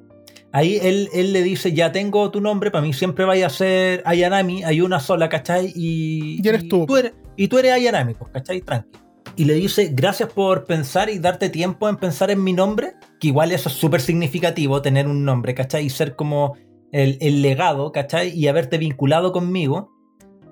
Ahí 0.52 0.78
él, 0.82 1.08
él 1.12 1.32
le 1.32 1.42
dice, 1.42 1.72
ya 1.72 1.92
tengo 1.92 2.30
tu 2.30 2.40
nombre, 2.40 2.70
para 2.70 2.82
mí 2.82 2.92
siempre 2.92 3.24
vaya 3.24 3.46
a 3.46 3.50
ser 3.50 4.02
Ayanami, 4.04 4.64
hay 4.64 4.80
una 4.80 4.98
sola, 5.00 5.28
¿cachai? 5.28 5.72
Y, 5.74 6.40
Y 6.44 6.48
eres 6.48 6.68
tú. 6.68 6.86
eres, 6.96 7.12
y 7.36 7.48
tú 7.48 7.58
eres 7.58 7.72
Ayanami, 7.72 8.14
pues, 8.14 8.30
¿cachai? 8.32 8.60
Tranqui. 8.60 8.98
Y 9.36 9.44
le 9.44 9.54
dice, 9.54 9.90
gracias 9.92 10.28
por 10.32 10.64
pensar 10.64 11.08
y 11.08 11.18
darte 11.18 11.48
tiempo 11.50 11.88
en 11.88 11.96
pensar 11.96 12.30
en 12.30 12.42
mi 12.42 12.52
nombre, 12.52 12.94
que 13.20 13.28
igual 13.28 13.52
eso 13.52 13.68
es 13.68 13.76
súper 13.76 14.00
significativo, 14.00 14.82
tener 14.82 15.06
un 15.06 15.24
nombre, 15.24 15.54
¿cachai? 15.54 15.86
Y 15.86 15.90
ser 15.90 16.16
como 16.16 16.56
el, 16.92 17.18
el 17.20 17.42
legado, 17.42 17.92
¿cachai? 17.92 18.30
Y 18.30 18.48
haberte 18.48 18.78
vinculado 18.78 19.32
conmigo, 19.32 19.92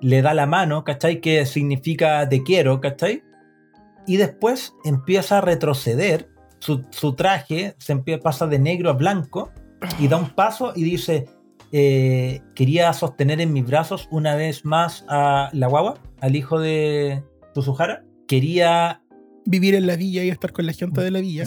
le 0.01 0.21
da 0.21 0.33
la 0.33 0.45
mano, 0.45 0.83
¿cachai? 0.83 1.21
Que 1.21 1.45
significa 1.45 2.27
te 2.29 2.43
quiero, 2.43 2.79
¿cachai? 2.79 3.23
Y 4.07 4.17
después 4.17 4.73
empieza 4.85 5.37
a 5.37 5.41
retroceder, 5.41 6.29
su, 6.59 6.85
su 6.89 7.13
traje 7.13 7.75
se 7.77 7.95
empie- 7.95 8.21
pasa 8.21 8.47
de 8.47 8.59
negro 8.59 8.89
a 8.89 8.93
blanco 8.93 9.51
y 9.99 10.07
da 10.07 10.17
un 10.17 10.29
paso 10.29 10.73
y 10.75 10.83
dice, 10.83 11.25
eh, 11.71 12.41
quería 12.55 12.91
sostener 12.93 13.39
en 13.41 13.53
mis 13.53 13.65
brazos 13.65 14.07
una 14.11 14.35
vez 14.35 14.65
más 14.65 15.05
a 15.07 15.49
la 15.53 15.67
guagua, 15.67 16.01
al 16.21 16.35
hijo 16.35 16.59
de 16.59 17.23
Suzuhara. 17.53 18.03
Quería... 18.27 19.01
Vivir 19.45 19.75
en 19.75 19.87
la 19.87 19.95
villa 19.95 20.23
y 20.23 20.29
estar 20.29 20.51
con 20.51 20.65
la 20.65 20.73
gente 20.73 21.01
de 21.01 21.11
la 21.11 21.21
villa. 21.21 21.45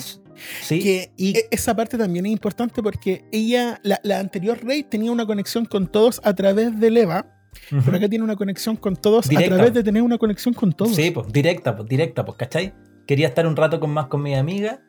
Sí, 0.63 0.81
Que 0.81 1.11
y 1.17 1.37
e- 1.39 1.49
esa 1.51 1.75
parte 1.77 1.97
también 1.99 2.27
es 2.27 2.33
importante 2.33 2.83
porque 2.83 3.25
ella, 3.33 3.81
la, 3.83 4.01
la 4.03 4.19
anterior 4.19 4.59
Rey, 4.63 4.83
tenía 4.83 5.11
una 5.13 5.27
conexión 5.27 5.65
con 5.67 5.87
todos 5.87 6.21
a 6.25 6.35
través 6.35 6.79
del 6.81 6.97
EVA, 6.97 7.27
Ujú. 7.71 7.83
pero 7.85 7.97
acá 7.97 8.09
tiene 8.09 8.25
una 8.25 8.37
conexión 8.37 8.77
con 8.77 8.97
todos 8.97 9.29
Directa. 9.29 9.55
a 9.55 9.57
través 9.59 9.75
de 9.75 9.83
tener 9.83 10.03
una 10.03 10.19
conexión 10.19 10.55
con 10.55 10.73
todos. 10.73 10.95
Sí, 10.95 11.11
pues 11.11 11.29
directa, 11.33 11.77
pues 11.77 11.89
directa, 11.89 12.25
pues, 12.25 12.37
¿cachai? 12.39 12.75
Quería 13.07 13.29
estar 13.29 13.47
un 13.47 13.57
rato 13.57 13.79
con 13.81 13.91
más 13.91 14.07
con 14.07 14.23
mi 14.23 14.35
amiga 14.35 14.81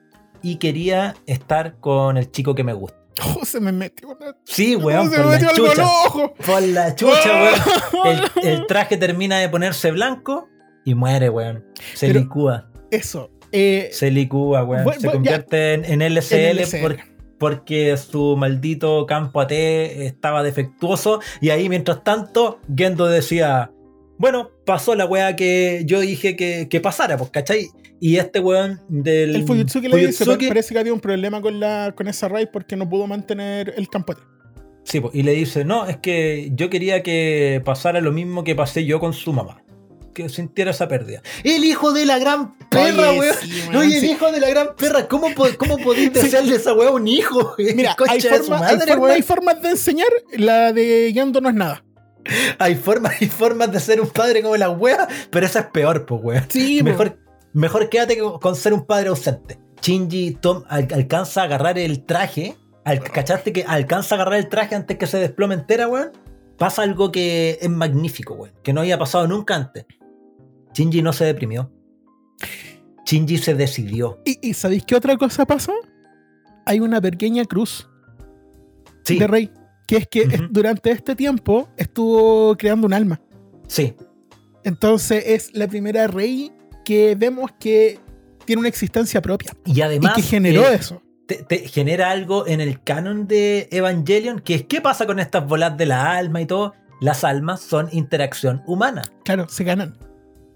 y 0.42 0.58
quería 0.58 1.16
estar 1.26 1.80
con 1.80 2.18
el 2.18 2.32
chico 2.32 2.56
que 2.56 2.64
me 2.64 2.74
gusta. 2.74 2.98
Oh, 3.40 3.46
se 3.46 3.60
me 3.60 3.72
metió 3.72 4.10
una... 4.10 4.36
Sí, 4.44 4.76
oh, 4.76 4.80
weón, 4.80 5.10
se 5.10 5.18
por 5.18 5.26
me 5.28 5.32
metió 5.34 5.48
la 5.48 5.52
algo 5.54 5.68
chucha. 5.70 6.52
Por 6.52 6.62
la 6.64 6.96
chucha, 6.96 7.54
weón. 7.94 8.20
El, 8.44 8.48
el 8.50 8.66
traje 8.68 8.98
termina 8.98 9.38
de 9.40 9.50
ponerse 9.50 9.92
blanco 9.92 10.48
y 10.84 10.96
muere, 10.96 11.30
weón. 11.30 11.64
Se 11.94 12.08
Pero- 12.08 12.22
licúa. 12.22 12.70
Eso. 12.90 13.30
Eh, 13.54 13.90
Se 13.92 14.10
licúa, 14.12 14.64
weón. 14.64 14.84
Bueno, 14.84 15.00
se 15.00 15.08
ya. 15.08 15.14
convierte 15.14 15.74
en, 15.74 15.86
en 15.86 16.02
LCL, 16.02 16.34
En 16.36 16.58
LCL. 16.60 16.82
por- 16.82 16.98
porque 17.38 17.96
su 17.98 18.36
maldito 18.38 19.06
campo 19.06 19.42
AT 19.42 19.52
estaba 19.52 20.44
defectuoso. 20.44 21.20
Y 21.42 21.50
ahí, 21.50 21.70
mientras 21.70 22.04
tanto, 22.04 22.60
Gendo 22.76 23.06
decía: 23.08 23.72
Bueno, 24.18 24.50
pasó 24.66 24.96
la 24.96 25.06
weá 25.06 25.36
que 25.36 25.84
yo 25.86 26.00
dije 26.00 26.36
que, 26.36 26.68
que 26.70 26.80
pasara, 26.80 27.18
pues, 27.18 27.30
¿cachai? 27.32 27.68
Y 28.00 28.18
este 28.18 28.40
weón 28.40 28.80
del. 28.90 29.36
el 29.36 29.44
Fujitsuki 29.46 29.88
le 29.88 29.98
dice, 30.08 30.26
Fujitsuki- 30.26 30.48
parece 30.48 30.74
que 30.74 30.80
había 30.80 30.94
un 30.94 31.00
problema 31.00 31.42
con, 31.42 31.60
la, 31.60 31.94
con 31.96 32.08
esa 32.08 32.28
raid 32.30 32.48
porque 32.52 32.76
no 32.76 32.88
pudo 32.90 33.08
mantener 33.08 33.74
el 33.78 33.88
campo. 33.90 34.14
Sí, 34.86 35.00
pues, 35.00 35.14
y 35.16 35.24
le 35.24 35.32
dice, 35.34 35.64
no, 35.66 35.86
es 35.88 35.98
que 35.98 36.50
yo 36.54 36.70
quería 36.70 37.04
que 37.04 37.62
pasara 37.64 38.02
lo 38.02 38.12
mismo 38.12 38.44
que 38.44 38.56
pasé 38.56 38.86
yo 38.86 39.00
con 39.00 39.14
su 39.14 39.32
mamá. 39.34 39.63
Que 40.14 40.30
sintiera 40.30 40.72
esa 40.72 40.88
pérdida. 40.88 41.22
El 41.44 41.64
hijo 41.64 41.92
de 41.94 42.06
la 42.06 42.20
gran 42.20 42.58
perra, 42.70 43.10
Oye, 43.12 43.20
weón. 43.20 43.36
sí, 43.42 43.62
weón, 43.70 43.76
Oye, 43.78 43.96
el 43.96 44.02
sí. 44.02 44.12
hijo 44.12 44.32
de 44.32 44.40
la 44.40 44.50
gran 44.50 44.76
perra, 44.76 45.08
¿cómo, 45.08 45.28
cómo 45.58 45.78
podéis 45.80 46.14
desearle 46.14 46.54
a 46.54 46.58
esa 46.58 46.74
weá 46.74 46.90
a 46.90 46.92
un 46.92 47.08
hijo? 47.08 47.56
Mira, 47.76 47.96
hay, 48.08 48.20
hay 48.20 48.40
forma- 48.40 48.68
hay 49.12 49.22
formas 49.22 49.62
de 49.62 49.70
enseñar, 49.70 50.08
la 50.34 50.72
de 50.74 51.12
Yando 51.14 51.42
no 51.42 51.50
es 51.50 51.56
nada. 51.56 51.84
Hay 52.58 52.76
formas, 52.76 53.16
hay 53.20 53.28
formas 53.28 53.72
de 53.72 53.80
ser 53.80 54.00
un 54.00 54.08
padre 54.10 54.42
como 54.42 54.56
la 54.56 54.70
wea, 54.70 55.08
pero 55.30 55.46
esa 55.46 55.60
es 55.62 55.66
peor, 55.68 56.06
pues, 56.06 56.22
weón. 56.24 56.46
Sí. 56.48 56.82
Mejor, 56.82 57.18
mejor 57.54 57.90
quédate 57.90 58.18
con, 58.18 58.40
con 58.40 58.56
ser 58.56 58.74
un 58.74 58.86
padre 58.86 59.10
ausente. 59.10 59.60
Shinji 59.82 60.38
Tom 60.40 60.64
al- 60.70 60.88
alcanza 60.94 61.42
a 61.42 61.44
agarrar 61.46 61.78
el 61.78 62.06
traje. 62.06 62.56
Al, 62.86 63.02
¿Cachaste 63.02 63.52
que 63.52 63.64
alcanza 63.68 64.16
a 64.16 64.18
agarrar 64.22 64.40
el 64.40 64.48
traje 64.48 64.76
antes 64.76 64.98
que 64.98 65.08
se 65.08 65.18
desplome 65.18 65.56
entera, 65.56 65.88
weón? 65.90 66.12
Pasa 66.58 66.84
algo 66.84 67.12
que 67.12 67.58
es 67.62 67.70
magnífico, 67.70 68.36
weón. 68.36 68.54
Que 68.64 68.72
no 68.72 68.80
había 68.82 68.98
pasado 68.98 69.28
nunca 69.28 69.56
antes. 69.56 69.86
Shinji 70.74 71.02
no 71.02 71.14
se 71.14 71.26
deprimió. 71.26 71.72
Shinji 73.06 73.38
se 73.38 73.54
decidió. 73.54 74.20
¿Y, 74.26 74.40
y 74.50 74.54
sabéis 74.54 74.84
qué 74.86 74.96
otra 74.96 75.18
cosa 75.18 75.46
pasó? 75.46 75.74
Hay 76.66 76.80
una 76.80 77.02
pequeña 77.02 77.46
cruz 77.46 77.90
Sí, 79.04 79.20
de 79.20 79.28
Rey, 79.28 79.52
que 79.86 79.98
es 79.98 80.08
que 80.08 80.26
durante 80.50 80.90
este 80.92 81.16
tiempo 81.16 81.68
estuvo 81.78 82.56
creando 82.58 82.88
un 82.88 82.94
alma. 82.94 83.22
sí. 83.68 83.94
Entonces 84.66 85.22
es 85.28 85.54
la 85.54 85.68
primera 85.68 86.08
Rey 86.08 86.50
que 86.86 87.16
vemos 87.16 87.52
que 87.60 88.00
tiene 88.46 88.62
una 88.62 88.70
existencia 88.70 89.22
propia 89.22 89.52
Y 89.66 89.82
además. 89.82 90.18
y 90.18 90.22
que 90.22 90.28
generó 90.28 90.62
eh, 90.70 90.76
eso. 90.76 91.02
te, 91.28 91.44
te 91.44 91.68
genera 91.68 92.12
algo 92.12 92.48
en 92.48 92.62
el 92.62 92.82
canon 92.82 93.28
de 93.28 93.68
Evangelion, 93.74 94.40
que 94.40 94.56
es 94.56 94.64
qué 94.64 94.80
pasa 94.80 95.06
con 95.06 95.20
estas 95.20 95.46
bolas 95.46 95.76
de 95.76 95.86
la 95.86 96.16
alma 96.18 96.40
y 96.42 96.46
todo. 96.46 96.74
Las 97.02 97.26
almas 97.26 97.60
son 97.60 97.90
interacción 97.92 98.64
humana, 98.66 99.02
Claro, 99.26 99.50
se 99.50 99.66
ganan. 99.66 99.98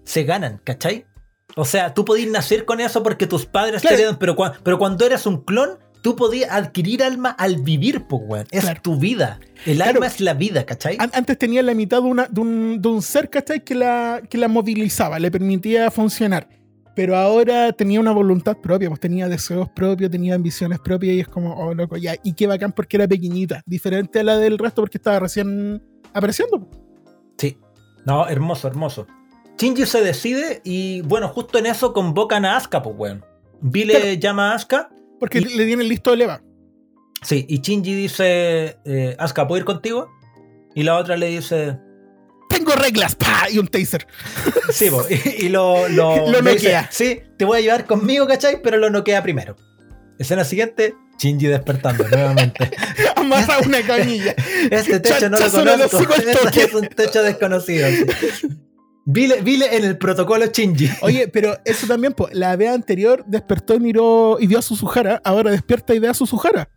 Se 0.08 0.24
ganan, 0.24 0.60
¿cachai? 0.64 1.04
O 1.56 1.64
sea, 1.64 1.92
tú 1.92 2.04
podías 2.04 2.30
nacer 2.30 2.64
con 2.64 2.80
eso 2.80 3.02
porque 3.02 3.26
tus 3.26 3.44
padres 3.46 3.82
Claro. 3.82 3.96
te 3.96 4.02
heredan, 4.02 4.18
pero, 4.18 4.34
cua- 4.36 4.54
pero 4.62 4.78
cuando 4.78 5.04
eres 5.04 5.26
un 5.26 5.44
clon, 5.44 5.78
tú 6.02 6.14
podías 6.16 6.50
adquirir 6.50 7.02
alma 7.02 7.30
al 7.30 7.56
vivir, 7.56 8.06
pues, 8.08 8.22
weón. 8.24 8.46
Es 8.50 8.62
Claro. 8.64 8.80
tu 8.82 8.96
vida. 8.96 9.38
El 9.66 9.76
Claro. 9.76 9.92
alma 9.96 10.06
es 10.06 10.20
la 10.20 10.34
vida, 10.34 10.64
¿cachai? 10.64 10.96
An- 10.98 11.10
Antes 11.12 11.36
tenía 11.38 11.62
la 11.62 11.74
mitad 11.74 12.00
de, 12.02 12.08
una, 12.08 12.26
de, 12.26 12.40
un, 12.40 12.80
de 12.80 12.88
un 12.88 13.02
ser, 13.02 13.28
¿cachai? 13.28 13.64
Que 13.64 13.74
la, 13.74 14.22
que 14.30 14.38
la 14.38 14.48
movilizaba, 14.48 15.18
le 15.18 15.30
permitía 15.30 15.90
funcionar. 15.90 16.48
Pero 16.94 17.16
ahora 17.16 17.72
tenía 17.72 18.00
una 18.00 18.12
voluntad 18.12 18.56
propia, 18.56 18.88
pues 18.88 19.00
tenía 19.00 19.28
deseos 19.28 19.68
propios, 19.70 20.10
tenía 20.10 20.34
ambiciones 20.34 20.78
propias 20.80 21.14
y 21.16 21.20
es 21.20 21.28
como, 21.28 21.54
oh, 21.54 21.74
loco, 21.74 21.96
ya. 21.96 22.14
Y 22.24 22.32
qué 22.32 22.46
bacán 22.46 22.72
porque 22.72 22.96
era 22.96 23.06
pequeñita, 23.06 23.62
diferente 23.66 24.20
a 24.20 24.24
la 24.24 24.36
del 24.38 24.58
resto 24.58 24.82
porque 24.82 24.98
estaba 24.98 25.20
recién 25.20 25.82
apareciendo. 26.14 26.60
pues. 26.60 26.80
Sí. 27.38 27.58
No, 28.04 28.26
hermoso, 28.28 28.66
hermoso. 28.68 29.06
Shinji 29.58 29.86
se 29.86 30.00
decide 30.02 30.60
y, 30.64 31.02
bueno, 31.02 31.28
justo 31.28 31.58
en 31.58 31.66
eso 31.66 31.92
convocan 31.92 32.44
a 32.44 32.56
Asuka, 32.56 32.82
pues, 32.82 32.94
weón. 32.98 33.24
Vi 33.60 33.84
le 33.84 33.94
Claro. 34.00 34.12
llama 34.14 34.52
a 34.52 34.54
Asuka 34.54 34.90
Porque 35.18 35.38
Y- 35.38 35.44
le 35.56 35.66
tienen 35.66 35.88
listo 35.88 36.12
el 36.12 36.22
Eva. 36.22 36.40
Sí, 37.22 37.44
y 37.48 37.60
Shinji 37.60 37.94
dice, 37.94 38.78
eh, 38.84 39.16
Asuka, 39.18 39.48
¿puedo 39.48 39.58
ir 39.58 39.64
contigo? 39.64 40.08
Y 40.76 40.84
la 40.84 40.96
otra 40.96 41.16
le 41.16 41.26
dice, 41.26 41.76
Tengo 42.48 42.72
reglas, 42.72 43.14
pa, 43.16 43.50
y 43.50 43.58
un 43.58 43.66
taser. 43.68 44.06
sí, 44.72 44.88
po", 44.90 45.04
y, 45.10 45.46
y 45.46 45.48
lo, 45.50 45.86
lo, 45.88 46.16
Lo 46.30 46.40
le 46.40 46.52
dice, 46.52 46.66
noquea. 46.68 46.88
sí, 46.90 47.20
te 47.36 47.44
voy 47.44 47.58
a 47.58 47.60
llevar 47.60 47.84
conmigo, 47.86 48.26
¿cachai? 48.26 48.62
Pero 48.62 48.78
lo 48.78 48.88
noquea 48.90 49.22
primero. 49.22 49.56
Escena 50.18 50.44
siguiente, 50.44 50.94
Shinji 51.18 51.46
despertando 51.48 52.06
nuevamente. 52.08 52.70
Amarra 53.16 53.58
una 53.66 53.82
camilla. 53.82 54.34
Este 54.70 55.00
techo 55.00 55.28
no 55.28 55.38
lo 55.40 55.50
conozco, 55.50 56.00
este 56.14 56.62
es 56.62 56.74
un 56.74 56.86
techo 56.88 57.22
desconocido. 57.24 57.88
sí. 57.88 58.48
Vile, 59.10 59.40
vile 59.40 59.74
en 59.74 59.84
el 59.84 59.96
protocolo 59.96 60.44
Shinji. 60.46 60.90
Oye, 61.02 61.28
pero 61.28 61.56
eso 61.64 61.86
también, 61.86 62.12
pues, 62.12 62.34
la 62.34 62.54
vez 62.56 62.68
anterior 62.70 63.24
despertó 63.26 63.74
y 63.74 63.80
miró 63.80 64.36
y 64.38 64.46
vio 64.46 64.58
a 64.58 64.62
Suzuhara, 64.62 65.20
ahora 65.24 65.50
despierta 65.50 65.94
y 65.94 65.98
ve 65.98 66.08
a 66.08 66.14
Suzuhara. 66.14 66.68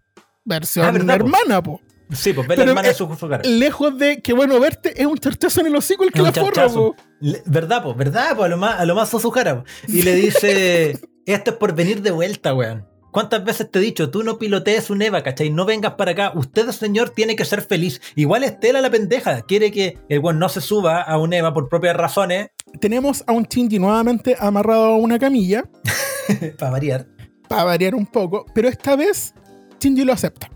Versión 0.45 0.85
Ah, 0.85 0.91
¿verdad, 0.91 1.19
po? 1.19 1.25
hermana, 1.25 1.61
po. 1.61 1.81
Sí, 2.13 2.31
pues 2.33 2.47
ve 2.47 2.55
la 2.57 2.63
hermana 2.63 2.87
eh, 2.87 2.91
de 2.91 2.95
su, 2.95 3.13
su 3.19 3.27
cara. 3.27 3.43
Lejos 3.47 3.97
de 3.97 4.21
que 4.21 4.31
bueno 4.33 4.59
verte, 4.61 4.99
es 5.01 5.05
un 5.05 5.17
charchazo 5.17 5.59
en 5.61 5.67
el 5.67 5.75
hocico 5.75 6.03
el 6.05 6.11
que 6.11 6.21
la 6.21 6.31
forra, 6.31 6.67
po. 6.69 6.95
Le- 7.19 7.41
¿Verdad, 7.45 7.83
po? 7.83 7.93
¿Verdad, 7.95 8.35
po? 8.37 8.43
A 8.43 8.47
lo 8.47 8.55
más, 8.57 8.79
a 8.79 8.85
lo 8.85 8.95
más 8.95 9.09
Suzuhara, 9.09 9.57
po. 9.57 9.63
Y 9.89 10.01
le 10.03 10.15
dice, 10.15 10.91
esto 11.25 11.51
es 11.51 11.57
por 11.57 11.75
venir 11.75 12.01
de 12.01 12.11
vuelta, 12.11 12.53
weón. 12.53 12.87
¿Cuántas 13.11 13.43
veces 13.43 13.69
te 13.69 13.79
he 13.79 13.81
dicho, 13.81 14.09
tú 14.09 14.23
no 14.23 14.37
pilotees 14.39 14.89
un 14.89 15.01
Eva, 15.01 15.21
¿cachai? 15.21 15.49
No 15.49 15.65
vengas 15.65 15.95
para 15.95 16.11
acá. 16.11 16.31
Usted, 16.33 16.69
señor, 16.71 17.09
tiene 17.09 17.35
que 17.35 17.43
ser 17.43 17.61
feliz. 17.61 18.01
Igual 18.15 18.43
Estela 18.45 18.79
la 18.79 18.89
pendeja. 18.89 19.41
Quiere 19.41 19.69
que 19.71 19.97
el 20.07 20.19
weón 20.19 20.39
no 20.39 20.47
se 20.47 20.61
suba 20.61 21.01
a 21.01 21.17
un 21.17 21.33
Eva 21.33 21.53
por 21.53 21.67
propias 21.67 21.95
razones. 21.97 22.51
Tenemos 22.79 23.23
a 23.27 23.33
un 23.33 23.43
Shinji 23.43 23.79
nuevamente 23.79 24.35
amarrado 24.39 24.85
a 24.85 24.95
una 24.95 25.19
camilla, 25.19 25.65
para 26.57 26.71
variar. 26.71 27.07
para 27.49 27.65
variar 27.65 27.95
un 27.95 28.05
poco, 28.05 28.45
pero 28.53 28.69
esta 28.69 28.95
vez 28.95 29.33
Shinji 29.81 30.05
lo 30.05 30.13
acepta. 30.13 30.49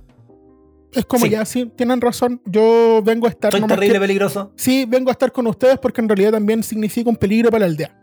Es 0.93 1.05
como 1.05 1.25
Sí. 1.25 1.31
ya, 1.31 1.43
sí, 1.43 1.69
tienen 1.75 1.99
razón, 1.99 2.41
yo 2.45 3.01
vengo 3.03 3.27
a 3.27 3.29
estar 3.29 3.51
Soy 3.51 3.61
terrible 3.63 3.95
que- 3.95 3.99
peligroso. 3.99 4.53
Sí, 4.55 4.85
vengo 4.87 5.09
a 5.09 5.11
estar 5.11 5.33
con 5.33 5.45
ustedes 5.47 5.77
porque 5.77 5.99
en 5.99 6.07
realidad 6.07 6.31
también 6.31 6.63
significa 6.63 7.09
un 7.09 7.17
peligro 7.17 7.49
para 7.51 7.59
la 7.61 7.65
aldea. 7.65 8.01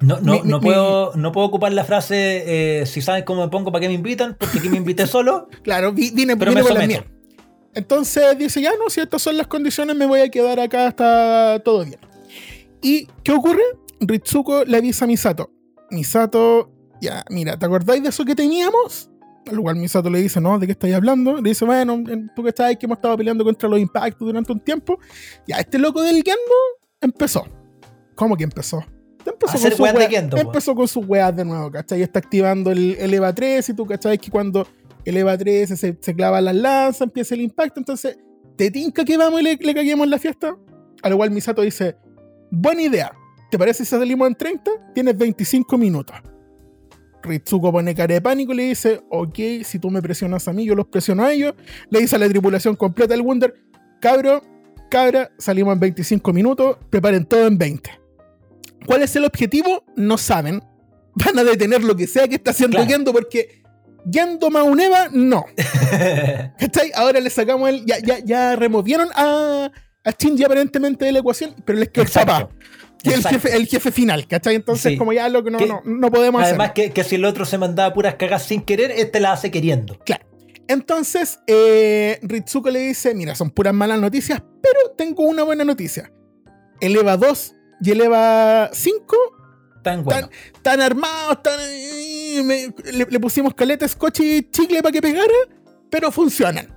No, 0.00 0.20
no, 0.20 0.34
Mi- 0.34 0.42
mi- 0.42 0.48
no, 0.50 0.60
puedo, 0.60 1.12
no 1.16 1.32
puedo 1.32 1.46
ocupar 1.46 1.72
la 1.72 1.84
frase, 1.84 2.80
eh, 2.82 2.86
si 2.86 3.00
saben 3.00 3.24
cómo 3.24 3.42
me 3.44 3.48
pongo, 3.50 3.72
¿para 3.72 3.80
qué 3.80 3.88
me 3.88 3.94
invitan? 3.94 4.36
Porque 4.38 4.58
aquí 4.58 4.68
me 4.68 4.76
invité 4.76 5.06
solo. 5.06 5.48
Claro, 5.62 5.92
vi- 5.92 6.10
vine, 6.10 6.36
Pero 6.36 6.50
vine 6.50 6.62
me 6.62 6.68
con 6.68 6.78
la 6.78 6.86
mía. 6.86 7.04
Entonces 7.74 8.38
dice, 8.38 8.60
ya 8.62 8.72
no, 8.76 8.88
si 8.88 9.00
estas 9.00 9.20
son 9.22 9.36
las 9.36 9.46
condiciones, 9.46 9.96
me 9.96 10.06
voy 10.06 10.20
a 10.20 10.30
quedar 10.30 10.58
acá 10.60 10.86
hasta 10.88 11.60
todo 11.64 11.84
bien. 11.84 11.98
¿Y 12.82 13.06
qué 13.22 13.32
ocurre? 13.32 13.62
Ritsuko 14.00 14.64
le 14.64 14.76
avisa 14.78 15.04
a 15.04 15.08
Misato. 15.08 15.50
Misato, 15.90 16.70
ya, 17.00 17.24
mira, 17.30 17.58
¿te 17.58 17.66
acordáis 17.66 18.02
de 18.02 18.08
eso 18.10 18.24
que 18.24 18.34
teníamos? 18.34 19.10
Al 19.50 19.60
cual 19.60 19.76
Misato 19.76 20.10
le 20.10 20.20
dice, 20.20 20.40
no, 20.40 20.58
¿de 20.58 20.66
qué 20.66 20.72
estáis 20.72 20.94
hablando? 20.94 21.36
Le 21.36 21.50
dice, 21.50 21.64
bueno, 21.64 21.94
en- 21.94 22.30
tú 22.34 22.42
que 22.42 22.52
sabes 22.56 22.76
que 22.78 22.86
hemos 22.86 22.96
estado 22.98 23.16
peleando 23.16 23.44
contra 23.44 23.68
los 23.68 23.78
impactos 23.78 24.26
durante 24.26 24.52
un 24.52 24.60
tiempo. 24.60 24.98
Ya, 25.46 25.56
este 25.58 25.78
loco 25.78 26.02
del 26.02 26.16
Gendo 26.16 26.54
empezó. 27.00 27.46
¿Cómo 28.14 28.36
que 28.36 28.44
empezó? 28.44 28.82
Empezó 29.26 29.52
A 29.52 29.54
hacer 29.54 29.72
sus 29.72 29.80
weas 29.80 30.08
Gendo, 30.08 30.36
empezó 30.36 30.74
con 30.74 30.88
sus 30.88 31.06
weas 31.06 31.34
de 31.34 31.44
nuevo, 31.44 31.70
¿cachai? 31.70 32.02
Está 32.02 32.18
activando 32.18 32.70
el, 32.70 32.96
el 32.98 33.12
EVA 33.14 33.34
3 33.34 33.68
y 33.68 33.74
tú, 33.74 33.86
¿cachai? 33.86 34.18
Que 34.18 34.30
cuando 34.30 34.66
el 35.04 35.16
EVA 35.16 35.36
3 35.36 35.68
se, 35.68 35.96
se 36.00 36.14
clava 36.14 36.40
las 36.40 36.54
lanzas, 36.54 37.02
empieza 37.02 37.34
el 37.34 37.42
impacto, 37.42 37.80
entonces, 37.80 38.18
¿te 38.56 38.70
tinca 38.70 39.04
que 39.04 39.16
vamos 39.16 39.40
y 39.40 39.44
le, 39.44 39.56
le 39.56 39.74
caguemos 39.74 40.08
la 40.08 40.18
fiesta? 40.18 40.56
Al 41.02 41.12
igual 41.12 41.30
Misato 41.30 41.62
dice, 41.62 41.96
buena 42.50 42.82
idea, 42.82 43.12
¿te 43.50 43.58
parece 43.58 43.84
si 43.84 43.90
salimos 43.90 44.28
en 44.28 44.34
30? 44.34 44.70
Tienes 44.94 45.16
25 45.16 45.78
minutos. 45.78 46.16
Ritsuko 47.22 47.72
pone 47.72 47.94
cara 47.94 48.14
de 48.14 48.20
pánico 48.20 48.52
y 48.52 48.56
le 48.56 48.62
dice, 48.64 49.00
ok, 49.10 49.38
si 49.64 49.78
tú 49.78 49.90
me 49.90 50.00
presionas 50.00 50.46
a 50.48 50.52
mí, 50.52 50.64
yo 50.64 50.74
los 50.74 50.86
presiono 50.86 51.24
a 51.24 51.32
ellos. 51.32 51.54
Le 51.90 52.00
dice 52.00 52.16
a 52.16 52.18
la 52.18 52.28
tripulación 52.28 52.76
completa 52.76 53.14
del 53.14 53.22
Wonder, 53.22 53.54
cabro, 54.00 54.42
cabra, 54.90 55.30
salimos 55.38 55.74
en 55.74 55.80
25 55.80 56.32
minutos, 56.32 56.78
preparen 56.90 57.24
todo 57.26 57.46
en 57.46 57.58
20. 57.58 58.05
¿Cuál 58.84 59.02
es 59.02 59.14
el 59.16 59.24
objetivo? 59.24 59.84
No 59.96 60.18
saben. 60.18 60.62
Van 61.14 61.38
a 61.38 61.44
detener 61.44 61.82
lo 61.82 61.96
que 61.96 62.06
sea 62.06 62.28
que 62.28 62.34
está 62.34 62.50
haciendo 62.50 62.76
Claro. 62.76 62.90
Gendo 62.90 63.12
porque 63.12 63.62
Gendo 64.12 64.50
más 64.50 64.62
un 64.64 64.78
Eva, 64.80 65.08
no. 65.10 65.46
¿Cachai? 66.58 66.92
Ahora 66.94 67.18
le 67.20 67.28
sacamos 67.30 67.68
el. 67.68 67.84
Ya, 67.86 67.98
ya, 67.98 68.18
ya 68.20 68.54
removieron 68.54 69.08
a, 69.14 69.70
a 70.04 70.10
Shinji 70.16 70.44
aparentemente 70.44 71.04
de 71.04 71.12
la 71.12 71.18
ecuación, 71.18 71.54
pero 71.64 71.78
les 71.80 71.88
quedó 71.88 72.04
el 72.04 72.10
papá, 72.10 72.48
que 73.02 73.14
el 73.14 73.24
jefe, 73.26 73.56
el 73.56 73.66
jefe 73.66 73.90
final, 73.90 74.28
¿cachai? 74.28 74.54
Entonces, 74.54 74.92
Sí. 74.92 74.96
como 74.98 75.12
ya 75.12 75.28
lo 75.28 75.42
que 75.42 75.50
no, 75.50 75.58
no, 75.58 75.82
no 75.84 76.10
podemos 76.12 76.40
Además 76.40 76.70
hacer. 76.70 76.84
que, 76.88 76.90
que 76.92 77.02
si 77.02 77.16
el 77.16 77.24
otro 77.24 77.44
se 77.44 77.58
mandaba 77.58 77.92
puras 77.92 78.14
cagas 78.14 78.44
sin 78.44 78.62
querer, 78.62 78.92
este 78.92 79.18
la 79.18 79.32
hace 79.32 79.50
queriendo. 79.50 79.98
Entonces, 80.68 81.40
eh, 81.48 82.20
Ritsuko 82.22 82.70
le 82.70 82.78
dice: 82.80 83.12
Mira, 83.12 83.34
son 83.34 83.50
puras 83.50 83.74
malas 83.74 83.98
noticias, 83.98 84.40
pero 84.62 84.94
tengo 84.96 85.24
una 85.24 85.42
buena 85.42 85.64
noticia. 85.64 86.12
El 86.80 86.94
EVA 86.96 87.16
2 87.16 87.54
y 87.80 87.90
el 87.90 88.00
EVA 88.00 88.70
5 88.72 89.16
Tan 89.82 90.02
bueno. 90.02 90.28
están 90.54 90.80
armados, 90.80 91.36
están. 91.36 91.60
me- 92.46 92.74
le, 92.92 93.06
le 93.08 93.20
pusimos 93.20 93.54
caleta, 93.54 93.86
scotch 93.86 94.20
y 94.20 94.50
chicle 94.50 94.82
para 94.82 94.92
que 94.92 95.00
pegara. 95.02 95.32
pero 95.90 96.10
funcionan. 96.10 96.74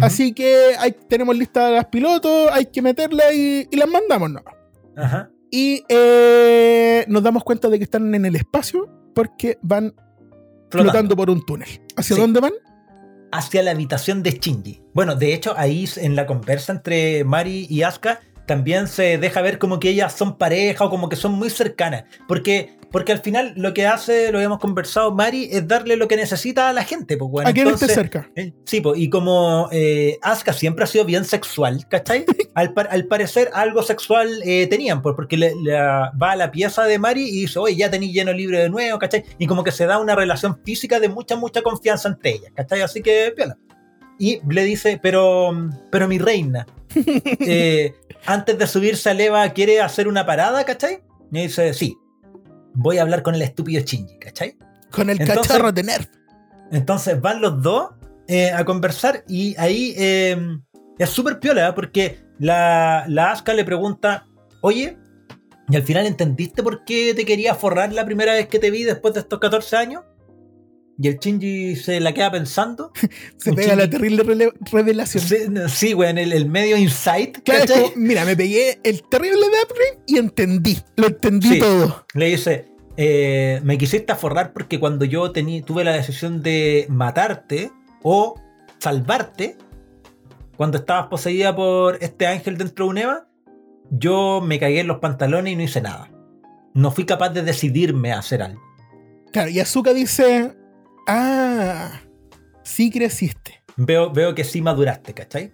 Así 0.00 0.32
que 0.32 0.72
hay, 0.78 0.92
tenemos 1.08 1.36
listas 1.36 1.70
las 1.70 1.86
pilotos, 1.86 2.48
hay 2.52 2.66
que 2.66 2.82
meterlas 2.82 3.32
y, 3.34 3.68
y 3.70 3.76
las 3.76 3.88
mandamos, 3.88 4.30
¿no? 4.30 4.42
Ajá. 4.96 5.30
Y 5.50 5.84
eh, 5.88 7.04
nos 7.08 7.22
damos 7.22 7.44
cuenta 7.44 7.68
de 7.68 7.78
que 7.78 7.84
están 7.84 8.12
en 8.14 8.24
el 8.26 8.34
espacio 8.36 8.90
porque 9.14 9.58
van 9.62 9.94
flotando, 10.70 10.90
Flotando. 10.92 11.16
por 11.16 11.30
un 11.30 11.44
túnel. 11.46 11.68
¿Hacia 11.96 12.16
Sí. 12.16 12.20
dónde 12.22 12.40
van? 12.40 12.52
hacia 13.32 13.62
la 13.62 13.72
habitación 13.72 14.22
de 14.22 14.30
Shinji. 14.32 14.82
Bueno, 14.94 15.14
de 15.14 15.34
hecho, 15.34 15.52
ahí 15.58 15.86
en 15.96 16.16
la 16.16 16.26
conversa 16.26 16.72
entre 16.72 17.22
Mari 17.24 17.66
y 17.68 17.82
Asuka 17.82 18.20
también 18.46 18.86
se 18.88 19.18
deja 19.18 19.42
ver 19.42 19.58
como 19.58 19.78
que 19.80 19.90
ellas 19.90 20.12
son 20.16 20.38
pareja 20.38 20.84
o 20.84 20.90
como 20.90 21.08
que 21.08 21.16
son 21.16 21.32
muy 21.32 21.50
cercanas. 21.50 22.04
Porque, 22.28 22.76
porque 22.92 23.12
al 23.12 23.18
final 23.18 23.52
lo 23.56 23.74
que 23.74 23.86
hace, 23.86 24.30
lo 24.32 24.38
habíamos 24.38 24.58
conversado, 24.60 25.12
Mari, 25.12 25.48
es 25.50 25.66
darle 25.66 25.96
lo 25.96 26.06
que 26.08 26.16
necesita 26.16 26.68
a 26.68 26.72
la 26.72 26.84
gente. 26.84 27.16
Pues, 27.16 27.30
bueno, 27.30 27.50
a 27.50 27.52
quien 27.52 27.68
esté 27.68 27.88
cerca. 27.88 28.30
eh, 28.36 28.52
Sí, 28.64 28.80
pues, 28.80 28.98
y 29.00 29.10
como 29.10 29.68
eh, 29.72 30.18
Asuka 30.22 30.52
siempre 30.52 30.84
ha 30.84 30.86
sido 30.86 31.04
bien 31.04 31.24
sexual, 31.24 31.86
¿cachai? 31.88 32.24
Al, 32.54 32.72
par- 32.72 32.88
al 32.90 33.04
parecer 33.06 33.50
algo 33.52 33.82
sexual 33.82 34.30
eh, 34.44 34.66
tenían, 34.68 35.02
pues, 35.02 35.14
porque 35.14 35.36
le, 35.36 35.52
le- 35.62 35.72
va 35.74 36.30
a 36.30 36.36
la 36.36 36.50
pieza 36.50 36.84
de 36.84 36.98
Mari 36.98 37.28
y 37.28 37.40
dice, 37.42 37.58
oye, 37.58 37.76
ya 37.76 37.90
tenéis 37.90 38.14
lleno 38.14 38.32
libre 38.32 38.60
de 38.60 38.70
nuevo, 38.70 38.98
¿cachai? 38.98 39.24
Y 39.38 39.46
como 39.46 39.62
que 39.62 39.72
se 39.72 39.84
da 39.84 39.98
una 39.98 40.14
relación 40.14 40.58
física 40.64 40.98
de 40.98 41.08
mucha, 41.10 41.36
mucha 41.36 41.60
confianza 41.62 42.08
entre 42.08 42.30
ellas, 42.30 42.52
¿cachai? 42.54 42.80
Así 42.80 43.02
que, 43.02 43.32
piola. 43.36 43.58
Y 44.18 44.40
le 44.48 44.64
dice, 44.64 44.98
pero, 45.02 45.50
pero 45.90 46.08
mi 46.08 46.16
reina, 46.18 46.66
eh, 47.40 47.92
antes 48.26 48.58
de 48.58 48.66
subirse 48.66 49.10
a 49.10 49.12
Eva, 49.12 49.48
¿quiere 49.50 49.80
hacer 49.80 50.08
una 50.08 50.26
parada, 50.26 50.64
¿cachai? 50.64 51.02
Y 51.32 51.42
dice, 51.42 51.72
sí, 51.74 51.96
voy 52.74 52.98
a 52.98 53.02
hablar 53.02 53.22
con 53.22 53.34
el 53.34 53.42
estúpido 53.42 53.82
Shinji, 53.82 54.18
¿cachai? 54.18 54.56
Con 54.90 55.10
el 55.10 55.20
Entonces- 55.20 55.46
cacharro 55.48 55.72
de 55.72 55.82
Nerf. 55.82 56.06
Entonces 56.72 57.20
van 57.20 57.40
los 57.40 57.62
dos 57.62 57.90
eh, 58.26 58.50
a 58.50 58.64
conversar 58.64 59.22
y 59.28 59.54
ahí 59.56 59.94
eh, 59.96 60.36
es 60.98 61.10
súper 61.10 61.38
piola 61.38 61.68
¿eh? 61.68 61.72
porque 61.74 62.18
la, 62.40 63.04
la 63.08 63.30
Asuka 63.30 63.54
le 63.54 63.64
pregunta, 63.64 64.26
oye, 64.62 64.98
¿y 65.68 65.76
al 65.76 65.82
final 65.84 66.06
entendiste 66.06 66.62
por 66.64 66.84
qué 66.84 67.14
te 67.14 67.24
quería 67.24 67.54
forrar 67.54 67.92
la 67.92 68.04
primera 68.04 68.32
vez 68.32 68.48
que 68.48 68.58
te 68.58 68.70
vi 68.72 68.82
después 68.82 69.14
de 69.14 69.20
estos 69.20 69.38
14 69.38 69.76
años? 69.76 70.02
Y 70.98 71.08
el 71.08 71.18
Shinji 71.18 71.76
se 71.76 72.00
la 72.00 72.14
queda 72.14 72.30
pensando. 72.30 72.90
Se 73.36 73.52
pega 73.52 73.74
Shinji- 73.74 73.76
la 73.76 73.90
terrible 73.90 74.52
revelación. 74.72 75.22
Sí, 75.22 75.36
sí, 75.68 75.92
güey, 75.92 76.10
en 76.10 76.18
el, 76.18 76.32
el 76.32 76.46
medio 76.46 76.76
insight, 76.78 77.38
Claro, 77.44 77.74
mira, 77.96 78.24
me 78.24 78.34
pegué 78.36 78.80
el 78.82 79.02
terrible 79.02 79.40
de 79.42 79.62
upgrade 79.64 79.98
y 80.06 80.16
entendí. 80.18 80.78
Lo 80.96 81.08
entendí 81.08 81.48
Sí. 81.50 81.58
todo. 81.58 82.06
Le 82.14 82.26
dice, 82.26 82.68
eh, 82.96 83.60
me 83.62 83.76
quisiste 83.76 84.14
forrar 84.14 84.54
porque 84.54 84.80
cuando 84.80 85.04
yo 85.04 85.32
tení, 85.32 85.60
tuve 85.62 85.84
la 85.84 85.92
decisión 85.92 86.42
de 86.42 86.86
matarte 86.88 87.70
o 88.02 88.40
salvarte, 88.78 89.56
cuando 90.56 90.78
estabas 90.78 91.08
poseída 91.08 91.54
por 91.54 91.98
este 92.02 92.26
ángel 92.26 92.56
dentro 92.56 92.86
de 92.86 92.90
un 92.90 92.98
Eva, 92.98 93.28
yo 93.90 94.40
me 94.42 94.58
cagué 94.58 94.80
en 94.80 94.86
los 94.86 94.98
pantalones 95.00 95.52
y 95.52 95.56
no 95.56 95.62
hice 95.62 95.82
nada. 95.82 96.10
No 96.72 96.90
fui 96.90 97.04
capaz 97.04 97.28
de 97.30 97.42
decidirme 97.42 98.12
a 98.12 98.18
hacer 98.20 98.40
algo. 98.42 98.62
Claro, 99.32 99.50
y 99.50 99.60
Azuka 99.60 99.92
dice: 99.92 100.54
Ah, 101.06 102.00
sí 102.62 102.90
creciste. 102.90 103.62
Veo, 103.76 104.10
veo 104.10 104.34
que 104.34 104.44
sí 104.44 104.60
maduraste, 104.62 105.14
¿cachai? 105.14 105.52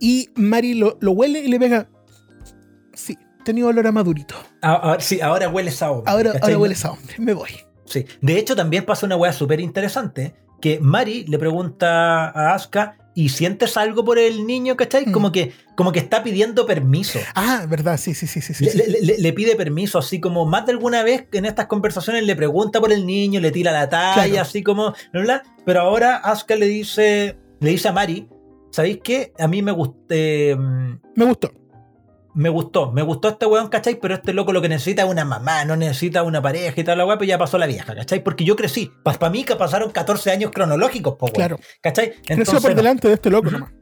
Y 0.00 0.30
Mari 0.34 0.74
lo, 0.74 0.98
lo 1.00 1.12
huele 1.12 1.40
y 1.40 1.48
le 1.48 1.58
pega. 1.58 1.88
Sí, 2.94 3.16
tenía 3.44 3.66
olor 3.66 3.86
a 3.86 3.92
madurito. 3.92 4.34
Ahora, 4.62 5.00
sí, 5.00 5.20
ahora 5.20 5.48
hueles 5.48 5.82
a 5.82 5.90
hombre. 5.90 6.10
Ahora, 6.12 6.32
ahora 6.42 6.58
hueles 6.58 6.84
a 6.84 6.92
hombre. 6.92 7.14
Me 7.18 7.32
voy. 7.32 7.50
Sí. 7.84 8.04
De 8.20 8.38
hecho, 8.38 8.56
también 8.56 8.84
pasa 8.84 9.06
una 9.06 9.16
weá 9.16 9.32
súper 9.32 9.60
interesante. 9.60 10.34
Que 10.60 10.78
Mari 10.80 11.24
le 11.24 11.38
pregunta 11.38 12.28
a 12.28 12.54
Asuka, 12.54 12.98
¿y 13.14 13.28
sientes 13.30 13.76
algo 13.76 14.04
por 14.04 14.18
el 14.18 14.46
niño, 14.46 14.76
cachai? 14.76 15.06
Mm. 15.06 15.12
Como, 15.12 15.32
que, 15.32 15.52
como 15.76 15.92
que 15.92 15.98
está 15.98 16.22
pidiendo 16.22 16.66
permiso. 16.66 17.18
Ah, 17.34 17.66
verdad, 17.68 17.98
sí, 17.98 18.14
sí, 18.14 18.26
sí, 18.26 18.40
sí. 18.40 18.54
sí, 18.54 18.68
Le, 19.18 19.32
pide 19.32 19.56
permiso, 19.56 19.98
así 19.98 20.20
como 20.20 20.46
más 20.46 20.66
de 20.66 20.72
alguna 20.72 21.02
vez 21.02 21.26
en 21.32 21.44
estas 21.44 21.66
conversaciones 21.66 22.24
le 22.24 22.36
pregunta 22.36 22.80
por 22.80 22.92
el 22.92 23.06
niño, 23.06 23.40
le 23.40 23.50
tira 23.50 23.72
la 23.72 23.88
talla, 23.88 24.24
Claro. 24.26 24.42
así 24.42 24.62
como, 24.62 24.94
bla, 25.12 25.22
bla. 25.22 25.42
pero 25.64 25.80
ahora 25.80 26.16
Asuka 26.16 26.56
le 26.56 26.66
dice, 26.66 27.36
le 27.60 27.70
dice 27.70 27.88
a 27.88 27.92
Mari, 27.92 28.28
¿sabéis 28.70 28.98
qué? 29.02 29.32
A 29.38 29.48
mí 29.48 29.62
me 29.62 29.72
gusté, 29.72 30.56
Me 31.16 31.24
gustó. 31.24 31.52
Me 32.34 32.48
gustó, 32.48 32.92
me 32.92 33.02
gustó 33.02 33.28
este 33.28 33.46
weón, 33.46 33.68
¿cachai? 33.68 33.98
Pero 34.00 34.14
este 34.14 34.32
loco 34.32 34.52
lo 34.52 34.62
que 34.62 34.68
necesita 34.68 35.02
es 35.02 35.08
una 35.10 35.24
mamá, 35.24 35.64
no 35.64 35.76
necesita 35.76 36.22
una 36.22 36.40
pareja 36.40 36.80
y 36.80 36.84
tal, 36.84 36.98
la 36.98 37.06
weá, 37.06 37.18
pues 37.18 37.28
ya 37.28 37.38
pasó 37.38 37.58
la 37.58 37.66
vieja, 37.66 37.94
¿cachai? 37.94 38.22
Porque 38.22 38.44
yo 38.44 38.54
crecí, 38.56 38.90
para 39.02 39.30
mí 39.30 39.44
que 39.44 39.56
pasaron 39.56 39.90
14 39.90 40.30
años 40.30 40.50
cronológicos, 40.52 41.14
po, 41.14 41.26
weón, 41.26 41.34
Claro. 41.34 41.58
¿cachai? 41.82 42.12
Creció 42.26 42.60
por 42.60 42.74
delante 42.74 43.08
de 43.08 43.14
este 43.14 43.30
loco 43.30 43.50
nomás. 43.50 43.72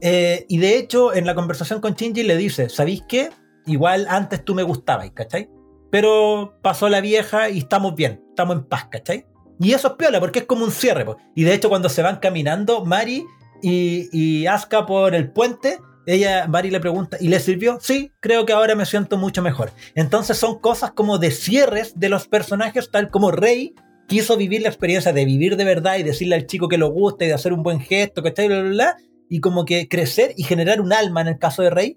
Eh, 0.00 0.44
y 0.48 0.58
de 0.58 0.76
hecho, 0.76 1.14
en 1.14 1.26
la 1.26 1.34
conversación 1.34 1.80
con 1.80 1.94
Shinji 1.94 2.22
le 2.24 2.36
dice, 2.36 2.68
¿sabéis 2.68 3.02
qué? 3.08 3.30
Igual 3.66 4.06
antes 4.10 4.44
tú 4.44 4.54
me 4.54 4.62
gustabas, 4.62 5.10
¿cachai? 5.12 5.48
Pero 5.90 6.58
pasó 6.62 6.88
la 6.88 7.00
vieja 7.00 7.48
y 7.50 7.58
estamos 7.58 7.94
bien, 7.94 8.22
estamos 8.30 8.56
en 8.56 8.64
paz, 8.64 8.86
¿cachai? 8.90 9.26
Y 9.60 9.72
eso 9.72 9.88
es 9.88 9.94
piola, 9.94 10.18
porque 10.20 10.40
es 10.40 10.44
como 10.46 10.64
un 10.64 10.72
cierre. 10.72 11.04
po. 11.04 11.16
Y 11.34 11.44
de 11.44 11.54
hecho, 11.54 11.68
cuando 11.68 11.88
se 11.88 12.02
van 12.02 12.16
caminando, 12.16 12.84
Mari 12.84 13.24
y, 13.62 14.08
y 14.12 14.46
Asuka 14.46 14.84
por 14.84 15.14
el 15.14 15.30
puente, 15.30 15.78
ella, 16.06 16.46
Mari 16.48 16.70
le 16.70 16.80
pregunta, 16.80 17.16
¿y 17.20 17.28
le 17.28 17.40
sirvió? 17.40 17.78
Sí, 17.80 18.12
creo 18.20 18.44
que 18.44 18.52
ahora 18.52 18.74
me 18.74 18.86
siento 18.86 19.16
mucho 19.16 19.42
mejor. 19.42 19.70
Entonces 19.94 20.36
son 20.36 20.58
cosas 20.58 20.92
como 20.92 21.18
de 21.18 21.30
cierres 21.30 21.98
de 21.98 22.08
los 22.08 22.28
personajes, 22.28 22.90
tal 22.90 23.10
como 23.10 23.30
Rey 23.30 23.74
quiso 24.06 24.36
vivir 24.36 24.62
la 24.62 24.68
experiencia 24.68 25.12
de 25.12 25.24
vivir 25.24 25.56
de 25.56 25.64
verdad 25.64 25.96
y 25.96 26.02
decirle 26.02 26.34
al 26.34 26.46
chico 26.46 26.68
que 26.68 26.78
lo 26.78 26.90
gusta 26.90 27.24
y 27.24 27.28
de 27.28 27.34
hacer 27.34 27.52
un 27.52 27.62
buen 27.62 27.80
gesto, 27.80 28.22
¿cachai? 28.22 28.48
Bla, 28.48 28.60
bla, 28.60 28.70
bla, 28.70 28.96
y 29.28 29.40
como 29.40 29.64
que 29.64 29.88
crecer 29.88 30.34
y 30.36 30.44
generar 30.44 30.80
un 30.80 30.92
alma 30.92 31.22
en 31.22 31.28
el 31.28 31.38
caso 31.38 31.62
de 31.62 31.70
Rey. 31.70 31.96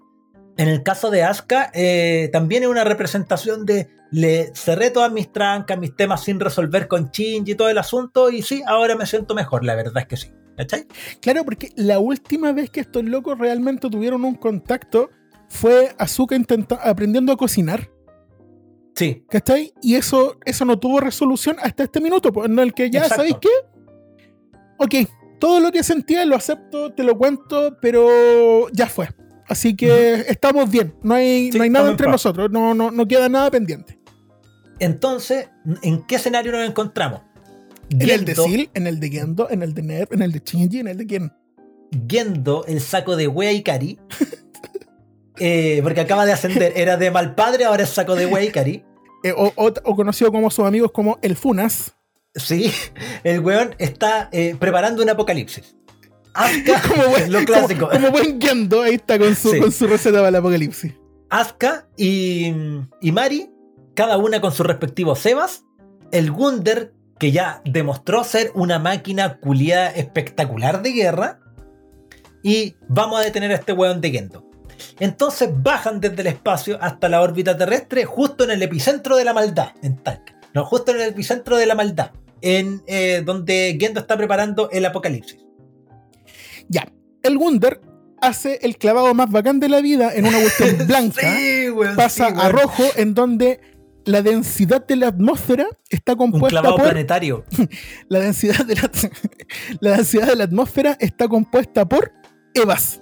En 0.56 0.68
el 0.68 0.82
caso 0.82 1.10
de 1.10 1.22
Asuka, 1.22 1.70
eh, 1.72 2.30
también 2.32 2.64
es 2.64 2.68
una 2.68 2.82
representación 2.82 3.64
de 3.64 3.88
le 4.10 4.52
cerré 4.54 4.90
todas 4.90 5.12
mis 5.12 5.30
trancas, 5.32 5.78
mis 5.78 5.94
temas 5.94 6.24
sin 6.24 6.40
resolver 6.40 6.88
con 6.88 7.10
Shinji 7.10 7.52
y 7.52 7.54
todo 7.54 7.68
el 7.68 7.78
asunto, 7.78 8.30
y 8.30 8.42
sí, 8.42 8.62
ahora 8.66 8.96
me 8.96 9.06
siento 9.06 9.34
mejor, 9.34 9.64
la 9.64 9.74
verdad 9.74 9.98
es 9.98 10.06
que 10.06 10.16
sí. 10.16 10.32
¿Cachai? 10.58 10.86
Claro, 11.20 11.44
porque 11.44 11.70
la 11.76 12.00
última 12.00 12.50
vez 12.50 12.68
que 12.68 12.80
estos 12.80 13.04
locos 13.04 13.38
realmente 13.38 13.88
tuvieron 13.88 14.24
un 14.24 14.34
contacto 14.34 15.08
fue 15.48 15.94
Azuka 15.98 16.36
aprendiendo 16.82 17.32
a 17.32 17.36
cocinar. 17.36 17.88
Sí, 18.96 19.24
¿Cachai? 19.28 19.72
Y 19.80 19.94
eso, 19.94 20.36
eso 20.44 20.64
no 20.64 20.76
tuvo 20.76 20.98
resolución 20.98 21.56
hasta 21.62 21.84
este 21.84 22.00
minuto, 22.00 22.32
en 22.44 22.58
el 22.58 22.74
que 22.74 22.90
ya, 22.90 23.02
Exacto. 23.02 23.16
¿sabéis 23.22 23.36
qué? 23.40 23.48
Ok, 24.78 25.08
todo 25.38 25.60
lo 25.60 25.70
que 25.70 25.84
sentía 25.84 26.24
lo 26.24 26.34
acepto, 26.34 26.92
te 26.92 27.04
lo 27.04 27.16
cuento, 27.16 27.78
pero 27.80 28.68
ya 28.72 28.86
fue. 28.88 29.08
Así 29.48 29.76
que 29.76 30.24
estamos 30.28 30.68
bien, 30.68 30.92
no 31.04 31.14
hay, 31.14 31.52
Sí, 31.52 31.58
no 31.58 31.62
hay 31.62 31.70
nada 31.70 31.86
en 31.86 31.92
entre 31.92 32.10
nosotros, 32.10 32.50
no, 32.50 32.74
no, 32.74 32.90
no 32.90 33.06
queda 33.06 33.28
nada 33.28 33.48
pendiente. 33.48 33.96
entonces, 34.80 35.50
¿en 35.82 36.04
qué 36.04 36.16
escenario 36.16 36.50
nos 36.50 36.68
encontramos? 36.68 37.22
En 37.90 38.02
el 38.10 38.24
de 38.24 38.34
Sil, 38.36 38.70
en 38.74 38.86
el 38.86 39.00
de 39.00 39.10
Gendo, 39.10 39.48
en 39.50 39.62
el 39.62 39.74
de 39.74 39.82
Nerf, 39.82 40.12
en 40.12 40.22
el 40.22 40.32
de 40.32 40.42
Shinji, 40.44 40.80
en 40.80 40.88
el 40.88 40.96
de 40.98 41.06
quién. 41.06 41.32
Gendo, 42.08 42.64
el 42.66 42.80
saco 42.80 43.16
de 43.16 43.28
wea 43.28 43.52
Ikari. 43.52 43.98
eh, 45.38 45.80
porque 45.82 46.00
acaba 46.00 46.26
de 46.26 46.32
ascender, 46.32 46.72
era 46.76 46.96
de 46.96 47.10
mal 47.10 47.34
padre, 47.34 47.64
ahora 47.64 47.84
es 47.84 47.90
saco 47.90 48.14
de 48.14 48.26
wea 48.26 48.44
Ikari. 48.44 48.84
Eh, 49.24 49.32
o, 49.36 49.52
o- 49.56 49.72
o 49.84 49.96
conocido 49.96 50.30
como 50.30 50.50
sus 50.50 50.64
amigos 50.64 50.92
como 50.92 51.18
el 51.22 51.36
Funas. 51.36 51.94
Sí, 52.34 52.70
el 53.24 53.40
weón 53.40 53.74
está 53.78 54.28
eh, 54.32 54.54
preparando 54.58 55.02
un 55.02 55.08
apocalipsis. 55.10 55.74
Asuka, 56.34 56.82
Como 56.88 57.08
buen, 57.08 57.32
lo 57.32 57.44
clásico. 57.44 57.88
Como, 57.88 58.00
como 58.00 58.10
buen 58.12 58.40
Gendo, 58.40 58.82
ahí 58.82 58.94
está 58.94 59.18
con 59.18 59.34
su, 59.34 59.50
Sí. 59.50 59.58
con 59.60 59.72
su 59.72 59.86
receta 59.88 60.18
para 60.18 60.28
el 60.28 60.36
apocalipsis. 60.36 60.92
Asuka 61.30 61.88
y, 61.96 62.52
y 63.00 63.12
Mari, 63.12 63.50
cada 63.94 64.18
una 64.18 64.40
con 64.40 64.52
su 64.52 64.62
respectivo 64.62 65.16
Sebas. 65.16 65.64
El 66.12 66.30
Gunder, 66.30 66.92
que 67.18 67.32
ya 67.32 67.62
demostró 67.64 68.24
ser 68.24 68.52
una 68.54 68.78
máquina 68.78 69.38
culiada 69.38 69.90
espectacular 69.90 70.82
de 70.82 70.92
guerra. 70.92 71.40
Y 72.42 72.76
vamos 72.88 73.20
a 73.20 73.24
detener 73.24 73.50
a 73.50 73.56
este 73.56 73.72
weón 73.72 74.00
de 74.00 74.10
Gendo. 74.10 74.48
Entonces 75.00 75.50
bajan 75.52 76.00
desde 76.00 76.20
el 76.20 76.28
espacio 76.28 76.78
hasta 76.80 77.08
la 77.08 77.20
órbita 77.20 77.56
terrestre, 77.56 78.04
justo 78.04 78.44
en 78.44 78.52
el 78.52 78.62
epicentro 78.62 79.16
de 79.16 79.24
la 79.24 79.32
maldad, 79.32 79.70
en 79.82 79.96
Talca. 79.96 80.38
No, 80.54 80.64
justo 80.64 80.92
en 80.92 81.00
el 81.00 81.08
epicentro 81.08 81.56
de 81.56 81.66
la 81.66 81.74
maldad, 81.74 82.12
en 82.40 82.82
eh, 82.86 83.22
donde 83.24 83.76
Gendo 83.78 84.00
está 84.00 84.16
preparando 84.16 84.70
el 84.70 84.84
apocalipsis. 84.86 85.44
Ya, 86.68 86.86
el 87.22 87.36
Wunder 87.36 87.80
hace 88.20 88.58
el 88.62 88.76
clavado 88.78 89.14
más 89.14 89.30
bacán 89.30 89.60
de 89.60 89.68
la 89.68 89.80
vida 89.80 90.14
en 90.14 90.26
una 90.26 90.40
cuestión 90.40 90.76
blanca. 90.86 91.36
Sí, 91.36 91.70
weón, 91.70 91.96
pasa 91.96 92.28
sí, 92.30 92.34
a 92.36 92.48
rojo, 92.48 92.84
en 92.96 93.14
donde 93.14 93.60
la 94.08 94.22
densidad 94.22 94.86
de 94.86 94.96
la 94.96 95.08
atmósfera 95.08 95.66
está 95.90 96.12
Un 96.12 96.18
compuesta 96.18 96.48
clavado 96.60 96.76
por. 96.76 96.84
planetario. 96.84 97.44
La 98.08 98.20
densidad, 98.20 98.64
de 98.64 98.74
la, 98.76 98.90
la 99.80 99.90
densidad 99.96 100.26
de 100.28 100.36
la 100.36 100.44
atmósfera 100.44 100.96
está 101.00 101.28
compuesta 101.28 101.86
por 101.88 102.12
Evas. 102.54 103.00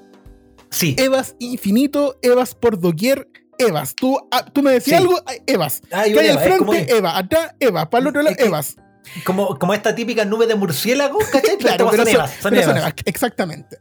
Sí. 0.70 0.96
Evas 0.98 1.36
infinito, 1.38 2.18
Evas 2.22 2.54
por 2.54 2.78
doquier, 2.80 3.28
Evas. 3.58 3.94
Tú, 3.94 4.18
ah, 4.32 4.44
tú 4.44 4.62
me 4.62 4.72
decías 4.72 5.00
Sí. 5.00 5.06
algo, 5.06 5.20
ah, 5.26 5.32
Evas. 5.46 5.80
Hay 5.92 6.12
¿Qué 6.12 6.18
un 6.18 6.24
hay 6.24 6.30
al 6.30 6.36
Eva, 6.38 6.44
es 6.46 6.58
como 6.58 6.72
frente? 6.72 6.92
que- 6.92 6.98
Eva. 6.98 7.18
Atrás, 7.18 7.54
Eva. 7.60 7.88
Para 7.90 8.02
el 8.02 8.08
otro 8.08 8.22
lado, 8.22 8.32
Es 8.36 8.42
que- 8.42 8.48
Evas. 8.48 8.76
como, 9.24 9.56
como 9.58 9.72
esta 9.74 9.94
típica 9.94 10.24
nube 10.24 10.46
de 10.46 10.56
murciélago, 10.56 11.18
¿cachai? 11.32 11.56
Claro, 11.58 11.88
pero 11.90 12.04
son 12.04 12.14
evas, 12.14 12.30
son 12.40 12.50
pero 12.50 12.62
son 12.64 12.70
evas. 12.76 12.82
evas, 12.90 12.94
exactamente. 13.04 13.78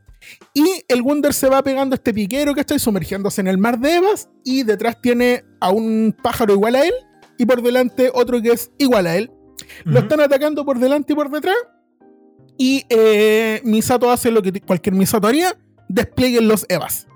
Y 0.54 0.84
el 0.88 1.02
Wunder 1.02 1.34
se 1.34 1.50
va 1.50 1.62
pegando 1.64 1.94
a 1.94 1.98
este 1.98 2.14
piquero, 2.14 2.54
¿cachai? 2.56 2.80
Sumergiéndose 2.80 3.42
en 3.42 3.48
el 3.48 3.58
mar 3.60 3.78
de 3.80 3.96
Evas. 3.98 4.28
Y 4.44 4.64
detrás 4.64 5.00
tiene 5.02 5.44
a 5.60 5.70
un 5.72 6.16
pájaro 6.24 6.54
igual 6.54 6.76
a 6.76 6.84
él. 6.86 6.94
Y 7.38 7.46
por 7.46 7.62
delante 7.62 8.12
otro 8.14 8.42
que 8.42 8.52
es 8.52 8.72
igual 8.78 9.08
a 9.08 9.16
él. 9.18 9.32
Lo 9.84 10.00
están 10.00 10.20
atacando 10.22 10.66
por 10.66 10.80
delante 10.80 11.14
y 11.14 11.16
por 11.16 11.30
detrás. 11.30 11.56
Y 12.58 12.84
eh, 12.90 13.62
Misato 13.64 14.10
hace 14.10 14.32
lo 14.32 14.42
que 14.42 14.62
cualquier 14.62 14.96
Misato 14.96 15.28
haría: 15.28 15.56
desplieguen 15.90 16.48
los 16.48 16.66
Evas. 16.70 17.08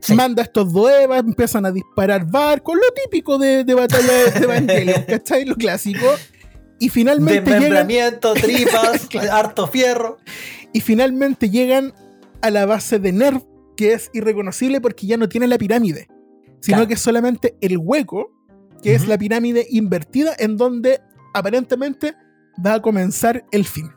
Sí. 0.00 0.14
Manda 0.14 0.42
a 0.42 0.44
estos 0.44 0.72
dos 0.72 0.90
Evas, 0.90 1.20
empiezan 1.20 1.64
a 1.64 1.70
disparar 1.70 2.28
barcos, 2.28 2.74
lo 2.74 2.92
típico 3.04 3.38
de, 3.38 3.62
de 3.62 3.74
batalla 3.74 4.12
de 4.32 4.38
Evangelion, 4.44 5.02
¿cachai? 5.08 5.44
Lo 5.44 5.54
clásico. 5.54 6.06
Y 6.80 6.88
finalmente 6.88 7.48
llegan, 7.60 7.86
tripas, 8.34 9.08
harto 9.30 9.68
fierro. 9.68 10.18
y 10.72 10.80
finalmente 10.80 11.48
llegan 11.50 11.92
a 12.40 12.50
la 12.50 12.66
base 12.66 12.98
de 12.98 13.12
Nerv, 13.12 13.44
que 13.76 13.92
es 13.92 14.10
irreconocible 14.12 14.80
porque 14.80 15.06
ya 15.06 15.16
no 15.16 15.28
tiene 15.28 15.46
la 15.46 15.58
pirámide, 15.58 16.08
sino 16.60 16.78
Claro. 16.78 16.88
que 16.88 16.94
es 16.94 17.00
solamente 17.00 17.56
el 17.60 17.78
hueco, 17.78 18.32
que 18.82 18.94
es 18.94 19.06
la 19.06 19.16
pirámide 19.16 19.66
invertida, 19.70 20.34
en 20.38 20.56
donde 20.56 21.00
aparentemente 21.34 22.14
va 22.64 22.74
a 22.74 22.82
comenzar 22.82 23.44
el 23.52 23.64
fin. 23.64 23.90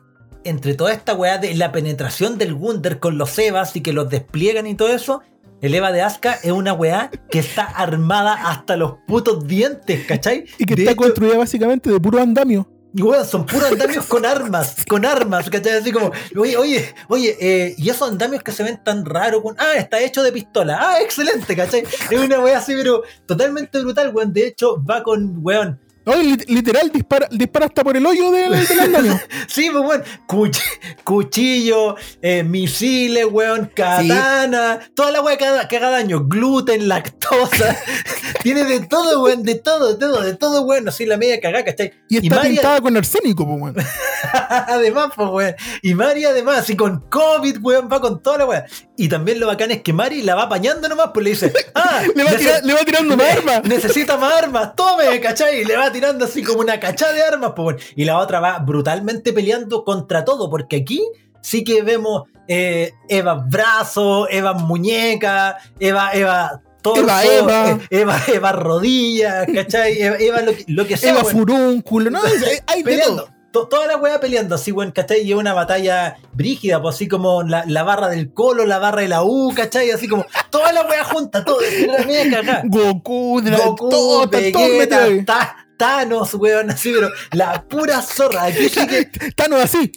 Entre 0.44 0.74
toda 0.74 0.92
esta 0.92 1.14
weá 1.14 1.38
de 1.38 1.54
la 1.54 1.72
penetración 1.72 2.38
del 2.38 2.54
Wunder 2.54 3.00
con 3.00 3.18
los 3.18 3.36
Evas 3.38 3.74
y 3.74 3.80
que 3.80 3.92
los 3.92 4.08
despliegan 4.08 4.66
y 4.66 4.76
todo 4.76 4.88
eso, 4.88 5.22
el 5.60 5.74
Eva 5.74 5.90
de 5.90 6.02
Asuka 6.02 6.34
es 6.34 6.52
una 6.52 6.72
weá 6.72 7.10
que 7.30 7.38
está 7.40 7.64
armada 7.64 8.34
hasta 8.34 8.76
los 8.76 8.94
putos 9.06 9.46
dientes, 9.46 10.06
¿cachai? 10.06 10.44
Y 10.58 10.64
que 10.64 10.76
De 10.76 10.82
está 10.82 10.92
hecho, 10.92 11.02
construida 11.02 11.38
básicamente 11.38 11.90
de 11.90 11.98
puro 11.98 12.20
andamio. 12.20 12.68
Y 12.94 13.02
weón, 13.02 13.26
son 13.26 13.44
puros 13.44 13.70
andamios 13.70 14.06
con 14.06 14.24
armas, 14.24 14.84
con 14.88 15.04
armas, 15.04 15.50
¿cachai? 15.50 15.78
Así 15.78 15.92
como, 15.92 16.12
oye, 16.36 16.56
oye, 16.56 16.94
oye, 17.08 17.36
eh, 17.40 17.74
y 17.76 17.90
esos 17.90 18.08
andamios 18.08 18.42
que 18.42 18.52
se 18.52 18.62
ven 18.62 18.82
tan 18.82 19.04
raros, 19.04 19.42
con, 19.42 19.54
ah, 19.58 19.74
está 19.76 20.00
hecho 20.00 20.22
de 20.22 20.32
pistola, 20.32 20.78
ah, 20.80 21.00
excelente, 21.02 21.54
¿cachai? 21.54 21.82
Es 21.82 22.18
una 22.18 22.40
weá 22.40 22.58
así, 22.58 22.74
pero 22.74 23.02
totalmente 23.26 23.78
brutal, 23.80 24.14
weón. 24.14 24.32
De 24.32 24.46
hecho, 24.46 24.82
va 24.82 25.02
con, 25.02 25.44
weón, 25.44 25.78
Lit- 26.06 26.44
literal, 26.48 26.90
dispara, 26.92 27.28
dispara 27.32 27.66
hasta 27.66 27.82
por 27.82 27.96
el 27.96 28.06
hoyo 28.06 28.30
del, 28.30 28.66
del 28.66 28.80
andamio. 28.86 29.20
sí, 29.48 29.68
pues, 29.72 29.84
weón, 29.84 30.04
cuch- 30.28 30.60
cuchillo, 31.02 31.96
eh, 32.22 32.42
misiles, 32.44 33.26
weón, 33.30 33.70
katana, 33.74 34.80
toda 34.94 35.10
la 35.10 35.20
weá 35.20 35.36
que, 35.36 35.46
haga- 35.46 35.66
que 35.66 35.76
haga 35.78 35.90
daño, 35.90 36.24
gluten, 36.26 36.86
lactosa, 36.88 37.76
tiene 38.42 38.64
de 38.64 38.80
todo, 38.80 39.24
weón, 39.24 39.42
de 39.42 39.56
todo, 39.56 39.94
de 39.94 39.98
todo, 39.98 40.22
de 40.22 40.34
todo, 40.36 40.62
weón, 40.62 40.88
así 40.88 41.06
la 41.06 41.16
media 41.16 41.40
cagada, 41.40 41.64
¿cachai? 41.64 41.92
Y 42.08 42.18
está 42.18 42.36
María- 42.36 42.50
pintada 42.52 42.80
con 42.80 42.96
arsénico, 42.96 43.44
pues, 43.46 43.60
weón. 43.60 43.76
además, 44.32 45.08
pues, 45.16 45.28
weón. 45.28 45.54
Y 45.82 45.94
Mari, 45.94 46.24
además, 46.24 46.70
y 46.70 46.76
con 46.76 47.00
COVID, 47.10 47.58
weón, 47.62 47.88
va 47.92 48.00
con 48.00 48.22
toda 48.22 48.38
la 48.38 48.46
weón. 48.46 48.62
Y 48.98 49.08
también 49.08 49.38
lo 49.40 49.46
bacán 49.46 49.70
es 49.70 49.82
que 49.82 49.92
Mari 49.92 50.22
la 50.22 50.34
va 50.34 50.44
apañando 50.44 50.88
nomás, 50.88 51.10
pues 51.12 51.24
le 51.24 51.30
dice, 51.30 51.52
ah, 51.74 52.02
Le 52.14 52.24
va, 52.24 52.30
nece- 52.30 52.38
tira- 52.38 52.60
le 52.62 52.72
va 52.74 52.80
tirando 52.84 53.16
más 53.16 53.36
armas. 53.36 53.60
Necesita 53.64 54.16
más 54.16 54.32
armas, 54.42 54.74
tome, 54.74 55.20
¿cachai? 55.20 55.60
Y 55.60 55.64
le 55.64 55.76
va 55.76 55.92
tirando 55.92 56.24
así 56.24 56.42
como 56.42 56.60
una 56.60 56.80
cachada 56.80 57.12
de 57.12 57.22
armas, 57.22 57.52
pues. 57.54 57.76
Y 57.94 58.04
la 58.04 58.18
otra 58.18 58.40
va 58.40 58.58
brutalmente 58.60 59.32
peleando 59.32 59.84
contra 59.84 60.24
todo, 60.24 60.48
porque 60.48 60.76
aquí 60.76 61.02
sí 61.42 61.62
que 61.62 61.82
vemos 61.82 62.22
eh, 62.48 62.92
Eva 63.08 63.34
brazo, 63.34 64.28
Eva 64.30 64.54
muñeca, 64.54 65.58
Eva, 65.78 66.10
Eva. 66.12 66.62
Torso, 66.82 67.02
Eva, 67.02 67.24
Eva. 67.24 67.70
eh, 67.72 67.78
Eva, 67.90 68.22
Eva 68.28 68.52
rodillas, 68.52 69.46
¿cachai? 69.52 70.00
Eva, 70.00 70.16
Eva 70.20 70.40
lo, 70.42 70.52
que, 70.54 70.64
lo 70.68 70.86
que 70.86 70.96
sea. 70.96 71.10
Eva 71.10 71.22
weón 71.22 71.32
furúnculo, 71.32 72.10
no, 72.12 72.22
hay- 72.22 72.58
hay 72.68 72.82
de 72.84 72.90
peleando. 72.90 73.24
todo. 73.24 73.35
To- 73.60 73.68
Toda 73.68 73.86
la 73.86 73.96
weá 73.96 74.20
peleando 74.20 74.54
así, 74.54 74.72
weón, 74.72 74.90
¿cachai? 74.92 75.22
Y 75.22 75.32
es 75.32 75.36
una 75.38 75.52
batalla 75.54 76.16
brígida, 76.32 76.80
pues 76.82 76.94
así 76.96 77.08
como 77.08 77.42
la, 77.42 77.64
la 77.66 77.82
barra 77.82 78.08
del 78.08 78.32
colo, 78.32 78.66
la 78.66 78.78
barra 78.78 79.00
de 79.02 79.08
la 79.08 79.22
U, 79.22 79.52
¿cachai? 79.54 79.90
Así 79.90 80.08
como 80.08 80.26
toda 80.50 80.72
la 80.72 80.82
weá 80.82 81.04
junta, 81.04 81.44
todo, 81.44 81.58
la. 81.60 82.62
Goku, 82.64 83.40
de 83.42 83.50
Goku, 83.56 83.88
todo, 83.88 84.28
todo 84.28 84.40
Vegeta, 84.40 85.04
ahí. 85.04 85.24
Ta- 85.24 85.56
Thanos, 85.78 86.32
weón, 86.34 86.70
así, 86.70 86.92
pero 86.92 87.10
la 87.32 87.62
pura 87.64 88.00
zorra. 88.00 88.44
Aquí 88.44 88.68
sí 88.68 88.86
que 88.86 89.04
Thanos 89.34 89.60
así. 89.62 89.92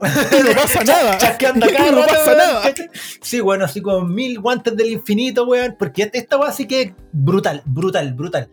No 0.00 0.52
pasa 0.54 0.84
nada. 0.86 1.18
chasqueando 1.18 1.66
acá, 1.66 1.86
Y 1.88 1.90
no 1.90 2.06
pasa 2.06 2.34
nada. 2.34 2.62
Sí, 3.20 3.40
bueno, 3.40 3.64
así 3.64 3.80
como 3.82 4.02
mil 4.02 4.38
guantes 4.40 4.76
del 4.76 4.90
infinito, 4.90 5.44
weón, 5.44 5.76
porque 5.78 6.08
esta 6.12 6.36
weá 6.38 6.52
sí 6.52 6.66
que 6.66 6.82
es 6.82 6.92
brutal, 7.12 7.62
brutal, 7.66 8.12
brutal. 8.14 8.48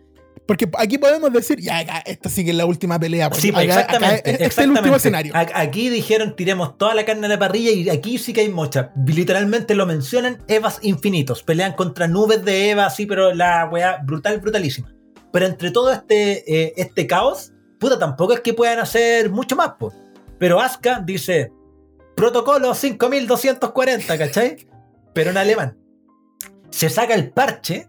Porque 0.46 0.68
aquí 0.78 0.96
podemos 0.98 1.32
decir, 1.32 1.58
ya, 1.60 1.78
acá, 1.78 1.98
esta 2.06 2.28
sí 2.28 2.44
que 2.44 2.50
es 2.52 2.56
la 2.56 2.66
última 2.66 2.98
pelea. 3.00 3.28
pues. 3.30 3.42
Sí, 3.42 3.50
pues, 3.50 3.64
Acá- 3.64 3.80
exactamente. 3.80 4.06
acá, 4.14 4.16
este 4.18 4.30
es 4.32 4.38
el 4.40 4.46
exactamente. 4.46 4.80
último 4.80 4.96
escenario. 4.96 5.32
Aquí 5.34 5.88
dijeron 5.88 6.36
tiremos 6.36 6.78
toda 6.78 6.94
la 6.94 7.04
carne 7.04 7.26
a 7.26 7.30
la 7.30 7.38
parrilla 7.38 7.72
y 7.72 7.88
aquí 7.88 8.18
sí 8.18 8.32
que 8.32 8.42
hay 8.42 8.48
mocha. 8.48 8.92
Literalmente 9.06 9.74
lo 9.74 9.86
mencionan 9.86 10.38
Evas 10.46 10.78
infinitos. 10.82 11.42
Pelean 11.42 11.72
contra 11.72 12.06
nubes 12.06 12.44
de 12.44 12.70
Eva, 12.70 12.86
así, 12.86 13.06
pero 13.06 13.34
la 13.34 13.68
weá 13.70 13.98
brutal, 14.04 14.38
brutalísima. 14.40 14.92
Pero 15.32 15.46
entre 15.46 15.70
todo 15.72 15.92
este, 15.92 16.44
eh, 16.66 16.74
este 16.76 17.06
caos, 17.08 17.52
puta, 17.80 17.98
tampoco 17.98 18.32
es 18.32 18.40
que 18.40 18.54
puedan 18.54 18.78
hacer 18.78 19.30
mucho 19.30 19.56
más, 19.56 19.72
pues. 19.78 19.94
Pero 20.38 20.60
Asuka 20.60 21.00
dice, 21.04 21.50
protocolo 22.14 22.72
5240, 22.74 24.16
¿cachai? 24.18 24.56
Pero 25.12 25.30
en 25.30 25.36
alemán. 25.38 25.76
Se 26.70 26.88
saca 26.88 27.14
el 27.14 27.30
parche. 27.30 27.88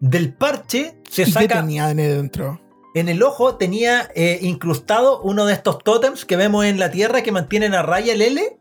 Del 0.00 0.34
parche 0.34 0.96
se 1.10 1.22
¿Y 1.22 1.24
qué 1.26 1.30
saca 1.30 1.60
tenía 1.60 1.88
dentro? 1.88 2.60
en 2.96 3.10
el 3.10 3.22
ojo 3.22 3.56
tenía 3.56 4.10
eh, 4.14 4.38
incrustado 4.40 5.20
uno 5.20 5.44
de 5.44 5.52
estos 5.52 5.84
tótems 5.84 6.24
que 6.24 6.36
vemos 6.36 6.64
en 6.64 6.78
la 6.78 6.90
Tierra 6.90 7.22
que 7.22 7.30
mantienen 7.30 7.74
a 7.74 7.82
raya 7.82 8.14
el 8.14 8.22
L, 8.22 8.58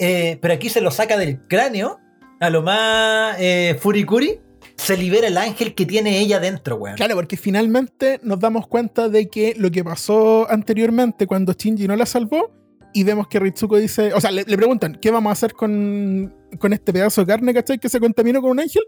eh, 0.00 0.38
pero 0.42 0.54
aquí 0.54 0.68
se 0.68 0.80
lo 0.80 0.90
saca 0.90 1.16
del 1.16 1.46
cráneo, 1.46 2.00
a 2.40 2.50
lo 2.50 2.62
más 2.62 3.36
eh, 3.38 3.78
furikuri, 3.80 4.40
se 4.76 4.96
libera 4.96 5.28
el 5.28 5.38
ángel 5.38 5.76
que 5.76 5.86
tiene 5.86 6.18
ella 6.18 6.40
dentro, 6.40 6.74
weón. 6.74 6.96
Claro, 6.96 7.14
porque 7.14 7.36
finalmente 7.36 8.18
nos 8.24 8.40
damos 8.40 8.66
cuenta 8.66 9.08
de 9.08 9.28
que 9.28 9.54
lo 9.56 9.70
que 9.70 9.84
pasó 9.84 10.50
anteriormente 10.50 11.28
cuando 11.28 11.52
Shinji 11.52 11.86
no 11.86 11.94
la 11.94 12.06
salvó, 12.06 12.50
y 12.92 13.04
vemos 13.04 13.28
que 13.28 13.38
Ritsuko 13.38 13.76
dice, 13.76 14.14
o 14.14 14.20
sea, 14.20 14.32
le, 14.32 14.42
le 14.44 14.56
preguntan, 14.56 14.98
¿qué 15.00 15.12
vamos 15.12 15.30
a 15.30 15.32
hacer 15.34 15.52
con, 15.52 16.34
con 16.58 16.72
este 16.72 16.92
pedazo 16.92 17.20
de 17.20 17.26
carne, 17.28 17.54
¿cachai? 17.54 17.78
Que 17.78 17.88
se 17.88 18.00
contaminó 18.00 18.40
con 18.40 18.50
un 18.50 18.60
ángel. 18.60 18.82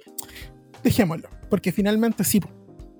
Dejémoslo, 0.83 1.29
porque 1.51 1.73
finalmente 1.73 2.25
sí, 2.25 2.41
po, 2.41 2.49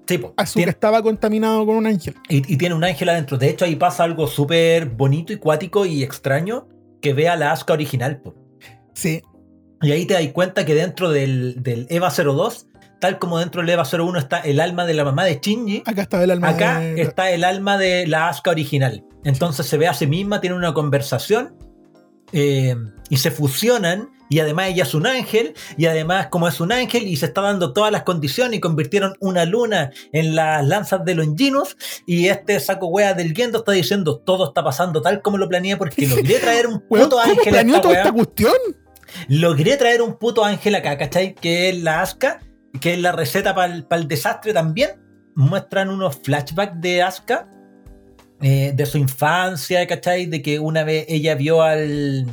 Sí, 0.07 0.17
po. 0.19 0.33
Asuka 0.39 0.55
Tiene- 0.61 0.71
estaba 0.71 1.03
contaminado 1.03 1.67
con 1.67 1.77
un 1.77 1.87
ángel. 1.87 2.15
y, 2.31 2.37
y 2.53 2.57
tiene 2.57 2.75
un 2.75 2.83
ángel 2.85 3.09
adentro. 3.11 3.37
De 3.37 3.51
hecho, 3.51 3.65
ahí 3.67 3.77
pasa 3.77 4.05
algo 4.05 4.27
súper 4.27 4.87
bonito 4.87 5.33
y 5.33 5.37
cuático 5.37 5.85
y 5.85 6.03
extraño 6.03 6.67
que 7.03 7.13
ve 7.13 7.29
a 7.29 7.37
la 7.37 7.53
Asuka 7.53 7.75
original, 7.75 8.21
po. 8.23 8.35
Sí, 8.95 9.21
Y 9.83 9.93
ahí 9.93 10.07
te 10.07 10.15
das 10.15 10.27
cuenta 10.33 10.65
que 10.65 10.75
dentro 10.75 11.11
del, 11.11 11.63
del 11.63 11.87
EVA 11.91 12.11
02, 12.11 12.67
tal 13.01 13.19
como 13.21 13.39
dentro 13.39 13.61
del 13.61 13.71
EVA 13.71 13.85
01 13.85 14.19
está 14.19 14.39
el 14.41 14.59
alma 14.61 14.87
de 14.87 14.95
la 14.95 15.05
mamá 15.05 15.25
de 15.25 15.39
Shinji, 15.43 15.83
acá 15.87 16.03
estaba 16.03 16.25
el 16.25 16.31
alma 16.33 16.49
Acá 16.49 16.81
de- 16.81 17.01
está 17.03 17.31
el 17.31 17.45
alma 17.45 17.77
de 17.79 18.07
la 18.07 18.29
Asuka 18.29 18.51
original. 18.51 19.05
Entonces 19.25 19.67
se 19.67 19.77
ve 19.77 19.87
a 19.89 19.95
sí 19.95 20.07
misma, 20.07 20.41
tiene 20.41 20.57
una 20.57 20.73
conversación 20.75 21.55
eh, 22.33 22.75
y 23.11 23.17
se 23.19 23.31
fusionan. 23.31 24.09
Y 24.29 24.41
además 24.41 24.69
ella 24.69 24.83
es 24.85 24.95
un 24.95 25.07
ángel. 25.07 25.55
Y 25.77 25.87
además, 25.87 26.29
como 26.29 26.49
es 26.49 26.61
un 26.61 26.73
ángel 26.73 27.07
y 27.07 27.17
se 27.17 27.27
está 27.27 27.41
dando 27.41 27.73
todas 27.73 27.93
las 27.93 28.03
condiciones 28.03 28.59
y 28.59 28.61
convirtieron 28.61 29.15
una 29.21 29.45
luna 29.45 29.91
en 30.13 30.35
las 30.35 30.67
lanzas 30.67 31.05
de 31.05 31.15
Longinus. 31.15 31.77
Y 32.07 32.29
este 32.29 32.61
saco 32.61 32.87
wea 32.87 33.15
del 33.15 33.35
Gendo 33.35 33.59
está 33.59 33.73
diciendo 33.73 34.19
todo 34.19 34.49
está 34.49 34.63
pasando 34.63 35.03
tal 35.03 35.23
como 35.23 35.39
lo 35.39 35.49
planeé 35.49 35.77
porque 35.77 36.07
logré 36.09 36.39
traer 36.39 36.67
un 36.67 36.81
puto 36.81 37.11
¿Cómo 37.11 37.23
ángel 37.23 37.49
a 37.49 37.51
planeó 37.51 37.77
esta 37.77 37.83
toda 37.83 37.95
wea. 37.95 38.03
esta 38.03 38.13
cuestión? 38.13 38.53
Logré 39.29 39.77
traer 39.77 40.03
un 40.03 40.19
puto 40.19 40.45
ángel 40.45 40.75
acá, 40.75 40.99
¿cachai? 40.99 41.35
Que 41.35 41.71
es 41.71 41.83
la 41.83 42.03
Asuka, 42.03 42.41
que 42.81 42.95
es 42.95 43.01
la 43.01 43.13
receta 43.13 43.55
para 43.55 43.75
el, 43.75 44.09
desastre 44.09 44.53
también. 44.53 44.91
Muestran 45.35 45.89
unos 45.89 46.17
flashbacks 46.17 46.81
de 46.81 47.03
Asuka, 47.03 47.49
eh, 48.43 48.73
de 48.75 48.87
su 48.87 48.99
infancia, 48.99 49.87
¿cachai? 49.87 50.27
De 50.27 50.43
que 50.43 50.59
una 50.59 50.85
vez 50.85 51.07
ella 51.09 51.35
vio 51.35 51.63
al, 51.63 52.27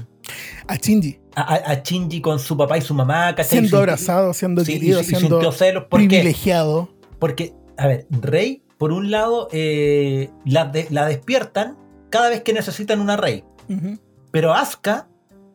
A 0.67 0.75
Shinji, 0.75 1.19
a, 1.35 1.53
a- 1.55 1.81
Shinji 1.83 2.21
con 2.21 2.39
su 2.39 2.57
papá 2.57 2.77
y 2.77 2.81
su 2.81 2.93
mamá, 2.93 3.35
¿cachai? 3.35 3.59
siendo 3.59 3.77
Y 3.77 3.79
abrazado, 3.79 4.33
siendo 4.33 4.63
sí, 4.65 4.71
y- 4.73 4.75
querido, 4.79 5.01
y 5.01 5.03
siendo 5.03 5.51
celos. 5.51 5.83
¿Por 5.89 5.99
qué? 6.01 6.07
privilegiado. 6.07 6.89
Porque, 7.19 7.53
a 7.77 7.87
ver, 7.87 8.07
Rey, 8.09 8.63
por 8.77 8.91
un 8.91 9.11
lado, 9.11 9.47
eh, 9.51 10.29
la, 10.45 10.65
de- 10.65 10.87
la 10.89 11.05
despiertan 11.05 11.77
cada 12.09 12.29
vez 12.29 12.41
que 12.41 12.53
necesitan 12.53 12.99
una 12.99 13.17
Rey. 13.17 13.43
Pero 14.31 14.53
Asuka 14.53 15.07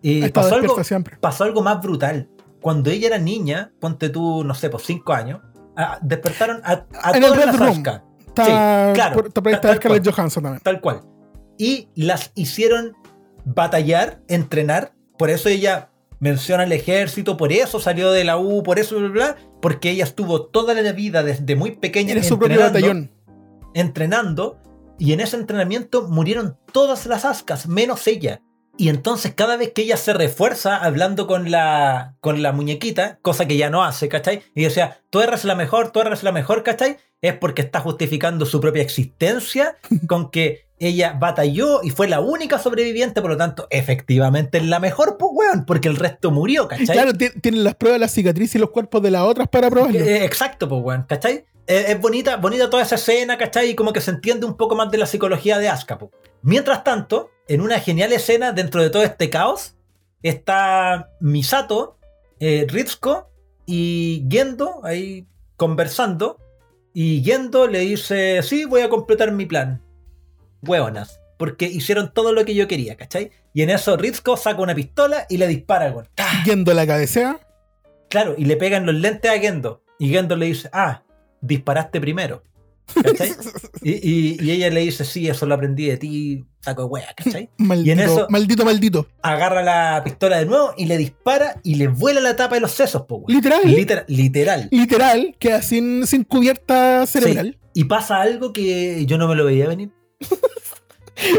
eh, 0.03 0.31
pasó 0.31 0.55
algo, 0.57 0.83
siempre. 0.85 1.17
pasó 1.21 1.45
algo 1.45 1.63
más 1.63 1.81
brutal. 1.83 2.29
Cuando 2.61 2.91
ella 2.91 3.09
era 3.09 3.19
niña, 3.19 3.73
ponte 3.81 4.09
tú, 4.11 4.45
no 4.45 4.55
sé, 4.55 4.69
por 4.71 4.81
cinco 4.81 5.13
años, 5.13 5.41
ah, 5.77 5.99
despertaron 6.03 6.61
a, 6.65 6.85
a 7.03 7.11
En 7.17 7.23
el 7.25 7.31
todas 7.31 7.47
Red 7.47 7.59
las. 7.61 7.71
Asuka, 7.71 8.05
Está, 8.27 8.45
Sí, 8.45 8.51
claro, 8.95 9.15
por, 9.17 9.27
está 9.27 9.51
está 9.51 9.75
Scarlett. 9.77 10.09
Johansson 10.09 10.43
también. 10.45 10.63
tal 10.63 10.81
cual. 10.81 11.01
Y 11.59 11.89
las 11.95 12.33
hicieron 12.37 12.93
batallar, 13.55 14.21
entrenar. 14.29 14.95
Por 15.19 15.31
eso 15.31 15.49
ella 15.49 15.91
menciona 16.19 16.65
el 16.65 16.73
ejército, 16.73 17.37
por 17.37 17.53
eso 17.53 17.81
salió 17.81 18.13
de 18.13 18.25
la 18.25 18.39
U, 18.39 18.63
por 18.63 18.79
eso, 18.79 18.99
bla, 18.99 19.09
bla, 19.09 19.37
porque 19.61 19.91
ella 19.91 20.05
estuvo 20.05 20.47
toda 20.47 20.75
la 20.75 20.93
vida 20.93 21.23
desde 21.23 21.57
muy 21.57 21.73
pequeña 21.73 22.13
Era 22.13 22.23
su 22.23 22.39
propio 22.39 22.61
entrenando, 22.61 22.75
batallón. 22.75 23.11
entrenando 23.75 24.59
Y 24.99 25.13
en 25.13 25.21
ese 25.21 25.37
entrenamiento 25.37 26.09
murieron 26.09 26.59
todas 26.73 27.07
las 27.07 27.25
ascas, 27.25 27.67
menos 27.67 28.07
ella. 28.07 28.43
Y 28.77 28.89
entonces 28.89 29.35
cada 29.35 29.57
vez 29.57 29.73
que 29.75 29.83
ella 29.83 29.99
se 29.99 30.15
refuerza 30.15 30.77
hablando 30.77 31.27
con 31.27 31.51
la, 31.51 32.17
con 32.21 32.41
la 32.43 32.53
muñequita, 32.53 33.19
cosa 33.21 33.47
que 33.47 33.59
ya 33.59 33.69
no 33.69 33.85
hace, 33.85 34.09
¿cachai? 34.09 34.43
Y 34.55 34.63
decía, 34.63 35.03
tú 35.11 35.21
eres 35.21 35.45
la 35.45 35.55
mejor, 35.55 35.91
tú 35.91 36.01
eres 36.01 36.23
la 36.23 36.33
mejor, 36.33 36.63
¿cachai? 36.63 36.97
Es 37.21 37.35
porque 37.35 37.61
está 37.61 37.81
justificando 37.81 38.47
su 38.47 38.59
propia 38.59 38.83
existencia 38.83 39.77
con 40.07 40.31
que 40.31 40.70
ella 40.81 41.17
batalló 41.21 41.83
y 41.85 41.91
fue 41.91 42.09
la 42.09 42.21
única 42.21 42.59
sobreviviente, 42.59 43.21
por 43.21 43.31
lo 43.31 43.37
tanto, 43.37 43.67
efectivamente 43.71 44.59
es 44.59 44.65
la 44.67 44.81
mejor, 44.81 45.17
pues, 45.19 45.31
weón, 45.35 45.65
porque 45.67 45.89
el 45.89 45.97
resto 45.97 46.31
murió, 46.31 46.67
¿cachai? 46.69 46.87
Claro, 46.87 47.13
ti- 47.15 47.31
tienen 47.41 47.63
las 47.65 47.75
pruebas, 47.77 48.01
las 48.01 48.13
cicatrices 48.13 48.57
y 48.57 48.59
los 48.59 48.71
cuerpos 48.71 49.03
de 49.03 49.11
las 49.11 49.23
otras 49.23 49.47
para 49.49 49.69
probarlo. 49.71 50.01
Eh, 50.01 50.25
exacto, 50.25 50.69
pues, 50.69 50.81
weón, 50.83 51.05
¿cachai? 51.09 51.45
Eh, 51.67 51.85
es 51.89 52.01
bonita, 52.01 52.37
bonita 52.39 52.69
toda 52.71 52.83
esa 52.83 52.95
escena, 52.97 53.37
¿cachai? 53.39 53.71
Y 53.71 53.75
como 53.75 53.93
que 53.93 54.01
se 54.01 54.11
entiende 54.11 54.47
un 54.47 54.57
poco 54.57 54.75
más 54.75 54.91
de 54.91 54.99
la 54.99 55.07
psicología 55.07 55.59
de 55.59 55.69
Asuka, 55.69 55.99
pues. 55.99 56.11
Mientras 56.43 56.83
tanto, 56.83 57.31
en 57.47 57.61
una 57.61 57.79
genial 57.79 58.13
escena 58.13 58.53
dentro 58.53 58.83
de 58.83 58.89
todo 58.91 59.03
este 59.03 59.29
caos, 59.29 59.75
está 60.23 61.11
Misato, 61.21 61.99
eh, 62.41 62.65
Ritsuko 62.69 63.31
y 63.67 64.27
Gendo 64.31 64.81
ahí 64.85 65.27
conversando. 65.57 66.39
Y 66.95 67.23
Gendo 67.23 67.67
le 67.67 67.81
dice, 67.81 68.43
sí, 68.43 68.65
voy 68.65 68.81
a 68.81 68.89
completar 68.89 69.31
mi 69.33 69.47
plan. 69.47 69.83
Hueonas. 70.63 71.21
Porque 71.37 71.67
hicieron 71.67 72.13
todo 72.13 72.33
lo 72.33 72.45
que 72.45 72.55
yo 72.55 72.69
quería, 72.69 72.97
¿cachai? 72.97 73.31
Y 73.55 73.63
en 73.63 73.71
eso 73.71 73.97
Ritsuko 73.97 74.37
saca 74.37 74.61
una 74.61 74.75
pistola 74.75 75.25
y 75.31 75.39
le 75.39 75.49
dispara, 75.49 75.91
weón. 75.91 76.07
Yendo 76.45 76.75
la 76.75 76.87
cabecea. 76.87 77.41
Claro, 78.11 78.35
y 78.37 78.45
le 78.45 78.57
pegan 78.57 78.85
los 78.85 78.95
lentes 78.95 79.31
a 79.31 79.39
Gendo. 79.39 79.83
Y 79.99 80.11
Gendo 80.11 80.37
le 80.37 80.47
dice, 80.47 80.69
ah, 80.73 81.03
disparaste 81.41 82.01
primero. 82.01 82.43
¿Cachai? 83.03 83.31
y, 83.83 83.93
y- 83.93 84.37
y 84.41 84.51
ella 84.51 84.69
le 84.69 84.81
dice, 84.81 85.05
sí, 85.05 85.29
eso 85.29 85.47
lo 85.47 85.55
aprendí 85.55 85.87
de 85.87 85.97
ti, 85.97 86.45
saco 86.61 86.83
de 86.83 86.89
wea, 86.89 87.15
¿cachai? 87.17 87.49
Maldito, 87.57 88.03
eso- 88.03 88.27
maldito, 88.29 88.65
maldito. 88.65 89.07
Agarra 89.23 89.63
la 89.63 90.03
pistola 90.05 90.39
de 90.41 90.47
nuevo 90.47 90.75
y 90.77 90.87
le 90.87 90.99
dispara 90.99 91.59
y 91.63 91.77
le 91.77 91.89
vuela 91.89 92.21
la 92.21 92.37
tapa 92.37 92.57
de 92.57 92.61
los 92.61 92.73
sesos, 92.73 93.03
po. 93.07 93.25
Literal. 93.29 93.61
Literal. 93.65 94.05
literal. 94.09 94.69
Literal, 94.71 95.37
queda 95.39 95.63
sin, 95.63 96.07
sin 96.07 96.25
cubierta 96.25 97.07
cerebral. 97.07 97.57
Y 97.73 97.85
pasa 97.85 98.21
algo 98.21 98.53
que 98.53 99.07
yo 99.07 99.17
no 99.17 99.27
me 99.29 99.37
lo 99.37 99.45
veía 99.47 99.69
venir. 99.69 99.91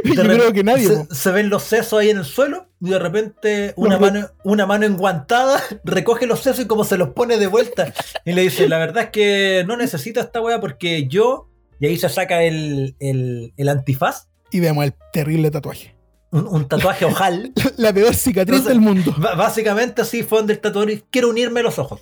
Yo 0.03 0.24
creo 0.24 0.53
que 0.53 0.64
nadie. 0.64 0.88
Se, 0.88 1.16
se 1.16 1.32
ven 1.32 1.49
los 1.49 1.64
sesos 1.64 1.99
ahí 1.99 2.10
en 2.12 2.20
el 2.20 2.26
suelo 2.26 2.68
y 2.80 2.90
de 2.91 2.99
repente 2.99 3.74
una, 3.78 3.98
Los- 3.98 4.12
mano, 4.12 4.30
una 4.44 4.66
mano 4.68 4.86
enguantada 4.86 5.60
recoge 5.84 6.28
los 6.28 6.40
sesos 6.41 6.66
y 6.66 6.68
como 6.68 6.84
se 6.84 6.98
los 6.98 7.10
pone 7.10 7.38
de 7.38 7.48
vuelta. 7.48 7.91
Y 8.26 8.34
le 8.34 8.41
dice, 8.44 8.70
la 8.70 8.78
verdad 8.78 9.06
es 9.06 9.10
que 9.10 9.64
no 9.68 9.78
necesito 9.78 10.20
esta 10.20 10.41
wea 10.41 10.60
porque 10.60 11.08
yo... 11.08 11.48
Y 11.80 11.88
ahí 11.88 11.98
se 11.98 12.10
saca 12.10 12.44
el, 12.44 12.95
el, 12.99 13.53
el 13.58 13.70
antifaz, 13.70 14.28
Y 14.52 14.60
vemos 14.60 14.86
el 14.86 14.94
terrible 15.12 15.49
tatuaje. 15.49 15.95
un, 16.30 16.45
un 16.45 16.68
tatuaje 16.68 17.06
ojal. 17.06 17.52
La 17.78 17.91
peor 17.91 18.14
cicatriz 18.14 18.60
Entonces- 18.60 18.68
del 18.68 18.82
mundo. 18.82 19.16
Básicamente 19.18 20.03
así 20.03 20.22
fue 20.22 20.38
donde 20.40 20.53
el 20.53 20.60
tatuador 20.60 20.91
quiero 21.10 21.30
unirme 21.30 21.64
los 21.64 21.80
ojos. 21.80 22.02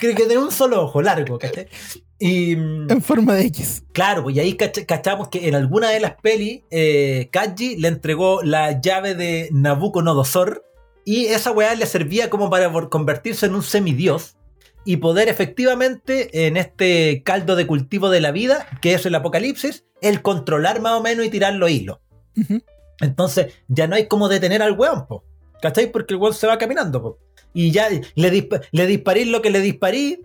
Quiero 0.00 0.16
que 0.16 0.24
tenga 0.24 0.40
un 0.40 0.50
solo 0.52 0.84
ojo, 0.84 1.02
largo, 1.02 1.38
¿cachai? 1.38 1.68
Y... 2.18 2.56
mm, 2.56 2.90
En 2.90 3.02
forma 3.02 3.34
de 3.34 3.46
X. 3.46 3.84
Claro, 3.92 4.24
pues 4.24 4.36
y 4.36 4.40
ahí 4.40 4.54
cach- 4.56 4.84
cachamos 4.86 5.28
que 5.28 5.48
en 5.48 5.54
alguna 5.54 5.90
de 5.90 6.00
las 6.00 6.14
pelis, 6.20 6.62
eh, 6.70 7.28
Kaji 7.30 7.76
le 7.76 7.88
entregó 7.88 8.42
la 8.42 8.80
llave 8.80 9.14
de 9.14 9.48
Nabucodonosor 9.52 10.64
y 11.04 11.26
esa 11.26 11.52
weá 11.52 11.74
le 11.74 11.86
servía 11.86 12.28
como 12.28 12.50
para 12.50 12.70
convertirse 12.90 13.46
en 13.46 13.54
un 13.54 13.62
semidios 13.62 14.36
y 14.84 14.96
poder 14.98 15.28
efectivamente 15.28 16.46
en 16.46 16.56
este 16.56 17.22
caldo 17.24 17.56
de 17.56 17.66
cultivo 17.66 18.10
de 18.10 18.20
la 18.20 18.30
vida, 18.32 18.66
que 18.80 18.94
es 18.94 19.04
el 19.06 19.14
apocalipsis, 19.14 19.84
el 20.00 20.22
controlar 20.22 20.80
más 20.80 20.94
o 20.94 21.02
menos 21.02 21.24
y 21.26 21.30
tirar 21.30 21.54
los 21.54 21.70
hilos. 21.70 21.98
Ujú. 22.36 22.62
Entonces 23.00 23.54
ya 23.68 23.86
no 23.86 23.96
hay 23.96 24.06
como 24.06 24.28
detener 24.28 24.62
al 24.62 24.72
weón, 24.72 25.06
po, 25.06 25.24
¿cachai? 25.62 25.90
Porque 25.92 26.14
el 26.14 26.20
weón 26.20 26.34
se 26.34 26.46
va 26.46 26.58
caminando, 26.58 27.00
po. 27.02 27.18
Y 27.54 27.70
ya 27.70 27.88
le, 27.90 28.32
dispa- 28.32 28.60
le 28.72 28.86
disparé 28.86 29.24
lo 29.26 29.40
que 29.42 29.50
le 29.50 29.60
disparé 29.60 30.20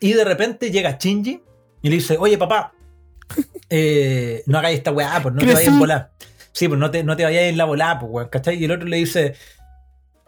y 0.00 0.12
de 0.12 0.24
repente 0.24 0.70
llega 0.70 0.98
Shinji 0.98 1.42
y 1.82 1.88
le 1.88 1.96
dice, 1.96 2.16
oye 2.18 2.38
papá, 2.38 2.72
eh, 3.70 4.42
no 4.46 4.58
hagáis 4.58 4.78
esta 4.78 4.92
weá, 4.92 5.20
pues 5.22 5.34
no 5.34 5.40
te 5.40 5.46
vayas 5.46 5.68
en 5.68 5.78
volar. 5.78 6.12
Sí, 6.52 6.68
pues 6.68 6.78
no 6.78 6.90
te, 6.90 7.02
no 7.02 7.16
te 7.16 7.24
vayas 7.24 7.44
en 7.44 7.56
la 7.56 7.64
volada, 7.64 8.00
pues 8.00 8.12
weón, 8.12 8.28
¿cachai? 8.28 8.56
Y 8.56 8.64
el 8.64 8.70
otro 8.70 8.86
le 8.86 8.96
dice, 8.96 9.34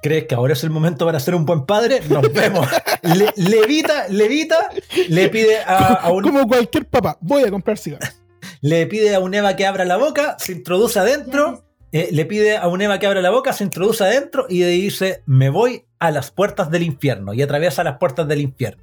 ¿crees 0.03 0.25
que 0.25 0.35
ahora 0.35 0.55
es 0.55 0.65
el 0.65 0.71
momento 0.71 1.07
para 1.07 1.21
ser 1.21 1.35
un 1.35 1.47
buen 1.47 1.67
padre? 1.67 2.01
Nos 2.09 2.33
vemos. 2.33 2.69
Le, 3.03 3.33
levita, 3.37 4.09
levita, 4.09 4.69
le 5.09 5.29
pide 5.29 5.59
a, 5.61 5.95
a 5.95 6.11
un, 6.11 6.25
Como 6.25 6.49
cualquier 6.49 6.87
papá. 6.87 7.17
Voy 7.21 7.45
a 7.45 7.51
comprar 7.51 7.79
cigarros. 7.79 8.21
le 8.61 8.87
pide 8.87 9.15
a 9.15 9.21
un 9.21 9.33
Eva 9.35 9.55
que 9.55 9.67
abra 9.67 9.85
la 9.85 9.97
boca, 9.97 10.37
se 10.41 10.53
introduce 10.53 10.99
adentro, 10.99 11.65
eh, 11.93 12.09
le 12.11 12.25
pide 12.27 12.57
a 12.57 12.67
un 12.69 12.83
Eva 12.83 12.99
que 12.99 13.07
abra 13.07 13.23
la 13.23 13.31
boca, 13.31 13.53
se 13.53 13.65
introduce 13.65 14.03
adentro 14.03 14.47
y 14.49 14.61
le 14.61 14.71
dice, 14.71 15.23
me 15.27 15.51
voy 15.51 15.87
a 15.99 16.11
las 16.11 16.31
puertas 16.31 16.71
del 16.71 16.83
infierno 16.83 17.33
y 17.33 17.43
atraviesa 17.43 17.85
las 17.85 17.99
puertas 17.99 18.27
del 18.27 18.41
infierno. 18.41 18.83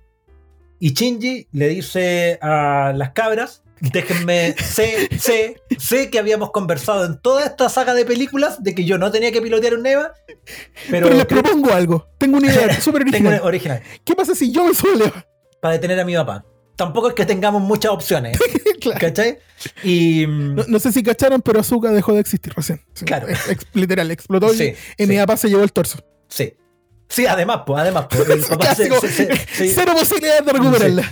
Y 0.85 0.91
Shinji 0.93 1.47
le 1.53 1.69
dice 1.69 2.37
a 2.41 2.91
las 2.93 3.11
cabras, 3.11 3.63
déjenme, 3.79 4.53
sé, 4.61 5.07
sé, 5.17 5.61
sé 5.79 6.09
que 6.09 6.19
habíamos 6.19 6.51
conversado 6.51 7.05
en 7.05 7.21
toda 7.21 7.45
esta 7.45 7.69
saga 7.69 7.93
de 7.93 8.03
películas 8.03 8.61
de 8.61 8.75
que 8.75 8.83
yo 8.83 8.97
no 8.97 9.09
tenía 9.09 9.31
que 9.31 9.41
pilotear 9.41 9.75
un 9.75 9.85
Eva, 9.85 10.11
pero, 10.89 11.07
Pero 11.07 11.15
les 11.15 11.25
propongo 11.25 11.71
algo. 11.71 12.09
Tengo 12.17 12.35
una 12.35 12.51
idea 12.51 12.81
súper 12.81 13.03
tengo 13.05 13.15
original. 13.29 13.33
una 13.35 13.43
original, 13.43 13.81
¿Qué 14.03 14.13
pasa 14.13 14.35
si 14.35 14.51
yo 14.51 14.65
me 14.65 14.71
Eva? 15.05 15.25
para 15.61 15.75
detener 15.75 15.97
a 16.01 16.03
mi 16.03 16.15
papá. 16.15 16.43
Tampoco 16.75 17.07
es 17.07 17.13
que 17.13 17.25
tengamos 17.25 17.61
muchas 17.61 17.93
opciones, 17.93 18.37
Claro. 18.81 18.99
¿cachai? 18.99 19.37
Y... 19.85 20.25
No, 20.27 20.65
no 20.67 20.79
sé 20.79 20.91
si 20.91 21.01
cacharon, 21.01 21.41
pero 21.41 21.61
Azuka 21.61 21.91
dejó 21.91 22.11
de 22.13 22.19
existir 22.19 22.51
recién. 22.53 22.81
Claro. 23.05 23.29
ex- 23.29 23.67
literal, 23.71 24.11
explotó 24.11 24.53
y- 24.53 24.57
Sí, 24.57 24.73
y 24.97 25.05
mi 25.07 25.15
papá 25.15 25.37
se 25.37 25.47
llevó 25.47 25.63
el 25.63 25.71
torso. 25.71 26.03
Sí. 26.27 26.55
Sí, 27.09 27.25
además, 27.25 27.61
pues, 27.65 27.81
además, 27.81 28.07
pues, 28.09 28.29
el 28.29 28.41
papá 28.49 28.73
se- 28.75 28.89
se- 28.89 29.35
se-. 29.45 29.69
Cero 29.69 29.93
posibilidad 29.97 30.43
de 30.43 30.51
recuperarla. 30.53 31.11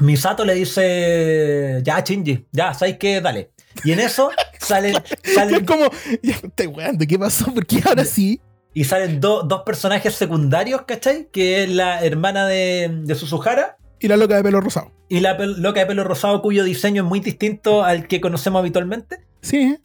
Misato 0.00 0.44
le 0.44 0.54
dice, 0.54 1.80
ya, 1.82 2.00
Shinji, 2.00 2.46
ya, 2.52 2.74
¿sabes 2.74 2.98
qué? 2.98 3.20
Dale. 3.20 3.50
Y 3.84 3.92
en 3.92 4.00
eso 4.00 4.30
salen, 4.58 4.94
Y 5.24 5.28
es 5.28 5.34
salen, 5.34 5.64
como, 5.64 5.88
ya 6.22 6.34
estoy 6.42 6.66
weando, 6.66 7.04
¿qué 7.06 7.18
pasó? 7.18 7.52
Porque 7.54 7.80
ahora 7.84 8.04
sí. 8.04 8.40
y 8.74 8.84
salen 8.84 9.20
do- 9.20 9.42
dos 9.42 9.62
personajes 9.64 10.14
secundarios, 10.14 10.82
¿cachai? 10.86 11.28
Que 11.32 11.64
es 11.64 11.70
la 11.70 12.04
hermana 12.04 12.46
de, 12.46 12.90
de 13.04 13.14
Suzuhara 13.14 13.76
Y 14.00 14.08
la 14.08 14.16
loca 14.18 14.36
de 14.36 14.42
pelo 14.42 14.60
rosado. 14.60 14.92
y 15.08 15.20
la 15.20 15.34
loca 15.38 15.80
de 15.80 15.86
pelo 15.86 16.04
rosado 16.04 16.42
cuyo 16.42 16.64
diseño 16.64 17.02
es 17.04 17.08
muy 17.08 17.20
distinto 17.20 17.82
al 17.84 18.06
que 18.08 18.20
conocemos 18.20 18.60
habitualmente. 18.60 19.24
Sí. 19.40 19.78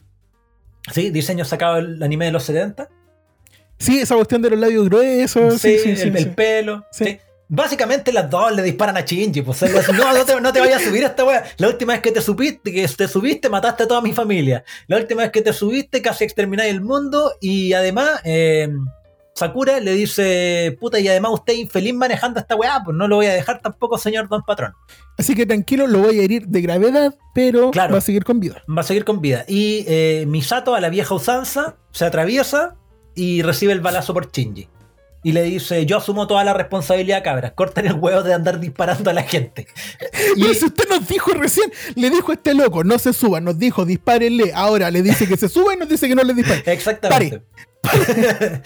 Sí, 0.92 1.10
diseño 1.10 1.44
sacado 1.46 1.76
del 1.76 2.02
anime 2.02 2.26
de 2.26 2.32
los 2.32 2.42
70. 2.44 2.88
Sí, 3.82 3.98
esa 3.98 4.14
cuestión 4.14 4.40
de 4.42 4.50
los 4.50 4.58
labios 4.60 4.88
gruesos. 4.88 5.60
Sí, 5.60 5.78
sí, 5.78 5.96
sí. 5.96 6.12
el, 6.14 6.34
pelo. 6.34 6.84
Sí. 6.92 7.18
Básicamente 7.48 8.12
las 8.12 8.30
dos 8.30 8.52
le 8.54 8.62
disparan 8.62 8.96
a 8.96 9.00
Shinji. 9.00 9.42
Pues, 9.42 9.60
no, 9.92 10.12
no 10.14 10.24
te, 10.24 10.40
no 10.40 10.52
te 10.52 10.60
vayas 10.60 10.80
a 10.80 10.84
subir 10.84 11.04
a 11.04 11.08
esta 11.08 11.24
wea. 11.24 11.44
La 11.58 11.68
última 11.68 11.92
vez 11.92 12.00
que 12.00 12.12
te 12.12 12.22
subiste, 12.22 12.72
que 12.72 12.86
te 12.86 13.08
subiste, 13.08 13.48
mataste 13.48 13.82
a 13.82 13.88
toda 13.88 14.00
mi 14.00 14.12
familia. 14.12 14.64
La 14.86 14.98
última 14.98 15.22
vez 15.22 15.32
que 15.32 15.42
te 15.42 15.52
subiste, 15.52 16.00
casi 16.00 16.24
extermináis 16.24 16.70
el 16.70 16.80
mundo. 16.80 17.32
Y 17.40 17.72
además, 17.72 18.20
eh, 18.24 18.68
Sakura 19.34 19.80
le 19.80 19.92
dice, 19.92 20.76
puta, 20.78 21.00
y 21.00 21.08
además 21.08 21.32
usted 21.32 21.54
es 21.54 21.58
infeliz 21.60 21.94
manejando 21.94 22.38
esta 22.38 22.54
weá, 22.54 22.80
pues 22.84 22.96
no 22.96 23.08
lo 23.08 23.16
voy 23.16 23.26
a 23.26 23.32
dejar 23.34 23.60
tampoco, 23.60 23.98
señor 23.98 24.28
Don 24.28 24.42
Patrón. 24.42 24.74
Así 25.18 25.34
que 25.34 25.44
tranquilo, 25.44 25.86
lo 25.86 25.98
voy 25.98 26.20
a 26.20 26.22
herir 26.22 26.46
de 26.46 26.60
gravedad, 26.60 27.14
pero 27.34 27.70
Claro. 27.70 27.92
va 27.92 27.98
a 27.98 28.02
seguir 28.02 28.24
con 28.24 28.40
vida. 28.40 28.62
Va 28.68 28.82
a 28.82 28.84
seguir 28.84 29.04
con 29.04 29.20
vida. 29.20 29.44
Y 29.48 29.84
eh, 29.88 30.24
Misato, 30.26 30.74
a 30.74 30.80
la 30.80 30.90
vieja 30.90 31.14
usanza, 31.14 31.76
se 31.90 32.04
atraviesa 32.04 32.76
y 33.14 33.42
recibe 33.42 33.72
el 33.72 33.80
balazo 33.80 34.14
por 34.14 34.30
Shinji. 34.30 34.68
Y 35.24 35.32
le 35.32 35.44
dice, 35.44 35.86
yo 35.86 35.98
asumo 35.98 36.26
toda 36.26 36.42
la 36.42 36.52
responsabilidad, 36.52 37.22
cabras. 37.22 37.52
Corten 37.52 37.86
el 37.86 37.94
huevo 37.94 38.24
de 38.24 38.34
andar 38.34 38.58
disparando 38.58 39.08
a 39.10 39.12
la 39.12 39.22
gente. 39.22 39.68
Y, 40.36 40.40
Pero 40.42 40.54
si 40.54 40.64
usted 40.64 40.88
nos 40.88 41.06
dijo 41.06 41.30
recién, 41.32 41.70
le 41.94 42.10
dijo 42.10 42.32
a 42.32 42.34
este 42.34 42.54
loco, 42.54 42.82
no 42.82 42.98
se 42.98 43.12
suba, 43.12 43.40
nos 43.40 43.56
dijo, 43.56 43.84
dispárenle. 43.84 44.52
Ahora 44.52 44.90
le 44.90 45.00
dice 45.00 45.28
que 45.28 45.36
se 45.36 45.48
suba 45.48 45.74
y 45.74 45.76
nos 45.76 45.88
dice 45.88 46.08
que 46.08 46.16
no 46.16 46.24
le 46.24 46.34
dispare. 46.34 46.64
exactamente. 46.72 47.44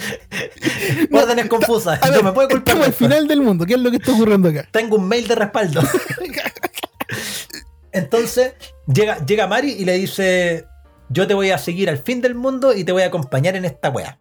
Órdenes 1.13 1.47
confusas. 1.49 2.03
A 2.03 2.09
ver, 2.09 2.19
no 2.19 2.31
me 2.31 2.33
puede 2.33 2.49
culpar. 2.49 2.75
estamos 2.75 2.87
al 2.87 2.93
final 2.95 3.29
del 3.29 3.43
mundo. 3.43 3.67
¿Qué 3.67 3.75
es 3.75 3.81
lo 3.81 3.91
que 3.91 3.99
está 3.99 4.13
ocurriendo 4.13 4.49
acá? 4.49 4.67
Tengo 4.71 4.97
un 4.97 5.09
mail 5.09 5.29
de 5.29 5.35
respaldo. 5.35 5.83
Entonces 7.93 8.55
llega, 8.87 9.25
llega 9.25 9.47
Mari 9.47 9.73
y 9.73 9.85
le 9.85 9.93
dice: 9.95 10.67
Yo 11.11 11.27
te 11.27 11.35
voy 11.35 11.51
a 11.51 11.59
seguir 11.59 11.91
al 11.91 11.99
fin 11.99 12.23
del 12.23 12.35
mundo 12.35 12.75
y 12.75 12.85
te 12.85 12.93
voy 12.93 13.03
a 13.03 13.07
acompañar 13.07 13.57
en 13.57 13.65
esta 13.65 13.91
wea. 13.91 14.19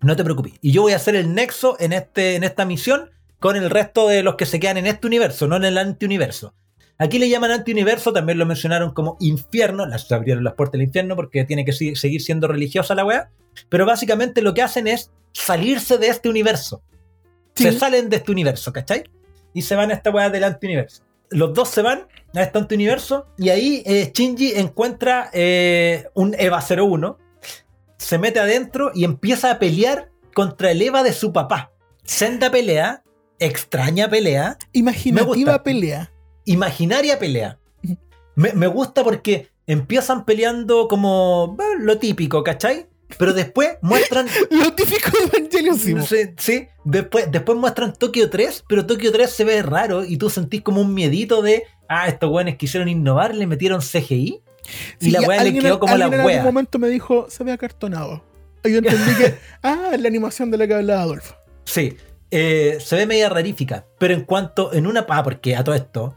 No 0.00 0.16
te 0.16 0.24
preocupes. 0.24 0.54
Y 0.60 0.72
yo 0.72 0.82
voy 0.82 0.92
a 0.92 0.96
hacer 0.96 1.16
el 1.16 1.34
nexo 1.34 1.76
en, 1.80 1.92
este, 1.92 2.36
en 2.36 2.44
esta 2.44 2.64
misión 2.64 3.10
con 3.38 3.56
el 3.56 3.70
resto 3.70 4.08
de 4.08 4.22
los 4.22 4.36
que 4.36 4.46
se 4.46 4.60
quedan 4.60 4.76
en 4.76 4.86
este 4.86 5.06
universo, 5.06 5.46
no 5.46 5.56
en 5.56 5.64
el 5.64 5.78
antiuniverso. 5.78 6.54
Aquí 6.98 7.18
le 7.18 7.28
llaman 7.28 7.50
antiuniverso, 7.50 8.12
también 8.12 8.38
lo 8.38 8.46
mencionaron 8.46 8.92
como 8.92 9.18
infierno, 9.20 9.84
las 9.86 10.10
abrieron 10.10 10.44
las 10.44 10.54
puertas 10.54 10.72
del 10.72 10.82
infierno 10.82 11.14
porque 11.14 11.44
tiene 11.44 11.64
que 11.64 11.72
seguir 11.72 12.22
siendo 12.22 12.48
religiosa 12.48 12.94
la 12.94 13.04
wea. 13.04 13.30
Pero 13.68 13.84
básicamente 13.84 14.40
lo 14.42 14.54
que 14.54 14.62
hacen 14.62 14.86
es 14.86 15.10
salirse 15.32 15.98
de 15.98 16.08
este 16.08 16.28
universo. 16.28 16.82
Sí. 17.54 17.64
Se 17.64 17.72
salen 17.72 18.08
de 18.08 18.16
este 18.16 18.32
universo, 18.32 18.72
¿cachai? 18.72 19.04
Y 19.52 19.62
se 19.62 19.74
van 19.74 19.90
a 19.90 19.94
esta 19.94 20.10
wea 20.10 20.30
del 20.30 20.44
antiuniverso. 20.44 21.02
los 21.30 21.52
dos 21.52 21.68
se 21.68 21.82
van 21.82 22.06
a 22.34 22.42
este 22.42 22.74
universo 22.74 23.26
y 23.38 23.48
ahí 23.48 23.82
eh, 23.86 24.12
Shinji 24.14 24.52
encuentra 24.54 25.30
eh, 25.32 26.06
un 26.14 26.34
Eva 26.38 26.62
01, 26.62 27.18
se 27.98 28.18
mete 28.18 28.40
adentro 28.40 28.90
y 28.94 29.04
empieza 29.04 29.50
a 29.50 29.58
pelear 29.58 30.10
contra 30.34 30.70
el 30.70 30.82
Eva 30.82 31.02
de 31.02 31.12
su 31.12 31.32
papá. 31.32 31.72
Senda 32.04 32.50
pelea, 32.50 33.02
extraña 33.38 34.08
pelea, 34.08 34.58
Imaginativa 34.72 35.62
pelea. 35.62 36.12
imaginaria 36.44 37.18
pelea. 37.18 37.58
Me, 38.34 38.52
me 38.52 38.66
gusta 38.66 39.02
porque 39.02 39.48
empiezan 39.66 40.24
peleando 40.24 40.88
como 40.88 41.54
bueno, 41.56 41.84
lo 41.84 41.98
típico, 41.98 42.42
¿cachai? 42.44 42.86
Pero 43.18 43.32
después 43.32 43.78
muestran 43.82 44.26
Lo 44.50 44.72
típico 44.74 45.10
de 45.18 45.38
Evangelion. 45.38 45.78
Sí, 45.78 46.16
sí. 46.36 46.66
Después, 46.84 47.30
después 47.30 47.56
muestran 47.58 47.92
Tokio 47.92 48.28
3, 48.30 48.64
pero 48.68 48.84
Tokio 48.86 49.12
3 49.12 49.30
se 49.30 49.44
ve 49.44 49.62
raro 49.62 50.04
y 50.04 50.16
tú 50.16 50.28
sentís 50.28 50.62
como 50.62 50.80
un 50.80 50.92
miedito 50.92 51.40
de, 51.40 51.64
ah, 51.88 52.08
estos 52.08 52.30
weones 52.30 52.56
quisieron 52.56 52.88
innovar, 52.88 53.34
le 53.34 53.46
metieron 53.46 53.80
CGI 53.80 54.42
y 55.00 55.10
la 55.10 55.20
weá 55.22 55.44
le 55.44 55.52
quedó 55.52 55.78
como 55.78 55.96
la 55.96 56.06
alguien 56.06 56.20
en 56.20 56.28
algún 56.28 56.44
momento 56.44 56.78
me 56.78 56.88
dijo, 56.88 57.26
se 57.28 57.44
ve 57.44 57.52
acartonado. 57.52 58.22
Y 58.64 58.72
yo 58.72 58.78
entendí 58.78 59.14
que, 59.16 59.34
ah, 59.62 59.90
es 59.92 60.00
la 60.00 60.08
animación 60.08 60.50
de 60.50 60.58
la 60.58 60.66
que 60.66 60.74
hablaba 60.74 61.02
Adolfo. 61.02 61.34
Sí, 61.64 61.96
eh, 62.30 62.78
se 62.80 62.96
ve 62.96 63.06
media 63.06 63.28
rarífica, 63.28 63.86
pero 63.98 64.14
en 64.14 64.22
cuanto, 64.22 64.72
en 64.72 64.86
una, 64.86 65.06
ah, 65.08 65.22
porque 65.22 65.56
a 65.56 65.64
todo 65.64 65.74
esto, 65.74 66.16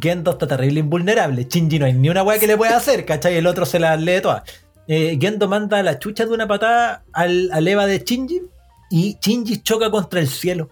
Gendo 0.00 0.32
está 0.32 0.46
terrible 0.46 0.80
invulnerable, 0.80 1.46
Shinji 1.48 1.78
no 1.78 1.86
hay 1.86 1.92
ni 1.92 2.08
una 2.08 2.22
weá 2.22 2.38
que 2.38 2.46
le 2.46 2.56
pueda 2.56 2.76
hacer, 2.76 3.04
¿cachai? 3.04 3.36
El 3.36 3.46
otro 3.46 3.66
se 3.66 3.78
la 3.78 3.96
lee 3.96 4.20
todas. 4.20 4.42
Eh, 4.88 5.16
Gendo 5.20 5.48
manda 5.48 5.82
la 5.82 5.98
chucha 5.98 6.24
de 6.24 6.32
una 6.32 6.48
patada 6.48 7.04
al, 7.12 7.50
al 7.52 7.68
Eva 7.68 7.86
de 7.86 7.98
Shinji 7.98 8.42
y 8.90 9.18
Shinji 9.20 9.62
choca 9.62 9.90
contra 9.90 10.20
el 10.20 10.28
cielo. 10.28 10.70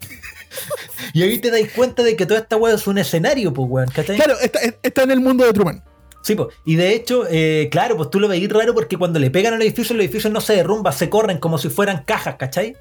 y 1.12 1.22
ahí 1.22 1.38
te 1.38 1.50
dais 1.50 1.72
cuenta 1.72 2.02
de 2.02 2.16
que 2.16 2.24
toda 2.24 2.40
esta 2.40 2.56
weá 2.56 2.74
es 2.74 2.86
un 2.86 2.98
escenario, 2.98 3.52
pues 3.52 3.68
weón, 3.68 3.88
¿cachai? 3.90 4.16
Claro, 4.16 4.38
está, 4.40 4.60
está 4.82 5.02
en 5.02 5.10
el 5.10 5.20
mundo 5.20 5.44
de 5.44 5.52
Truman. 5.52 5.82
Sí, 6.22 6.34
pues. 6.34 6.48
Y 6.64 6.76
de 6.76 6.94
hecho, 6.94 7.24
eh, 7.28 7.68
claro, 7.70 7.96
pues 7.96 8.10
tú 8.10 8.20
lo 8.20 8.28
veís 8.28 8.48
raro 8.48 8.74
porque 8.74 8.96
cuando 8.96 9.18
le 9.18 9.30
pegan 9.30 9.54
al 9.54 9.62
edificio, 9.62 9.94
los 9.96 10.04
edificios 10.04 10.32
no 10.32 10.40
se 10.40 10.54
derrumban, 10.54 10.92
se 10.92 11.10
corren 11.10 11.38
como 11.38 11.58
si 11.58 11.68
fueran 11.68 12.04
cajas, 12.04 12.36
¿cachai? 12.36 12.76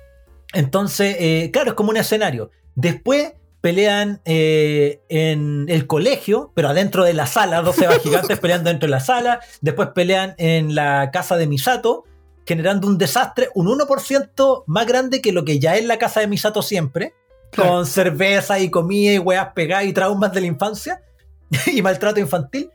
Entonces, 0.54 1.16
eh, 1.20 1.50
claro, 1.52 1.70
es 1.70 1.74
como 1.76 1.90
un 1.90 1.98
escenario. 1.98 2.52
Después 2.76 3.34
pelean 3.62 4.22
eh, 4.26 5.02
en 5.10 5.66
el 5.70 5.88
colegio, 5.88 6.52
pero 6.56 6.70
adentro 6.70 7.04
de 7.04 7.14
la 7.14 7.28
sala, 7.28 7.62
12 7.62 7.86
Evas 7.86 8.00
gigantes 8.04 8.40
peleando 8.40 8.70
dentro 8.70 8.88
de 8.88 8.92
la 8.92 9.00
sala. 9.00 9.40
Después 9.62 9.90
pelean 9.96 10.36
en 10.38 10.76
la 10.76 11.10
casa 11.12 11.38
de 11.38 11.48
Misato, 11.48 12.04
generando 12.46 12.88
un 12.88 12.98
desastre, 12.98 13.50
un 13.54 13.68
1% 13.68 14.64
más 14.68 14.88
grande 14.88 15.22
que 15.22 15.32
lo 15.32 15.46
que 15.46 15.60
ya 15.60 15.76
es 15.78 15.86
la 15.86 15.98
casa 15.98 16.20
de 16.20 16.28
Misato 16.28 16.62
siempre, 16.62 17.14
Claro. 17.52 17.72
con 17.72 17.86
cerveza 17.86 18.60
y 18.60 18.70
comida 18.70 19.12
y 19.12 19.20
weas 19.20 19.50
pegadas 19.54 19.86
y 19.86 19.92
traumas 19.92 20.32
de 20.32 20.40
la 20.40 20.48
infancia 20.48 21.02
y 21.68 21.82
maltrato 21.82 22.20
infantil. 22.20 22.70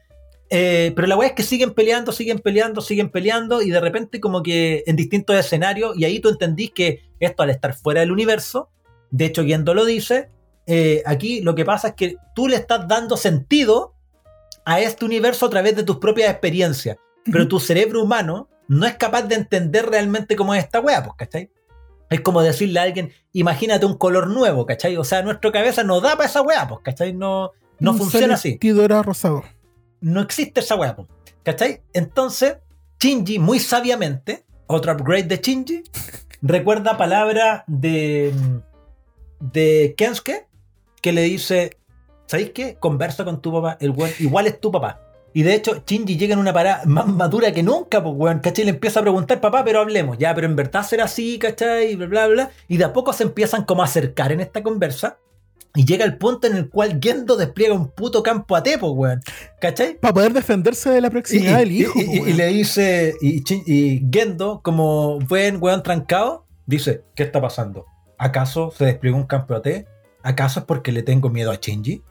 Eh, 0.49 0.93
pero 0.95 1.09
la 1.09 1.17
weá 1.17 1.29
es 1.29 1.35
que 1.35 1.43
siguen 1.43 1.75
peleando, 1.75 2.13
siguen 2.13 2.39
peleando, 2.39 2.81
siguen 2.81 3.11
peleando 3.11 3.63
y 3.63 3.71
de 3.71 3.81
repente 3.81 4.21
como 4.21 4.43
que 4.43 4.85
en 4.87 4.95
distintos 4.95 5.37
escenarios 5.37 5.97
y 5.97 6.05
ahí 6.05 6.21
tú 6.21 6.29
entendís 6.29 6.71
que 6.71 7.03
esto 7.19 7.43
al 7.43 7.51
estar 7.51 7.75
fuera 7.75 8.01
del 8.01 8.13
universo, 8.13 8.71
de 9.11 9.25
hecho 9.25 9.45
Gendo 9.45 9.75
lo 9.75 9.85
dice, 9.85 10.31
eh, 10.67 11.03
aquí 11.05 11.41
lo 11.41 11.55
que 11.55 11.65
pasa 11.65 11.89
es 11.89 11.95
que 11.95 12.17
tú 12.35 12.47
le 12.47 12.57
estás 12.57 12.87
dando 12.87 13.17
sentido 13.17 13.95
a 14.65 14.81
este 14.81 15.05
universo 15.05 15.47
a 15.47 15.51
través 15.51 15.75
de 15.75 15.83
tus 15.83 15.97
propias 15.97 16.31
experiencias, 16.31 16.97
pero 17.25 17.49
tu 17.49 17.59
cerebro 17.59 18.03
humano 18.03 18.49
no 18.69 18.87
es 18.87 18.95
capaz 18.95 19.23
de 19.23 19.37
entender 19.37 19.87
realmente 19.87 20.37
cómo 20.37 20.55
es 20.55 20.65
esta 20.65 20.81
weá, 20.81 21.03
pues, 21.03 21.17
¿cachai? 21.17 21.51
Es 22.11 22.21
como 22.21 22.43
decirle 22.43 22.81
a 22.81 22.83
alguien, 22.83 23.13
imagínate 23.33 23.87
un 23.87 23.97
color 23.97 24.29
nuevo, 24.29 24.67
¿cachai? 24.67 24.97
O 24.97 25.05
sea, 25.05 25.23
nuestra 25.23 25.53
cabeza 25.53 25.83
no 25.85 26.01
da 26.01 26.17
para 26.17 26.29
esa 26.29 26.43
weá, 26.43 26.67
pues, 26.69 26.81
¿cachai? 26.83 27.13
No, 27.13 27.53
no 27.79 27.93
Un 27.93 27.99
funciona 27.99 28.35
así 28.35 28.51
sentido 28.51 28.85
era 28.85 29.03
rosado. 29.03 29.45
No 30.07 30.21
existe 30.21 30.61
esa 30.61 30.77
weá, 30.77 30.97
¿cachai? 31.43 31.83
Entonces, 31.93 32.59
Shinji, 33.01 33.41
muy 33.41 33.59
sabiamente, 33.59 34.45
otro 34.69 34.93
upgrade 34.93 35.25
de 35.25 35.39
Shinji, 35.39 35.83
recuerda 36.43 36.97
palabras 36.97 37.65
de, 37.67 38.33
de 39.41 39.95
Kensuke, 39.97 40.47
que 41.03 41.13
le 41.13 41.23
dice, 41.23 41.77
¿sabéis 42.27 42.51
qué? 42.51 42.77
Conversa 42.77 43.25
con 43.25 43.43
tu 43.43 43.53
papá, 43.53 43.79
el 43.81 43.91
weón 43.91 44.13
igual 44.21 44.47
es 44.47 44.61
tu 44.61 44.71
papá. 44.71 45.01
Y 45.35 45.43
de 45.43 45.55
hecho, 45.55 45.83
Shinji 45.85 46.17
llega 46.17 46.35
en 46.35 46.39
una 46.39 46.53
parada 46.53 46.83
más 46.87 47.09
madura 47.09 47.53
que 47.53 47.65
nunca, 47.65 48.01
pues, 48.01 48.15
weón, 48.17 48.39
¿cachai? 48.39 48.65
Le 48.65 48.71
empieza 48.71 49.01
a 49.01 49.03
preguntar, 49.03 49.41
papá, 49.41 49.65
pero 49.65 49.81
hablemos, 49.81 50.19
ya, 50.19 50.33
pero 50.37 50.47
en 50.47 50.55
verdad 50.55 50.85
será 50.85 51.05
así, 51.05 51.39
¿cachai? 51.39 51.93
Y 51.93 51.97
bla, 51.97 52.07
bla, 52.07 52.27
bla. 52.29 52.51
Y 52.69 52.77
de 52.77 52.85
a 52.85 52.93
poco 52.93 53.13
se 53.13 53.25
empiezan 53.25 53.65
como 53.65 53.83
a 53.83 53.87
acercar 53.87 54.31
en 54.31 54.41
esta 54.41 54.63
conversa. 54.63 55.19
Y 55.77 55.85
llega 55.85 56.05
el 56.05 56.17
punto 56.19 56.47
en 56.47 56.57
el 56.57 56.69
cual 56.71 56.99
Gendo 57.03 57.37
despliega 57.37 57.75
un 57.75 57.89
puto 57.91 58.23
campo 58.23 58.57
a 58.57 58.63
tepo, 58.63 58.91
weón. 58.93 59.21
¿Cachai? 59.61 59.99
Para 60.01 60.15
poder 60.15 60.33
defenderse 60.33 60.91
de 60.91 61.01
la 61.01 61.09
Y, 61.09 61.11
proximidad 61.11 61.59
del 61.59 61.71
hijo. 61.73 61.93
y- 61.99 62.33
le 62.33 62.47
dice, 62.49 63.15
y, 63.21 64.03
Gendo, 64.11 64.61
como 64.65 65.19
buen 65.21 65.63
weón 65.63 65.83
trancado, 65.83 66.47
dice, 66.67 67.05
¿qué 67.15 67.23
está 67.23 67.41
pasando? 67.41 67.85
¿Acaso 68.19 68.73
se 68.77 68.87
desplegó 68.87 69.17
un 69.17 69.27
campo 69.27 69.55
a 69.55 69.63
té? 69.63 69.87
¿Acaso 70.23 70.61
es 70.61 70.67
porque 70.67 70.91
le 70.91 71.03
tengo 71.03 71.29
miedo 71.31 71.51
a 71.53 71.57
Shinji? 71.57 72.03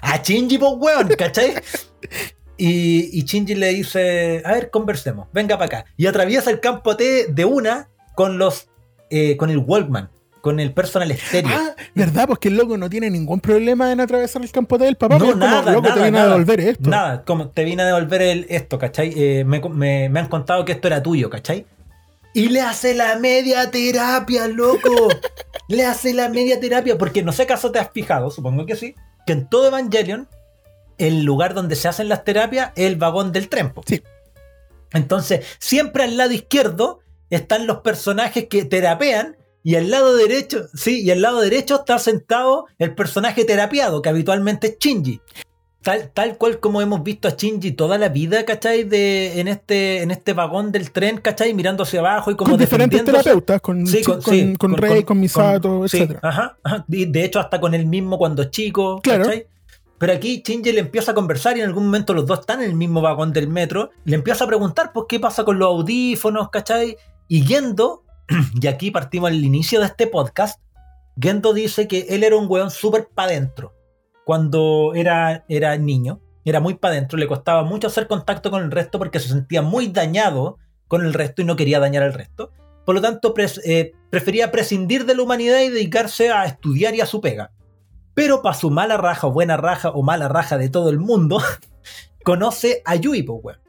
A 0.00 0.16
Shinji, 0.22 0.58
pues 0.58 0.72
weón, 0.78 1.08
¿cachai? 1.16 1.54
Y, 2.56 3.18
y 3.18 3.24
Shinji 3.24 3.54
le 3.54 3.68
dice, 3.70 4.42
a 4.44 4.52
ver, 4.52 4.68
conversemos, 4.70 5.28
venga 5.32 5.56
para 5.56 5.78
acá. 5.80 5.84
Y 5.96 6.04
atraviesa 6.06 6.50
el 6.50 6.60
campo 6.60 6.90
a 6.90 6.96
té 6.98 7.24
de 7.30 7.46
una 7.46 7.88
con 8.14 8.36
los, 8.36 8.68
eh, 9.08 9.38
con 9.38 9.48
el 9.48 9.56
Walkman, 9.58 10.10
con 10.40 10.58
el 10.60 10.72
personal 10.72 11.10
estéreo. 11.10 11.50
Ah, 11.54 11.74
¿verdad? 11.94 12.26
Porque 12.26 12.48
el 12.48 12.56
loco 12.56 12.76
no 12.78 12.88
tiene 12.88 13.10
ningún 13.10 13.40
problema 13.40 13.92
en 13.92 14.00
atravesar 14.00 14.42
el 14.42 14.50
campo 14.50 14.78
del 14.78 14.96
papá. 14.96 15.18
No, 15.18 15.24
es 15.26 15.30
como, 15.32 15.44
nada, 15.44 15.72
loco, 15.72 15.82
te 15.82 15.88
nada, 15.90 16.02
viene 16.02 16.18
a 16.18 16.22
nada. 16.22 16.32
devolver 16.32 16.60
esto. 16.60 16.90
Nada, 16.90 17.22
como 17.24 17.48
te 17.48 17.64
vine 17.64 17.82
a 17.82 17.86
devolver 17.86 18.22
el, 18.22 18.46
esto, 18.48 18.78
¿cachai? 18.78 19.12
Eh, 19.16 19.44
me, 19.44 19.60
me- 19.60 20.08
me 20.08 20.20
han 20.20 20.28
contado 20.28 20.64
que 20.64 20.72
esto 20.72 20.86
era 20.88 21.02
tuyo, 21.02 21.28
¿cachai? 21.30 21.66
Y 22.32 22.48
le 22.48 22.60
hace 22.60 22.94
la 22.94 23.16
media 23.18 23.70
terapia, 23.70 24.46
loco. 24.48 25.08
le 25.68 25.84
hace 25.84 26.14
la 26.14 26.28
media 26.28 26.58
terapia, 26.60 26.96
porque 26.96 27.22
no 27.22 27.32
sé 27.32 27.42
acaso 27.42 27.70
te 27.72 27.78
has 27.78 27.90
fijado, 27.92 28.30
supongo 28.30 28.66
que 28.66 28.76
sí, 28.76 28.94
que 29.26 29.32
en 29.32 29.48
todo 29.48 29.66
Evangelion, 29.68 30.28
el 30.98 31.22
lugar 31.24 31.54
donde 31.54 31.76
se 31.76 31.88
hacen 31.88 32.08
las 32.08 32.24
terapias 32.24 32.70
es 32.76 32.86
el 32.86 32.96
vagón 32.96 33.32
del 33.32 33.48
tren. 33.48 33.70
po. 33.72 33.82
Sí. 33.86 34.02
Entonces, 34.92 35.44
siempre 35.58 36.04
al 36.04 36.16
lado 36.16 36.32
izquierdo 36.32 37.00
están 37.30 37.66
los 37.66 37.78
personajes 37.78 38.46
que 38.48 38.64
terapean 38.64 39.36
y 39.62 39.74
al 39.74 39.90
lado 39.90 40.16
derecho, 40.16 40.68
sí, 40.74 41.02
y 41.02 41.10
al 41.10 41.22
lado 41.22 41.40
derecho 41.40 41.76
está 41.76 41.98
sentado 41.98 42.66
el 42.78 42.94
personaje 42.94 43.44
terapiado, 43.44 44.02
que 44.02 44.08
habitualmente 44.08 44.68
es 44.68 44.78
Shinji. 44.78 45.20
Tal, 45.82 46.10
tal 46.12 46.36
cual 46.36 46.60
como 46.60 46.82
hemos 46.82 47.02
visto 47.02 47.26
a 47.26 47.30
Shinji 47.30 47.72
toda 47.72 47.96
la 47.96 48.10
vida, 48.10 48.44
¿cachai? 48.44 48.84
De, 48.84 49.40
en, 49.40 49.48
este, 49.48 50.02
en 50.02 50.10
este 50.10 50.34
vagón 50.34 50.72
del 50.72 50.90
tren, 50.90 51.18
¿cachai? 51.18 51.54
Mirando 51.54 51.84
hacia 51.84 52.00
abajo 52.00 52.30
y 52.30 52.36
como 52.36 52.50
con 52.50 52.60
diferentes 52.60 53.02
terapeutas, 53.02 53.60
con, 53.62 53.86
Sí, 53.86 54.02
con, 54.02 54.20
sí, 54.20 54.54
con 54.58 54.76
Rey, 54.76 55.04
con, 55.04 55.18
Misato, 55.18 55.88
sí, 55.88 56.02
etc. 56.02 56.18
ajá, 56.22 56.58
ajá. 56.62 56.84
Y 56.88 57.06
de 57.06 57.24
hecho, 57.24 57.40
hasta 57.40 57.60
con 57.60 57.74
él 57.74 57.86
mismo 57.86 58.18
cuando 58.18 58.42
es 58.42 58.50
chico. 58.50 59.00
Claro. 59.02 59.24
¿cachai? 59.24 59.46
Pero 60.00 60.14
aquí 60.14 60.42
Shinji 60.42 60.72
le 60.72 60.80
empieza 60.80 61.12
a 61.12 61.14
conversar 61.14 61.58
y 61.58 61.60
en 61.60 61.66
algún 61.66 61.84
momento 61.84 62.14
los 62.14 62.24
dos 62.24 62.40
están 62.40 62.62
en 62.62 62.70
el 62.70 62.74
mismo 62.74 63.02
vagón 63.02 63.34
del 63.34 63.48
metro. 63.48 63.90
Le 64.04 64.16
empieza 64.16 64.44
a 64.44 64.46
preguntar, 64.46 64.92
pues, 64.94 65.04
qué 65.06 65.20
pasa 65.20 65.44
con 65.44 65.58
los 65.58 65.68
audífonos, 65.68 66.48
¿cachai? 66.48 66.96
Y 67.28 67.42
Gendo, 67.42 68.02
y 68.60 68.66
aquí 68.66 68.90
partimos 68.90 69.30
al 69.30 69.44
inicio 69.44 69.80
de 69.80 69.86
este 69.86 70.06
podcast, 70.06 70.60
Gendo 71.20 71.52
dice 71.52 71.86
que 71.88 72.06
él 72.10 72.24
era 72.24 72.36
un 72.36 72.46
weón 72.48 72.70
súper 72.70 73.08
pa' 73.14 73.26
dentro 73.26 73.74
cuando 74.24 74.92
era, 74.94 75.44
era 75.48 75.76
niño. 75.76 76.20
Era 76.44 76.60
muy 76.60 76.74
pa' 76.74 76.90
dentro, 76.90 77.18
le 77.18 77.26
costaba 77.26 77.64
mucho 77.64 77.88
hacer 77.88 78.06
contacto 78.06 78.50
con 78.50 78.62
el 78.62 78.70
resto 78.70 78.98
porque 78.98 79.20
se 79.20 79.28
sentía 79.28 79.60
muy 79.60 79.88
dañado 79.88 80.56
con 80.88 81.04
el 81.04 81.12
resto 81.12 81.42
y 81.42 81.44
no 81.44 81.56
quería 81.56 81.80
dañar 81.80 82.02
al 82.02 82.14
resto. 82.14 82.52
Por 82.86 82.94
lo 82.94 83.00
tanto, 83.00 83.34
eh, 83.64 83.92
prefería 84.08 84.50
prescindir 84.50 85.04
de 85.04 85.14
la 85.14 85.22
humanidad 85.22 85.60
y 85.60 85.68
dedicarse 85.68 86.30
a 86.30 86.44
estudiar 86.44 86.94
y 86.94 87.00
a 87.00 87.06
su 87.06 87.20
pega. 87.20 87.52
Pero 88.14 88.40
para 88.40 88.54
su 88.54 88.70
mala 88.70 88.96
raja 88.96 89.26
o 89.26 89.32
buena 89.32 89.56
raja 89.56 89.90
o 89.90 90.02
mala 90.02 90.28
raja 90.28 90.56
de 90.56 90.70
todo 90.70 90.90
el 90.90 90.98
mundo, 90.98 91.40
conoce 92.24 92.82
a 92.84 92.96
Yui, 92.96 93.22
weón. 93.22 93.60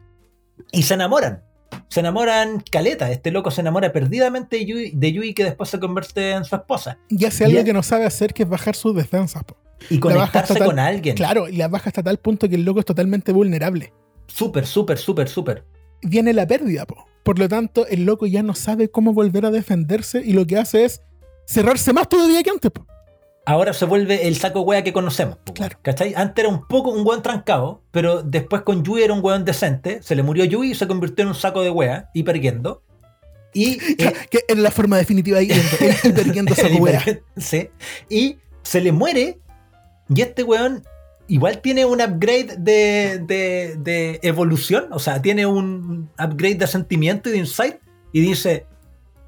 Y 0.72 0.84
se 0.84 0.94
enamoran. 0.94 1.44
Se 1.92 2.00
enamoran 2.00 2.64
caleta. 2.72 3.12
Este 3.12 3.32
loco 3.32 3.52
se 3.52 3.60
enamora 3.60 3.92
perdidamente 3.92 4.56
de 4.56 4.66
Yui, 4.66 4.92
de 4.96 5.12
Yui 5.12 5.34
que 5.34 5.44
después 5.44 5.70
se 5.70 5.78
convierte 5.78 6.32
en 6.32 6.46
su 6.46 6.56
esposa. 6.56 6.98
Y 7.10 7.26
hace 7.26 7.44
algo 7.44 7.62
que 7.66 7.74
no 7.74 7.84
sabe 7.84 8.06
hacer, 8.06 8.34
que 8.34 8.44
es 8.44 8.50
bajar 8.50 8.78
sus 8.78 8.96
defensas. 8.96 9.44
po. 9.44 9.58
Y 9.90 10.00
conectarse 10.00 10.54
tal- 10.56 10.68
con 10.68 10.80
alguien. 10.80 11.18
Claro, 11.18 11.50
y 11.50 11.58
la 11.58 11.68
baja 11.68 11.90
hasta 11.90 12.02
tal 12.02 12.18
punto 12.18 12.48
que 12.48 12.56
el 12.56 12.64
loco 12.64 12.80
es 12.80 12.86
totalmente 12.86 13.34
vulnerable. 13.34 13.92
Súper, 14.28 14.66
súper, 14.66 14.98
súper, 14.98 15.28
súper. 15.28 15.66
Viene 16.02 16.32
la 16.32 16.48
pérdida, 16.48 16.86
po. 16.86 17.06
Por 17.24 17.38
lo 17.38 17.50
tanto, 17.50 17.86
el 17.88 18.06
loco 18.06 18.26
ya 18.26 18.42
no 18.42 18.56
sabe 18.56 18.90
cómo 18.90 19.12
volver 19.14 19.46
a 19.46 19.52
defenderse 19.52 20.22
y 20.26 20.32
lo 20.32 20.48
que 20.48 20.58
hace 20.58 20.86
es 20.86 21.02
cerrarse 21.46 21.92
más 21.92 22.08
todavía 22.08 22.42
que 22.42 22.52
antes, 22.52 22.72
po. 22.72 22.88
Ahora 23.46 23.74
se 23.74 23.86
vuelve 23.86 24.28
el 24.28 24.36
saco 24.38 24.62
wea 24.62 24.84
que 24.84 24.94
conocemos. 24.94 25.38
Claro. 25.56 25.78
¿Cachai? 25.82 26.14
Antes 26.16 26.44
era 26.44 26.50
un 26.50 26.68
poco 26.68 26.92
un 26.92 27.06
weón 27.06 27.24
trancado, 27.24 27.82
pero 27.92 28.22
después 28.22 28.62
con 28.62 28.84
Yui 28.84 29.02
era 29.02 29.14
un 29.14 29.24
weón 29.24 29.46
decente. 29.46 30.02
Se 30.04 30.16
le 30.16 30.22
murió 30.22 30.46
Yui 30.46 30.72
y 30.72 30.76
se 30.76 30.88
convirtió 30.88 31.24
en 31.24 31.30
un 31.30 31.36
saco 31.36 31.64
de 31.64 31.72
wea, 31.72 32.10
hiperguiendo. 32.14 32.84
Y. 33.54 33.74
eh, 33.98 34.14
que 34.30 34.44
es 34.48 34.58
la 34.58 34.70
forma 34.70 34.98
definitiva 34.98 35.40
de 35.40 35.46
hiperguiendo 36.04 36.54
el 36.64 36.82
wea. 36.82 37.04
sí. 37.38 37.70
Y 38.10 38.38
se 38.62 38.80
le 38.80 38.92
muere. 38.92 39.40
Y 40.14 40.22
este 40.22 40.44
weón 40.44 40.84
igual 41.28 41.62
tiene 41.62 41.86
un 41.86 42.02
upgrade 42.02 42.58
de, 42.58 43.24
de, 43.26 43.76
de 43.78 44.20
evolución, 44.22 44.88
o 44.92 45.00
sea, 45.00 45.22
tiene 45.22 45.46
un 45.46 46.10
upgrade 46.20 46.56
de 46.56 46.68
sentimiento 46.68 47.30
y 47.30 47.32
de 47.32 47.38
insight, 47.38 47.78
y 48.12 48.20
dice, 48.20 48.66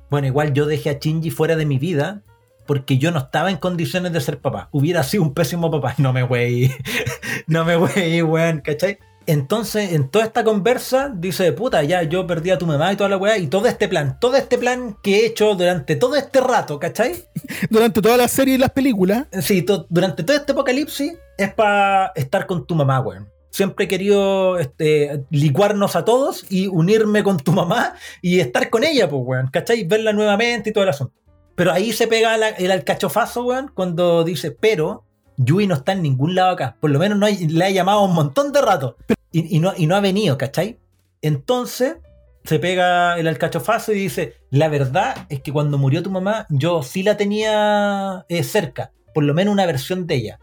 bueno, 0.10 0.27
igual 0.27 0.53
yo 0.53 0.65
dejé 0.65 0.90
a 0.90 0.99
Shinji 0.99 1.30
fuera 1.30 1.56
de 1.56 1.65
mi 1.65 1.80
vida 1.80 2.22
porque 2.65 2.98
yo 2.98 3.11
no 3.11 3.19
estaba 3.19 3.49
en 3.52 3.57
condiciones 3.57 4.11
de 4.14 4.22
ser 4.22 4.40
papá. 4.40 4.69
Hubiera 4.72 5.03
sido 5.03 5.23
un 5.23 5.34
pésimo 5.34 5.69
papá. 5.72 5.95
No 5.98 6.14
me 6.14 6.23
wey. 6.23 6.72
no 7.48 7.65
me 7.65 7.77
wey, 7.77 8.22
weón, 8.22 8.61
¿cachai? 8.61 8.98
Entonces, 9.26 9.94
en 9.94 10.10
toda 10.10 10.26
esta 10.26 10.44
conversa, 10.44 11.10
dice, 11.15 11.53
puta, 11.53 11.81
ya 11.84 12.03
yo 12.03 12.27
perdí 12.27 12.49
a 12.52 12.57
tu 12.57 12.65
mamá 12.65 12.91
y 12.91 12.98
toda 12.98 13.10
la 13.10 13.15
weá, 13.15 13.38
y 13.38 13.48
todo 13.48 13.68
este 13.68 13.88
plan, 13.88 14.18
todo 14.19 14.35
este 14.35 14.57
plan 14.57 14.98
que 15.02 15.19
he 15.22 15.26
hecho 15.27 15.56
durante 15.56 15.95
todo 15.95 16.18
este 16.18 16.41
rato, 16.41 16.77
¿cachai? 16.77 17.15
Durante 17.69 18.02
toda 18.02 18.18
la 18.18 18.27
serie 18.27 18.56
y 18.56 18.57
las 18.57 18.72
películas. 18.72 19.27
Sí, 19.41 19.61
to- 19.61 19.85
durante 19.90 20.23
todo 20.23 20.35
este 20.35 20.52
apocalipsis 20.52 21.14
es 21.38 21.53
para 21.53 22.11
estar 22.15 22.45
con 22.45 22.68
tu 22.68 22.76
mamá, 22.76 22.99
weón. 22.99 23.30
Siempre 23.49 23.85
he 23.85 23.88
querido 23.88 24.57
este, 24.60 25.23
licuarnos 25.30 25.95
a 25.95 26.03
todos 26.03 26.44
y 26.49 26.68
unirme 26.68 27.23
con 27.23 27.38
tu 27.38 27.53
mamá 27.53 27.94
y 28.22 28.41
estar 28.41 28.69
con 28.69 28.84
ella, 28.84 29.07
pues, 29.10 29.22
weón, 29.23 29.48
¿cachai? 29.48 29.85
Verla 29.85 30.11
nuevamente 30.11 30.72
y 30.72 30.73
todo 30.73 30.84
el 30.84 30.90
asunto. 30.90 31.14
Pero 31.56 31.72
ahí 31.72 31.92
se 31.94 32.08
pega 32.08 32.36
el 32.58 32.72
alcachofazo, 32.72 33.44
weón, 33.46 33.72
cuando 33.74 34.24
dice, 34.24 34.52
pero 34.52 35.04
Yui 35.38 35.68
no 35.68 35.76
está 35.76 35.92
en 35.94 36.02
ningún 36.02 36.36
lado 36.36 36.52
acá. 36.52 36.78
Por 36.80 36.90
lo 36.92 37.00
menos 37.00 37.18
no 37.18 37.26
hay- 37.26 37.48
le 37.48 37.66
ha 37.66 37.70
llamado 37.70 38.02
un 38.04 38.14
montón 38.14 38.52
de 38.52 38.62
rato. 38.62 38.98
Y, 39.32 39.56
y 39.56 39.60
no, 39.60 39.74
y 39.76 39.86
no 39.88 39.96
ha 39.96 40.00
venido, 40.00 40.38
¿cachai? 40.38 40.80
Entonces 41.22 41.98
se 42.44 42.60
pega 42.60 43.18
el 43.18 43.28
alcachofazo 43.28 43.94
y 43.94 43.96
dice, 44.00 44.34
la 44.50 44.68
verdad 44.68 45.16
es 45.30 45.42
que 45.42 45.54
cuando 45.54 45.78
murió 45.78 46.04
tu 46.04 46.10
mamá, 46.12 46.46
yo 46.50 46.84
sí 46.84 47.02
la 47.04 47.18
tenía 47.18 48.26
eh, 48.30 48.44
cerca. 48.44 48.92
Por 49.14 49.24
lo 49.24 49.34
menos 49.34 49.54
una 49.54 49.66
versión 49.66 50.06
de 50.08 50.16
ella. 50.16 50.40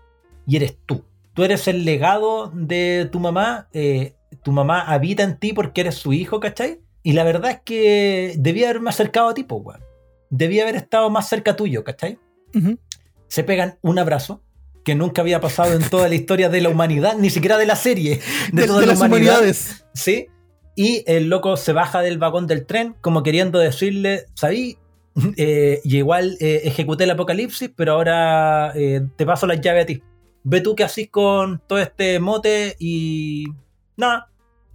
Y 0.46 0.56
eres 0.56 0.78
tú. 0.86 1.04
Tú 1.34 1.44
eres 1.44 1.68
el 1.68 1.84
legado 1.84 2.50
de 2.54 3.08
tu 3.12 3.20
mamá. 3.20 3.68
eh, 3.72 4.14
tu 4.42 4.52
mamá 4.52 4.80
habita 4.80 5.22
en 5.24 5.38
ti 5.38 5.52
porque 5.52 5.82
eres 5.82 5.96
su 5.96 6.12
hijo, 6.12 6.40
¿cachai? 6.40 6.80
Y 7.02 7.12
la 7.12 7.24
verdad 7.24 7.50
es 7.50 7.60
que 7.64 8.34
debía 8.38 8.70
haberme 8.70 8.90
acercado 8.90 9.28
a 9.28 9.34
ti, 9.34 9.42
pues, 9.44 9.60
weón. 9.64 9.80
Debía 10.30 10.62
haber 10.62 10.76
estado 10.76 11.10
más 11.10 11.28
cerca 11.28 11.56
tuyo, 11.56 11.84
¿cachai? 11.84 12.18
Ujú. 12.54 12.78
se 13.28 13.44
pegan 13.44 13.78
un 13.82 13.98
abrazo 14.00 14.42
que 14.84 14.96
nunca 14.96 15.22
había 15.22 15.40
pasado 15.40 15.74
en 15.74 15.88
toda 15.88 16.08
la 16.08 16.16
historia 16.16 16.48
de 16.48 16.60
la 16.60 16.68
humanidad, 16.70 17.16
ni 17.16 17.30
siquiera 17.30 17.58
de 17.58 17.66
la 17.66 17.76
serie, 17.76 18.20
de, 18.52 18.62
De, 18.62 18.66
toda 18.66 18.80
de 18.80 18.86
la 18.86 18.92
las 18.92 18.98
humanidad. 19.00 19.34
humanidades. 19.34 19.84
¿Sí? 19.94 20.26
Y 20.74 21.04
el 21.06 21.28
loco 21.28 21.56
se 21.56 21.72
baja 21.72 22.00
del 22.00 22.18
vagón 22.18 22.46
del 22.48 22.64
tren 22.66 22.96
como 23.00 23.22
queriendo 23.22 23.58
decirle, 23.58 24.24
¿sabí? 24.34 24.78
Eh, 25.36 25.80
y 25.84 25.98
igual 25.98 26.36
eh, 26.40 26.62
ejecuté 26.64 27.04
el 27.04 27.10
apocalipsis, 27.10 27.70
pero 27.76 27.92
ahora 27.92 28.72
eh, 28.74 29.02
te 29.16 29.26
paso 29.26 29.46
las 29.46 29.60
llaves 29.60 29.82
a 29.82 29.86
ti. 29.86 30.02
Ve 30.44 30.60
tú 30.60 30.74
qué 30.74 30.84
haces 30.84 31.08
con 31.10 31.60
todo 31.66 31.78
este 31.78 32.18
mote 32.20 32.74
y... 32.78 33.44
Nada, 33.96 34.30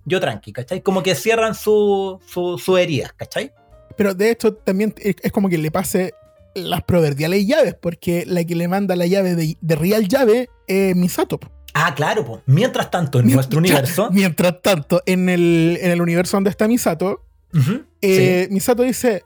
yo 0.05 0.19
tranqui, 0.19 0.53
¿cachai? 0.53 0.81
Como 0.81 1.01
que 1.01 1.15
cierran 1.15 1.55
su, 1.55 2.19
su, 2.27 2.57
su 2.59 2.77
heridas, 2.77 3.11
¿cachai? 3.13 3.51
Pero 3.97 4.13
de 4.13 4.31
hecho 4.31 4.53
también 4.53 4.93
es, 4.97 5.31
como 5.31 5.49
que 5.49 5.57
le 5.57 5.71
pase 5.71 6.13
las 6.53 6.83
proverbiales 6.83 7.45
llaves, 7.45 7.75
porque 7.79 8.23
la 8.25 8.43
que 8.43 8.55
le 8.55 8.67
manda 8.67 8.95
la 8.95 9.05
llave 9.07 9.35
de, 9.35 9.57
de 9.59 9.75
Real 9.75 10.07
Llave 10.07 10.49
es 10.67 10.95
Misato. 10.95 11.39
Ah, 11.73 11.93
claro, 11.93 12.25
pues. 12.25 12.41
Mientras 12.45 12.89
tanto, 12.89 13.19
en 13.19 13.29
nuestro 13.31 13.59
universo... 13.59 14.09
Mientras 14.13 14.61
tanto, 14.61 15.01
en 15.05 15.27
el, 15.27 15.77
en 15.81 15.91
el 15.91 16.01
universo 16.01 16.37
donde 16.37 16.49
está 16.49 16.67
Misato, 16.67 17.21
eh, 18.01 18.47
Misato 18.51 18.83
dice, 18.83 19.23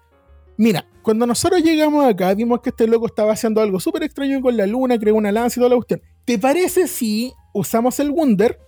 mira, 0.57 0.85
cuando 1.03 1.25
nosotros 1.27 1.61
llegamos 1.63 2.07
acá, 2.07 2.33
vimos 2.33 2.61
que 2.61 2.69
este 2.69 2.87
loco 2.87 3.05
estaba 3.05 3.33
haciendo 3.33 3.61
algo 3.61 3.79
súper 3.79 4.03
extraño 4.03 4.41
con 4.41 4.57
la 4.57 4.65
luna, 4.65 4.97
creó 4.99 5.15
una 5.15 5.31
lanza 5.31 5.59
y 5.59 5.61
toda 5.61 5.69
la 5.69 5.75
cuestión. 5.75 6.01
¿Te 6.25 6.37
parece 6.39 6.87
si 6.87 7.31
usamos 7.53 7.99
el 7.99 8.09
Wunder 8.11 8.53
t- 8.55 8.59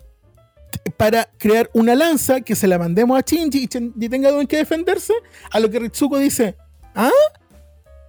para 0.98 1.30
crear 1.38 1.70
una 1.74 1.96
lanza 1.96 2.42
que 2.42 2.56
se 2.56 2.68
la 2.68 2.78
mandemos 2.78 3.18
a 3.18 3.22
Shinji 3.26 3.64
y 3.64 3.68
Shinji 3.68 4.10
tenga 4.10 4.30
en 4.30 4.48
que 4.48 4.58
defenderse? 4.58 5.14
A 5.52 5.60
lo 5.60 5.70
que 5.70 5.80
Ritsuko 5.80 6.18
dice, 6.18 6.56
¿ah? 6.96 7.10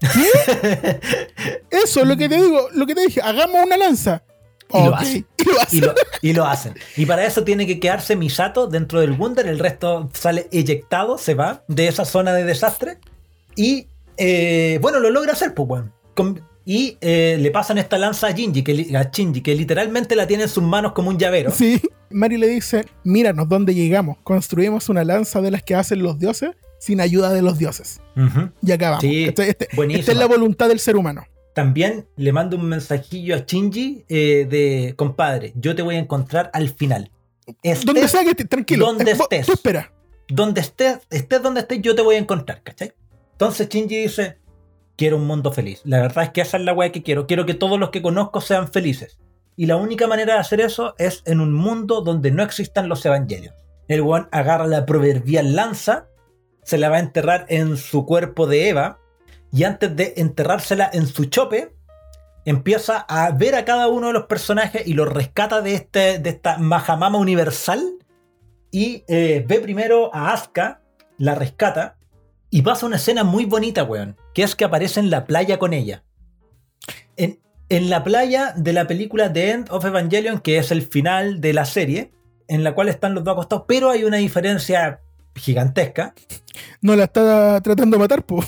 ¿Qué? 0.01 1.01
Eso 1.71 2.01
es 2.01 2.07
lo 2.07 2.17
que 2.17 2.29
te 2.29 2.37
digo, 2.37 2.69
lo 2.73 2.87
que 2.87 2.95
te 2.95 3.03
dije, 3.03 3.21
hagamos 3.23 3.65
una 3.65 3.77
lanza. 3.77 4.23
Y 4.75 4.79
lo 4.79 4.91
Ok, 4.91 4.95
hace. 5.01 5.25
y 5.39 5.45
lo 5.45 5.61
hace. 5.61 5.77
Y 5.77 5.81
lo, 5.81 5.95
y 6.23 6.33
lo 6.33 6.47
hacen. 6.47 6.75
Y 6.97 7.07
para 7.07 7.25
eso 7.27 7.45
tiene 7.45 7.67
que 7.67 7.79
quedarse 7.79 8.17
Misato 8.17 8.67
dentro 8.67 9.01
del 9.01 9.13
Wunder. 9.13 9.47
El 9.47 9.59
resto 9.59 10.11
sale 10.15 10.49
eyectado, 10.51 11.19
se 11.19 11.35
va 11.35 11.63
de 11.69 11.89
esa 11.89 12.05
zona 12.05 12.33
de 12.33 12.45
desastre. 12.45 12.99
Y 13.55 13.87
eh, 14.17 14.79
bueno, 14.81 14.99
lo 14.99 15.11
logra 15.11 15.33
hacer, 15.35 15.53
pues, 15.55 15.69
weón. 15.69 15.93
Con- 16.15 16.43
Y 16.65 16.97
eh, 17.01 17.37
le 17.41 17.51
pasan 17.51 17.79
esta 17.79 17.99
lanza 17.99 18.29
a 18.29 18.31
Shinji, 18.31 18.63
que, 18.63 18.97
a 18.97 19.11
Shinji, 19.11 19.41
que 19.41 19.55
literalmente 19.55 20.15
la 20.15 20.27
tiene 20.27 20.45
en 20.45 20.49
sus 20.49 20.63
manos 20.63 20.93
como 20.93 21.11
un 21.11 21.19
llavero. 21.19 21.51
Sí, 21.51 21.81
Mari 22.11 22.37
le 22.39 22.47
dice, 22.49 22.85
míranos 23.05 23.49
dónde 23.49 23.75
llegamos, 23.75 24.19
construimos 24.23 24.89
una 24.89 25.03
lanza 25.05 25.41
de 25.41 25.51
las 25.51 25.63
que 25.63 25.75
hacen 25.75 26.03
los 26.03 26.19
dioses 26.19 26.51
sin 26.79 27.01
ayuda 27.01 27.33
de 27.33 27.43
los 27.43 27.59
dioses. 27.59 28.01
Y 28.63 28.71
acabamos. 28.73 29.01
Sí, 29.03 29.25
Este- 29.25 29.49
este- 29.51 29.69
esta 29.99 30.13
es 30.13 30.19
la 30.19 30.27
voluntad 30.27 30.69
del 30.69 30.79
ser 30.79 30.97
humano. 30.97 31.25
También 31.55 32.07
le 32.17 32.33
mando 32.33 32.57
un 32.57 32.65
mensajillo 32.67 33.35
a 33.35 33.39
Shinji 33.47 34.05
eh, 34.09 34.47
de 34.49 34.95
compadre, 34.97 35.53
yo 35.57 35.75
te 35.75 35.83
voy 35.83 35.97
a 35.97 35.99
encontrar 35.99 36.51
al 36.55 36.69
final. 36.71 37.11
Estés 37.63 37.85
Donde 37.85 38.07
sea 38.09 38.23
que 38.25 38.31
estés, 38.31 38.49
tranquilo. 38.49 38.87
donde 38.87 39.11
estés. 39.11 39.47
Tú 39.47 39.53
espera. 39.53 39.93
donde 40.29 40.61
estés, 40.61 40.99
estés 41.11 41.43
donde 41.43 41.61
estés, 41.61 41.81
yo 41.83 41.95
te 41.95 42.03
voy 42.03 42.15
a 42.15 42.19
encontrar, 42.19 42.63
¿cachai? 42.63 42.93
Entonces 43.33 43.69
Shinji 43.69 44.03
dice, 44.03 44.39
quiero 44.97 45.16
un 45.16 45.27
mundo 45.27 45.52
feliz. 45.52 45.81
La 45.85 46.01
verdad 46.01 46.24
es 46.24 46.31
que 46.31 46.40
esa 46.40 46.56
es 46.56 46.64
la 46.64 46.73
weá 46.73 46.93
que 46.93 47.02
quiero. 47.02 47.27
Quiero 47.27 47.47
que 47.47 47.55
todos 47.55 47.78
los 47.78 47.90
que 47.90 48.02
conozco 48.02 48.40
sean 48.40 48.70
felices. 48.70 49.19
Y 49.56 49.66
la 49.66 49.77
única 49.77 50.06
manera 50.06 50.35
de 50.35 50.40
hacer 50.40 50.60
eso 50.60 50.94
es 50.98 51.23
en 51.27 51.40
un 51.40 51.52
mundo 51.52 52.01
donde 52.01 52.31
no 52.31 52.43
existan 52.43 52.89
los 52.89 53.05
evangelios. 53.05 53.55
El 53.89 54.02
weón 54.02 54.28
agarra 54.32 54.66
la 54.66 54.86
proverbial 54.86 55.55
lanza, 55.55 56.06
se 56.62 56.78
la 56.78 56.89
va 56.89 56.97
a 56.97 57.01
enterrar 57.01 57.47
en 57.48 57.77
su 57.77 58.06
cuerpo 58.06 58.47
de 58.47 58.69
Eva, 58.69 58.98
y 59.52 59.64
antes 59.64 59.94
de 59.94 60.14
enterrársela 60.16 60.89
en 60.93 61.06
su 61.06 61.27
chope, 61.27 61.74
empieza 62.44 62.98
a 63.09 63.31
ver 63.32 63.55
a 63.55 63.64
cada 63.64 63.89
uno 63.89 64.09
de 64.09 64.14
los 64.14 64.24
personajes 64.24 64.86
y 64.86 64.94
los 64.94 65.09
rescata 65.09 65.60
de, 65.60 65.74
este, 65.74 66.19
de 66.19 66.31
esta 66.31 66.59
Mahamama 66.59 67.19
universal 67.19 67.98
y 68.70 69.05
eh, 69.06 69.44
ve 69.47 69.60
primero 69.60 70.12
a 70.14 70.32
Asuka, 70.32 70.81
la 71.19 71.35
rescata, 71.35 71.97
y 72.53 72.62
pasa 72.62 72.87
una 72.87 72.97
escena 72.97 73.24
muy 73.24 73.47
bonita, 73.47 73.83
weón, 73.83 74.16
que 74.35 74.43
es 74.45 74.55
que 74.55 74.65
aparece 74.65 75.01
en 75.01 75.11
la 75.11 75.24
playa 75.24 75.59
con 75.59 75.73
ella. 75.73 76.05
En, 77.16 77.41
en 77.69 77.89
la 77.91 78.05
playa 78.05 78.53
de 78.57 78.73
la 78.74 78.87
película 78.87 79.33
The 79.33 79.51
End 79.51 79.69
of 79.70 79.85
Evangelion, 79.85 80.39
que 80.41 80.59
es 80.59 80.70
el 80.70 80.83
final 80.83 81.41
de 81.41 81.55
la 81.55 81.65
serie, 81.65 82.12
en 82.49 82.62
la 82.62 82.74
cual 82.74 82.89
están 82.89 83.15
los 83.15 83.24
dos 83.24 83.33
acostados, 83.33 83.65
pero 83.66 83.89
hay 83.91 84.05
una 84.05 84.19
diferencia 84.19 85.01
gigantesca, 85.35 86.15
No 86.83 86.95
la 86.95 87.05
está 87.05 87.59
tratando 87.62 87.97
de 87.97 88.01
matar, 88.03 88.23
po. 88.27 88.45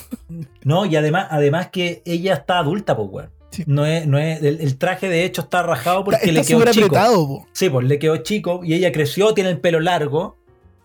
¿no? 0.65 0.85
Y 0.85 0.97
además, 0.97 1.29
además 1.31 1.71
que 1.71 2.03
ella 2.05 2.35
está 2.35 2.59
adulta, 2.59 2.95
pues, 2.97 3.09
weón. 3.11 3.31
Sí. 3.51 3.65
No 3.67 3.87
es, 3.87 4.07
no 4.07 4.19
es, 4.19 4.43
el, 4.43 4.61
el 4.61 4.77
traje 4.77 5.09
de 5.09 5.25
hecho 5.25 5.43
está 5.43 5.63
rajado 5.63 6.03
porque 6.05 6.17
Está 6.27 6.33
le 6.33 6.45
quedó 6.45 6.73
chico. 6.73 6.87
apretado, 6.87 7.27
po. 7.27 7.47
Sí, 7.53 7.71
pues 7.71 7.87
le 7.87 7.99
quedó 7.99 8.17
chico 8.19 8.61
y 8.65 8.75
ella 8.75 8.93
creció, 8.93 9.33
tiene 9.33 9.49
el 9.51 9.61
pelo 9.61 9.81
largo. 9.81 10.37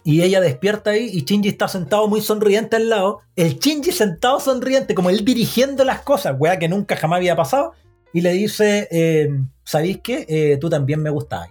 Y 0.03 0.21
ella 0.21 0.39
despierta 0.39 0.91
ahí 0.91 1.09
y 1.11 1.23
Shinji 1.23 1.49
está 1.49 1.67
sentado 1.67 2.07
muy 2.07 2.21
sonriente 2.21 2.77
al 2.77 2.89
lado. 2.89 3.19
El 3.35 3.59
Shinji 3.59 3.91
sentado 3.91 4.39
sonriente, 4.39 4.95
como 4.95 5.09
él 5.09 5.25
dirigiendo 5.25 5.83
las 5.83 6.01
cosas, 6.01 6.35
weá, 6.37 6.57
que 6.57 6.69
nunca 6.69 6.95
jamás 6.95 7.17
había 7.17 7.35
pasado. 7.35 7.73
Y 8.13 8.21
le 8.21 8.31
dice, 8.33 8.87
eh, 8.91 9.29
¿sabéis 9.63 9.99
qué? 10.01 10.25
Eh, 10.27 10.57
tú 10.59 10.69
también 10.69 11.01
me 11.01 11.09
gustabas. 11.09 11.49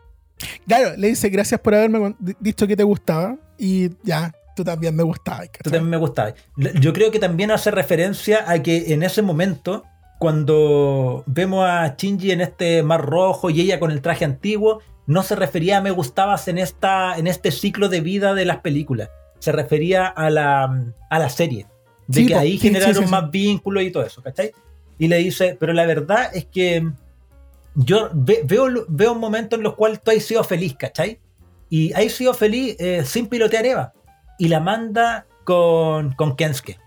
Claro, 0.66 0.96
le 0.96 1.08
dice 1.08 1.28
gracias 1.28 1.60
por 1.60 1.74
haberme 1.74 2.14
dicho 2.40 2.66
que 2.66 2.76
te 2.76 2.82
gustaba. 2.82 3.36
Y 3.58 3.90
ya, 4.02 4.32
tú 4.56 4.64
también 4.64 4.94
me 4.96 5.02
gustabas. 5.02 5.50
Tú 5.62 5.70
también 5.70 5.90
me 5.90 5.96
gustabas. 5.96 6.34
Yo 6.80 6.92
creo 6.92 7.10
que 7.10 7.18
también 7.18 7.50
hace 7.50 7.70
referencia 7.70 8.50
a 8.50 8.62
que 8.62 8.92
en 8.92 9.02
ese 9.02 9.22
momento, 9.22 9.84
cuando 10.18 11.22
vemos 11.26 11.64
a 11.64 11.94
Shinji 11.96 12.32
en 12.32 12.40
este 12.40 12.82
mar 12.82 13.04
rojo 13.04 13.50
y 13.50 13.60
ella 13.60 13.78
con 13.78 13.90
el 13.90 14.00
traje 14.00 14.24
antiguo, 14.24 14.80
no 15.08 15.22
se 15.24 15.34
refería 15.34 15.78
a 15.78 15.80
me 15.80 15.90
gustabas 15.90 16.46
en, 16.46 16.58
esta, 16.58 17.16
en 17.18 17.26
este 17.26 17.50
ciclo 17.50 17.88
de 17.88 18.00
vida 18.02 18.34
de 18.34 18.44
las 18.44 18.58
películas. 18.58 19.08
Se 19.40 19.50
refería 19.52 20.06
a 20.06 20.30
la, 20.30 20.84
a 21.10 21.18
la 21.18 21.28
serie. 21.30 21.66
De 22.06 22.20
Sí, 22.20 22.26
que 22.26 22.34
ahí 22.36 22.52
sí, 22.52 22.68
generaron 22.68 23.04
sí. 23.06 23.10
más 23.10 23.30
vínculos 23.30 23.82
y 23.82 23.90
todo 23.90 24.04
eso, 24.04 24.22
¿cachai? 24.22 24.52
Y 24.98 25.08
le 25.08 25.16
dice, 25.16 25.56
pero 25.58 25.72
la 25.72 25.86
verdad 25.86 26.30
es 26.34 26.44
que 26.44 26.86
yo 27.74 28.10
ve- 28.12 28.42
veo, 28.44 28.66
veo 28.88 29.12
un 29.12 29.18
momento 29.20 29.56
en 29.56 29.62
los 29.62 29.74
cuales 29.74 30.00
tú 30.02 30.10
has 30.10 30.22
sido 30.22 30.44
feliz, 30.44 30.74
¿cachai? 30.78 31.18
Y 31.70 31.92
has 31.94 32.12
sido 32.12 32.34
feliz 32.34 32.76
eh, 32.78 33.02
sin 33.04 33.26
pilotear 33.28 33.64
Eva. 33.66 33.92
Y 34.38 34.48
la 34.48 34.60
manda 34.60 35.26
con, 35.44 36.12
con 36.14 36.36
Kensuke. 36.36 36.78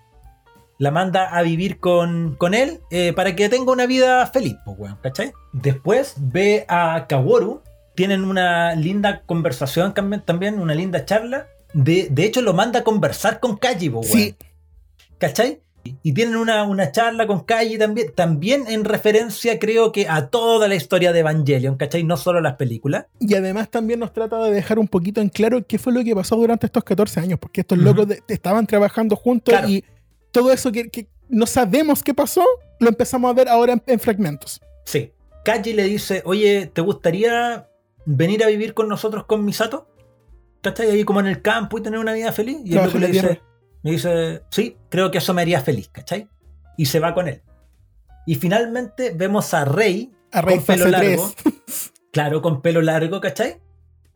La 0.77 0.91
manda 0.91 1.29
a 1.29 1.41
vivir 1.43 1.79
con, 1.79 2.35
con 2.37 2.53
él 2.53 2.81
eh, 2.89 3.13
para 3.13 3.35
que 3.35 3.49
tenga 3.49 3.71
una 3.71 3.85
vida 3.85 4.25
feliz, 4.27 4.55
pues, 4.65 4.77
weón, 4.79 4.97
¿cachai? 5.01 5.31
Después 5.53 6.15
ve 6.17 6.65
a 6.67 7.05
Kaworu. 7.07 7.61
Tienen 8.01 8.23
una 8.25 8.73
linda 8.73 9.21
conversación 9.27 9.93
también, 10.25 10.59
una 10.59 10.73
linda 10.73 11.05
charla. 11.05 11.45
De, 11.71 12.07
de 12.09 12.23
hecho, 12.25 12.41
lo 12.41 12.55
manda 12.55 12.79
a 12.79 12.83
conversar 12.83 13.39
con 13.39 13.59
pues, 13.59 13.91
weón. 13.91 14.03
Sí, 14.05 14.35
¿Cachai? 15.19 15.61
Y 16.01 16.13
tienen 16.13 16.35
una, 16.35 16.63
una 16.63 16.91
charla 16.91 17.27
con 17.27 17.41
Kaji 17.43 17.77
también, 17.77 18.11
también 18.15 18.65
en 18.67 18.85
referencia, 18.85 19.59
creo 19.59 19.91
que, 19.91 20.07
a 20.07 20.29
toda 20.29 20.67
la 20.67 20.73
historia 20.73 21.13
de 21.13 21.19
Evangelion, 21.19 21.75
¿cachai? 21.75 22.03
No 22.03 22.17
solo 22.17 22.41
las 22.41 22.55
películas. 22.55 23.05
Y 23.19 23.35
además 23.35 23.69
también 23.69 23.99
nos 23.99 24.13
trata 24.13 24.43
de 24.45 24.51
dejar 24.51 24.79
un 24.79 24.87
poquito 24.87 25.21
en 25.21 25.29
claro 25.29 25.63
qué 25.67 25.77
fue 25.77 25.93
lo 25.93 26.03
que 26.03 26.15
pasó 26.15 26.35
durante 26.37 26.65
estos 26.65 26.83
14 26.83 27.19
años, 27.19 27.37
porque 27.39 27.61
estos 27.61 27.77
locos 27.77 28.07
de- 28.07 28.23
estaban 28.29 28.65
trabajando 28.65 29.15
juntos 29.15 29.53
Claro. 29.53 29.69
y 29.69 29.85
todo 30.31 30.51
eso 30.51 30.71
que, 30.71 30.89
que 30.89 31.05
no 31.29 31.45
sabemos 31.45 32.01
qué 32.01 32.15
pasó, 32.15 32.43
lo 32.79 32.89
empezamos 32.89 33.29
a 33.29 33.33
ver 33.35 33.47
ahora 33.47 33.73
en, 33.73 33.83
en 33.85 33.99
fragmentos. 33.99 34.59
Sí. 34.85 35.11
Kaji 35.45 35.73
le 35.73 35.83
dice, 35.83 36.23
oye, 36.25 36.65
¿te 36.65 36.81
gustaría 36.81 37.67
venir 38.05 38.43
a 38.43 38.47
vivir 38.47 38.73
con 38.73 38.87
nosotros 38.87 39.25
con 39.25 39.43
Misato? 39.45 39.87
¿Cachai? 40.61 40.89
Ahí 40.91 41.03
como 41.03 41.19
en 41.19 41.27
el 41.27 41.41
campo 41.41 41.77
y 41.77 41.81
tener 41.81 41.99
una 41.99 42.13
vida 42.13 42.31
feliz. 42.31 42.57
Y 42.63 42.69
el 42.69 42.71
Trabajo 42.73 42.97
loco 42.99 42.99
le 42.99 43.07
dice, 43.13 43.41
me 43.83 43.91
dice, 43.91 44.41
sí, 44.51 44.77
creo 44.89 45.09
que 45.11 45.17
eso 45.17 45.33
me 45.33 45.41
haría 45.41 45.59
feliz, 45.61 45.89
¿cachai? 45.91 46.27
Y 46.77 46.85
se 46.85 46.99
va 46.99 47.13
con 47.13 47.27
él. 47.27 47.41
Y 48.27 48.35
finalmente 48.35 49.11
vemos 49.15 49.53
a 49.53 49.65
Rey, 49.65 50.11
A 50.31 50.41
Rey 50.41 50.57
con 50.57 50.65
pelo 50.65 50.87
largo. 50.87 51.31
3. 51.43 51.91
claro, 52.11 52.41
con 52.41 52.61
pelo 52.61 52.81
largo, 52.81 53.19
¿cachai? 53.21 53.59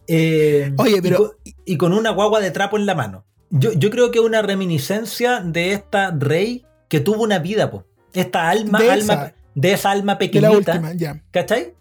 Eh, 0.08 0.72
Oye, 0.78 0.98
y 0.98 1.02
pero- 1.02 1.18
con- 1.18 1.32
Y, 1.66 1.78
con 1.78 1.94
una 1.94 2.12
guagua 2.12 2.40
de 2.42 2.52
trapo 2.52 2.78
en 2.78 2.86
la 2.86 2.94
mano. 2.94 3.26
Yo, 3.50 3.72
yo 3.74 3.90
creo 3.90 4.12
que 4.12 4.20
es 4.20 4.26
una 4.26 4.42
reminiscencia 4.44 5.40
de 5.42 5.72
esta 5.74 6.12
Rey 6.12 6.66
que 6.90 7.00
tuvo 7.00 7.24
una 7.24 7.40
vida, 7.40 7.72
po. 7.72 7.86
Esta 8.14 8.50
alma, 8.50 8.80
De 8.80 8.92
alma 8.92 9.14
esa. 9.14 9.36
de 9.56 9.72
esa 9.74 9.92
alma 9.92 10.14
De 10.16 10.26
la 10.26 10.32
pequeñita. 10.50 10.72
última, 10.74 10.94
ya. 10.94 11.24
¿Cachai? 11.32 11.74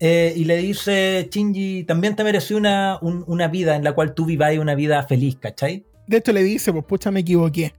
Eh, 0.00 0.32
y 0.34 0.44
le 0.46 0.56
dice, 0.56 1.28
Shinji, 1.30 1.84
también 1.84 2.16
te 2.16 2.24
mereció 2.24 2.56
una, 2.56 2.98
un- 3.02 3.22
una 3.26 3.48
vida 3.48 3.76
en 3.76 3.84
la 3.84 3.92
cual 3.92 4.14
tú 4.14 4.24
vivas 4.24 4.56
una 4.56 4.74
vida 4.74 5.02
feliz, 5.04 5.36
¿cachai? 5.38 5.84
De 6.06 6.16
hecho 6.16 6.32
le 6.32 6.42
dice, 6.42 6.72
pues 6.72 6.84
pucha, 6.86 7.10
me 7.10 7.20
equivoqué. 7.20 7.74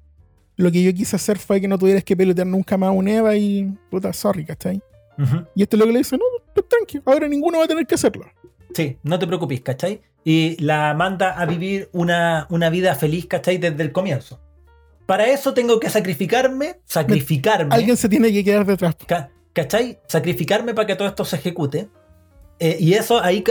Lo 0.56 0.72
que 0.72 0.84
yo 0.84 0.94
quise 0.94 1.16
hacer 1.16 1.40
fue 1.40 1.60
que 1.60 1.68
no 1.68 1.80
tuvieras 1.80 2.04
que 2.04 2.16
pelotear 2.16 2.46
nunca 2.46 2.78
más 2.78 2.90
a 2.90 2.92
un 2.92 3.08
Eva 3.08 3.36
y 3.36 3.74
puta, 3.90 4.14
sorry, 4.14 4.46
¿cachai? 4.46 4.82
Y 5.56 5.62
este 5.64 5.76
es 5.76 5.80
lo 5.80 5.86
que 5.86 5.92
le 5.94 6.00
dice, 6.00 6.18
no, 6.18 6.24
pues 6.54 6.68
tranqui, 6.68 7.00
ahora 7.06 7.28
ninguno 7.28 7.60
va 7.60 7.66
a 7.66 7.68
tener 7.68 7.86
que 7.86 7.96
hacerlo. 7.96 8.26
Sí, 8.74 8.98
no 9.04 9.20
te 9.20 9.28
preocupes, 9.28 9.62
¿cachai? 9.62 10.02
Y 10.24 10.56
la 10.64 10.94
manda 10.96 11.32
a 11.32 11.46
vivir 11.46 11.90
una, 11.94 12.48
una 12.50 12.70
vida 12.70 12.96
feliz, 12.96 13.26
¿cachai? 13.28 13.58
Desde 13.58 13.82
el 13.84 13.92
comienzo. 13.92 14.40
Para 15.06 15.28
eso 15.28 15.54
tengo 15.54 15.80
que 15.80 15.90
sacrificarme, 15.90 16.80
sacrificarme, 16.86 17.74
Alguien 17.76 17.98
se 17.98 18.08
tiene 18.10 18.32
que 18.32 18.44
quedar 18.44 18.66
detrás. 18.66 18.96
ca- 19.08 19.30
¿cachai? 19.54 20.00
Sacrificarme 20.08 20.74
para 20.74 20.88
que 20.88 20.96
todo 20.96 21.08
esto 21.08 21.26
se 21.26 21.36
ejecute. 21.36 21.90
Eh, 22.64 22.78
y 22.80 22.94
eso 22.94 23.20
ahí 23.24 23.44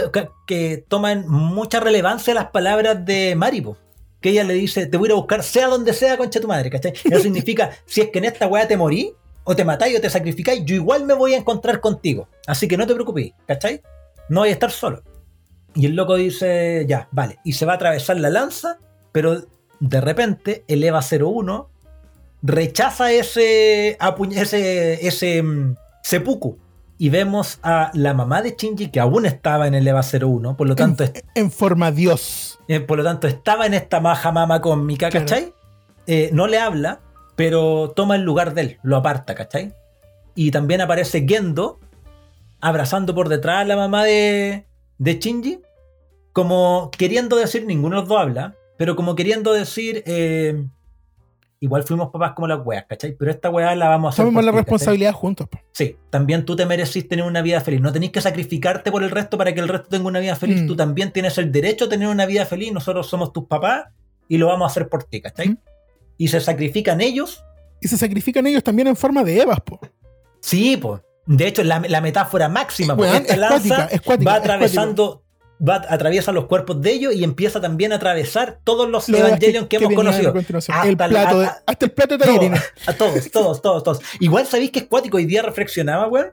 que, 0.47 0.85
toman 0.87 1.27
mucha 1.27 1.81
relevancia 1.81 2.33
las 2.33 2.47
palabras 2.51 3.05
de 3.05 3.35
Maripo. 3.35 3.77
Que 4.21 4.29
ella 4.29 4.45
le 4.45 4.53
dice, 4.53 4.85
te 4.85 4.95
voy 4.95 5.07
a 5.07 5.09
ir 5.09 5.11
a 5.11 5.15
buscar 5.15 5.43
sea 5.43 5.67
donde 5.67 5.91
sea, 5.91 6.17
concha 6.17 6.39
tu 6.39 6.47
madre, 6.47 6.69
¿cachai? 6.69 6.93
Eso 7.03 7.19
significa, 7.23 7.71
si 7.85 7.99
es 7.99 8.09
que 8.09 8.19
en 8.19 8.25
esta 8.25 8.47
weá 8.47 8.67
te 8.69 8.77
morí, 8.77 9.13
o 9.43 9.53
te 9.53 9.65
matáis 9.65 9.97
o 9.97 10.01
te 10.01 10.09
sacrificáis, 10.09 10.63
yo 10.63 10.75
igual 10.75 11.05
me 11.05 11.13
voy 11.13 11.33
a 11.33 11.37
encontrar 11.37 11.81
contigo. 11.81 12.29
Así 12.47 12.69
que 12.69 12.77
no 12.77 12.87
te 12.87 12.93
preocupes, 12.93 13.33
¿cachai? 13.47 13.81
No 14.29 14.41
voy 14.41 14.49
a 14.49 14.53
estar 14.53 14.71
solo. 14.71 15.03
Y 15.75 15.87
el 15.87 15.95
loco 15.95 16.15
dice, 16.15 16.85
ya, 16.87 17.09
vale. 17.11 17.39
Y 17.43 17.51
se 17.53 17.65
va 17.65 17.73
a 17.73 17.75
atravesar 17.75 18.17
la 18.17 18.29
lanza, 18.29 18.77
pero 19.11 19.45
de 19.81 19.99
repente 19.99 20.63
el 20.69 20.83
EVA 20.85 21.01
01 21.01 21.69
rechaza 22.43 23.11
ese, 23.11 23.97
apuñ- 23.99 24.37
ese, 24.37 25.05
ese 25.05 25.43
seppuku. 26.01 26.57
Y 27.01 27.09
vemos 27.09 27.57
a 27.63 27.89
la 27.95 28.13
mamá 28.13 28.43
de 28.43 28.55
Shinji 28.55 28.91
que 28.91 28.99
aún 28.99 29.25
estaba 29.25 29.65
en 29.65 29.73
el 29.73 29.87
EVA 29.87 30.01
01, 30.03 30.55
por 30.55 30.67
lo 30.67 30.75
tanto, 30.75 31.03
En 31.33 31.49
forma 31.49 31.91
Dios. 31.91 32.59
eh, 32.67 32.79
por 32.79 32.99
lo 32.99 33.03
tanto 33.03 33.27
estaba 33.27 33.65
en 33.65 33.73
esta 33.73 33.99
maja 33.99 34.31
mama 34.31 34.61
cósmica, 34.61 35.09
Claro. 35.09 35.25
¿cachai? 35.25 35.51
Eh, 36.05 36.29
no 36.31 36.45
le 36.45 36.59
habla, 36.59 36.99
pero 37.35 37.91
toma 37.95 38.17
el 38.17 38.21
lugar 38.21 38.53
de 38.53 38.61
él, 38.61 38.79
lo 38.83 38.97
aparta, 38.97 39.33
¿cachai? 39.33 39.73
Y 40.35 40.51
también 40.51 40.79
aparece 40.79 41.25
Gendo 41.27 41.79
abrazando 42.59 43.15
por 43.15 43.29
detrás 43.29 43.61
a 43.61 43.63
la 43.63 43.75
mamá 43.77 44.03
de, 44.03 44.67
de 44.99 45.13
Shinji, 45.19 45.59
como 46.33 46.91
queriendo 46.95 47.35
decir, 47.35 47.65
ninguno 47.65 47.95
de 47.95 48.01
los 48.01 48.09
dos 48.09 48.19
habla, 48.19 48.53
pero 48.77 48.95
como 48.95 49.15
queriendo 49.15 49.53
decir, 49.53 50.03
eh, 50.05 50.67
igual 51.61 51.83
fuimos 51.83 52.09
papás 52.09 52.33
como 52.33 52.47
las 52.47 52.59
weas, 52.65 52.85
¿cachai? 52.89 53.13
Pero 53.13 53.31
esta 53.31 53.49
wea 53.49 53.73
la 53.75 53.87
vamos 53.87 54.07
a 54.07 54.09
hacer. 54.13 54.25
Tomemos 54.25 54.43
la 54.43 54.51
ti, 54.51 54.55
¿cachai? 54.55 54.63
responsabilidad 54.63 55.13
juntos. 55.13 55.47
po. 55.47 55.59
Sí, 55.71 55.95
también 56.09 56.43
tú 56.43 56.55
te 56.55 56.65
mereces 56.65 57.07
tener 57.07 57.23
una 57.23 57.41
vida 57.41 57.61
feliz. 57.61 57.79
No 57.79 57.93
tenéis 57.93 58.11
que 58.11 58.19
sacrificarte 58.19 58.91
por 58.91 59.03
el 59.03 59.11
resto 59.11 59.37
para 59.37 59.53
que 59.53 59.61
el 59.61 59.69
resto 59.69 59.87
tenga 59.89 60.07
una 60.07 60.19
vida 60.19 60.35
feliz. 60.35 60.63
Mm. 60.63 60.67
Tú 60.67 60.75
también 60.75 61.11
tienes 61.13 61.37
el 61.37 61.51
derecho 61.51 61.85
a 61.85 61.89
tener 61.89 62.07
una 62.07 62.25
vida 62.25 62.45
feliz. 62.45 62.73
Nosotros 62.73 63.07
somos 63.07 63.31
tus 63.31 63.45
papás 63.45 63.85
y 64.27 64.37
lo 64.37 64.47
vamos 64.47 64.63
a 64.63 64.71
hacer 64.71 64.89
por 64.89 65.03
ti, 65.03 65.21
¿cachai? 65.21 65.49
Mm. 65.49 65.57
Y 66.17 66.27
se 66.27 66.41
sacrifican 66.41 66.99
ellos. 66.99 67.43
Y 67.79 67.87
se 67.87 67.97
sacrifican 67.97 68.45
ellos 68.47 68.63
también 68.63 68.87
en 68.87 68.95
forma 68.95 69.23
de 69.23 69.39
Evas, 69.39 69.61
po. 69.61 69.79
Sí, 70.39 70.77
pues. 70.77 71.01
De 71.27 71.47
hecho, 71.47 71.63
la, 71.63 71.79
la 71.79 72.01
metáfora 72.01 72.49
máxima, 72.49 72.95
porque 72.95 73.17
esta 73.17 73.33
es 73.33 73.39
lanza 73.39 73.77
va 73.77 73.85
es 73.85 74.41
atravesando, 74.41 75.20
va, 75.67 75.75
atraviesa 75.89 76.31
los 76.31 76.45
cuerpos 76.45 76.81
de 76.81 76.91
ellos 76.91 77.13
y 77.13 77.23
empieza 77.23 77.61
también 77.61 77.93
a 77.93 77.95
atravesar 77.97 78.59
todos 78.63 78.89
los 78.89 79.07
Lo 79.09 79.17
Evangelion 79.17 79.67
que, 79.67 79.77
hemos 79.77 79.93
conocido. 79.93 80.33
Hasta 80.57 80.83
el 80.87 80.97
la- 80.97 81.07
plato 81.07 81.39
de- 81.39 81.45
a- 81.47 81.63
hasta 81.65 81.85
el 81.85 81.91
plato 81.91 82.17
de 82.17 82.25
Todo, 82.25 82.35
tallarines. 82.35 82.61
a 82.87 82.93
todos, 82.93 83.31
todos, 83.31 83.61
todos, 83.61 83.83
todos. 83.83 83.99
Igual 84.19 84.45
sabéis 84.47 84.71
que 84.71 84.79
es 84.79 84.85
cuático. 84.85 85.17
Hoy 85.17 85.25
día 85.25 85.41
reflexionaba, 85.41 86.07
weón. 86.07 86.27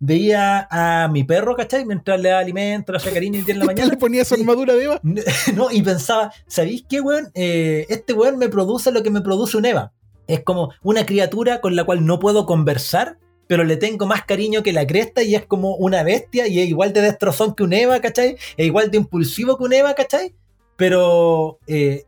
Veía 0.00 0.68
a 0.70 1.08
mi 1.08 1.24
perro, 1.24 1.56
¿cachai? 1.56 1.84
Mientras 1.84 2.20
le 2.20 2.28
daba 2.28 2.40
alimento, 2.40 2.92
le 2.92 2.98
hacía 2.98 3.12
cariño 3.12 3.42
y 3.44 3.50
en 3.50 3.58
la 3.58 3.64
mañana. 3.66 3.90
le 3.90 3.96
ponía 3.96 4.24
su 4.24 4.34
armadura 4.34 4.74
de 4.74 4.84
Eva. 4.84 5.00
No, 5.54 5.72
y 5.72 5.82
pensaba, 5.82 6.32
¿sabéis 6.46 6.84
qué, 6.88 7.00
weón? 7.00 7.30
Eh, 7.34 7.84
este 7.88 8.12
weón 8.12 8.38
me 8.38 8.48
produce 8.48 8.92
lo 8.92 9.02
que 9.02 9.10
me 9.10 9.22
produce 9.22 9.56
un 9.56 9.64
Eva. 9.64 9.92
Es 10.28 10.44
como 10.44 10.70
una 10.84 11.04
criatura 11.04 11.60
con 11.60 11.74
la 11.74 11.82
cual 11.84 12.06
no 12.06 12.20
puedo 12.20 12.46
conversar, 12.46 13.18
pero 13.48 13.64
le 13.64 13.76
tengo 13.76 14.06
más 14.06 14.24
cariño 14.24 14.62
que 14.62 14.72
la 14.72 14.86
cresta 14.86 15.22
y 15.22 15.34
es 15.34 15.44
como 15.44 15.74
una 15.74 16.04
bestia 16.04 16.46
y 16.46 16.60
es 16.60 16.68
igual 16.68 16.92
de 16.92 17.00
destrozón 17.00 17.56
que 17.56 17.64
un 17.64 17.72
Eva, 17.72 18.00
¿cachai? 18.00 18.36
Es 18.56 18.66
igual 18.66 18.92
de 18.92 18.98
impulsivo 18.98 19.58
que 19.58 19.64
un 19.64 19.72
Eva, 19.72 19.94
¿cachai? 19.94 20.34
Pero 20.76 21.58
eh, 21.66 22.04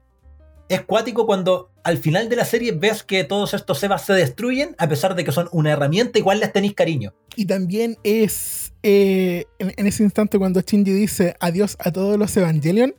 es 0.69 0.83
cuático 0.83 1.27
cuando 1.27 1.71
al 1.83 1.99
final 1.99 2.29
de 2.29 2.37
la 2.37 2.45
serie 2.45 2.73
ves 2.73 3.03
que 3.03 3.25
todos 3.25 3.55
estos 3.55 3.83
Evas 3.83 4.05
se 4.05 4.13
destruyen, 4.13 4.77
a 4.79 4.89
pesar 4.89 5.15
de 5.15 5.25
que 5.25 5.33
son 5.33 5.49
una 5.51 5.73
herramienta, 5.73 6.19
igual 6.19 6.39
les 6.41 6.53
tenéis 6.53 6.75
cariño. 6.75 7.15
Y 7.35 7.47
también 7.47 7.97
es 8.05 8.73
eh, 8.83 9.47
en, 9.59 9.73
en 9.77 9.87
ese 9.87 10.03
instante 10.03 10.39
cuando 10.39 10.61
Shinji 10.61 10.93
dice 10.93 11.37
adiós 11.41 11.77
a 11.81 11.91
todos 11.91 12.19
los 12.19 12.37
Evangelion. 12.37 12.95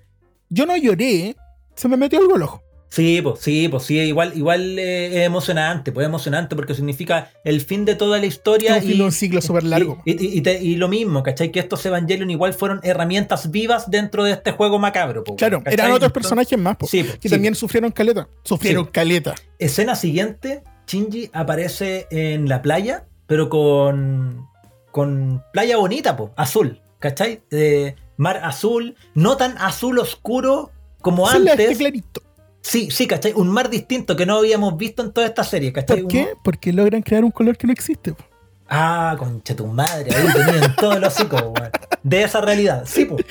Yo 0.49 0.65
no 0.65 0.76
lloré, 0.76 1.35
se 1.76 1.88
me 1.88 1.95
metió 1.95 2.19
algo 2.19 2.35
al 2.35 2.41
ojo. 2.41 2.63
Sí, 2.93 3.22
pues 3.23 3.39
sí, 3.39 3.69
pues 3.69 3.84
sí, 3.84 3.97
igual, 3.99 4.34
igual 4.35 4.77
eh, 4.77 5.22
es 5.22 5.26
emocionante, 5.26 5.93
pues 5.93 6.03
es 6.03 6.09
emocionante 6.09 6.57
porque 6.57 6.76
significa 6.76 7.31
el 7.45 7.61
fin 7.61 7.85
de 7.85 7.95
toda 7.95 8.19
la 8.19 8.26
historia. 8.26 8.76
Es 8.76 8.84
un 8.84 8.89
fin 8.89 8.97
de 8.97 9.03
un 9.05 9.11
ciclo 9.13 9.41
súper 9.41 9.63
largo. 9.63 10.01
Y, 10.03 10.11
y- 10.11 10.38
y 10.39 10.41
te- 10.41 10.61
y 10.61 10.76
lo 10.76 10.89
mismo, 10.89 11.23
¿cachai? 11.23 11.53
Que 11.53 11.61
estos 11.61 11.85
Evangelion 11.85 12.30
igual 12.30 12.53
fueron 12.53 12.81
herramientas 12.84 13.49
vivas 13.49 13.89
dentro 13.89 14.26
de 14.26 14.34
este 14.34 14.51
juego 14.51 14.77
macabro. 14.77 15.23
po, 15.23 15.38
Claro, 15.38 15.59
¿cachai? 15.59 15.73
eran 15.76 15.91
otros 15.93 16.11
personajes 16.11 16.59
más, 16.59 16.76
po, 16.76 16.85
Sí, 16.85 17.03
po, 17.03 17.13
que 17.13 17.30
sí, 17.30 17.34
también 17.34 17.55
sufrieron 17.55 17.91
caleta. 17.91 18.27
Sufrieron 18.43 18.84
Sí. 18.85 18.91
caleta. 18.91 19.35
Escena 19.57 19.95
siguiente, 19.95 20.61
Shinji 20.85 21.30
aparece 21.31 22.07
en 22.11 22.49
la 22.49 22.61
playa, 22.61 23.05
pero 23.26 23.47
con, 23.47 24.47
con 24.91 25.41
playa 25.53 25.77
bonita, 25.77 26.18
po, 26.18 26.31
azul, 26.35 26.81
¿cachai? 26.99 27.41
Eh, 27.51 27.95
mar 28.18 28.41
azul, 28.43 28.95
no 29.15 29.38
tan 29.38 29.57
azul 29.59 29.97
oscuro 29.99 30.72
como 31.01 31.30
antes. 31.30 31.77
clarito. 31.77 32.22
Sí, 32.61 32.91
sí, 32.91 33.07
¿cachai? 33.07 33.33
Un 33.33 33.49
mar 33.49 33.69
distinto 33.69 34.15
que 34.15 34.25
no 34.25 34.38
habíamos 34.38 34.77
visto 34.77 35.01
en 35.03 35.11
toda 35.11 35.27
esta 35.27 35.43
serie, 35.43 35.73
¿cachai? 35.73 36.01
¿Por 36.01 36.11
qué? 36.11 36.33
Porque 36.43 36.71
logran 36.71 37.01
crear 37.01 37.23
un 37.23 37.31
color 37.31 37.57
que 37.57 37.67
no 37.67 37.73
existe. 37.73 38.13
po. 38.13 38.23
Ah, 38.69 39.15
concha 39.17 39.55
tu 39.55 39.67
madre, 39.67 40.15
ahí 40.15 40.27
tenían 40.31 40.75
todo 40.75 40.93
el 40.93 41.03
hocico, 41.03 41.35
weón. 41.55 41.71
De 42.03 42.23
esa 42.23 42.39
realidad. 42.39 42.83
Sí, 42.85 43.05
pues. 43.05 43.25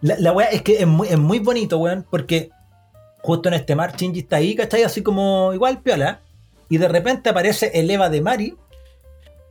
La, 0.00 0.16
la 0.18 0.32
weá 0.32 0.46
es 0.46 0.62
que 0.62 0.78
es 0.80 0.86
muy, 0.86 1.08
es 1.08 1.18
muy 1.18 1.38
bonito, 1.40 1.78
weón, 1.78 2.06
porque 2.08 2.50
justo 3.22 3.48
en 3.48 3.54
este 3.54 3.76
mar 3.76 3.94
Shinji 3.96 4.20
está 4.20 4.36
ahí, 4.36 4.54
¿cachai? 4.54 4.82
Así 4.82 5.02
como 5.02 5.52
igual 5.52 5.82
piola. 5.82 6.20
Y 6.68 6.78
de 6.78 6.88
repente 6.88 7.28
aparece 7.28 7.72
el 7.74 7.90
Eva 7.90 8.08
de 8.08 8.22
Mari. 8.22 8.56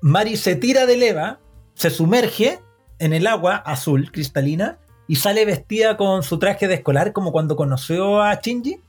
Mari 0.01 0.37
se 0.37 0.55
tira 0.55 0.85
del 0.85 1.03
Eva, 1.03 1.39
se 1.75 1.89
sumerge 1.89 2.59
en 2.99 3.13
el 3.13 3.27
agua 3.27 3.57
azul, 3.57 4.11
cristalina, 4.11 4.79
y 5.07 5.17
sale 5.17 5.45
vestida 5.45 5.97
con 5.97 6.23
su 6.23 6.39
traje 6.39 6.67
de 6.67 6.75
escolar, 6.75 7.13
como 7.13 7.31
cuando 7.31 7.55
conoció 7.55 8.21
a 8.21 8.35
Shinji, 8.35 8.79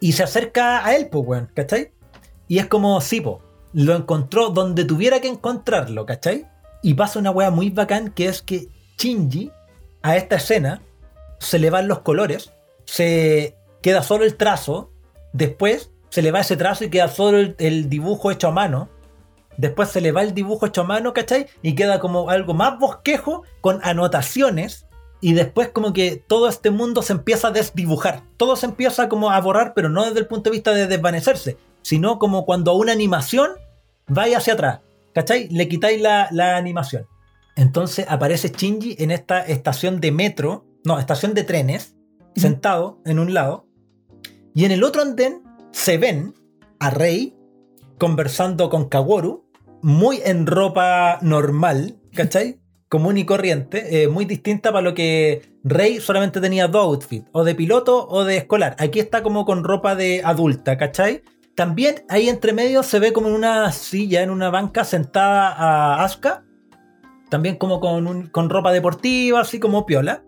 y 0.00 0.12
se 0.12 0.22
acerca 0.22 0.84
a 0.84 0.96
él, 0.96 1.08
pues, 1.08 1.24
weón, 1.26 1.50
¿cachai? 1.54 1.92
Y 2.48 2.58
es 2.58 2.66
como, 2.66 3.00
sí, 3.00 3.22
lo 3.72 3.94
encontró 3.94 4.48
donde 4.48 4.84
tuviera 4.84 5.20
que 5.20 5.28
encontrarlo, 5.28 6.06
¿cachai? 6.06 6.46
Y 6.82 6.94
pasa 6.94 7.18
una 7.18 7.30
weá 7.30 7.50
muy 7.50 7.70
bacán 7.70 8.10
que 8.10 8.26
es 8.26 8.42
que 8.42 8.68
Shinji, 8.98 9.50
a 10.02 10.16
esta 10.16 10.36
escena, 10.36 10.82
se 11.38 11.58
le 11.58 11.70
van 11.70 11.88
los 11.88 12.00
colores, 12.00 12.52
se 12.86 13.56
queda 13.82 14.02
solo 14.02 14.24
el 14.24 14.36
trazo, 14.36 14.90
después 15.32 15.90
se 16.08 16.22
le 16.22 16.32
va 16.32 16.40
ese 16.40 16.56
trazo 16.56 16.84
y 16.84 16.90
queda 16.90 17.08
solo 17.08 17.38
el, 17.38 17.54
el 17.58 17.88
dibujo 17.88 18.30
hecho 18.30 18.48
a 18.48 18.52
mano, 18.52 18.88
después 19.56 19.90
se 19.90 20.00
le 20.00 20.12
va 20.12 20.22
el 20.22 20.34
dibujo 20.34 20.66
hecho 20.66 20.80
a 20.80 20.84
mano, 20.84 21.12
¿cachai? 21.12 21.46
Y 21.62 21.74
queda 21.74 22.00
como 22.00 22.30
algo 22.30 22.54
más 22.54 22.78
bosquejo 22.78 23.44
con 23.60 23.80
anotaciones. 23.82 24.86
Y 25.20 25.34
después 25.34 25.68
como 25.68 25.92
que 25.92 26.16
todo 26.16 26.48
este 26.48 26.70
mundo 26.70 27.02
se 27.02 27.12
empieza 27.12 27.48
a 27.48 27.50
desdibujar. 27.50 28.22
Todo 28.36 28.56
se 28.56 28.66
empieza 28.66 29.08
como 29.08 29.30
a 29.30 29.40
borrar, 29.40 29.74
pero 29.74 29.88
no 29.88 30.04
desde 30.04 30.20
el 30.20 30.26
punto 30.26 30.50
de 30.50 30.56
vista 30.56 30.72
de 30.72 30.86
desvanecerse, 30.86 31.58
sino 31.82 32.18
como 32.18 32.46
cuando 32.46 32.70
a 32.70 32.76
una 32.76 32.92
animación 32.92 33.50
vaya 34.08 34.38
hacia 34.38 34.54
atrás. 34.54 34.80
¿Cachai? 35.14 35.48
Le 35.48 35.68
quitáis 35.68 36.00
la, 36.00 36.28
la 36.30 36.56
animación. 36.56 37.06
Entonces 37.56 38.06
aparece 38.08 38.52
Shinji 38.56 38.96
en 38.98 39.10
esta 39.10 39.40
estación 39.40 40.00
de 40.00 40.12
metro, 40.12 40.64
no, 40.84 40.98
estación 40.98 41.34
de 41.34 41.44
trenes, 41.44 41.96
sentado 42.36 43.00
en 43.04 43.18
un 43.18 43.34
lado. 43.34 43.66
Y 44.54 44.64
en 44.64 44.72
el 44.72 44.84
otro 44.84 45.02
andén 45.02 45.42
se 45.72 45.98
ven 45.98 46.34
a 46.78 46.90
Rei 46.90 47.36
conversando 47.98 48.70
con 48.70 48.88
Kaworu, 48.88 49.44
muy 49.82 50.20
en 50.24 50.46
ropa 50.46 51.18
normal, 51.22 51.98
¿cachai? 52.14 52.60
Común 52.90 53.16
y 53.18 53.24
corriente, 53.24 54.02
eh, 54.02 54.08
muy 54.08 54.24
distinta 54.24 54.70
para 54.72 54.82
lo 54.82 54.94
que 54.94 55.42
Rey 55.62 56.00
solamente 56.00 56.40
tenía 56.40 56.66
dos 56.66 56.84
outfits, 56.86 57.28
o 57.32 57.44
de 57.44 57.54
piloto 57.54 58.06
o 58.08 58.24
de 58.24 58.36
escolar. 58.36 58.74
Aquí 58.78 58.98
está 58.98 59.22
como 59.22 59.44
con 59.44 59.62
ropa 59.64 59.94
de 59.94 60.22
adulta, 60.24 60.76
¿cachai? 60.76 61.22
También 61.54 62.04
ahí 62.08 62.28
entre 62.28 62.52
medio 62.52 62.82
se 62.82 62.98
ve 62.98 63.12
como 63.12 63.28
en 63.28 63.34
una 63.34 63.70
silla, 63.70 64.22
en 64.22 64.30
una 64.30 64.50
banca 64.50 64.84
sentada 64.84 65.48
a 65.50 66.04
Asuka, 66.04 66.44
también 67.28 67.56
como 67.56 67.78
con, 67.78 68.26
con 68.28 68.50
ropa 68.50 68.72
deportiva, 68.72 69.40
así 69.40 69.60
como 69.60 69.86
piola. 69.86 70.24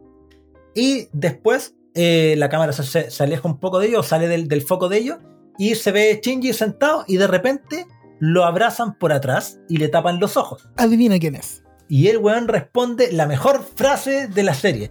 Y 0.74 1.08
después 1.12 1.74
eh, 1.94 2.36
la 2.38 2.48
cámara 2.48 2.72
se, 2.72 2.84
se- 2.84 3.10
se 3.10 3.22
aleja 3.24 3.48
un 3.48 3.58
poco 3.58 3.80
de 3.80 3.88
ellos, 3.88 4.06
sale 4.06 4.28
del, 4.28 4.46
del 4.46 4.62
foco 4.62 4.88
de 4.88 4.98
ellos, 4.98 5.18
y 5.58 5.74
se 5.74 5.90
ve 5.90 6.20
Shinji 6.22 6.52
sentado 6.52 7.04
y 7.08 7.16
de 7.16 7.26
repente 7.26 7.86
lo 8.20 8.44
abrazan 8.44 8.96
por 8.98 9.12
atrás 9.12 9.58
y 9.68 9.78
le 9.78 9.88
tapan 9.88 10.20
los 10.20 10.36
ojos. 10.36 10.68
Adivina 10.76 11.18
quién 11.18 11.34
es. 11.34 11.61
Y 11.92 12.08
el 12.08 12.16
weón 12.16 12.48
responde 12.48 13.12
la 13.12 13.26
mejor 13.26 13.62
frase 13.62 14.26
de 14.26 14.42
la 14.42 14.54
serie. 14.54 14.90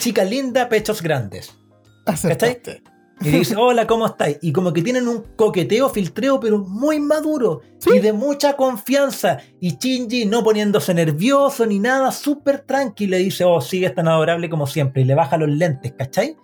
Chica 0.00 0.22
linda, 0.22 0.68
pechos 0.68 1.00
grandes. 1.00 1.56
Acertaste. 2.04 2.82
Y 3.22 3.30
dice, 3.30 3.56
hola, 3.56 3.86
¿cómo 3.86 4.04
estáis? 4.04 4.36
Y 4.42 4.52
como 4.52 4.70
que 4.70 4.82
tienen 4.82 5.08
un 5.08 5.22
coqueteo, 5.34 5.88
filtreo, 5.88 6.40
pero 6.40 6.58
muy 6.58 7.00
maduro. 7.00 7.62
Sí. 7.78 7.92
Y 7.94 8.00
de 8.00 8.12
mucha 8.12 8.54
confianza. 8.54 9.38
Y 9.60 9.78
Shinji 9.78 10.26
no 10.26 10.44
poniéndose 10.44 10.92
nervioso 10.92 11.64
ni 11.64 11.78
nada, 11.78 12.12
súper 12.12 12.60
tranquilo. 12.60 13.12
Le 13.12 13.24
dice, 13.24 13.44
oh, 13.44 13.62
sigues 13.62 13.94
tan 13.94 14.06
adorable 14.06 14.50
como 14.50 14.66
siempre. 14.66 15.00
Y 15.00 15.04
le 15.06 15.14
baja 15.14 15.38
los 15.38 15.48
lentes, 15.48 15.94
¿cachai? 15.96 16.36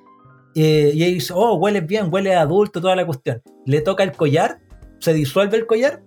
Eh, 0.55 0.93
y 0.95 1.03
ella 1.03 1.13
dice, 1.13 1.35
oh, 1.37 1.57
hueles 1.57 1.87
bien, 1.87 2.09
huele 2.11 2.35
a 2.35 2.41
adulto, 2.41 2.81
toda 2.81 2.97
la 2.97 3.05
cuestión. 3.05 3.43
Le 3.67 3.83
toca 3.83 4.05
el 4.05 4.13
collar, 4.13 4.59
se 5.01 5.13
disuelve 5.13 5.59
el 5.59 5.67
collar. 5.67 6.03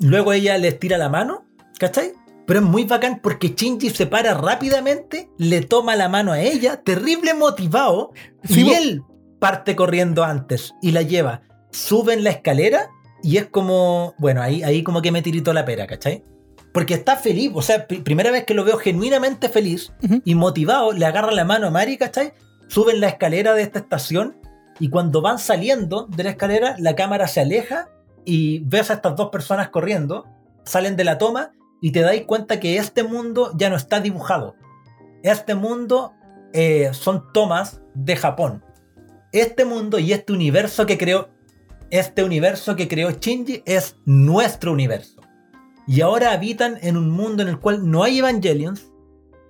Luego 0.00 0.32
ella 0.32 0.56
le 0.56 0.68
estira 0.68 0.96
la 0.96 1.10
mano, 1.10 1.44
¿cachai? 1.78 2.14
Pero 2.46 2.60
es 2.60 2.66
muy 2.66 2.84
bacán 2.84 3.20
porque 3.22 3.54
Shinji 3.56 3.90
se 3.90 4.06
para 4.06 4.34
rápidamente, 4.34 5.30
le 5.38 5.62
toma 5.62 5.96
la 5.96 6.08
mano 6.08 6.32
a 6.32 6.40
ella, 6.40 6.82
terrible 6.82 7.34
motivado, 7.34 8.12
Sí, 8.42 8.66
y 8.68 8.72
él 8.72 9.02
parte 9.38 9.74
corriendo 9.76 10.24
antes 10.24 10.74
y 10.82 10.92
la 10.92 11.02
lleva. 11.02 11.42
Suben 11.70 12.22
la 12.24 12.30
escalera 12.30 12.88
y 13.22 13.38
es 13.38 13.46
como, 13.46 14.14
bueno, 14.18 14.42
ahí, 14.42 14.62
ahí 14.62 14.82
como 14.82 15.00
que 15.02 15.10
me 15.12 15.22
tirito 15.22 15.52
la 15.52 15.64
pera, 15.64 15.86
¿cachai? 15.86 16.22
Porque 16.72 16.94
está 16.94 17.16
feliz, 17.16 17.50
o 17.54 17.62
sea, 17.62 17.86
pri- 17.86 18.00
primera 18.02 18.30
vez 18.30 18.44
que 18.44 18.54
lo 18.54 18.64
veo 18.64 18.76
genuinamente 18.78 19.48
feliz 19.48 19.92
y 20.24 20.34
motivado, 20.34 20.92
le 20.92 21.06
agarra 21.06 21.30
la 21.32 21.44
mano 21.44 21.66
a 21.68 21.70
Mari, 21.70 21.96
¿cachai? 21.96 22.32
Suben 22.68 23.00
la 23.00 23.08
escalera 23.08 23.54
de 23.54 23.62
esta 23.62 23.78
estación 23.78 24.36
y 24.80 24.88
cuando 24.90 25.22
van 25.22 25.38
saliendo 25.38 26.06
de 26.06 26.24
la 26.24 26.30
escalera, 26.30 26.74
la 26.78 26.94
cámara 26.96 27.28
se 27.28 27.40
aleja 27.40 27.88
y 28.24 28.58
ves 28.60 28.90
a 28.90 28.94
estas 28.94 29.14
dos 29.16 29.30
personas 29.30 29.68
corriendo, 29.68 30.26
salen 30.64 30.96
de 30.96 31.04
la 31.04 31.16
toma 31.18 31.52
y 31.84 31.92
te 31.92 32.00
dais 32.00 32.24
cuenta 32.24 32.60
que 32.60 32.78
este 32.78 33.02
mundo 33.02 33.52
ya 33.54 33.68
no 33.68 33.76
está 33.76 34.00
dibujado. 34.00 34.56
Este 35.22 35.54
mundo 35.54 36.14
eh, 36.54 36.88
son 36.94 37.30
tomas 37.34 37.82
de 37.92 38.16
Japón. 38.16 38.64
Este 39.32 39.66
mundo 39.66 39.98
y 39.98 40.14
este 40.14 40.32
universo 40.32 40.86
que 40.86 40.96
creó, 40.96 41.28
este 41.90 42.24
universo 42.24 42.74
que 42.74 42.88
creó 42.88 43.10
Shinji 43.10 43.62
es 43.66 43.98
nuestro 44.06 44.72
universo. 44.72 45.20
Y 45.86 46.00
ahora 46.00 46.32
habitan 46.32 46.78
en 46.80 46.96
un 46.96 47.10
mundo 47.10 47.42
en 47.42 47.50
el 47.50 47.60
cual 47.60 47.90
no 47.90 48.02
hay 48.02 48.20
Evangelions. 48.20 48.90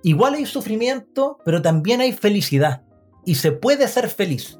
Igual 0.03 0.33
hay 0.33 0.45
sufrimiento, 0.45 1.39
pero 1.45 1.61
también 1.61 2.01
hay 2.01 2.11
felicidad. 2.11 2.83
Y 3.23 3.35
se 3.35 3.53
puede 3.53 3.87
ser 3.87 4.09
feliz. 4.09 4.59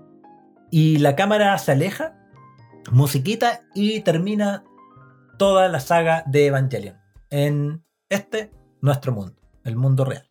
Y 0.71 0.99
la 0.99 1.17
cámara 1.17 1.57
se 1.57 1.73
aleja, 1.73 2.15
musiquita, 2.89 3.63
y 3.73 3.99
termina 3.99 4.63
toda 5.37 5.67
la 5.67 5.81
saga 5.81 6.23
de 6.25 6.45
Evangelion. 6.45 7.04
En 7.29 7.83
este, 8.09 8.51
nuestro 8.81 9.11
mundo, 9.11 9.35
el 9.63 9.75
mundo 9.75 10.05
real. 10.05 10.29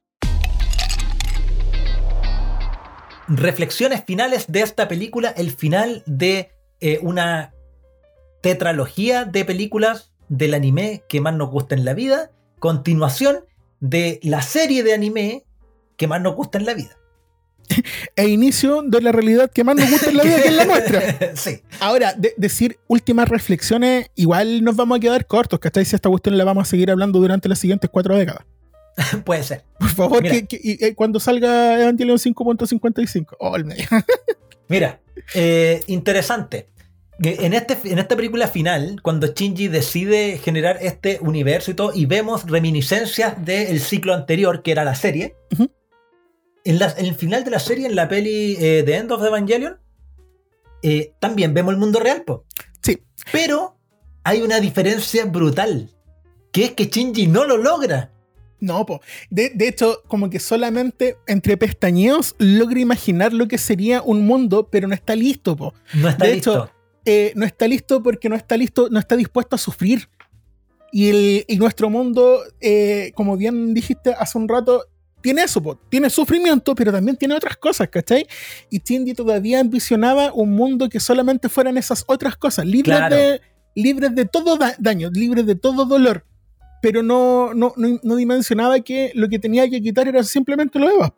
Reflexiones 3.26 4.04
finales 4.04 4.46
de 4.48 4.60
esta 4.60 4.86
película, 4.86 5.30
el 5.30 5.50
final 5.50 6.02
de 6.06 6.52
eh, 6.80 6.98
una 7.02 7.54
tetralogía 8.42 9.24
de 9.24 9.44
películas 9.44 10.12
del 10.28 10.54
anime 10.54 11.04
que 11.08 11.20
más 11.20 11.34
nos 11.34 11.50
gusta 11.50 11.74
en 11.74 11.84
la 11.84 11.94
vida, 11.94 12.30
continuación 12.58 13.44
de 13.80 14.20
la 14.22 14.42
serie 14.42 14.82
de 14.82 14.94
anime 14.94 15.44
que 15.96 16.06
más 16.06 16.20
nos 16.20 16.34
gusta 16.34 16.58
en 16.58 16.66
la 16.66 16.74
vida. 16.74 16.98
E 18.16 18.28
inicio 18.28 18.82
de 18.82 19.00
la 19.02 19.12
realidad 19.12 19.50
que 19.52 19.64
más 19.64 19.76
nos 19.76 19.90
gusta 19.90 20.10
en 20.10 20.16
la 20.16 20.22
vida, 20.24 20.42
que 20.42 20.48
es 20.48 20.54
la 20.56 20.64
nuestra. 20.64 21.02
sí, 21.36 21.62
Ahora, 21.80 22.12
de- 22.14 22.34
decir 22.36 22.78
últimas 22.86 23.28
reflexiones, 23.28 24.10
igual 24.14 24.62
nos 24.62 24.76
vamos 24.76 24.98
a 24.98 25.00
quedar 25.00 25.26
cortos, 25.26 25.58
¿cachai? 25.58 25.84
Si 25.84 25.94
esta 25.96 26.08
cuestión 26.08 26.36
la 26.38 26.44
vamos 26.44 26.66
a 26.66 26.70
seguir 26.70 26.90
hablando 26.90 27.18
durante 27.18 27.48
las 27.48 27.58
siguientes 27.58 27.90
cuatro 27.90 28.16
décadas. 28.16 28.44
puede 29.24 29.42
ser. 29.42 29.64
Por 29.78 29.90
favor, 29.90 30.22
Mira. 30.22 30.34
que, 30.34 30.46
que- 30.46 30.60
y, 30.62 30.84
eh, 30.84 30.94
cuando 30.94 31.18
salga 31.20 31.80
Evangelion 31.82 32.18
5.55. 32.18 33.36
Oh. 33.40 33.56
Mira, 34.68 35.00
eh, 35.34 35.80
interesante. 35.88 36.68
Que 37.22 37.34
En, 37.46 37.52
este, 37.54 37.78
en 37.84 37.98
esta 38.00 38.16
película 38.16 38.48
final, 38.48 39.00
cuando 39.02 39.28
Shinji 39.28 39.68
decide 39.68 40.38
generar 40.38 40.78
este 40.80 41.18
universo 41.20 41.70
y 41.70 41.74
todo, 41.74 41.92
y 41.94 42.06
vemos 42.06 42.48
reminiscencias 42.50 43.44
del 43.44 43.80
ciclo 43.80 44.14
anterior, 44.14 44.62
que 44.62 44.72
era 44.72 44.82
la 44.84 44.94
serie. 44.96 45.36
En, 46.64 46.78
la- 46.78 46.94
en 46.96 47.06
el 47.06 47.14
final 47.14 47.44
de 47.44 47.50
la 47.50 47.58
serie, 47.58 47.86
en 47.86 47.94
la 47.94 48.08
peli 48.08 48.56
eh, 48.58 48.82
The 48.84 48.96
End 48.96 49.12
of 49.12 49.20
the 49.22 49.28
Evangelion, 49.28 49.78
eh, 50.82 51.12
también 51.20 51.54
vemos 51.54 51.72
el 51.72 51.78
mundo 51.80 52.00
real, 52.00 52.22
po. 52.24 52.44
Sí. 52.82 52.98
Pero 53.32 53.76
hay 54.22 54.42
una 54.42 54.60
diferencia 54.60 55.24
brutal, 55.26 55.90
que 56.52 56.64
es 56.64 56.72
que 56.72 56.86
Shinji 56.86 57.26
no 57.26 57.44
lo 57.44 57.56
logra. 57.56 58.10
No, 58.60 58.86
po. 58.86 59.00
De, 59.30 59.50
de 59.54 59.68
hecho, 59.68 60.02
como 60.08 60.30
que 60.30 60.38
solamente 60.40 61.16
entre 61.26 61.56
pestañeos 61.56 62.34
logra 62.38 62.80
imaginar 62.80 63.32
lo 63.32 63.46
que 63.48 63.58
sería 63.58 64.00
un 64.02 64.26
mundo, 64.26 64.68
pero 64.70 64.88
no 64.88 64.94
está 64.94 65.14
listo, 65.14 65.56
po. 65.56 65.74
No 65.94 66.08
está 66.08 66.26
De 66.26 66.34
listo. 66.34 66.52
hecho, 66.64 66.70
Eh, 67.06 67.32
no 67.36 67.44
está 67.44 67.68
listo 67.68 68.02
porque 68.02 68.30
no 68.30 68.36
está 68.36 68.56
listo, 68.56 68.88
no 68.90 68.98
está 68.98 69.14
dispuesto 69.16 69.56
a 69.56 69.58
sufrir. 69.58 70.08
Y, 70.90 71.08
el, 71.10 71.44
y 71.48 71.56
nuestro 71.58 71.90
mundo, 71.90 72.40
eh, 72.62 73.12
como 73.14 73.36
bien 73.36 73.74
dijiste 73.74 74.14
hace 74.14 74.38
un 74.38 74.48
rato, 74.48 74.84
tiene 75.24 75.42
eso, 75.42 75.62
po. 75.62 75.74
tiene 75.88 76.10
sufrimiento, 76.10 76.74
pero 76.74 76.92
también 76.92 77.16
tiene 77.16 77.34
otras 77.34 77.56
cosas, 77.56 77.88
¿cachai? 77.88 78.26
Y 78.68 78.80
Cindy 78.80 79.14
todavía 79.14 79.58
ambicionaba 79.58 80.30
un 80.34 80.52
mundo 80.52 80.90
que 80.90 81.00
solamente 81.00 81.48
fueran 81.48 81.78
esas 81.78 82.04
otras 82.06 82.36
cosas, 82.36 82.66
libres, 82.66 82.98
Claro. 82.98 83.16
de, 83.16 83.40
libres 83.74 84.14
de 84.14 84.26
todo 84.26 84.58
da- 84.58 84.76
daño, 84.78 85.08
libres 85.10 85.46
de 85.46 85.54
todo 85.54 85.86
dolor. 85.86 86.26
Pero 86.82 87.02
no, 87.02 87.54
no, 87.54 87.72
no, 87.78 87.98
no 88.02 88.16
dimensionaba 88.16 88.80
que 88.80 89.12
lo 89.14 89.30
que 89.30 89.38
tenía 89.38 89.66
que 89.70 89.80
quitar 89.80 90.06
era 90.08 90.22
simplemente 90.22 90.78
lo 90.78 90.90
Eva. 90.90 91.14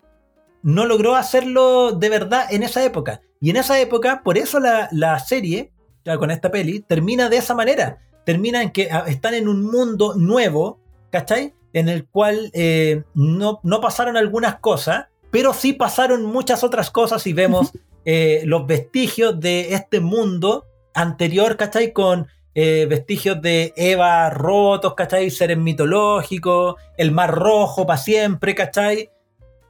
no 0.62 0.86
logró 0.86 1.16
hacerlo 1.16 1.90
de 1.90 2.08
verdad 2.08 2.46
en 2.50 2.62
esa 2.62 2.84
época. 2.84 3.20
Y 3.40 3.50
en 3.50 3.56
esa 3.56 3.78
época, 3.80 4.22
por 4.24 4.38
eso 4.38 4.60
la, 4.60 4.88
la 4.92 5.18
serie, 5.18 5.72
ya 6.04 6.16
con 6.16 6.30
esta 6.30 6.52
peli, 6.52 6.78
termina 6.80 7.28
de 7.28 7.38
esa 7.38 7.54
manera. 7.56 7.98
Termina 8.24 8.62
en 8.62 8.70
que 8.70 8.88
ah, 8.90 9.04
están 9.08 9.34
en 9.34 9.48
un 9.48 9.64
mundo 9.64 10.14
nuevo, 10.16 10.78
¿cachai? 11.10 11.52
En 11.76 11.90
el 11.90 12.06
cual 12.06 12.50
eh, 12.54 13.02
no, 13.12 13.60
no 13.62 13.82
pasaron 13.82 14.16
algunas 14.16 14.60
cosas, 14.60 15.08
pero 15.30 15.52
sí 15.52 15.74
pasaron 15.74 16.24
muchas 16.24 16.64
otras 16.64 16.90
cosas 16.90 17.26
y 17.26 17.34
vemos 17.34 17.70
eh, 18.06 18.40
los 18.46 18.66
vestigios 18.66 19.38
de 19.38 19.74
este 19.74 20.00
mundo 20.00 20.64
anterior, 20.94 21.58
¿cachai? 21.58 21.92
Con 21.92 22.28
eh, 22.54 22.86
vestigios 22.88 23.42
de 23.42 23.74
Eva 23.76 24.30
rotos, 24.30 24.94
¿cachai? 24.94 25.30
Seres 25.30 25.58
mitológicos, 25.58 26.76
el 26.96 27.12
mar 27.12 27.34
rojo 27.34 27.86
para 27.86 27.98
siempre, 27.98 28.54
¿cachai? 28.54 29.10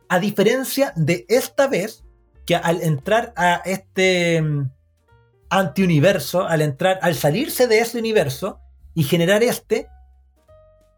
A 0.08 0.20
diferencia 0.20 0.92
de 0.94 1.26
esta 1.28 1.66
vez, 1.66 2.04
que 2.46 2.54
al 2.54 2.82
entrar 2.82 3.32
a 3.34 3.62
este 3.64 4.40
mm, 4.40 4.70
antiuniverso, 5.50 6.46
al 6.46 6.62
entrar, 6.62 7.00
al 7.02 7.16
salirse 7.16 7.66
de 7.66 7.80
ese 7.80 7.98
universo 7.98 8.60
y 8.94 9.02
generar 9.02 9.42
este, 9.42 9.88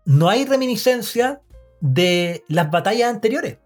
no 0.09 0.29
hay 0.31 0.45
reminiscencia 0.47 1.41
de 1.81 2.43
las 2.49 2.71
batallas 2.71 3.11
anteriores. 3.13 3.59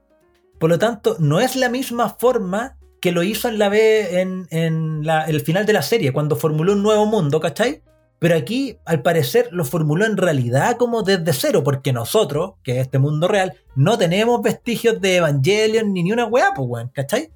Por 0.58 0.70
lo 0.70 0.78
tanto, 0.78 1.16
no 1.18 1.40
es 1.40 1.54
la 1.56 1.68
misma 1.68 2.16
forma 2.18 2.76
que 3.00 3.12
lo 3.12 3.22
hizo 3.22 3.48
en 3.48 3.58
la 3.58 3.68
B 3.68 4.20
en, 4.20 4.46
en 4.50 5.04
la- 5.06 5.24
el 5.24 5.40
final 5.40 5.66
de 5.66 5.72
la 5.72 5.82
serie, 5.82 6.12
cuando 6.12 6.36
formuló 6.36 6.72
un 6.72 6.82
nuevo 6.82 7.06
mundo, 7.06 7.40
¿cachai? 7.40 7.82
Pero 8.18 8.36
aquí, 8.36 8.76
al 8.84 9.02
parecer, 9.02 9.48
lo 9.50 9.64
formuló 9.64 10.04
en 10.06 10.16
realidad 10.16 10.76
como 10.76 11.02
desde 11.02 11.32
cero, 11.32 11.64
porque 11.64 11.92
nosotros, 11.92 12.52
que 12.62 12.72
es 12.72 12.78
este 12.86 12.98
mundo 13.00 13.26
real, 13.28 13.54
no 13.74 13.98
tenemos 13.98 14.40
vestigios 14.42 15.00
de 15.00 15.16
Evangelion 15.16 15.92
ni 15.92 16.02
ni 16.04 16.12
una 16.12 16.26
weá, 16.26 16.50
pues 16.54 16.68
weón, 16.68 16.88
¿cachai? 16.94 17.30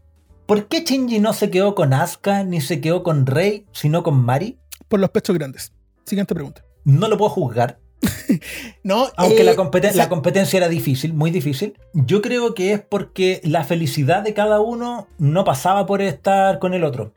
¿Por 0.46 0.68
qué 0.68 0.84
Shinji 0.84 1.18
no 1.18 1.32
se 1.32 1.50
quedó 1.50 1.74
con 1.74 1.92
Asuka 1.92 2.44
ni 2.44 2.60
se 2.60 2.80
quedó 2.80 3.02
con 3.02 3.26
Rey, 3.26 3.66
sino 3.72 4.02
con 4.02 4.22
Mari? 4.24 4.58
por 4.88 5.00
los 5.00 5.10
pechos 5.10 5.36
grandes. 5.36 5.72
Siguiente 6.04 6.32
pregunta. 6.34 6.64
No 6.84 7.08
lo 7.08 7.16
puedo 7.18 7.30
juzgar, 7.30 7.80
No, 8.82 9.06
aunque 9.16 9.40
eh, 9.40 9.44
la, 9.44 9.54
competen- 9.56 9.90
o 9.90 9.94
sea, 9.94 10.04
la 10.04 10.08
competencia 10.08 10.56
era 10.58 10.68
difícil, 10.68 11.12
muy 11.14 11.30
difícil. 11.30 11.78
Yo 11.92 12.22
creo 12.22 12.54
que 12.54 12.72
es 12.72 12.80
porque 12.80 13.40
la 13.44 13.64
felicidad 13.64 14.22
de 14.22 14.34
cada 14.34 14.60
uno 14.60 15.08
no 15.18 15.44
pasaba 15.44 15.86
por 15.86 16.02
estar 16.02 16.58
con 16.58 16.74
el 16.74 16.84
otro. 16.84 17.12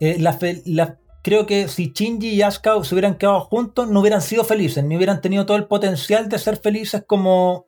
Eh, 0.00 0.16
la 0.18 0.32
fe- 0.32 0.62
la- 0.66 0.98
creo 1.22 1.46
que 1.46 1.68
si 1.68 1.92
Shinji 1.94 2.30
y 2.30 2.42
Asuka 2.42 2.82
se 2.84 2.94
hubieran 2.94 3.16
quedado 3.16 3.40
juntos, 3.40 3.88
no 3.88 4.00
hubieran 4.00 4.20
sido 4.22 4.44
felices, 4.44 4.84
ni 4.84 4.96
hubieran 4.96 5.20
tenido 5.20 5.46
todo 5.46 5.56
el 5.56 5.66
potencial 5.66 6.28
de 6.28 6.38
ser 6.38 6.56
felices 6.58 7.02
como 7.06 7.66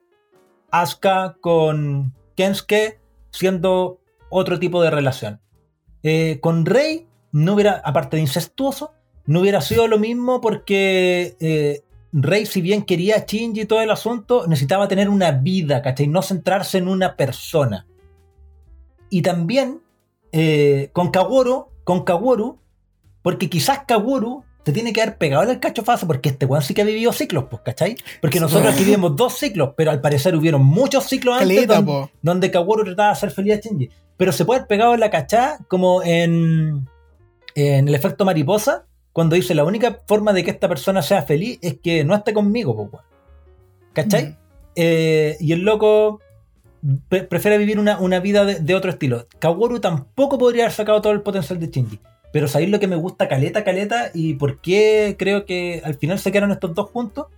Asuka 0.71 1.37
con 1.41 2.15
Kensuke, 2.37 3.01
siendo 3.31 4.01
otro 4.31 4.59
tipo 4.59 4.83
de 4.83 4.91
relación. 4.91 5.41
Eh, 6.03 6.39
con 6.41 6.67
Rey, 6.67 7.07
no 7.33 7.55
hubiera, 7.55 7.81
aparte 7.85 8.17
de 8.17 8.23
incestuoso, 8.23 8.93
no 9.27 9.41
hubiera 9.41 9.61
sido 9.61 9.89
lo 9.89 9.99
mismo 9.99 10.41
porque 10.41 11.37
eh, 11.41 11.83
Rey, 12.19 12.47
si 12.47 12.63
bien 12.63 12.83
quería 12.83 13.17
a 13.17 13.25
Shinji 13.27 13.63
y 13.63 13.67
todo 13.67 13.83
el 13.83 13.91
asunto, 13.91 14.47
necesitaba 14.47 14.89
tener 14.89 15.11
una 15.11 15.33
vida, 15.33 15.83
¿cachai? 15.83 16.09
No 16.09 16.23
centrarse 16.23 16.79
en 16.79 16.89
una 16.89 17.15
persona. 17.15 17.87
Y 19.11 19.21
también 19.21 19.83
eh, 20.33 20.89
con 20.95 21.11
Kaworu, 21.11 21.67
con 21.85 22.05
Kaworu, 22.05 22.59
porque 23.21 23.51
quizás 23.51 23.81
Kaworu 23.87 24.45
te 24.63 24.73
tiene 24.73 24.95
que 24.95 25.03
haber 25.03 25.19
pegado 25.19 25.45
en 25.45 25.51
el 25.51 25.61
cachofazo 25.61 26.07
porque 26.07 26.31
este 26.31 26.47
weón 26.47 26.63
sí 26.63 26.73
que 26.73 26.83
ha 26.83 26.87
vivido 26.87 27.13
ciclos, 27.13 27.45
pues, 27.51 27.63
¿cachai? 27.63 27.97
Porque 28.23 28.41
nosotros 28.41 28.73
aquí 28.73 28.85
vivimos 28.85 29.15
dos 29.15 29.39
ciclos, 29.39 29.75
pero 29.77 29.91
al 29.91 30.01
parecer 30.01 30.35
hubieron 30.35 30.65
muchos 30.65 31.05
ciclos 31.05 31.41
antes 31.41 31.67
caleta, 31.67 31.83
donde, 31.83 32.11
donde 32.23 32.51
Kaworu 32.51 32.85
trataba 32.85 33.11
de 33.11 33.13
hacer 33.13 33.31
feliz 33.31 33.59
a 33.59 33.61
Shinji. 33.61 33.91
Pero 34.17 34.33
se 34.33 34.47
puede 34.47 34.61
haber 34.61 34.69
pegado 34.69 34.95
en 34.95 35.01
la 35.01 35.11
cachá 35.11 35.59
como 35.69 36.03
en, 36.03 36.89
en 37.55 37.89
el 37.89 37.95
efecto 37.95 38.25
mariposa, 38.25 38.87
cuando 39.17 39.35
dice 39.35 39.55
la 39.55 39.65
única 39.65 40.03
forma 40.07 40.35
de 40.35 40.45
que 40.45 40.51
esta 40.51 40.69
persona 40.69 41.01
sea 41.01 41.23
feliz 41.23 41.59
es 41.63 41.79
que 41.83 42.05
no 42.05 42.15
esté 42.15 42.35
conmigo, 42.35 42.77
pues. 42.91 43.03
¿Cachai? 43.95 44.25
Mm. 44.27 44.37
Eh, 44.75 45.37
y 45.41 45.53
el 45.53 45.61
loco 45.63 46.21
pre- 47.09 47.23
prefiere 47.23 47.57
vivir 47.57 47.79
una, 47.79 47.99
una 47.99 48.21
vida 48.21 48.45
de, 48.45 48.57
de 48.57 48.75
otro 48.75 48.91
estilo. 48.91 49.27
Kaworu 49.39 49.81
tampoco 49.81 50.37
podría 50.37 50.65
haber 50.65 50.75
sacado 50.75 51.01
todo 51.01 51.15
el 51.15 51.23
potencial 51.23 51.59
de 51.59 51.69
Shinji. 51.69 51.99
Pero 52.31 52.47
¿sabéis 52.47 52.69
lo 52.71 52.79
que 52.79 52.89
me 52.89 52.97
gusta 52.97 53.27
caleta, 53.27 53.65
caleta? 53.65 54.11
¿Y 54.13 54.35
por 54.35 54.61
qué 54.61 55.17
creo 55.19 55.47
que 55.47 55.81
al 55.83 55.95
final 55.95 56.19
se 56.19 56.31
quedaron 56.31 56.51
estos 56.53 56.75
dos 56.75 56.91
juntos? 56.91 57.29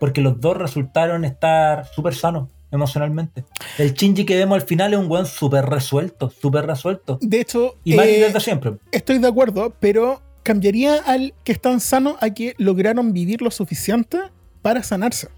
Porque 0.00 0.20
los 0.20 0.40
dos 0.40 0.56
resultaron 0.56 1.24
estar 1.24 1.86
súper 1.94 2.16
sanos 2.16 2.48
emocionalmente. 2.72 3.44
El 3.78 3.94
Shinji 3.94 4.24
que 4.24 4.34
vemos 4.36 4.56
al 4.60 4.66
final 4.66 4.92
es 4.92 4.98
un 4.98 5.08
weón 5.08 5.26
súper 5.26 5.64
resuelto, 5.66 6.28
súper 6.30 6.66
resuelto. 6.66 7.20
De 7.22 7.40
hecho, 7.40 7.76
Y 7.84 7.94
eh, 7.96 8.18
desde 8.26 8.40
siempre. 8.40 8.72
estoy 8.90 9.18
de 9.18 9.28
acuerdo, 9.28 9.72
pero 9.78 10.20
cambiaría 10.44 10.98
al 10.98 11.34
que 11.42 11.50
están 11.50 11.80
sanos 11.80 12.16
a 12.20 12.30
que 12.30 12.54
lograron 12.58 13.12
vivir 13.12 13.42
lo 13.42 13.50
suficiente 13.50 14.18
para 14.62 14.84
sanarse. 14.84 15.28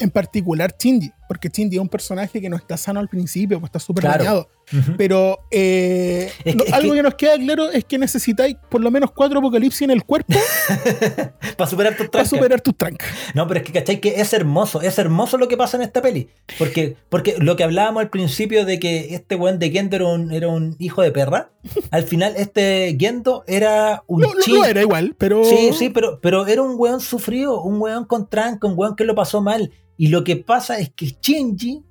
En 0.00 0.10
particular 0.10 0.74
Shinji, 0.78 1.10
porque 1.28 1.48
Shinji 1.48 1.76
es 1.76 1.80
un 1.82 1.88
personaje 1.88 2.40
que 2.40 2.48
no 2.48 2.56
está 2.56 2.76
sano 2.76 3.00
al 3.00 3.08
principio, 3.08 3.58
pues 3.60 3.68
está 3.68 3.78
súper 3.78 4.02
Claro. 4.02 4.18
dañado. 4.24 4.48
Pero 4.96 5.40
eh, 5.50 6.30
Es 6.44 6.56
no, 6.56 6.64
que- 6.64 6.70
es 6.70 6.74
algo 6.74 6.92
que- 6.92 6.98
que... 6.98 7.02
nos 7.02 7.14
queda 7.14 7.36
claro 7.36 7.70
es 7.70 7.84
que 7.84 7.98
necesitáis 7.98 8.56
por 8.70 8.80
lo 8.80 8.90
menos 8.90 9.10
cuatro 9.12 9.38
apocalipsis 9.38 9.82
en 9.82 9.90
el 9.90 10.04
cuerpo 10.04 10.32
Para 11.56 11.70
superar 11.70 11.92
tus 11.96 12.06
para 12.08 12.24
trancas. 12.24 12.28
superar 12.28 12.60
tus 12.60 12.76
trancas. 12.76 13.08
No, 13.34 13.46
pero 13.46 13.60
es 13.60 13.66
que, 13.66 13.72
¿cachai? 13.72 14.00
Que 14.00 14.20
es 14.20 14.32
hermoso, 14.32 14.80
es 14.80 14.98
hermoso 14.98 15.38
lo 15.38 15.48
que 15.48 15.56
pasa 15.56 15.76
en 15.76 15.82
esta 15.82 16.00
peli. 16.02 16.28
Porque, 16.58 16.96
porque 17.08 17.36
lo 17.38 17.56
que 17.56 17.64
hablábamos 17.64 18.00
al 18.02 18.10
principio 18.10 18.64
de 18.64 18.78
que 18.78 19.14
este 19.14 19.36
weón 19.36 19.58
de 19.58 19.70
Gendo 19.70 19.96
era 19.96 20.06
un, 20.06 20.32
era 20.32 20.48
un 20.48 20.76
hijo 20.78 21.02
de 21.02 21.10
perra, 21.12 21.50
al 21.90 22.04
final 22.04 22.34
este 22.36 22.96
Gendo 22.98 23.44
era 23.46 24.02
un 24.06 24.22
lo- 24.22 24.32
chin- 24.40 24.54
lo 24.56 24.64
era 24.64 24.80
igual, 24.80 25.14
pero. 25.18 25.44
Sí, 25.44 25.70
sí, 25.76 25.90
pero, 25.90 26.20
pero 26.20 26.46
era 26.46 26.62
un 26.62 26.74
weón 26.78 27.00
sufrido, 27.00 27.62
un 27.62 27.80
weón 27.80 28.04
con 28.04 28.28
tranca, 28.28 28.66
un 28.66 28.74
weón 28.76 28.96
que 28.96 29.04
lo 29.04 29.14
pasó 29.14 29.40
mal. 29.42 29.70
Y 29.96 30.08
lo 30.08 30.24
que 30.24 30.36
pasa 30.36 30.78
es 30.78 30.90
que 30.90 31.16
Shinji 31.20 31.82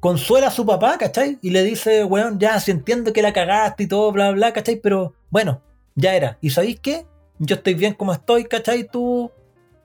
consuela 0.00 0.48
a 0.48 0.50
su 0.50 0.64
papá, 0.64 0.96
¿cachai? 0.98 1.38
Y 1.42 1.50
le 1.50 1.62
dice, 1.62 2.04
weón, 2.04 2.38
ya, 2.38 2.58
si 2.60 2.70
entiendo 2.70 3.12
que 3.12 3.22
la 3.22 3.32
cagaste 3.32 3.84
y 3.84 3.86
todo, 3.86 4.12
bla, 4.12 4.30
bla, 4.32 4.52
¿cachai? 4.52 4.76
Pero 4.76 5.14
bueno, 5.30 5.62
ya 5.94 6.14
era. 6.14 6.38
¿Y 6.40 6.50
sabéis 6.50 6.80
qué? 6.80 7.06
Yo 7.38 7.56
estoy 7.56 7.74
bien 7.74 7.94
como 7.94 8.12
estoy, 8.12 8.44
¿cachai? 8.44 8.88
Tú 8.88 9.30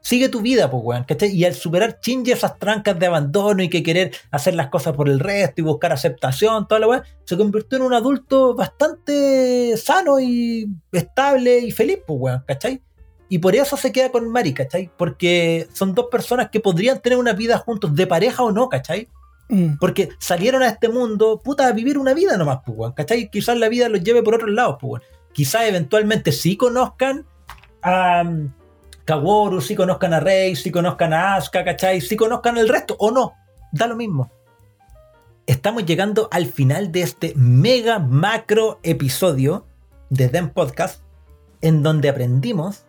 sigue 0.01 0.29
tu 0.29 0.41
vida, 0.41 0.69
pues, 0.69 0.83
weón, 0.85 1.03
¿cachai? 1.03 1.31
Y 1.31 1.45
al 1.45 1.55
superar 1.55 1.99
Shinji 2.01 2.31
esas 2.31 2.59
trancas 2.59 2.97
de 2.97 3.07
abandono 3.07 3.63
y 3.63 3.69
que 3.69 3.83
querer 3.83 4.11
hacer 4.31 4.53
las 4.55 4.67
cosas 4.67 4.93
por 4.93 5.09
el 5.09 5.19
resto 5.19 5.61
y 5.61 5.63
buscar 5.63 5.91
aceptación, 5.91 6.67
toda 6.67 6.79
la 6.79 6.87
weón, 6.87 7.03
se 7.25 7.35
convirtió 7.35 7.77
en 7.77 7.85
un 7.85 7.93
adulto 7.93 8.55
bastante 8.55 9.75
sano 9.77 10.19
y 10.19 10.69
estable 10.91 11.59
y 11.59 11.71
feliz, 11.71 11.99
pues, 12.05 12.19
weón, 12.21 12.43
¿cachai? 12.47 12.81
Y 13.27 13.39
por 13.39 13.56
eso 13.56 13.76
se 13.77 13.91
queda 13.91 14.11
con 14.11 14.30
Mari, 14.30 14.53
¿cachai? 14.53 14.91
Porque 14.97 15.68
son 15.73 15.95
dos 15.95 16.07
personas 16.11 16.49
que 16.49 16.60
podrían 16.60 17.02
tener 17.02 17.18
una 17.18 17.34
vida 17.34 17.57
juntos, 17.57 17.95
de 17.95 18.06
pareja 18.06 18.43
o 18.43 18.52
no, 18.52 18.69
¿cachai? 18.69 19.10
Mm. 19.49 19.77
Porque 19.80 20.10
salieron 20.19 20.64
a 20.64 20.69
este 20.69 20.89
mundo, 20.89 21.41
puta, 21.43 21.68
a 21.68 21.72
vivir 21.72 21.97
una 21.97 22.14
vida 22.14 22.38
nomás, 22.38 22.60
pues, 22.65 22.93
¿cachai? 22.95 23.30
Quizás 23.30 23.57
la 23.57 23.69
vida 23.69 23.89
los 23.89 24.03
lleve 24.03 24.23
por 24.23 24.35
otros 24.35 24.52
lados, 24.52 24.77
pues. 24.80 25.02
Quizás 25.34 25.64
eventualmente 25.64 26.31
sí 26.31 26.56
conozcan 26.56 27.26
a 27.81 28.23
um, 28.26 28.52
Kaworu, 29.06 29.61
sí 29.61 29.76
conozcan 29.76 30.14
a 30.14 30.19
Rei, 30.19 30.56
sí 30.56 30.72
conozcan 30.72 31.14
a 31.14 31.35
Asuka, 31.35 31.64
¿cachai? 31.64 32.02
Sí 32.02 32.15
conozcan 32.15 32.57
el 32.57 32.69
resto, 32.69 32.95
o 32.99 33.11
no, 33.11 33.34
da 33.72 33.88
lo 33.88 33.95
mismo. 33.95 34.31
Estamos 35.45 35.85
llegando 35.85 36.27
al 36.31 36.47
final 36.47 36.91
de 36.91 37.02
este 37.02 37.34
mega 37.35 37.99
macro 37.99 38.80
episodio 38.81 39.68
de 40.10 40.27
Den 40.30 40.49
Podcast, 40.49 41.03
en 41.61 41.84
donde 41.84 42.10
aprendimos. 42.10 42.84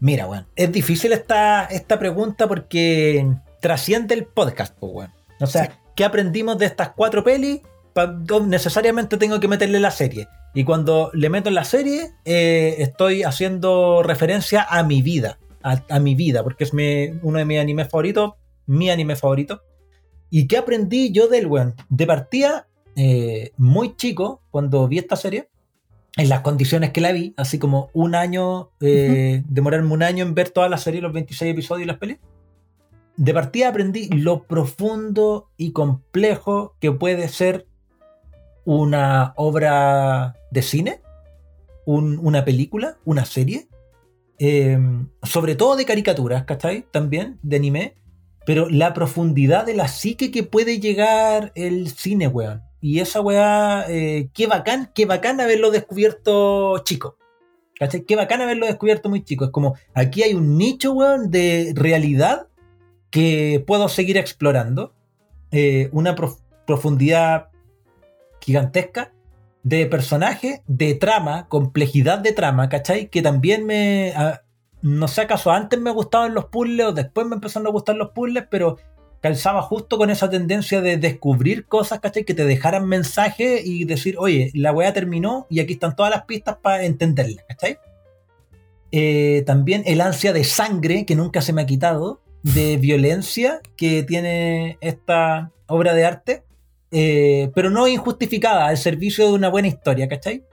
Mira, 0.00 0.26
weón, 0.26 0.46
es 0.56 0.72
difícil 0.72 1.12
esta, 1.12 1.64
esta 1.66 1.98
pregunta 1.98 2.48
porque 2.48 3.26
trasciende 3.60 4.14
el 4.14 4.24
podcast, 4.24 4.74
pues, 4.78 4.92
weón. 4.94 5.10
O 5.40 5.46
sea, 5.46 5.64
Sí. 5.66 5.70
¿qué 5.94 6.04
aprendimos 6.04 6.58
de 6.58 6.66
estas 6.66 6.90
cuatro 6.90 7.22
pelis? 7.22 7.60
Pa- 7.92 8.16
necesariamente 8.46 9.16
tengo 9.16 9.40
que 9.40 9.48
meterle 9.48 9.78
la 9.80 9.90
serie. 9.90 10.28
Y 10.54 10.64
cuando 10.64 11.10
le 11.12 11.28
meto 11.28 11.48
en 11.48 11.54
la 11.54 11.64
serie, 11.64 12.10
eh, 12.24 12.76
estoy 12.78 13.22
haciendo 13.22 14.02
referencia 14.02 14.62
a 14.68 14.82
mi 14.82 15.02
vida. 15.02 15.38
A, 15.62 15.82
a 15.90 15.98
mi 16.00 16.14
vida, 16.14 16.42
porque 16.42 16.64
es 16.64 16.72
mi- 16.72 17.10
uno 17.22 17.38
de 17.38 17.44
mis 17.44 17.58
animes 17.60 17.88
favoritos. 17.88 18.32
Mi 18.66 18.88
anime 18.90 19.16
favorito. 19.16 19.62
¿Y 20.30 20.46
qué 20.46 20.56
aprendí 20.58 21.12
yo 21.12 21.28
del 21.28 21.46
weón? 21.46 21.74
De 21.88 22.06
partida, 22.06 22.68
eh, 22.96 23.50
muy 23.58 23.96
chico, 23.96 24.42
cuando 24.50 24.86
vi 24.88 24.98
esta 24.98 25.16
serie, 25.16 25.48
en 26.16 26.28
las 26.28 26.40
condiciones 26.40 26.90
que 26.90 27.00
la 27.00 27.12
vi, 27.12 27.34
así 27.36 27.58
como 27.58 27.88
un 27.92 28.14
año, 28.14 28.70
eh, 28.80 29.42
demorarme 29.48 29.92
un 29.92 30.02
año 30.02 30.24
en 30.24 30.34
ver 30.34 30.50
toda 30.50 30.68
la 30.68 30.76
serie, 30.78 31.00
los 31.00 31.12
26 31.12 31.52
episodios 31.52 31.84
y 31.84 31.86
las 31.86 31.98
pelis. 31.98 32.18
De 33.16 33.34
partida 33.34 33.68
aprendí 33.68 34.08
lo 34.08 34.44
profundo 34.44 35.50
y 35.56 35.72
complejo 35.72 36.74
que 36.80 36.90
puede 36.92 37.28
ser 37.28 37.66
una 38.64 39.32
obra 39.36 40.34
de 40.50 40.62
cine, 40.62 41.00
un- 41.86 42.18
una 42.22 42.44
película, 42.44 42.96
una 43.04 43.24
serie, 43.24 43.68
eh, 44.38 44.78
sobre 45.22 45.54
todo 45.54 45.76
de 45.76 45.84
caricaturas, 45.84 46.44
¿cachai? 46.44 46.86
También, 46.90 47.38
de 47.42 47.56
anime, 47.56 47.94
pero 48.46 48.68
la 48.68 48.94
profundidad 48.94 49.66
de 49.66 49.74
la 49.74 49.86
psique 49.88 50.30
que 50.30 50.42
puede 50.42 50.80
llegar 50.80 51.52
el 51.54 51.88
cine, 51.90 52.26
weón. 52.26 52.62
Y 52.80 53.00
esa 53.00 53.20
weá, 53.20 53.84
eh, 53.88 54.30
qué 54.32 54.46
bacán, 54.46 54.90
qué 54.94 55.06
bacán 55.06 55.40
haberlo 55.40 55.70
descubierto 55.70 56.78
chico. 56.78 57.16
¿Cachai? 57.78 58.04
Qué 58.04 58.16
bacán 58.16 58.42
haberlo 58.42 58.66
descubierto 58.66 59.08
muy 59.08 59.24
chico. 59.24 59.46
Es 59.46 59.50
como, 59.50 59.74
aquí 59.94 60.22
hay 60.22 60.34
un 60.34 60.58
nicho, 60.58 60.92
weón, 60.92 61.30
de 61.30 61.72
realidad 61.74 62.48
que 63.10 63.64
puedo 63.66 63.88
seguir 63.88 64.18
explorando. 64.18 64.92
Eh, 65.50 65.88
una 65.92 66.14
prof- 66.14 66.40
profundidad 66.66 67.48
gigantesca 68.40 69.12
de 69.62 69.86
personaje, 69.86 70.62
de 70.66 70.94
trama, 70.94 71.48
complejidad 71.48 72.18
de 72.18 72.32
trama, 72.32 72.68
¿cachai? 72.68 73.08
Que 73.08 73.20
también 73.20 73.66
me... 73.66 74.12
ah, 74.16 74.42
no 74.82 75.08
sé 75.08 75.22
acaso 75.22 75.50
antes 75.50 75.78
me 75.78 75.90
gustaban 75.90 76.32
los 76.32 76.46
puzzles 76.46 76.86
o 76.86 76.92
después 76.92 77.26
me 77.26 77.34
empezaron 77.34 77.66
a 77.66 77.70
gustar 77.70 77.96
los 77.96 78.12
puzzles, 78.12 78.44
pero 78.50 78.78
calzaba 79.20 79.62
justo 79.62 79.98
con 79.98 80.10
esa 80.10 80.30
tendencia 80.30 80.80
de 80.80 80.96
descubrir 80.96 81.66
cosas, 81.66 82.00
¿cachai? 82.00 82.24
Que 82.24 82.34
te 82.34 82.44
dejaran 82.44 82.88
mensaje 82.88 83.62
y 83.64 83.84
decir, 83.84 84.16
oye, 84.18 84.50
la 84.54 84.72
weá 84.72 84.92
terminó 84.92 85.46
y 85.50 85.60
aquí 85.60 85.74
están 85.74 85.94
todas 85.94 86.10
las 86.10 86.24
pistas 86.24 86.56
para 86.56 86.84
entenderla, 86.84 87.42
¿cachai? 87.48 87.78
Eh, 88.92 89.44
también 89.46 89.82
el 89.86 90.00
ansia 90.00 90.32
de 90.32 90.44
sangre 90.44 91.04
que 91.04 91.14
nunca 91.14 91.42
se 91.42 91.52
me 91.52 91.62
ha 91.62 91.66
quitado, 91.66 92.20
de 92.42 92.76
violencia 92.78 93.60
que 93.76 94.02
tiene 94.02 94.78
esta 94.80 95.52
obra 95.66 95.94
de 95.94 96.04
arte, 96.04 96.42
eh, 96.90 97.50
pero 97.54 97.70
no 97.70 97.86
injustificada, 97.86 98.66
al 98.66 98.78
servicio 98.78 99.26
de 99.26 99.34
una 99.34 99.48
buena 99.48 99.68
historia, 99.68 100.08
¿cachai? 100.08 100.44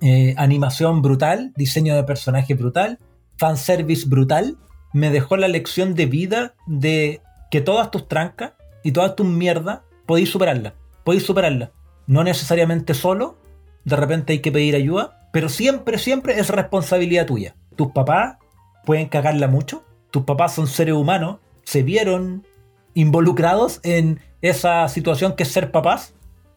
Eh, 0.00 0.34
animación 0.36 1.02
brutal, 1.02 1.52
diseño 1.56 1.94
de 1.94 2.04
personaje 2.04 2.54
brutal, 2.54 2.98
fanservice 3.36 4.08
brutal, 4.08 4.56
me 4.92 5.10
dejó 5.10 5.36
la 5.36 5.48
lección 5.48 5.94
de 5.94 6.06
vida 6.06 6.54
de 6.66 7.20
que 7.52 7.60
todas 7.60 7.90
tus 7.90 8.08
trancas 8.08 8.54
y 8.82 8.92
todas 8.92 9.14
tus 9.14 9.26
mierdas 9.26 9.80
podéis 10.06 10.30
superarlas, 10.30 10.72
podéis 11.04 11.26
superarlas. 11.26 11.68
No 12.06 12.24
necesariamente 12.24 12.94
solo, 12.94 13.36
de 13.84 13.94
repente 13.94 14.32
hay 14.32 14.38
que 14.38 14.50
pedir 14.50 14.74
ayuda, 14.74 15.28
pero 15.34 15.50
siempre, 15.50 15.98
siempre 15.98 16.40
es 16.40 16.48
responsabilidad 16.48 17.26
tuya. 17.26 17.54
tus 17.76 17.92
papás 17.92 18.38
pueden 18.86 19.06
cagarla 19.08 19.48
mucho. 19.48 19.84
Tus 20.10 20.24
papás 20.24 20.54
son 20.54 20.66
seres 20.66 20.94
humanos, 20.94 21.40
se 21.62 21.82
vieron 21.82 22.46
involucrados 22.94 23.80
en 23.82 24.20
esa 24.40 24.88
situación 24.88 25.36
que 25.36 25.42
es 25.42 25.52
ser 25.52 25.70
papás 25.70 26.14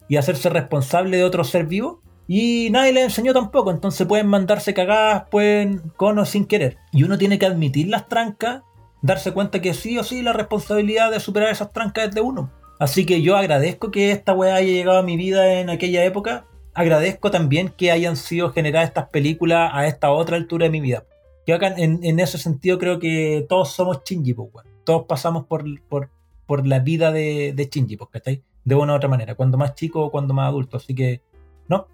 y 0.07 0.15
hacerse 0.15 0.49
responsable 0.49 1.17
de 1.17 1.26
otro 1.26 1.43
ser 1.43 1.65
vivo. 1.65 2.01
Y 2.26 2.69
nadie 2.72 2.93
les 2.93 3.03
enseñó 3.03 3.34
tampoco, 3.34 3.69
entonces 3.69 4.07
pueden 4.07 4.27
mandarse 4.27 4.73
cagadas, 4.73 5.26
pueden 5.30 5.91
con 5.97 6.17
o 6.19 6.26
sin 6.26 6.45
querer. 6.45 6.77
Y 6.93 7.03
uno 7.03 7.17
tiene 7.17 7.38
que 7.38 7.45
admitir 7.45 7.89
las 7.89 8.07
trancas, 8.07 8.63
darse 9.06 9.32
cuenta 9.34 9.61
que 9.61 9.73
sí 9.73 9.98
o 9.99 10.03
sí 10.03 10.22
la 10.23 10.34
responsabilidad 10.34 11.11
de 11.11 11.19
superar 11.19 11.52
esas 11.52 11.72
trancas 11.72 12.10
es 12.10 12.15
de 12.15 12.22
uno. 12.22 12.52
Así 12.80 13.06
que 13.06 13.22
yo 13.22 13.38
agradezco 13.38 13.91
que 13.91 14.11
esta 14.11 14.34
weá 14.34 14.56
haya 14.56 14.72
llegado 14.72 14.98
a 14.98 15.03
mi 15.03 15.15
vida 15.15 15.60
en 15.60 15.69
aquella 15.69 16.03
época. 16.03 16.48
Agradezco 16.73 17.32
también 17.32 17.69
que 17.69 17.91
hayan 17.91 18.18
sido 18.18 18.52
generadas 18.52 18.90
estas 18.90 19.10
películas 19.10 19.69
a 19.73 19.88
esta 19.88 20.11
otra 20.11 20.38
altura 20.38 20.65
de 20.65 20.72
mi 20.72 20.82
vida. 20.82 21.06
Yo 21.45 21.56
acá 21.56 21.68
en, 21.77 21.99
en 22.03 22.19
ese 22.19 22.38
sentido 22.38 22.80
creo 22.80 22.99
que 22.99 23.45
todos 23.48 23.72
somos 23.72 24.02
Shinji, 24.03 24.34
pues. 24.34 24.65
Todos 24.84 25.06
pasamos 25.07 25.45
por, 25.45 25.64
por, 25.88 26.10
por 26.48 26.65
la 26.65 26.80
vida 26.80 27.11
de, 27.11 27.53
de 27.56 27.65
Shinji, 27.65 27.98
pues, 27.98 28.10
¿cachai? 28.11 28.44
De 28.64 28.76
una 28.76 28.94
u 28.94 28.95
otra 28.95 29.07
manera, 29.07 29.36
cuando 29.36 29.57
más 29.57 29.76
chico 29.76 30.03
o 30.03 30.11
cuando 30.11 30.34
más 30.34 30.49
adulto. 30.49 30.77
Así 30.77 30.95
que, 30.95 31.22
no, 31.69 31.88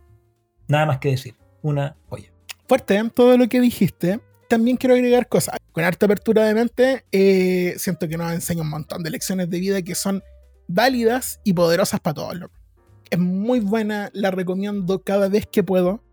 nada 0.68 0.86
más 0.86 1.00
que 1.00 1.10
decir. 1.10 1.36
Una 1.62 1.96
joya. 2.10 2.32
Fuerte 2.68 2.96
en 2.96 3.10
todo 3.12 3.38
lo 3.38 3.48
que 3.48 3.60
dijiste. 3.60 4.22
También 4.52 4.76
quiero 4.76 4.96
agregar 4.96 5.30
cosas. 5.30 5.56
Con 5.72 5.84
harta 5.86 6.06
apertura 6.08 6.46
de 6.46 6.54
mente, 6.54 7.06
eh, 7.14 7.74
siento 7.78 8.10
que 8.10 8.18
nos 8.18 8.34
enseña 8.34 8.62
un 8.64 8.70
montón 8.70 9.02
de 9.02 9.10
lecciones 9.10 9.50
de 9.50 9.60
vida 9.62 9.82
que 9.82 9.96
son 9.96 10.22
válidas 10.68 11.40
y 11.46 11.54
poderosas 11.54 12.02
para 12.02 12.16
todos. 12.16 12.36
loco. 12.38 12.54
Es 13.10 13.18
muy 13.18 13.62
buena, 13.62 14.10
la 14.14 14.30
recomiendo 14.30 15.04
cada 15.04 15.30
vez 15.30 15.46
que 15.50 15.64
puedo. 15.64 16.04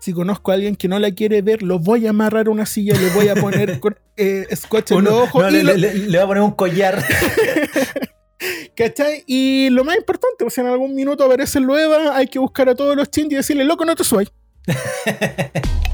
Si 0.00 0.12
conozco 0.12 0.50
a 0.50 0.54
alguien 0.54 0.74
que 0.74 0.88
no 0.88 0.98
la 0.98 1.12
quiere 1.12 1.40
ver, 1.40 1.62
lo 1.62 1.78
voy 1.78 2.06
a 2.06 2.10
amarrar 2.10 2.48
a 2.48 2.50
una 2.50 2.66
silla, 2.66 2.94
le 2.98 3.10
voy 3.10 3.28
a 3.28 3.36
poner 3.36 3.80
eh, 4.16 4.46
scotch 4.56 4.90
en 4.90 5.04
los 5.04 5.12
Uno- 5.12 5.22
ojos 5.22 5.42
no, 5.44 5.48
y 5.50 5.52
le, 5.52 5.62
lo- 5.62 5.74
le- 5.76 5.94
le- 5.94 6.18
va 6.18 6.24
a 6.24 6.26
poner 6.26 6.42
un 6.42 6.50
collar. 6.52 7.00
¿Cachai? 8.76 9.22
Y 9.28 9.70
lo 9.70 9.84
más 9.84 9.96
importante, 9.96 10.36
pues, 10.40 10.54
si 10.54 10.60
en 10.60 10.66
algún 10.66 10.94
minuto 10.96 11.24
aparece 11.24 11.60
el 11.60 11.64
Lueva, 11.64 12.16
hay 12.16 12.26
que 12.26 12.40
buscar 12.40 12.68
a 12.68 12.74
todos 12.74 12.96
los 12.96 13.08
Shinji 13.08 13.34
y 13.34 13.36
decirle, 13.36 13.64
loco, 13.64 13.84
no 13.84 13.94
te 13.94 14.02
soy. 14.02 14.28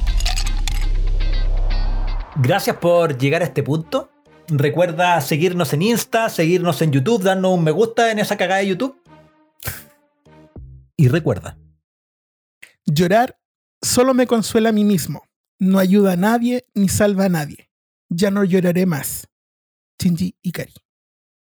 Gracias 2.42 2.76
por 2.76 3.18
llegar 3.18 3.42
a 3.42 3.44
este 3.44 3.62
punto. 3.62 4.10
Recuerda 4.48 5.20
seguirnos 5.20 5.74
en 5.74 5.82
Insta, 5.82 6.30
seguirnos 6.30 6.80
en 6.80 6.90
YouTube, 6.90 7.22
darnos 7.22 7.52
un 7.52 7.62
me 7.62 7.70
gusta 7.70 8.10
en 8.10 8.18
esa 8.18 8.38
cagada 8.38 8.60
de 8.60 8.68
YouTube. 8.68 8.96
Y 10.96 11.08
recuerda, 11.08 11.58
Llorar 12.86 13.38
solo 13.82 14.14
me 14.14 14.26
consuela 14.26 14.70
a 14.70 14.72
mí 14.72 14.84
mismo. 14.84 15.22
No 15.58 15.78
ayuda 15.78 16.12
a 16.12 16.16
nadie 16.16 16.64
ni 16.74 16.88
salva 16.88 17.26
a 17.26 17.28
nadie. 17.28 17.70
Ya 18.08 18.30
no 18.30 18.42
lloraré 18.42 18.86
más. 18.86 19.28
Shinji 20.02 20.34
Ikari. 20.42 20.72